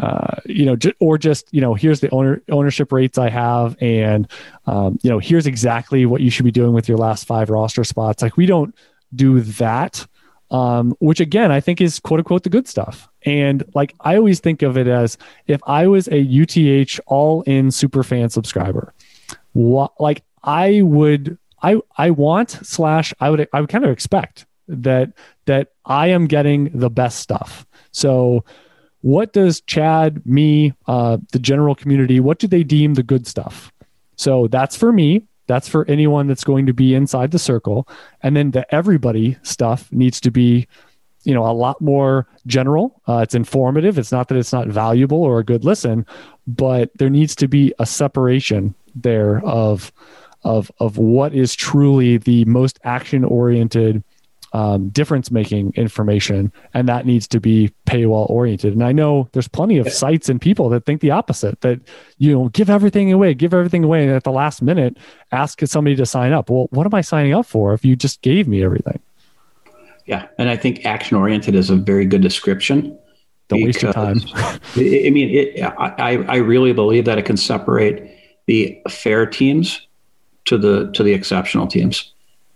[0.00, 3.76] uh, you know, j- or just you know, here's the owner ownership rates I have,
[3.80, 4.28] and
[4.66, 7.84] um, you know, here's exactly what you should be doing with your last five roster
[7.84, 8.22] spots.
[8.22, 8.74] Like we don't
[9.14, 10.06] do that
[10.50, 13.08] um, which again I think is quote unquote the good stuff.
[13.24, 17.70] And like I always think of it as if I was a UTH all in
[17.70, 18.94] super fan subscriber,
[19.52, 24.46] what like I would I I want slash I would I would kind of expect
[24.68, 25.12] that
[25.46, 27.66] that I am getting the best stuff.
[27.92, 28.44] So
[29.02, 33.72] what does Chad, me, uh, the general community, what do they deem the good stuff?
[34.16, 35.22] So that's for me.
[35.46, 37.88] That's for anyone that's going to be inside the circle.
[38.22, 40.68] And then the everybody stuff needs to be,
[41.24, 43.00] you know, a lot more general.
[43.08, 43.98] Uh, it's informative.
[43.98, 46.06] It's not that it's not valuable or a good listen,
[46.46, 49.92] but there needs to be a separation there of
[50.42, 54.02] of of what is truly the most action oriented
[54.52, 58.72] um, difference making information and that needs to be paywall oriented.
[58.72, 61.80] And i know there's plenty of sites and people that think the opposite that
[62.18, 64.96] you know give everything away give everything away and at the last minute
[65.32, 66.50] ask somebody to sign up.
[66.50, 69.00] Well what am i signing up for if you just gave me everything?
[70.06, 72.98] Yeah and i think action oriented is a very good description
[73.48, 74.20] don't waste your time.
[74.76, 78.10] i mean it, I, I really believe that it can separate
[78.46, 79.86] the fair teams
[80.46, 82.12] to the to the exceptional teams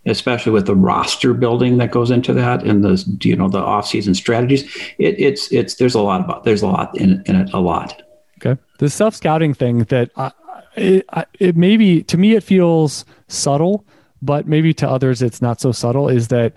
[0.06, 4.14] especially with the roster building that goes into that and the you know the off-season
[4.14, 4.62] strategies
[4.98, 8.02] it, it's it's there's a lot about there's a lot in, in it a lot.
[8.44, 8.60] Okay.
[8.78, 10.32] The self-scouting thing that I,
[10.76, 11.06] it,
[11.38, 13.84] it maybe to me it feels subtle
[14.20, 16.54] but maybe to others it's not so subtle is that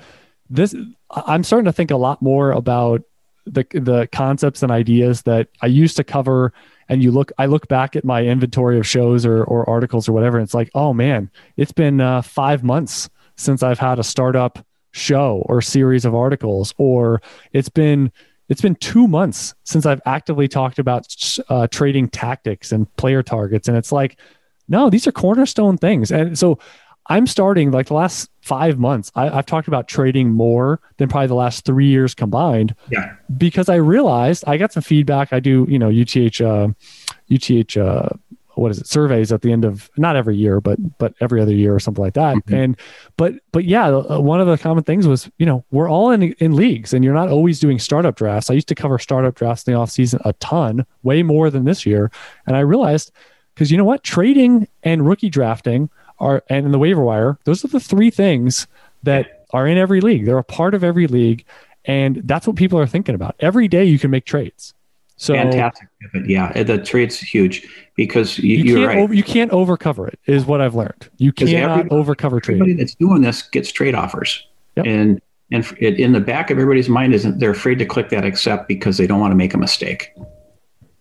[0.49, 0.75] this
[1.11, 3.01] i'm starting to think a lot more about
[3.45, 6.53] the the concepts and ideas that i used to cover
[6.89, 10.13] and you look i look back at my inventory of shows or, or articles or
[10.13, 14.03] whatever and it's like oh man it's been uh, five months since I've had a
[14.03, 17.21] startup show or series of articles, or
[17.53, 18.11] it's been
[18.49, 21.13] it's been two months since I've actively talked about
[21.49, 24.19] uh, trading tactics and player targets, and it's like,
[24.67, 26.59] no, these are cornerstone things, and so
[27.09, 29.11] I'm starting like the last five months.
[29.15, 32.75] I, have talked about trading more than probably the last three years combined.
[32.89, 33.15] Yeah.
[33.37, 35.31] Because I realized I got some feedback.
[35.31, 36.69] I do, you know, UTH, uh,
[37.31, 38.09] UTH uh,
[38.57, 38.87] what is it?
[38.87, 42.03] Surveys at the end of not every year but but every other year or something
[42.03, 42.35] like that.
[42.35, 42.55] Mm-hmm.
[42.55, 42.77] and
[43.17, 46.33] but but yeah uh, one of the common things was you know we're all in
[46.33, 48.49] in leagues and you're not always doing startup drafts.
[48.49, 51.65] I used to cover startup drafts in the off season a ton way more than
[51.65, 52.11] this year.
[52.45, 53.11] And i realized
[53.53, 54.03] because you know what?
[54.03, 58.67] Trading and rookie drafting are and in the waiver wire those are the three things
[59.03, 60.25] that are in every league.
[60.25, 61.45] They're a part of every league.
[61.85, 63.35] And that's what people are thinking about.
[63.39, 64.73] Every day you can make trades
[65.17, 65.87] so fantastic
[66.25, 68.97] yeah the trade's huge because you, you can't right.
[68.99, 71.09] over, you can't overcover it is what I've learned.
[71.17, 72.61] You cannot overcover trade.
[72.61, 74.47] Everybody that's doing this gets trade offers,
[74.77, 74.85] yep.
[74.85, 75.21] and
[75.51, 78.67] and it, in the back of everybody's mind isn't they're afraid to click that accept
[78.67, 80.13] because they don't want to make a mistake.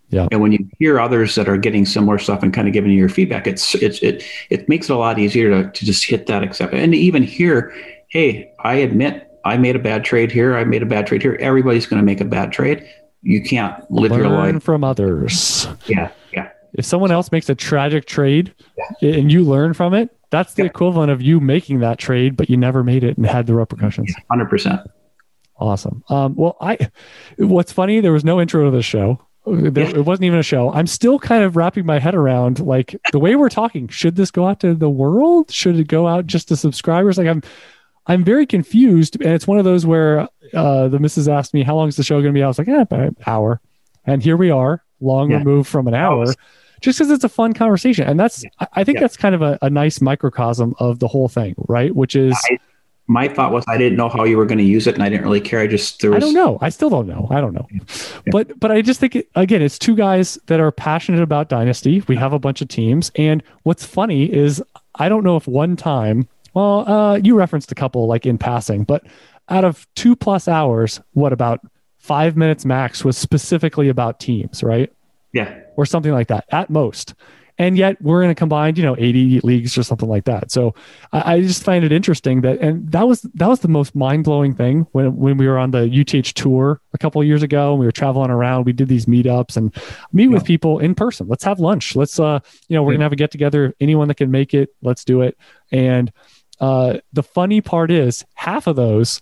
[0.09, 0.27] Yeah.
[0.31, 2.97] And when you hear others that are getting similar stuff and kind of giving you
[2.97, 6.27] your feedback, it's it's it it makes it a lot easier to, to just hit
[6.27, 7.73] that accept and even hear,
[8.07, 10.57] hey, I admit I made a bad trade here.
[10.57, 11.37] I made a bad trade here.
[11.39, 12.89] Everybody's going to make a bad trade.
[13.27, 15.67] You can't live Learn your life from others.
[15.85, 16.49] Yeah, yeah.
[16.73, 18.53] If someone else makes a tragic trade
[19.01, 19.15] yeah.
[19.15, 20.69] and you learn from it, that's the yeah.
[20.69, 24.13] equivalent of you making that trade, but you never made it and had the repercussions.
[24.31, 24.79] Hundred percent.
[25.57, 26.05] Awesome.
[26.07, 26.89] Um, well, I,
[27.37, 29.19] what's funny, there was no intro to the show.
[29.45, 30.71] There, it wasn't even a show.
[30.71, 33.89] I'm still kind of wrapping my head around like the way we're talking.
[33.89, 35.51] Should this go out to the world?
[35.51, 37.17] Should it go out just to subscribers?
[37.17, 37.43] Like I'm,
[38.07, 41.75] I'm very confused, and it's one of those where uh, the missus asked me, "How
[41.75, 43.61] long is the show going to be?" I was like, "Yeah, about an hour,"
[44.05, 45.37] and here we are, long yeah.
[45.37, 46.25] removed from an hour
[46.81, 48.07] just because it's a fun conversation.
[48.07, 49.01] And that's, I think yeah.
[49.01, 51.95] that's kind of a, a, nice microcosm of the whole thing, right?
[51.95, 52.59] Which is, I,
[53.07, 55.09] my thought was I didn't know how you were going to use it, and I
[55.09, 55.59] didn't really care.
[55.59, 56.57] I just was, I don't know.
[56.61, 57.27] I still don't know.
[57.31, 57.67] I don't know.
[57.71, 57.79] Yeah.
[58.31, 62.03] But but I just think it, again, it's two guys that are passionate about dynasty.
[62.07, 64.61] We have a bunch of teams, and what's funny is
[64.95, 66.27] I don't know if one time.
[66.57, 69.05] Well, uh, you referenced a couple like in passing, but
[69.47, 71.59] out of two plus hours, what about
[71.99, 74.91] five minutes max was specifically about teams, right?
[75.33, 75.59] Yeah.
[75.75, 77.13] Or something like that at most.
[77.59, 80.51] And yet we're in a combined you know 80 leagues or something like that.
[80.51, 80.73] So
[81.13, 84.55] I, I just find it interesting that and that was that was the most mind-blowing
[84.55, 87.85] thing when when we were on the uth tour a couple years ago and we
[87.85, 89.75] were traveling around we did these meetups and
[90.11, 90.29] meet yeah.
[90.29, 91.27] with people in person.
[91.27, 91.95] Let's have lunch.
[91.95, 93.75] Let's uh you know we're gonna have a get together.
[93.79, 95.37] Anyone that can make it let's do it.
[95.71, 96.11] And
[96.59, 99.21] uh the funny part is half of those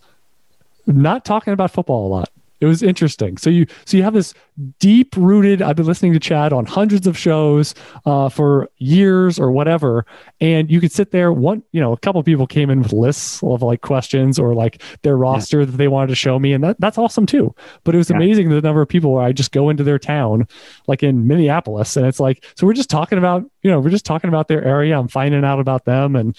[0.87, 2.29] not talking about football a lot
[2.61, 3.37] it was interesting.
[3.37, 4.33] So you so you have this
[4.79, 5.61] deep rooted.
[5.61, 10.05] I've been listening to Chad on hundreds of shows uh, for years or whatever,
[10.39, 11.33] and you could sit there.
[11.33, 14.53] One, you know, a couple of people came in with lists of like questions or
[14.53, 15.65] like their roster yeah.
[15.65, 17.53] that they wanted to show me, and that that's awesome too.
[17.83, 18.15] But it was yeah.
[18.15, 20.47] amazing the number of people where I just go into their town,
[20.87, 24.05] like in Minneapolis, and it's like so we're just talking about you know we're just
[24.05, 24.97] talking about their area.
[24.97, 26.37] I'm finding out about them and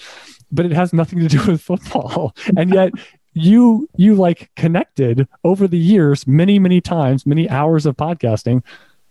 [0.51, 2.35] but it has nothing to do with football.
[2.55, 2.91] And yet
[3.33, 8.63] you you like connected over the years many many times many hours of podcasting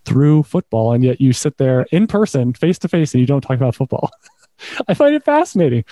[0.05, 0.93] through football.
[0.93, 3.75] And yet you sit there in person face to face and you don't talk about
[3.75, 4.11] football.
[4.89, 5.85] I find it fascinating.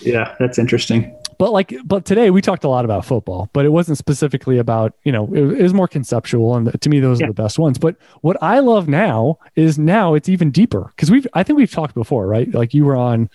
[0.00, 1.16] Yeah that's interesting.
[1.38, 4.94] But like but today we talked a lot about football but it wasn't specifically about
[5.04, 7.26] you know it, it was more conceptual and to me those yeah.
[7.26, 7.78] are the best ones.
[7.78, 11.70] But what i love now is now it's even deeper because we've i think we've
[11.70, 12.52] talked before right?
[12.52, 13.30] Like you were on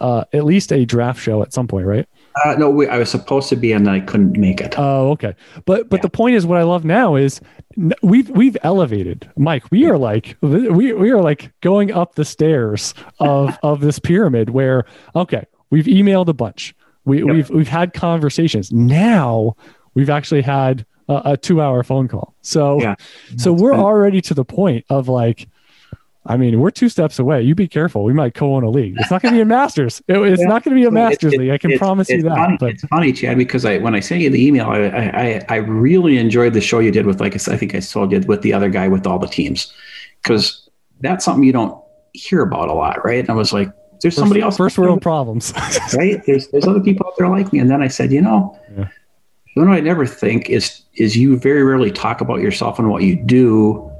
[0.00, 2.08] uh, at least a draft show at some point right
[2.44, 4.78] uh, no, we, I was supposed to be, and I couldn't make it.
[4.78, 5.34] Oh, okay.
[5.64, 6.02] But but yeah.
[6.02, 7.40] the point is, what I love now is
[8.02, 9.70] we've we've elevated, Mike.
[9.70, 14.50] We are like we we are like going up the stairs of of this pyramid.
[14.50, 14.84] Where
[15.16, 16.74] okay, we've emailed a bunch.
[17.04, 17.26] We yep.
[17.26, 18.72] we've we've had conversations.
[18.72, 19.56] Now
[19.94, 22.34] we've actually had a, a two hour phone call.
[22.42, 22.94] So yeah.
[23.36, 25.48] so we're already to the point of like
[26.28, 27.42] I mean, we're two steps away.
[27.42, 28.04] You be careful.
[28.04, 28.96] We might co-own a league.
[28.98, 30.02] It's not going to be a Masters.
[30.06, 30.46] It, it's yeah.
[30.46, 31.50] not going to be a Masters it, league.
[31.50, 32.36] I can promise you that.
[32.36, 35.44] Funny, but it's funny, Chad, because I when I sent you the email, I, I
[35.48, 38.42] I really enjoyed the show you did with like I think I told you with
[38.42, 39.72] the other guy with all the teams,
[40.22, 40.68] because
[41.00, 41.82] that's something you don't
[42.12, 43.20] hear about a lot, right?
[43.20, 43.68] And I was like,
[44.02, 44.58] there's first, somebody else.
[44.58, 45.54] First world problems,
[45.94, 46.22] right?
[46.26, 48.58] There's there's other people out there like me, and then I said, you know.
[48.76, 48.88] Yeah.
[49.54, 53.16] What I never think is is you very rarely talk about yourself and what you
[53.16, 53.90] do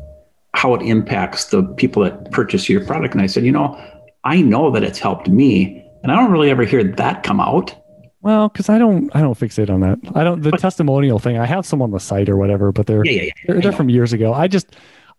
[0.55, 3.15] how it impacts the people that purchase your product.
[3.15, 3.81] And I said, you know,
[4.25, 7.75] I know that it's helped me, and I don't really ever hear that come out.
[8.21, 9.99] Well, because I don't, I don't fixate on that.
[10.17, 11.39] I don't the but, testimonial thing.
[11.39, 13.73] I have some on the site or whatever, but they're yeah, yeah, yeah, they're, they're
[13.73, 14.35] from years ago.
[14.35, 14.75] I just,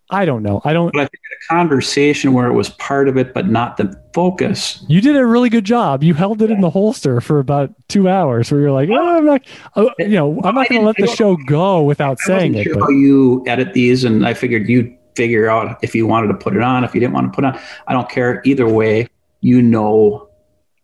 [0.10, 0.60] I don't know.
[0.66, 0.92] I don't.
[0.92, 4.84] But I think a conversation where it was part of it, but not the focus.
[4.90, 6.04] You did a really good job.
[6.04, 9.26] You held it in the holster for about two hours, where you're like, oh, I'm
[9.26, 9.44] not,
[9.78, 12.64] oh, you know, I'm not going to let the show go without I saying it.
[12.66, 12.82] Sure but.
[12.82, 16.56] How you edit these, and I figured you figure out if you wanted to put
[16.56, 17.60] it on, if you didn't want to put on.
[17.88, 18.42] I don't care.
[18.46, 19.08] Either way,
[19.42, 20.30] you know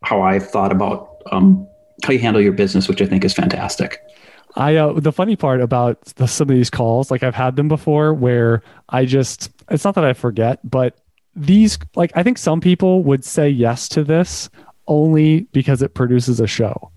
[0.03, 1.65] how I've thought about um,
[2.03, 4.01] how you handle your business, which I think is fantastic.
[4.57, 7.69] I uh, the funny part about the, some of these calls, like I've had them
[7.69, 10.99] before, where I just it's not that I forget, but
[11.33, 14.49] these like I think some people would say yes to this
[14.87, 16.91] only because it produces a show.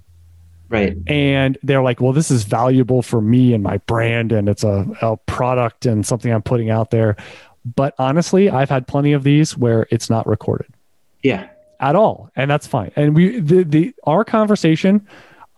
[0.69, 0.97] Right.
[1.07, 4.87] And they're like, well, this is valuable for me and my brand, and it's a,
[5.01, 7.17] a product and something I'm putting out there.
[7.65, 10.69] But honestly, I've had plenty of these where it's not recorded.
[11.23, 11.49] Yeah.
[11.81, 12.31] At all.
[12.37, 12.93] And that's fine.
[12.97, 15.07] And we, the, the, our conversation,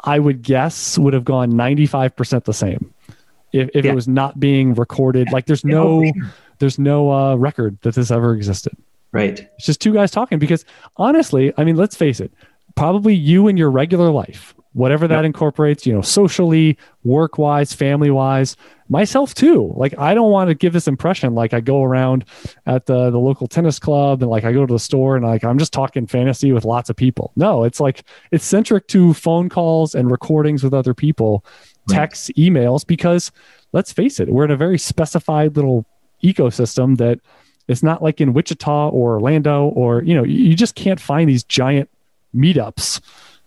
[0.05, 2.93] I would guess would have gone 95% the same
[3.53, 3.93] if, if yeah.
[3.93, 5.31] it was not being recorded.
[5.33, 6.05] Like there's no,
[6.59, 8.77] there's no uh, record that this ever existed.
[9.13, 9.49] Right.
[9.57, 10.65] It's just two guys talking because
[10.97, 12.33] honestly, I mean, let's face it,
[12.77, 15.25] probably you in your regular life whatever that yep.
[15.25, 18.57] incorporates, you know, socially, work wise, family wise,
[18.89, 19.73] myself too.
[19.77, 22.25] Like, I don't want to give this impression like I go around
[22.67, 25.45] at the, the local tennis club and like I go to the store and like
[25.45, 27.33] I'm just talking fantasy with lots of people.
[27.35, 31.45] No, it's like it's centric to phone calls and recordings with other people,
[31.89, 33.33] texts, emails, because
[33.73, 35.85] let's face it, we're in a very specified little
[36.23, 37.19] ecosystem that
[37.67, 41.45] it's not like in Wichita or Orlando or, you know, you just can't find these
[41.45, 41.89] giant
[42.35, 43.01] meetups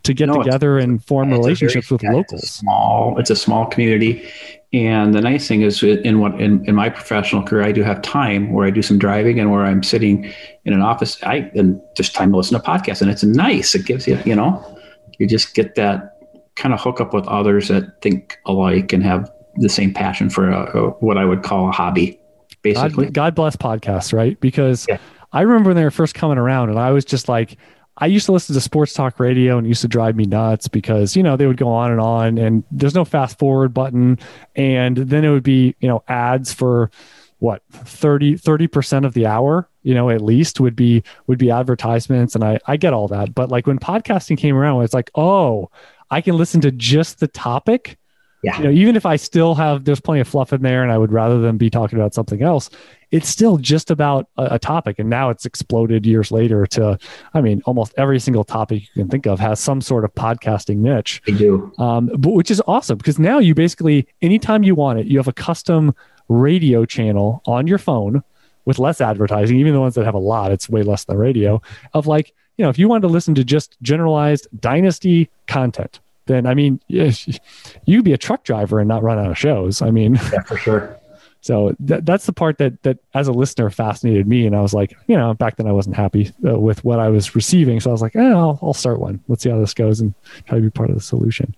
[0.04, 2.44] to get no, together and form relationships very, with yeah, locals.
[2.44, 4.30] It's small, it's a small community,
[4.74, 8.02] and the nice thing is in what in, in my professional career, I do have
[8.02, 10.32] time where I do some driving and where I'm sitting
[10.66, 11.22] in an office.
[11.24, 13.76] I and just time to listen to podcasts, and it's nice.
[13.76, 14.78] It gives you, you know,
[15.20, 16.18] you just get that
[16.56, 20.50] kind of hook up with others that think alike and have the same passion for
[20.50, 22.20] a, a, what I would call a hobby.
[22.62, 24.40] Basically, God, God bless podcasts, right?
[24.40, 24.98] Because yeah.
[25.34, 27.58] I remember when they were first coming around, and I was just like
[27.98, 30.68] I used to listen to sports talk radio and it used to drive me nuts
[30.68, 34.18] because, you know, they would go on and on and there's no fast forward button.
[34.56, 36.90] And then it would be, you know, ads for
[37.38, 42.34] what 30, 30% of the hour, you know, at least would be, would be advertisements.
[42.36, 43.36] And I, I get all that.
[43.36, 45.70] But like when podcasting came around, it's like, oh,
[46.10, 48.00] I can listen to just the topic
[48.44, 48.58] Yeah.
[48.58, 50.98] You know, even if I still have, there's plenty of fluff in there and I
[50.98, 52.70] would rather than be talking about something else,
[53.12, 55.00] it's still just about a, a, topic.
[55.00, 57.00] And now it's exploded years later to,
[57.34, 60.78] I mean, almost every single topic you can think of has some sort of podcasting
[60.78, 61.22] niche.
[61.26, 61.72] They do.
[61.78, 65.28] Um, but which is awesome because now you basically, anytime you want it, you have
[65.30, 65.96] a custom
[66.28, 68.24] radio channel on your phone
[68.66, 71.62] with less advertising, even the ones that have a lot, it's way less than radio,
[71.94, 76.46] of like, you know, if you wanted to listen to just generalized dynasty content, then
[76.46, 79.82] I mean, you'd be a truck driver and not run out of shows.
[79.82, 81.00] I mean, yeah, for sure.
[81.44, 84.74] So th- that's the part that that as a listener fascinated me, and I was
[84.74, 87.90] like, you know, back then I wasn't happy uh, with what I was receiving, so
[87.90, 89.22] I was like, eh, I'll, I'll start one.
[89.28, 90.14] Let's see how this goes and
[90.46, 91.54] try to be part of the solution.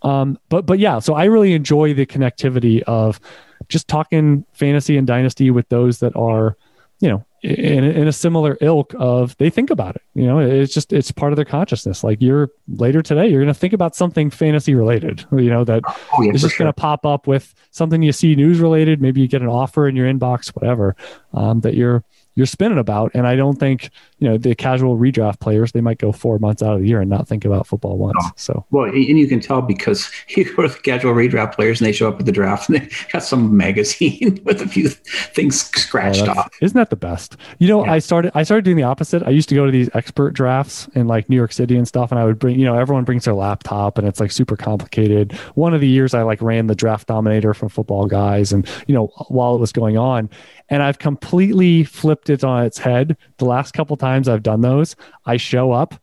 [0.00, 3.20] Um, but but yeah, so I really enjoy the connectivity of
[3.68, 6.56] just talking fantasy and dynasty with those that are,
[7.00, 10.74] you know, in, in a similar ilk of they think about it you know it's
[10.74, 13.94] just it's part of their consciousness like you're later today you're going to think about
[13.94, 16.64] something fantasy related you know that oh, yeah, is just sure.
[16.64, 19.88] going to pop up with something you see news related maybe you get an offer
[19.88, 20.96] in your inbox whatever
[21.32, 22.04] um, that you're
[22.38, 23.10] you're spinning about.
[23.14, 26.62] And I don't think, you know, the casual redraft players, they might go four months
[26.62, 28.16] out of the year and not think about football once.
[28.20, 28.30] No.
[28.36, 31.86] So, well, and you can tell because you go to the casual redraft players and
[31.86, 35.70] they show up at the draft and they got some magazine with a few things
[35.74, 36.50] oh, scratched oh, off.
[36.60, 37.36] Isn't that the best?
[37.58, 37.92] You know, yeah.
[37.92, 39.22] I started, I started doing the opposite.
[39.22, 42.10] I used to go to these expert drafts in like New York City and stuff.
[42.10, 45.32] And I would bring, you know, everyone brings their laptop and it's like super complicated.
[45.54, 48.94] One of the years I like ran the draft dominator from football guys and, you
[48.94, 50.28] know, while it was going on,
[50.70, 53.16] and I've completely flipped it on its head.
[53.38, 54.96] The last couple times I've done those,
[55.26, 55.94] I show up,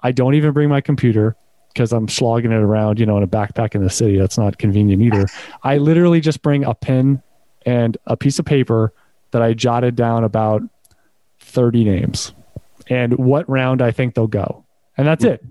[0.00, 1.36] I don't even bring my computer
[1.72, 4.18] because I'm slogging it around, you know, in a backpack in the city.
[4.18, 5.26] That's not convenient either.
[5.62, 7.22] I literally just bring a pen
[7.64, 8.92] and a piece of paper
[9.30, 10.62] that I jotted down about
[11.40, 12.32] 30 names
[12.88, 14.64] and what round I think they'll go.
[14.96, 15.42] And that's it.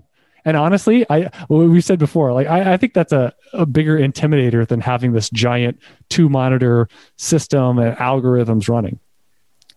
[0.44, 3.96] And honestly, I well, we said before, like I, I think that's a, a bigger
[3.96, 8.98] intimidator than having this giant two monitor system and algorithms running.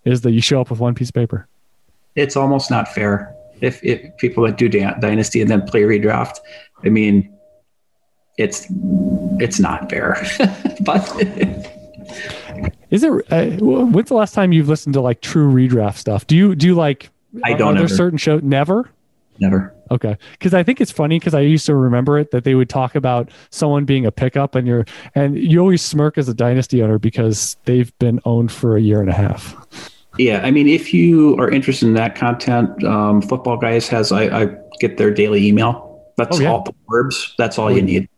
[0.06, 1.48] Is that you show up with one piece of paper?
[2.16, 3.34] It's almost not fair.
[3.62, 6.40] If if people that do dynasty and then play redraft,
[6.84, 7.34] I mean,
[8.38, 8.68] it's
[9.40, 10.26] it's not fair.
[10.82, 11.10] but
[12.92, 13.12] is it?
[13.32, 16.28] Uh, when's the last time you've listened to like true redraft stuff?
[16.28, 17.10] Do you do you like?
[17.44, 17.76] I don't.
[17.76, 18.90] Are there certain show never?
[19.40, 19.74] Never.
[19.92, 20.18] Okay.
[20.32, 22.96] Because I think it's funny because I used to remember it that they would talk
[22.96, 26.98] about someone being a pickup and you're, and you always smirk as a dynasty owner
[26.98, 29.92] because they've been owned for a year and a half.
[30.18, 30.42] Yeah.
[30.44, 34.58] I mean, if you are interested in that content, um, Football Guys has, I, I,
[34.80, 36.06] get their daily email.
[36.18, 36.52] That's oh, yeah.
[36.52, 37.34] all the verbs.
[37.38, 38.10] That's all you need.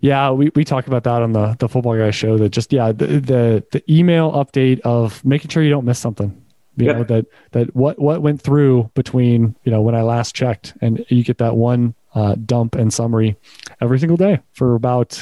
[0.00, 2.90] Yeah, we, we talk about that on the, the Football Guys show that just, yeah,
[2.90, 6.42] the, the, the email update of making sure you don't miss something
[6.76, 6.96] you yep.
[6.96, 11.04] know that that what what went through between you know when i last checked and
[11.08, 13.36] you get that one uh, dump and summary
[13.80, 15.12] every single day for about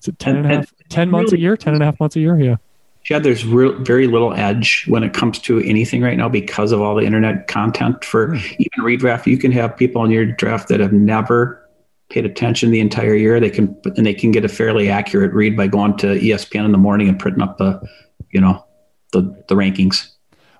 [0.00, 1.86] is it 10 and, and a half 10 months really, a year 10 and a
[1.86, 2.56] half months a year yeah
[3.10, 6.80] Chad, there's real, very little edge when it comes to anything right now because of
[6.80, 8.04] all the internet content.
[8.04, 8.56] For mm.
[8.60, 11.68] even redraft, you can have people in your draft that have never
[12.08, 13.40] paid attention the entire year.
[13.40, 16.70] They can and they can get a fairly accurate read by going to ESPN in
[16.70, 17.82] the morning and printing up the,
[18.30, 18.64] you know,
[19.12, 20.12] the the rankings.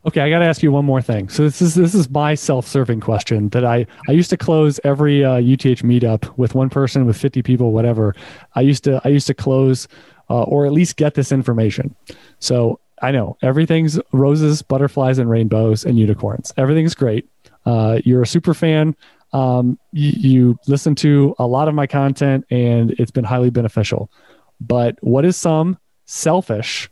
[0.04, 1.28] Okay, I got to ask you one more thing.
[1.28, 5.24] So this is this is my self-serving question that I I used to close every
[5.24, 8.16] uh, UTH meetup with one person with 50 people whatever.
[8.56, 9.86] I used to I used to close
[10.30, 11.94] uh, or at least get this information.
[12.40, 16.52] So I know everything's roses, butterflies and rainbows and unicorns.
[16.56, 17.28] Everything's great.
[17.64, 18.96] Uh, you're a super fan.
[19.32, 24.10] Um, you, you listen to a lot of my content and it's been highly beneficial.
[24.60, 26.90] But what is some selfish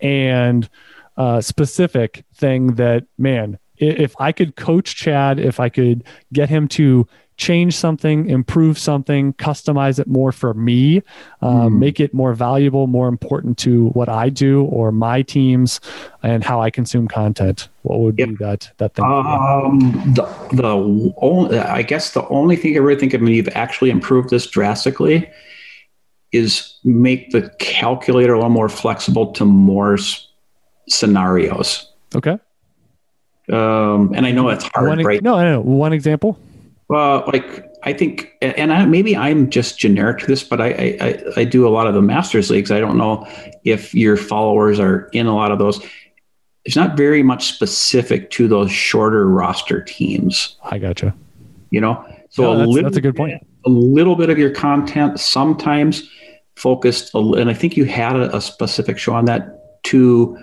[0.00, 0.68] and
[1.16, 6.68] uh, specific thing that, man, if I could coach Chad, if I could get him
[6.68, 7.06] to
[7.40, 11.02] change something, improve something, customize it more for me,
[11.40, 11.78] um, mm.
[11.78, 15.80] make it more valuable, more important to what I do or my teams
[16.22, 18.28] and how I consume content, what would yep.
[18.28, 19.06] be that that thing?
[19.06, 19.78] Um,
[20.14, 23.88] the the only, I guess the only thing I really think of when you've actually
[23.88, 25.28] improved this drastically
[26.32, 29.96] is make the calculator a little more flexible to more
[30.88, 31.90] scenarios.
[32.14, 32.38] Okay.
[33.50, 35.22] Um, and I know it's hard, one, right?
[35.22, 35.60] No, no, no.
[35.62, 36.38] One example.
[36.90, 41.22] Well, like I think, and I, maybe I'm just generic to this, but I, I
[41.36, 42.72] I do a lot of the masters leagues.
[42.72, 43.28] I don't know
[43.62, 45.80] if your followers are in a lot of those.
[46.64, 50.56] It's not very much specific to those shorter roster teams.
[50.64, 51.14] I gotcha.
[51.70, 53.46] You know, so no, a that's, little, that's a good point.
[53.64, 56.10] A little bit of your content sometimes
[56.56, 60.36] focused, and I think you had a, a specific show on that to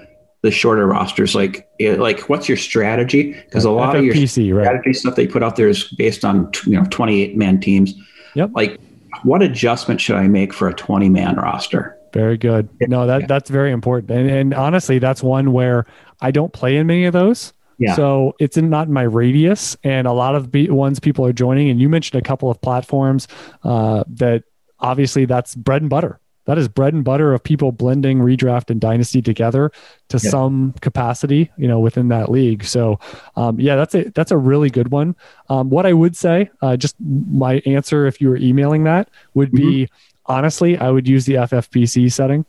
[0.43, 4.90] the shorter rosters like like what's your strategy because a lot FFPC, of your strategy
[4.90, 4.95] right.
[4.95, 7.95] stuff they put out there is based on you know 28 man teams
[8.35, 8.80] yep like
[9.24, 11.98] what adjustment should I make for a 20 man roster?
[12.14, 12.69] Very good.
[12.82, 14.11] No, that that's very important.
[14.11, 15.85] And, and honestly, that's one where
[16.22, 17.53] I don't play in many of those.
[17.80, 17.95] Yeah.
[17.95, 21.33] So it's in, not in my radius, and a lot of the ones people are
[21.33, 21.69] joining.
[21.69, 23.27] And you mentioned a couple of platforms
[23.64, 24.45] uh, that
[24.80, 26.19] obviously that's bread and butter.
[26.48, 29.69] That is bread and butter of people blending redraft and dynasty together
[30.08, 30.30] to yeah.
[30.30, 32.64] some capacity, you know, within that league.
[32.64, 33.00] So,
[33.35, 35.16] um, yeah, that's a that's a really good one.
[35.50, 39.51] Um, what I would say, uh, just my answer if you were emailing that would
[39.51, 40.34] be mm-hmm.
[40.34, 42.45] honestly, I would use the FFPC setting.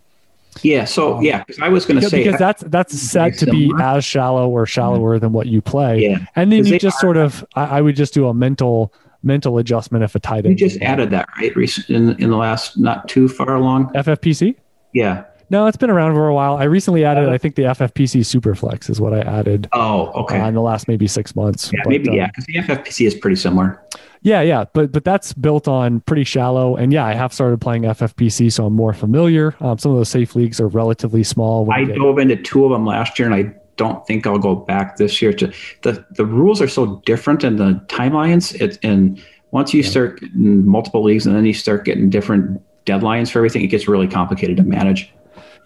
[0.62, 0.84] Yeah.
[0.84, 3.72] So um, yeah, because I was going to say because that's that's set to be
[3.80, 5.24] as shallow or shallower mm-hmm.
[5.24, 6.02] than what you play.
[6.02, 6.18] Yeah.
[6.36, 9.58] And then you just are, sort of, I, I, would just do a mental mental
[9.58, 10.58] adjustment if a tight end.
[10.60, 13.92] You just added that right recent in in the last not too far along.
[13.94, 14.56] FFPC.
[14.92, 15.24] Yeah.
[15.50, 16.56] No, it's been around for a while.
[16.58, 19.66] I recently added, I think the FFPC Superflex is what I added.
[19.72, 20.38] Oh, okay.
[20.38, 21.72] Uh, in the last maybe six months.
[21.72, 23.82] Yeah, but, maybe um, yeah, because the FFPC is pretty similar.
[24.20, 27.82] Yeah, yeah, but but that's built on pretty shallow, and yeah, I have started playing
[27.82, 29.54] FFPC, so I'm more familiar.
[29.60, 31.70] Um, some of those safe leagues are relatively small.
[31.70, 34.98] I dove into two of them last year, and I don't think I'll go back
[34.98, 35.32] this year.
[35.32, 38.54] To the the rules are so different, and the timelines.
[38.60, 39.88] It and once you yeah.
[39.88, 44.08] start multiple leagues, and then you start getting different deadlines for everything, it gets really
[44.08, 45.10] complicated to manage.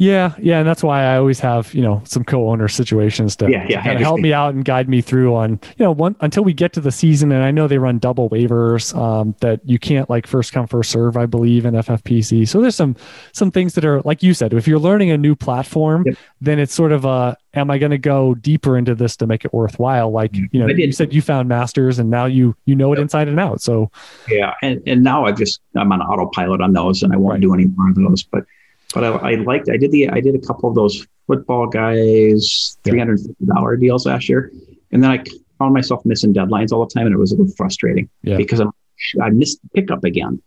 [0.03, 3.65] Yeah, yeah, and that's why I always have you know some co-owner situations to, yeah,
[3.69, 6.43] yeah, kind of help me out and guide me through on you know one until
[6.43, 7.31] we get to the season.
[7.31, 10.91] And I know they run double waivers um, that you can't like first come first
[10.91, 11.17] serve.
[11.17, 12.49] I believe in FFPC.
[12.49, 12.97] So there's some
[13.33, 14.53] some things that are like you said.
[14.53, 16.17] If you're learning a new platform, yep.
[16.41, 19.45] then it's sort of a am I going to go deeper into this to make
[19.45, 20.11] it worthwhile?
[20.11, 23.05] Like you know, you said you found masters and now you you know it yep.
[23.05, 23.63] inside and out.
[23.63, 23.89] So
[24.29, 27.41] yeah, and and now I just I'm on autopilot on those and I won't right.
[27.41, 28.45] do any more of those, but
[28.93, 32.77] but I, I, liked I did the I did a couple of those football guys
[32.85, 34.53] three hundred fifty dollar deals last year,
[34.91, 35.25] and then I
[35.59, 38.37] found myself missing deadlines all the time, and it was a little frustrating yeah.
[38.37, 38.73] because I'm
[39.21, 40.43] I missed the pickup again,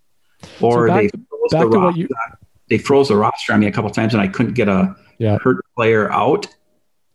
[0.61, 1.99] or so back, they froze the roster.
[1.99, 2.09] You...
[2.69, 5.38] They froze the roster on me a couple times, and I couldn't get a yeah.
[5.40, 6.48] hurt player out,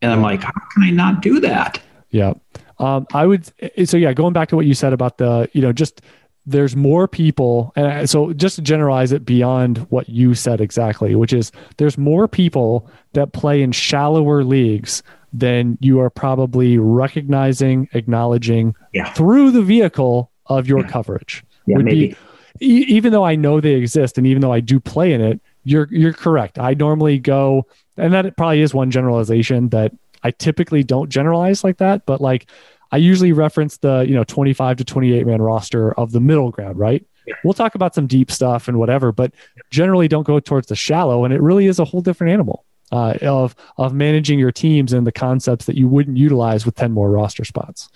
[0.03, 1.81] and I'm like, how can I not do that?
[2.11, 2.35] Yeah.
[2.79, 3.53] Um, I would
[3.87, 6.01] so yeah, going back to what you said about the, you know, just
[6.47, 11.33] there's more people and so just to generalize it beyond what you said exactly which
[11.33, 15.03] is there's more people that play in shallower leagues
[15.33, 19.13] than you are probably recognizing acknowledging yeah.
[19.13, 20.89] through the vehicle of your yeah.
[20.89, 22.17] coverage yeah, maybe.
[22.59, 25.41] Be, even though i know they exist and even though i do play in it
[25.65, 30.83] you're you're correct i normally go and that probably is one generalization that i typically
[30.83, 32.49] don't generalize like that but like
[32.93, 36.79] I usually reference the, you know, 25 to 28 man roster of the middle ground,
[36.79, 37.05] right?
[37.45, 39.33] We'll talk about some deep stuff and whatever, but
[39.71, 41.25] generally don't go towards the shallow.
[41.25, 45.07] And it really is a whole different animal uh, of, of managing your teams and
[45.07, 47.89] the concepts that you wouldn't utilize with 10 more roster spots.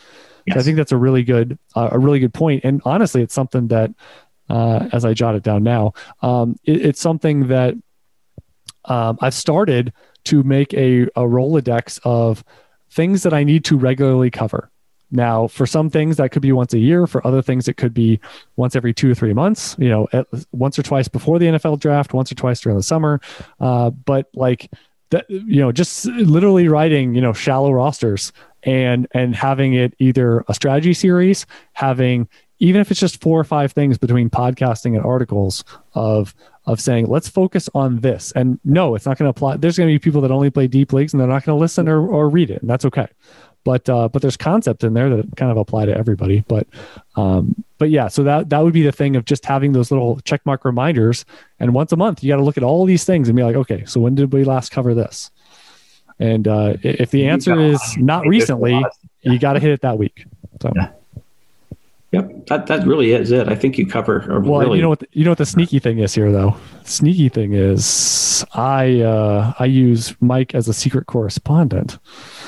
[0.46, 0.54] Yes.
[0.54, 2.64] So I think that's a really good, uh, a really good point.
[2.64, 3.90] And honestly, it's something that,
[4.48, 7.74] uh, as I jot it down now, um, it, it's something that
[8.84, 9.92] um, I've started
[10.24, 12.44] to make a, a Rolodex of
[12.90, 14.70] things that I need to regularly cover.
[15.10, 17.06] Now, for some things that could be once a year.
[17.06, 18.20] For other things, it could be
[18.56, 19.76] once every two or three months.
[19.78, 22.82] You know, at, once or twice before the NFL draft, once or twice during the
[22.82, 23.20] summer.
[23.60, 24.70] Uh, but like
[25.10, 28.32] that, you know, just literally writing, you know, shallow rosters
[28.64, 33.44] and and having it either a strategy series, having even if it's just four or
[33.44, 36.34] five things between podcasting and articles of
[36.66, 39.88] of saying let's focus on this and no it's not going to apply there's going
[39.88, 42.06] to be people that only play deep leagues and they're not going to listen or,
[42.06, 43.06] or read it and that's okay
[43.64, 46.44] but uh, but there's concepts in there that kind of apply to everybody.
[46.46, 46.66] But
[47.16, 50.16] um, but yeah, so that that would be the thing of just having those little
[50.18, 51.24] checkmark reminders.
[51.58, 53.56] And once a month, you got to look at all these things and be like,
[53.56, 55.30] okay, so when did we last cover this?
[56.20, 58.80] And uh, if the answer is not recently,
[59.22, 60.26] you got to hit it that week.
[60.62, 60.72] So.
[60.76, 60.90] Yeah.
[62.12, 63.48] Yep, that, that really is it.
[63.48, 64.40] I think you cover.
[64.40, 64.76] well, really...
[64.76, 65.00] you know what?
[65.00, 66.56] The, you know what the sneaky thing is here, though.
[66.84, 71.98] Sneaky thing is, I uh, I use Mike as a secret correspondent.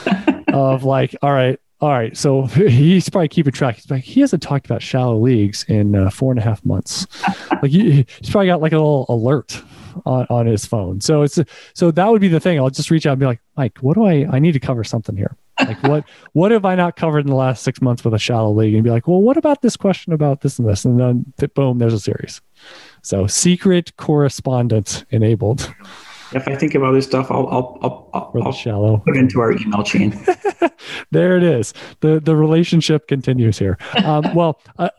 [0.57, 2.17] of like, all right, all right.
[2.17, 3.77] So he's probably keeping track.
[3.77, 7.07] He's like, he hasn't talked about shallow leagues in uh, four and a half months.
[7.63, 9.63] like he, he's probably got like a little alert
[10.05, 11.01] on, on his phone.
[11.01, 11.39] So it's
[11.75, 12.59] so that would be the thing.
[12.59, 14.27] I'll just reach out and be like, Mike, what do I?
[14.31, 15.37] I need to cover something here.
[15.59, 16.05] Like what?
[16.33, 18.75] what have I not covered in the last six months with a shallow league?
[18.75, 20.85] And be like, well, what about this question about this and this?
[20.85, 22.41] And then boom, there's a series.
[23.03, 25.73] So secret correspondence enabled
[26.33, 29.53] if I think about this stuff, I'll I'll I'll, I'll, I'll shallow put into our
[29.53, 30.19] email chain.
[31.11, 31.75] there it is.
[32.01, 33.79] the The relationship continues here.
[34.05, 34.61] Um, well.
[34.79, 34.91] Uh,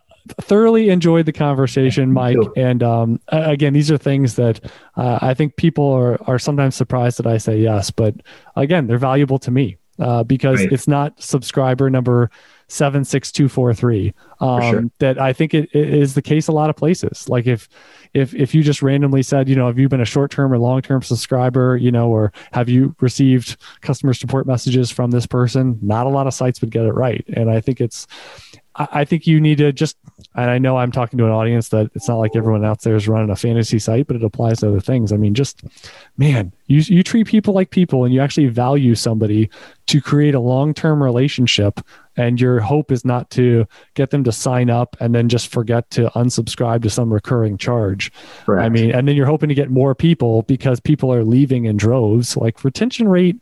[0.42, 2.36] thoroughly enjoyed the conversation, Mike.
[2.58, 4.60] And um, again, these are things that
[4.98, 8.14] uh, I think people are, are sometimes surprised that I say yes, but
[8.58, 9.78] again, they're valuable to me.
[10.00, 10.72] uh, because right.
[10.72, 12.30] it's not subscriber number
[12.68, 14.84] 76243 um, sure.
[15.00, 17.68] that i think it, it is the case a lot of places like if
[18.14, 21.02] if if you just randomly said you know have you been a short-term or long-term
[21.02, 26.10] subscriber you know or have you received customer support messages from this person not a
[26.10, 28.08] lot of sites would get it right and i think it's
[28.77, 29.98] I think you need to just,
[30.36, 32.95] and I know I'm talking to an audience that it's not like everyone out there
[32.95, 35.11] is running a fantasy site, but it applies to other things.
[35.11, 35.64] I mean, just,
[36.18, 39.50] man, you, you treat people like people and you actually value somebody
[39.88, 41.82] to create a long term relationship.
[42.18, 45.90] And your hope is not to get them to sign up and then just forget
[45.92, 48.12] to unsubscribe to some recurring charge.
[48.46, 48.66] Correct.
[48.66, 51.78] I mean, and then you're hoping to get more people because people are leaving in
[51.78, 52.36] droves.
[52.36, 53.40] Like retention rate,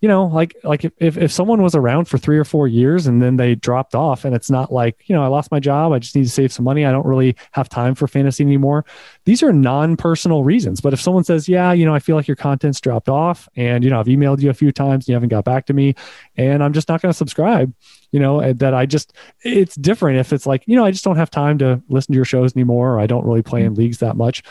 [0.00, 3.20] you know, like like if, if someone was around for three or four years and
[3.20, 5.98] then they dropped off and it's not like, you know, I lost my job, I
[5.98, 8.86] just need to save some money, I don't really have time for fantasy anymore.
[9.26, 10.80] These are non-personal reasons.
[10.80, 13.84] But if someone says, Yeah, you know, I feel like your content's dropped off and
[13.84, 15.94] you know, I've emailed you a few times and you haven't got back to me
[16.36, 17.72] and I'm just not going to subscribe,
[18.10, 19.12] you know, that I just
[19.42, 22.16] it's different if it's like, you know, I just don't have time to listen to
[22.16, 23.82] your shows anymore or I don't really play in mm-hmm.
[23.82, 24.42] leagues that much.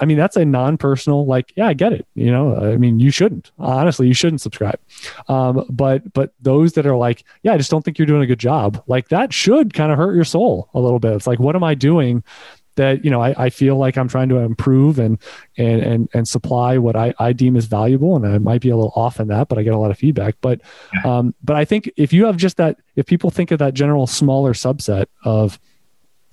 [0.00, 2.06] I mean, that's a non-personal, like, yeah, I get it.
[2.14, 4.80] You know, I mean, you shouldn't, honestly, you shouldn't subscribe.
[5.28, 8.26] Um, but, but those that are like, yeah, I just don't think you're doing a
[8.26, 8.82] good job.
[8.86, 11.12] Like that should kind of hurt your soul a little bit.
[11.12, 12.24] It's like, what am I doing
[12.74, 15.18] that, you know, I, I feel like I'm trying to improve and,
[15.56, 18.16] and, and, and supply what I, I deem is valuable.
[18.16, 19.98] And I might be a little off in that, but I get a lot of
[19.98, 20.34] feedback.
[20.40, 20.60] But,
[21.04, 24.06] um, but I think if you have just that, if people think of that general
[24.06, 25.58] smaller subset of,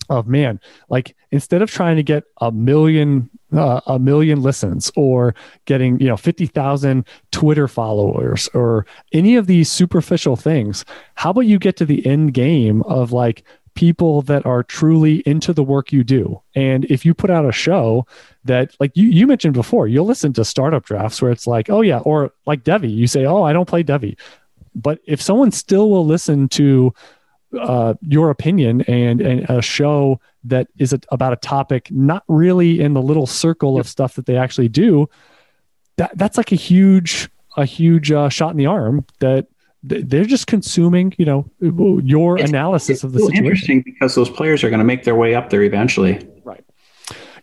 [0.10, 0.60] of man,
[0.90, 6.08] like instead of trying to get a million uh, a million listens or getting you
[6.08, 11.86] know 50,000 Twitter followers or any of these superficial things how about you get to
[11.86, 16.86] the end game of like people that are truly into the work you do and
[16.86, 18.06] if you put out a show
[18.46, 21.82] that like you you mentioned before you'll listen to startup drafts where it's like oh
[21.82, 24.16] yeah or like Devy, you say oh I don't play Devy.
[24.76, 26.94] but if someone still will listen to
[27.60, 32.80] uh, your opinion and, and a show that is a, about a topic not really
[32.80, 35.08] in the little circle of stuff that they actually do
[35.98, 39.48] that that's like a huge a huge uh, shot in the arm that
[39.84, 43.46] they're just consuming you know your it's, analysis it's of the situation.
[43.46, 46.26] interesting because those players are going to make their way up there eventually.
[46.44, 46.64] Right.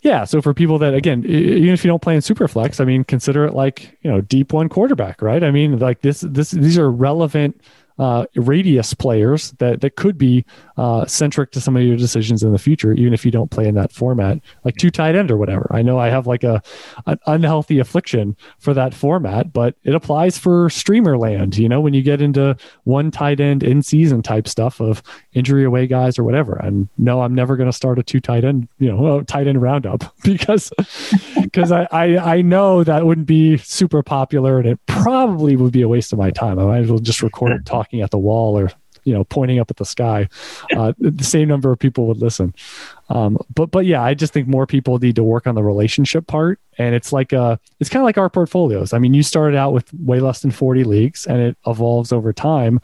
[0.02, 3.04] Yeah so for people that again even if you don't play in superflex i mean
[3.04, 5.44] consider it like you know deep one quarterback right?
[5.44, 7.60] I mean like this this these are relevant
[8.00, 10.42] uh, radius players that that could be
[10.78, 13.68] uh, centric to some of your decisions in the future, even if you don't play
[13.68, 15.68] in that format, like two tight end or whatever.
[15.70, 16.62] I know I have like a
[17.04, 21.58] an unhealthy affliction for that format, but it applies for streamer land.
[21.58, 25.02] You know, when you get into one tight end in season type stuff of
[25.32, 26.54] injury away guys or whatever.
[26.54, 29.62] And no, I'm never going to start a two tight end, you know, tight end
[29.62, 30.72] roundup because
[31.40, 35.82] because I, I I know that wouldn't be super popular and it probably would be
[35.82, 36.58] a waste of my time.
[36.58, 38.70] I might as well just record talking at the wall or
[39.04, 40.28] you know pointing up at the sky.
[40.76, 42.54] Uh, the same number of people would listen.
[43.08, 46.26] Um, but but yeah i just think more people need to work on the relationship
[46.26, 46.60] part.
[46.78, 48.92] And it's like uh it's kind of like our portfolios.
[48.92, 52.32] I mean you started out with way less than 40 leagues and it evolves over
[52.32, 52.80] time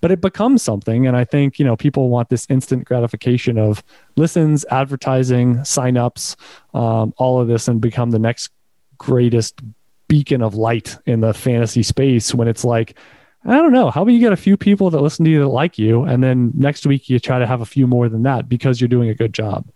[0.00, 3.82] but it becomes something and i think you know people want this instant gratification of
[4.16, 6.36] listens advertising signups
[6.74, 8.50] um, all of this and become the next
[8.98, 9.60] greatest
[10.08, 12.96] beacon of light in the fantasy space when it's like
[13.44, 13.90] I don't know.
[13.90, 16.22] How about you get a few people that listen to you that like you, and
[16.22, 19.08] then next week you try to have a few more than that because you're doing
[19.08, 19.66] a good job.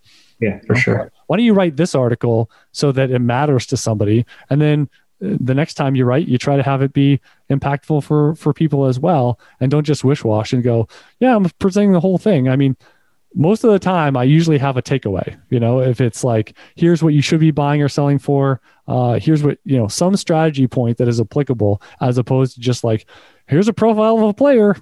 [0.41, 1.13] Yeah, for sure.
[1.27, 4.91] Why don't you write this article so that it matters to somebody, and then
[5.41, 7.21] the next time you write, you try to have it be
[7.51, 10.89] impactful for for people as well, and don't just wish wash and go,
[11.21, 12.49] yeah, I'm presenting the whole thing.
[12.49, 12.77] I mean,
[13.35, 15.39] most of the time I usually have a takeaway.
[15.51, 19.19] You know, if it's like, here's what you should be buying or selling for, uh,
[19.19, 23.07] here's what, you know, some strategy point that is applicable as opposed to just like,
[23.47, 24.77] here's a profile of a player.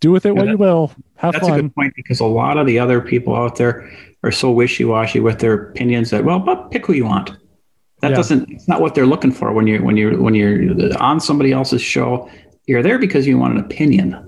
[0.00, 0.92] Do with it yeah, what that, you will.
[1.14, 1.58] Have that's fun.
[1.58, 3.90] a good point because a lot of the other people out there
[4.22, 7.30] are so wishy washy with their opinions that, well, but pick who you want.
[8.00, 8.16] That yeah.
[8.16, 11.52] doesn't, it's not what they're looking for when you're, when you're, when you're on somebody
[11.52, 12.30] else's show.
[12.66, 14.26] You're there because you want an opinion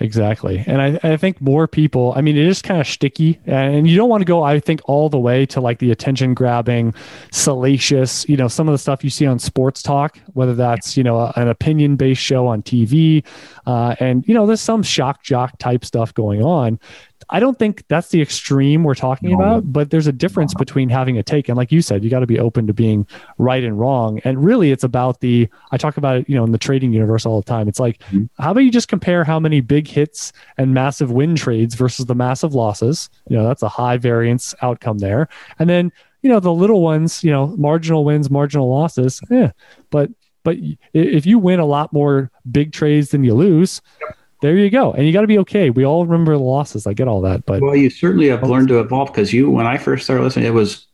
[0.00, 0.64] Exactly.
[0.66, 3.96] And I, I think more people, I mean, it is kind of sticky and you
[3.96, 6.94] don't want to go, I think, all the way to like the attention grabbing,
[7.32, 11.04] salacious, you know, some of the stuff you see on sports talk, whether that's, you
[11.04, 13.22] know, an opinion based show on TV.
[13.66, 16.80] Uh, and, you know, there's some shock jock type stuff going on.
[17.28, 21.18] I don't think that's the extreme we're talking about, but there's a difference between having
[21.18, 23.06] a take and like you said, you got to be open to being
[23.38, 24.20] right and wrong.
[24.24, 27.26] And really it's about the I talk about it, you know, in the trading universe
[27.26, 27.68] all the time.
[27.68, 28.24] It's like mm-hmm.
[28.42, 32.14] how about you just compare how many big hits and massive win trades versus the
[32.14, 33.10] massive losses?
[33.28, 35.28] You know, that's a high variance outcome there.
[35.58, 35.92] And then,
[36.22, 39.52] you know, the little ones, you know, marginal wins, marginal losses, yeah.
[39.90, 40.10] But
[40.42, 40.56] but
[40.94, 44.16] if you win a lot more big trades than you lose, yep.
[44.40, 44.92] There you go.
[44.92, 45.70] And you got to be okay.
[45.70, 46.86] We all remember the losses.
[46.86, 49.66] I get all that, but well, you certainly have learned to evolve because you, when
[49.66, 50.86] I first started listening, it was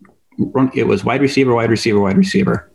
[0.75, 2.71] it was wide receiver, wide receiver, wide receiver,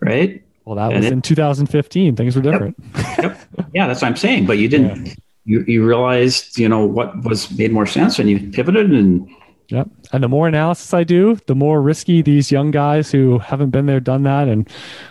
[0.00, 0.42] right?
[0.64, 2.16] Well, that and was it, in 2015.
[2.16, 2.76] Things were different.
[2.96, 3.18] Yep.
[3.18, 3.48] yep.
[3.74, 4.46] Yeah, that's what I'm saying.
[4.46, 5.06] But you didn't.
[5.06, 5.14] Yeah.
[5.44, 9.28] You you realized you know what was made more sense, and you pivoted and
[9.70, 9.88] Yep.
[10.12, 13.86] And the more analysis I do, the more risky these young guys who haven't been
[13.86, 14.68] there, done that, and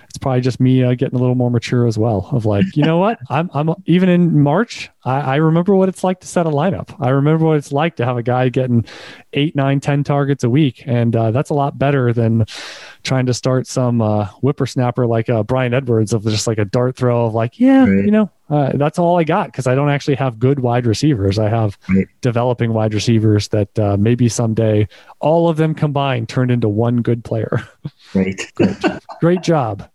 [0.09, 2.27] it's probably just me uh, getting a little more mature as well.
[2.31, 3.19] Of like, you know what?
[3.29, 4.89] I'm I'm even in March.
[5.05, 6.95] I, I remember what it's like to set a lineup.
[6.99, 8.85] I remember what it's like to have a guy getting
[9.33, 12.45] eight, nine, ten targets a week, and uh, that's a lot better than
[13.03, 16.95] trying to start some uh, whippersnapper like uh, Bryan Edwards of just like a dart
[16.95, 18.05] throw of like, yeah, right.
[18.05, 21.39] you know, uh, that's all I got because I don't actually have good wide receivers.
[21.39, 22.07] I have right.
[22.21, 24.87] developing wide receivers that uh, maybe someday
[25.19, 27.67] all of them combined turned into one good player.
[28.15, 28.41] Right.
[28.55, 28.75] great,
[29.19, 29.87] great job.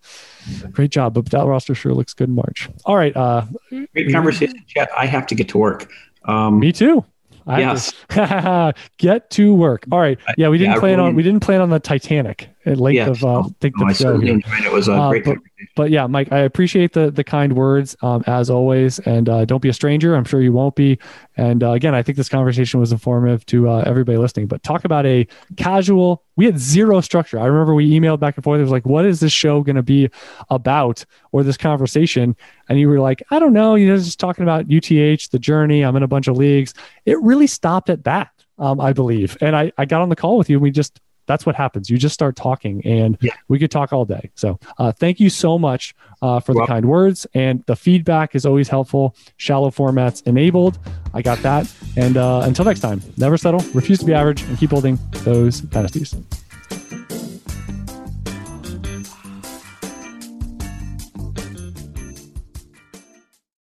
[0.71, 1.15] Great job.
[1.15, 2.69] But that roster sure looks good in March.
[2.85, 3.15] All right.
[3.17, 3.45] Uh,
[3.93, 4.89] great conversation, Chad.
[4.97, 5.91] I have to get to work.
[6.25, 7.05] Um, me too.
[7.47, 7.93] I yes.
[8.11, 9.85] To get to work.
[9.91, 10.19] All right.
[10.37, 12.97] Yeah, we didn't yeah, plan really, on we didn't plan on the Titanic at length
[12.97, 14.21] yeah, of uh, think no, the show.
[14.21, 15.39] It was a uh, great but,
[15.77, 19.61] but, yeah, Mike, I appreciate the the kind words um, as always, and uh, don't
[19.61, 20.15] be a stranger.
[20.15, 20.99] I'm sure you won't be.
[21.37, 24.47] And uh, again, I think this conversation was informative to uh, everybody listening.
[24.47, 25.27] But talk about a
[25.57, 26.23] casual.
[26.37, 27.39] We had zero structure.
[27.39, 28.59] I remember we emailed back and forth.
[28.59, 30.11] It was like, "What is this show going to be
[30.51, 32.37] about?" Or this conversation,
[32.69, 35.85] and you were like, "I don't know." You know, just talking about UTH, the journey.
[35.85, 36.75] I'm in a bunch of leagues.
[37.05, 38.31] It really stopped at that.
[38.57, 39.37] Um, I believe.
[39.41, 41.91] And I, I got on the call with you and we just that's what happens.
[41.91, 43.33] You just start talking, and yeah.
[43.49, 44.31] we could talk all day.
[44.35, 48.35] So, uh, thank you so much uh, for well, the kind words, and the feedback
[48.35, 49.15] is always helpful.
[49.37, 50.79] Shallow formats enabled.
[51.13, 51.73] I got that.
[51.97, 55.61] And uh, until next time, never settle, refuse to be average, and keep building those
[55.61, 56.15] dynasties.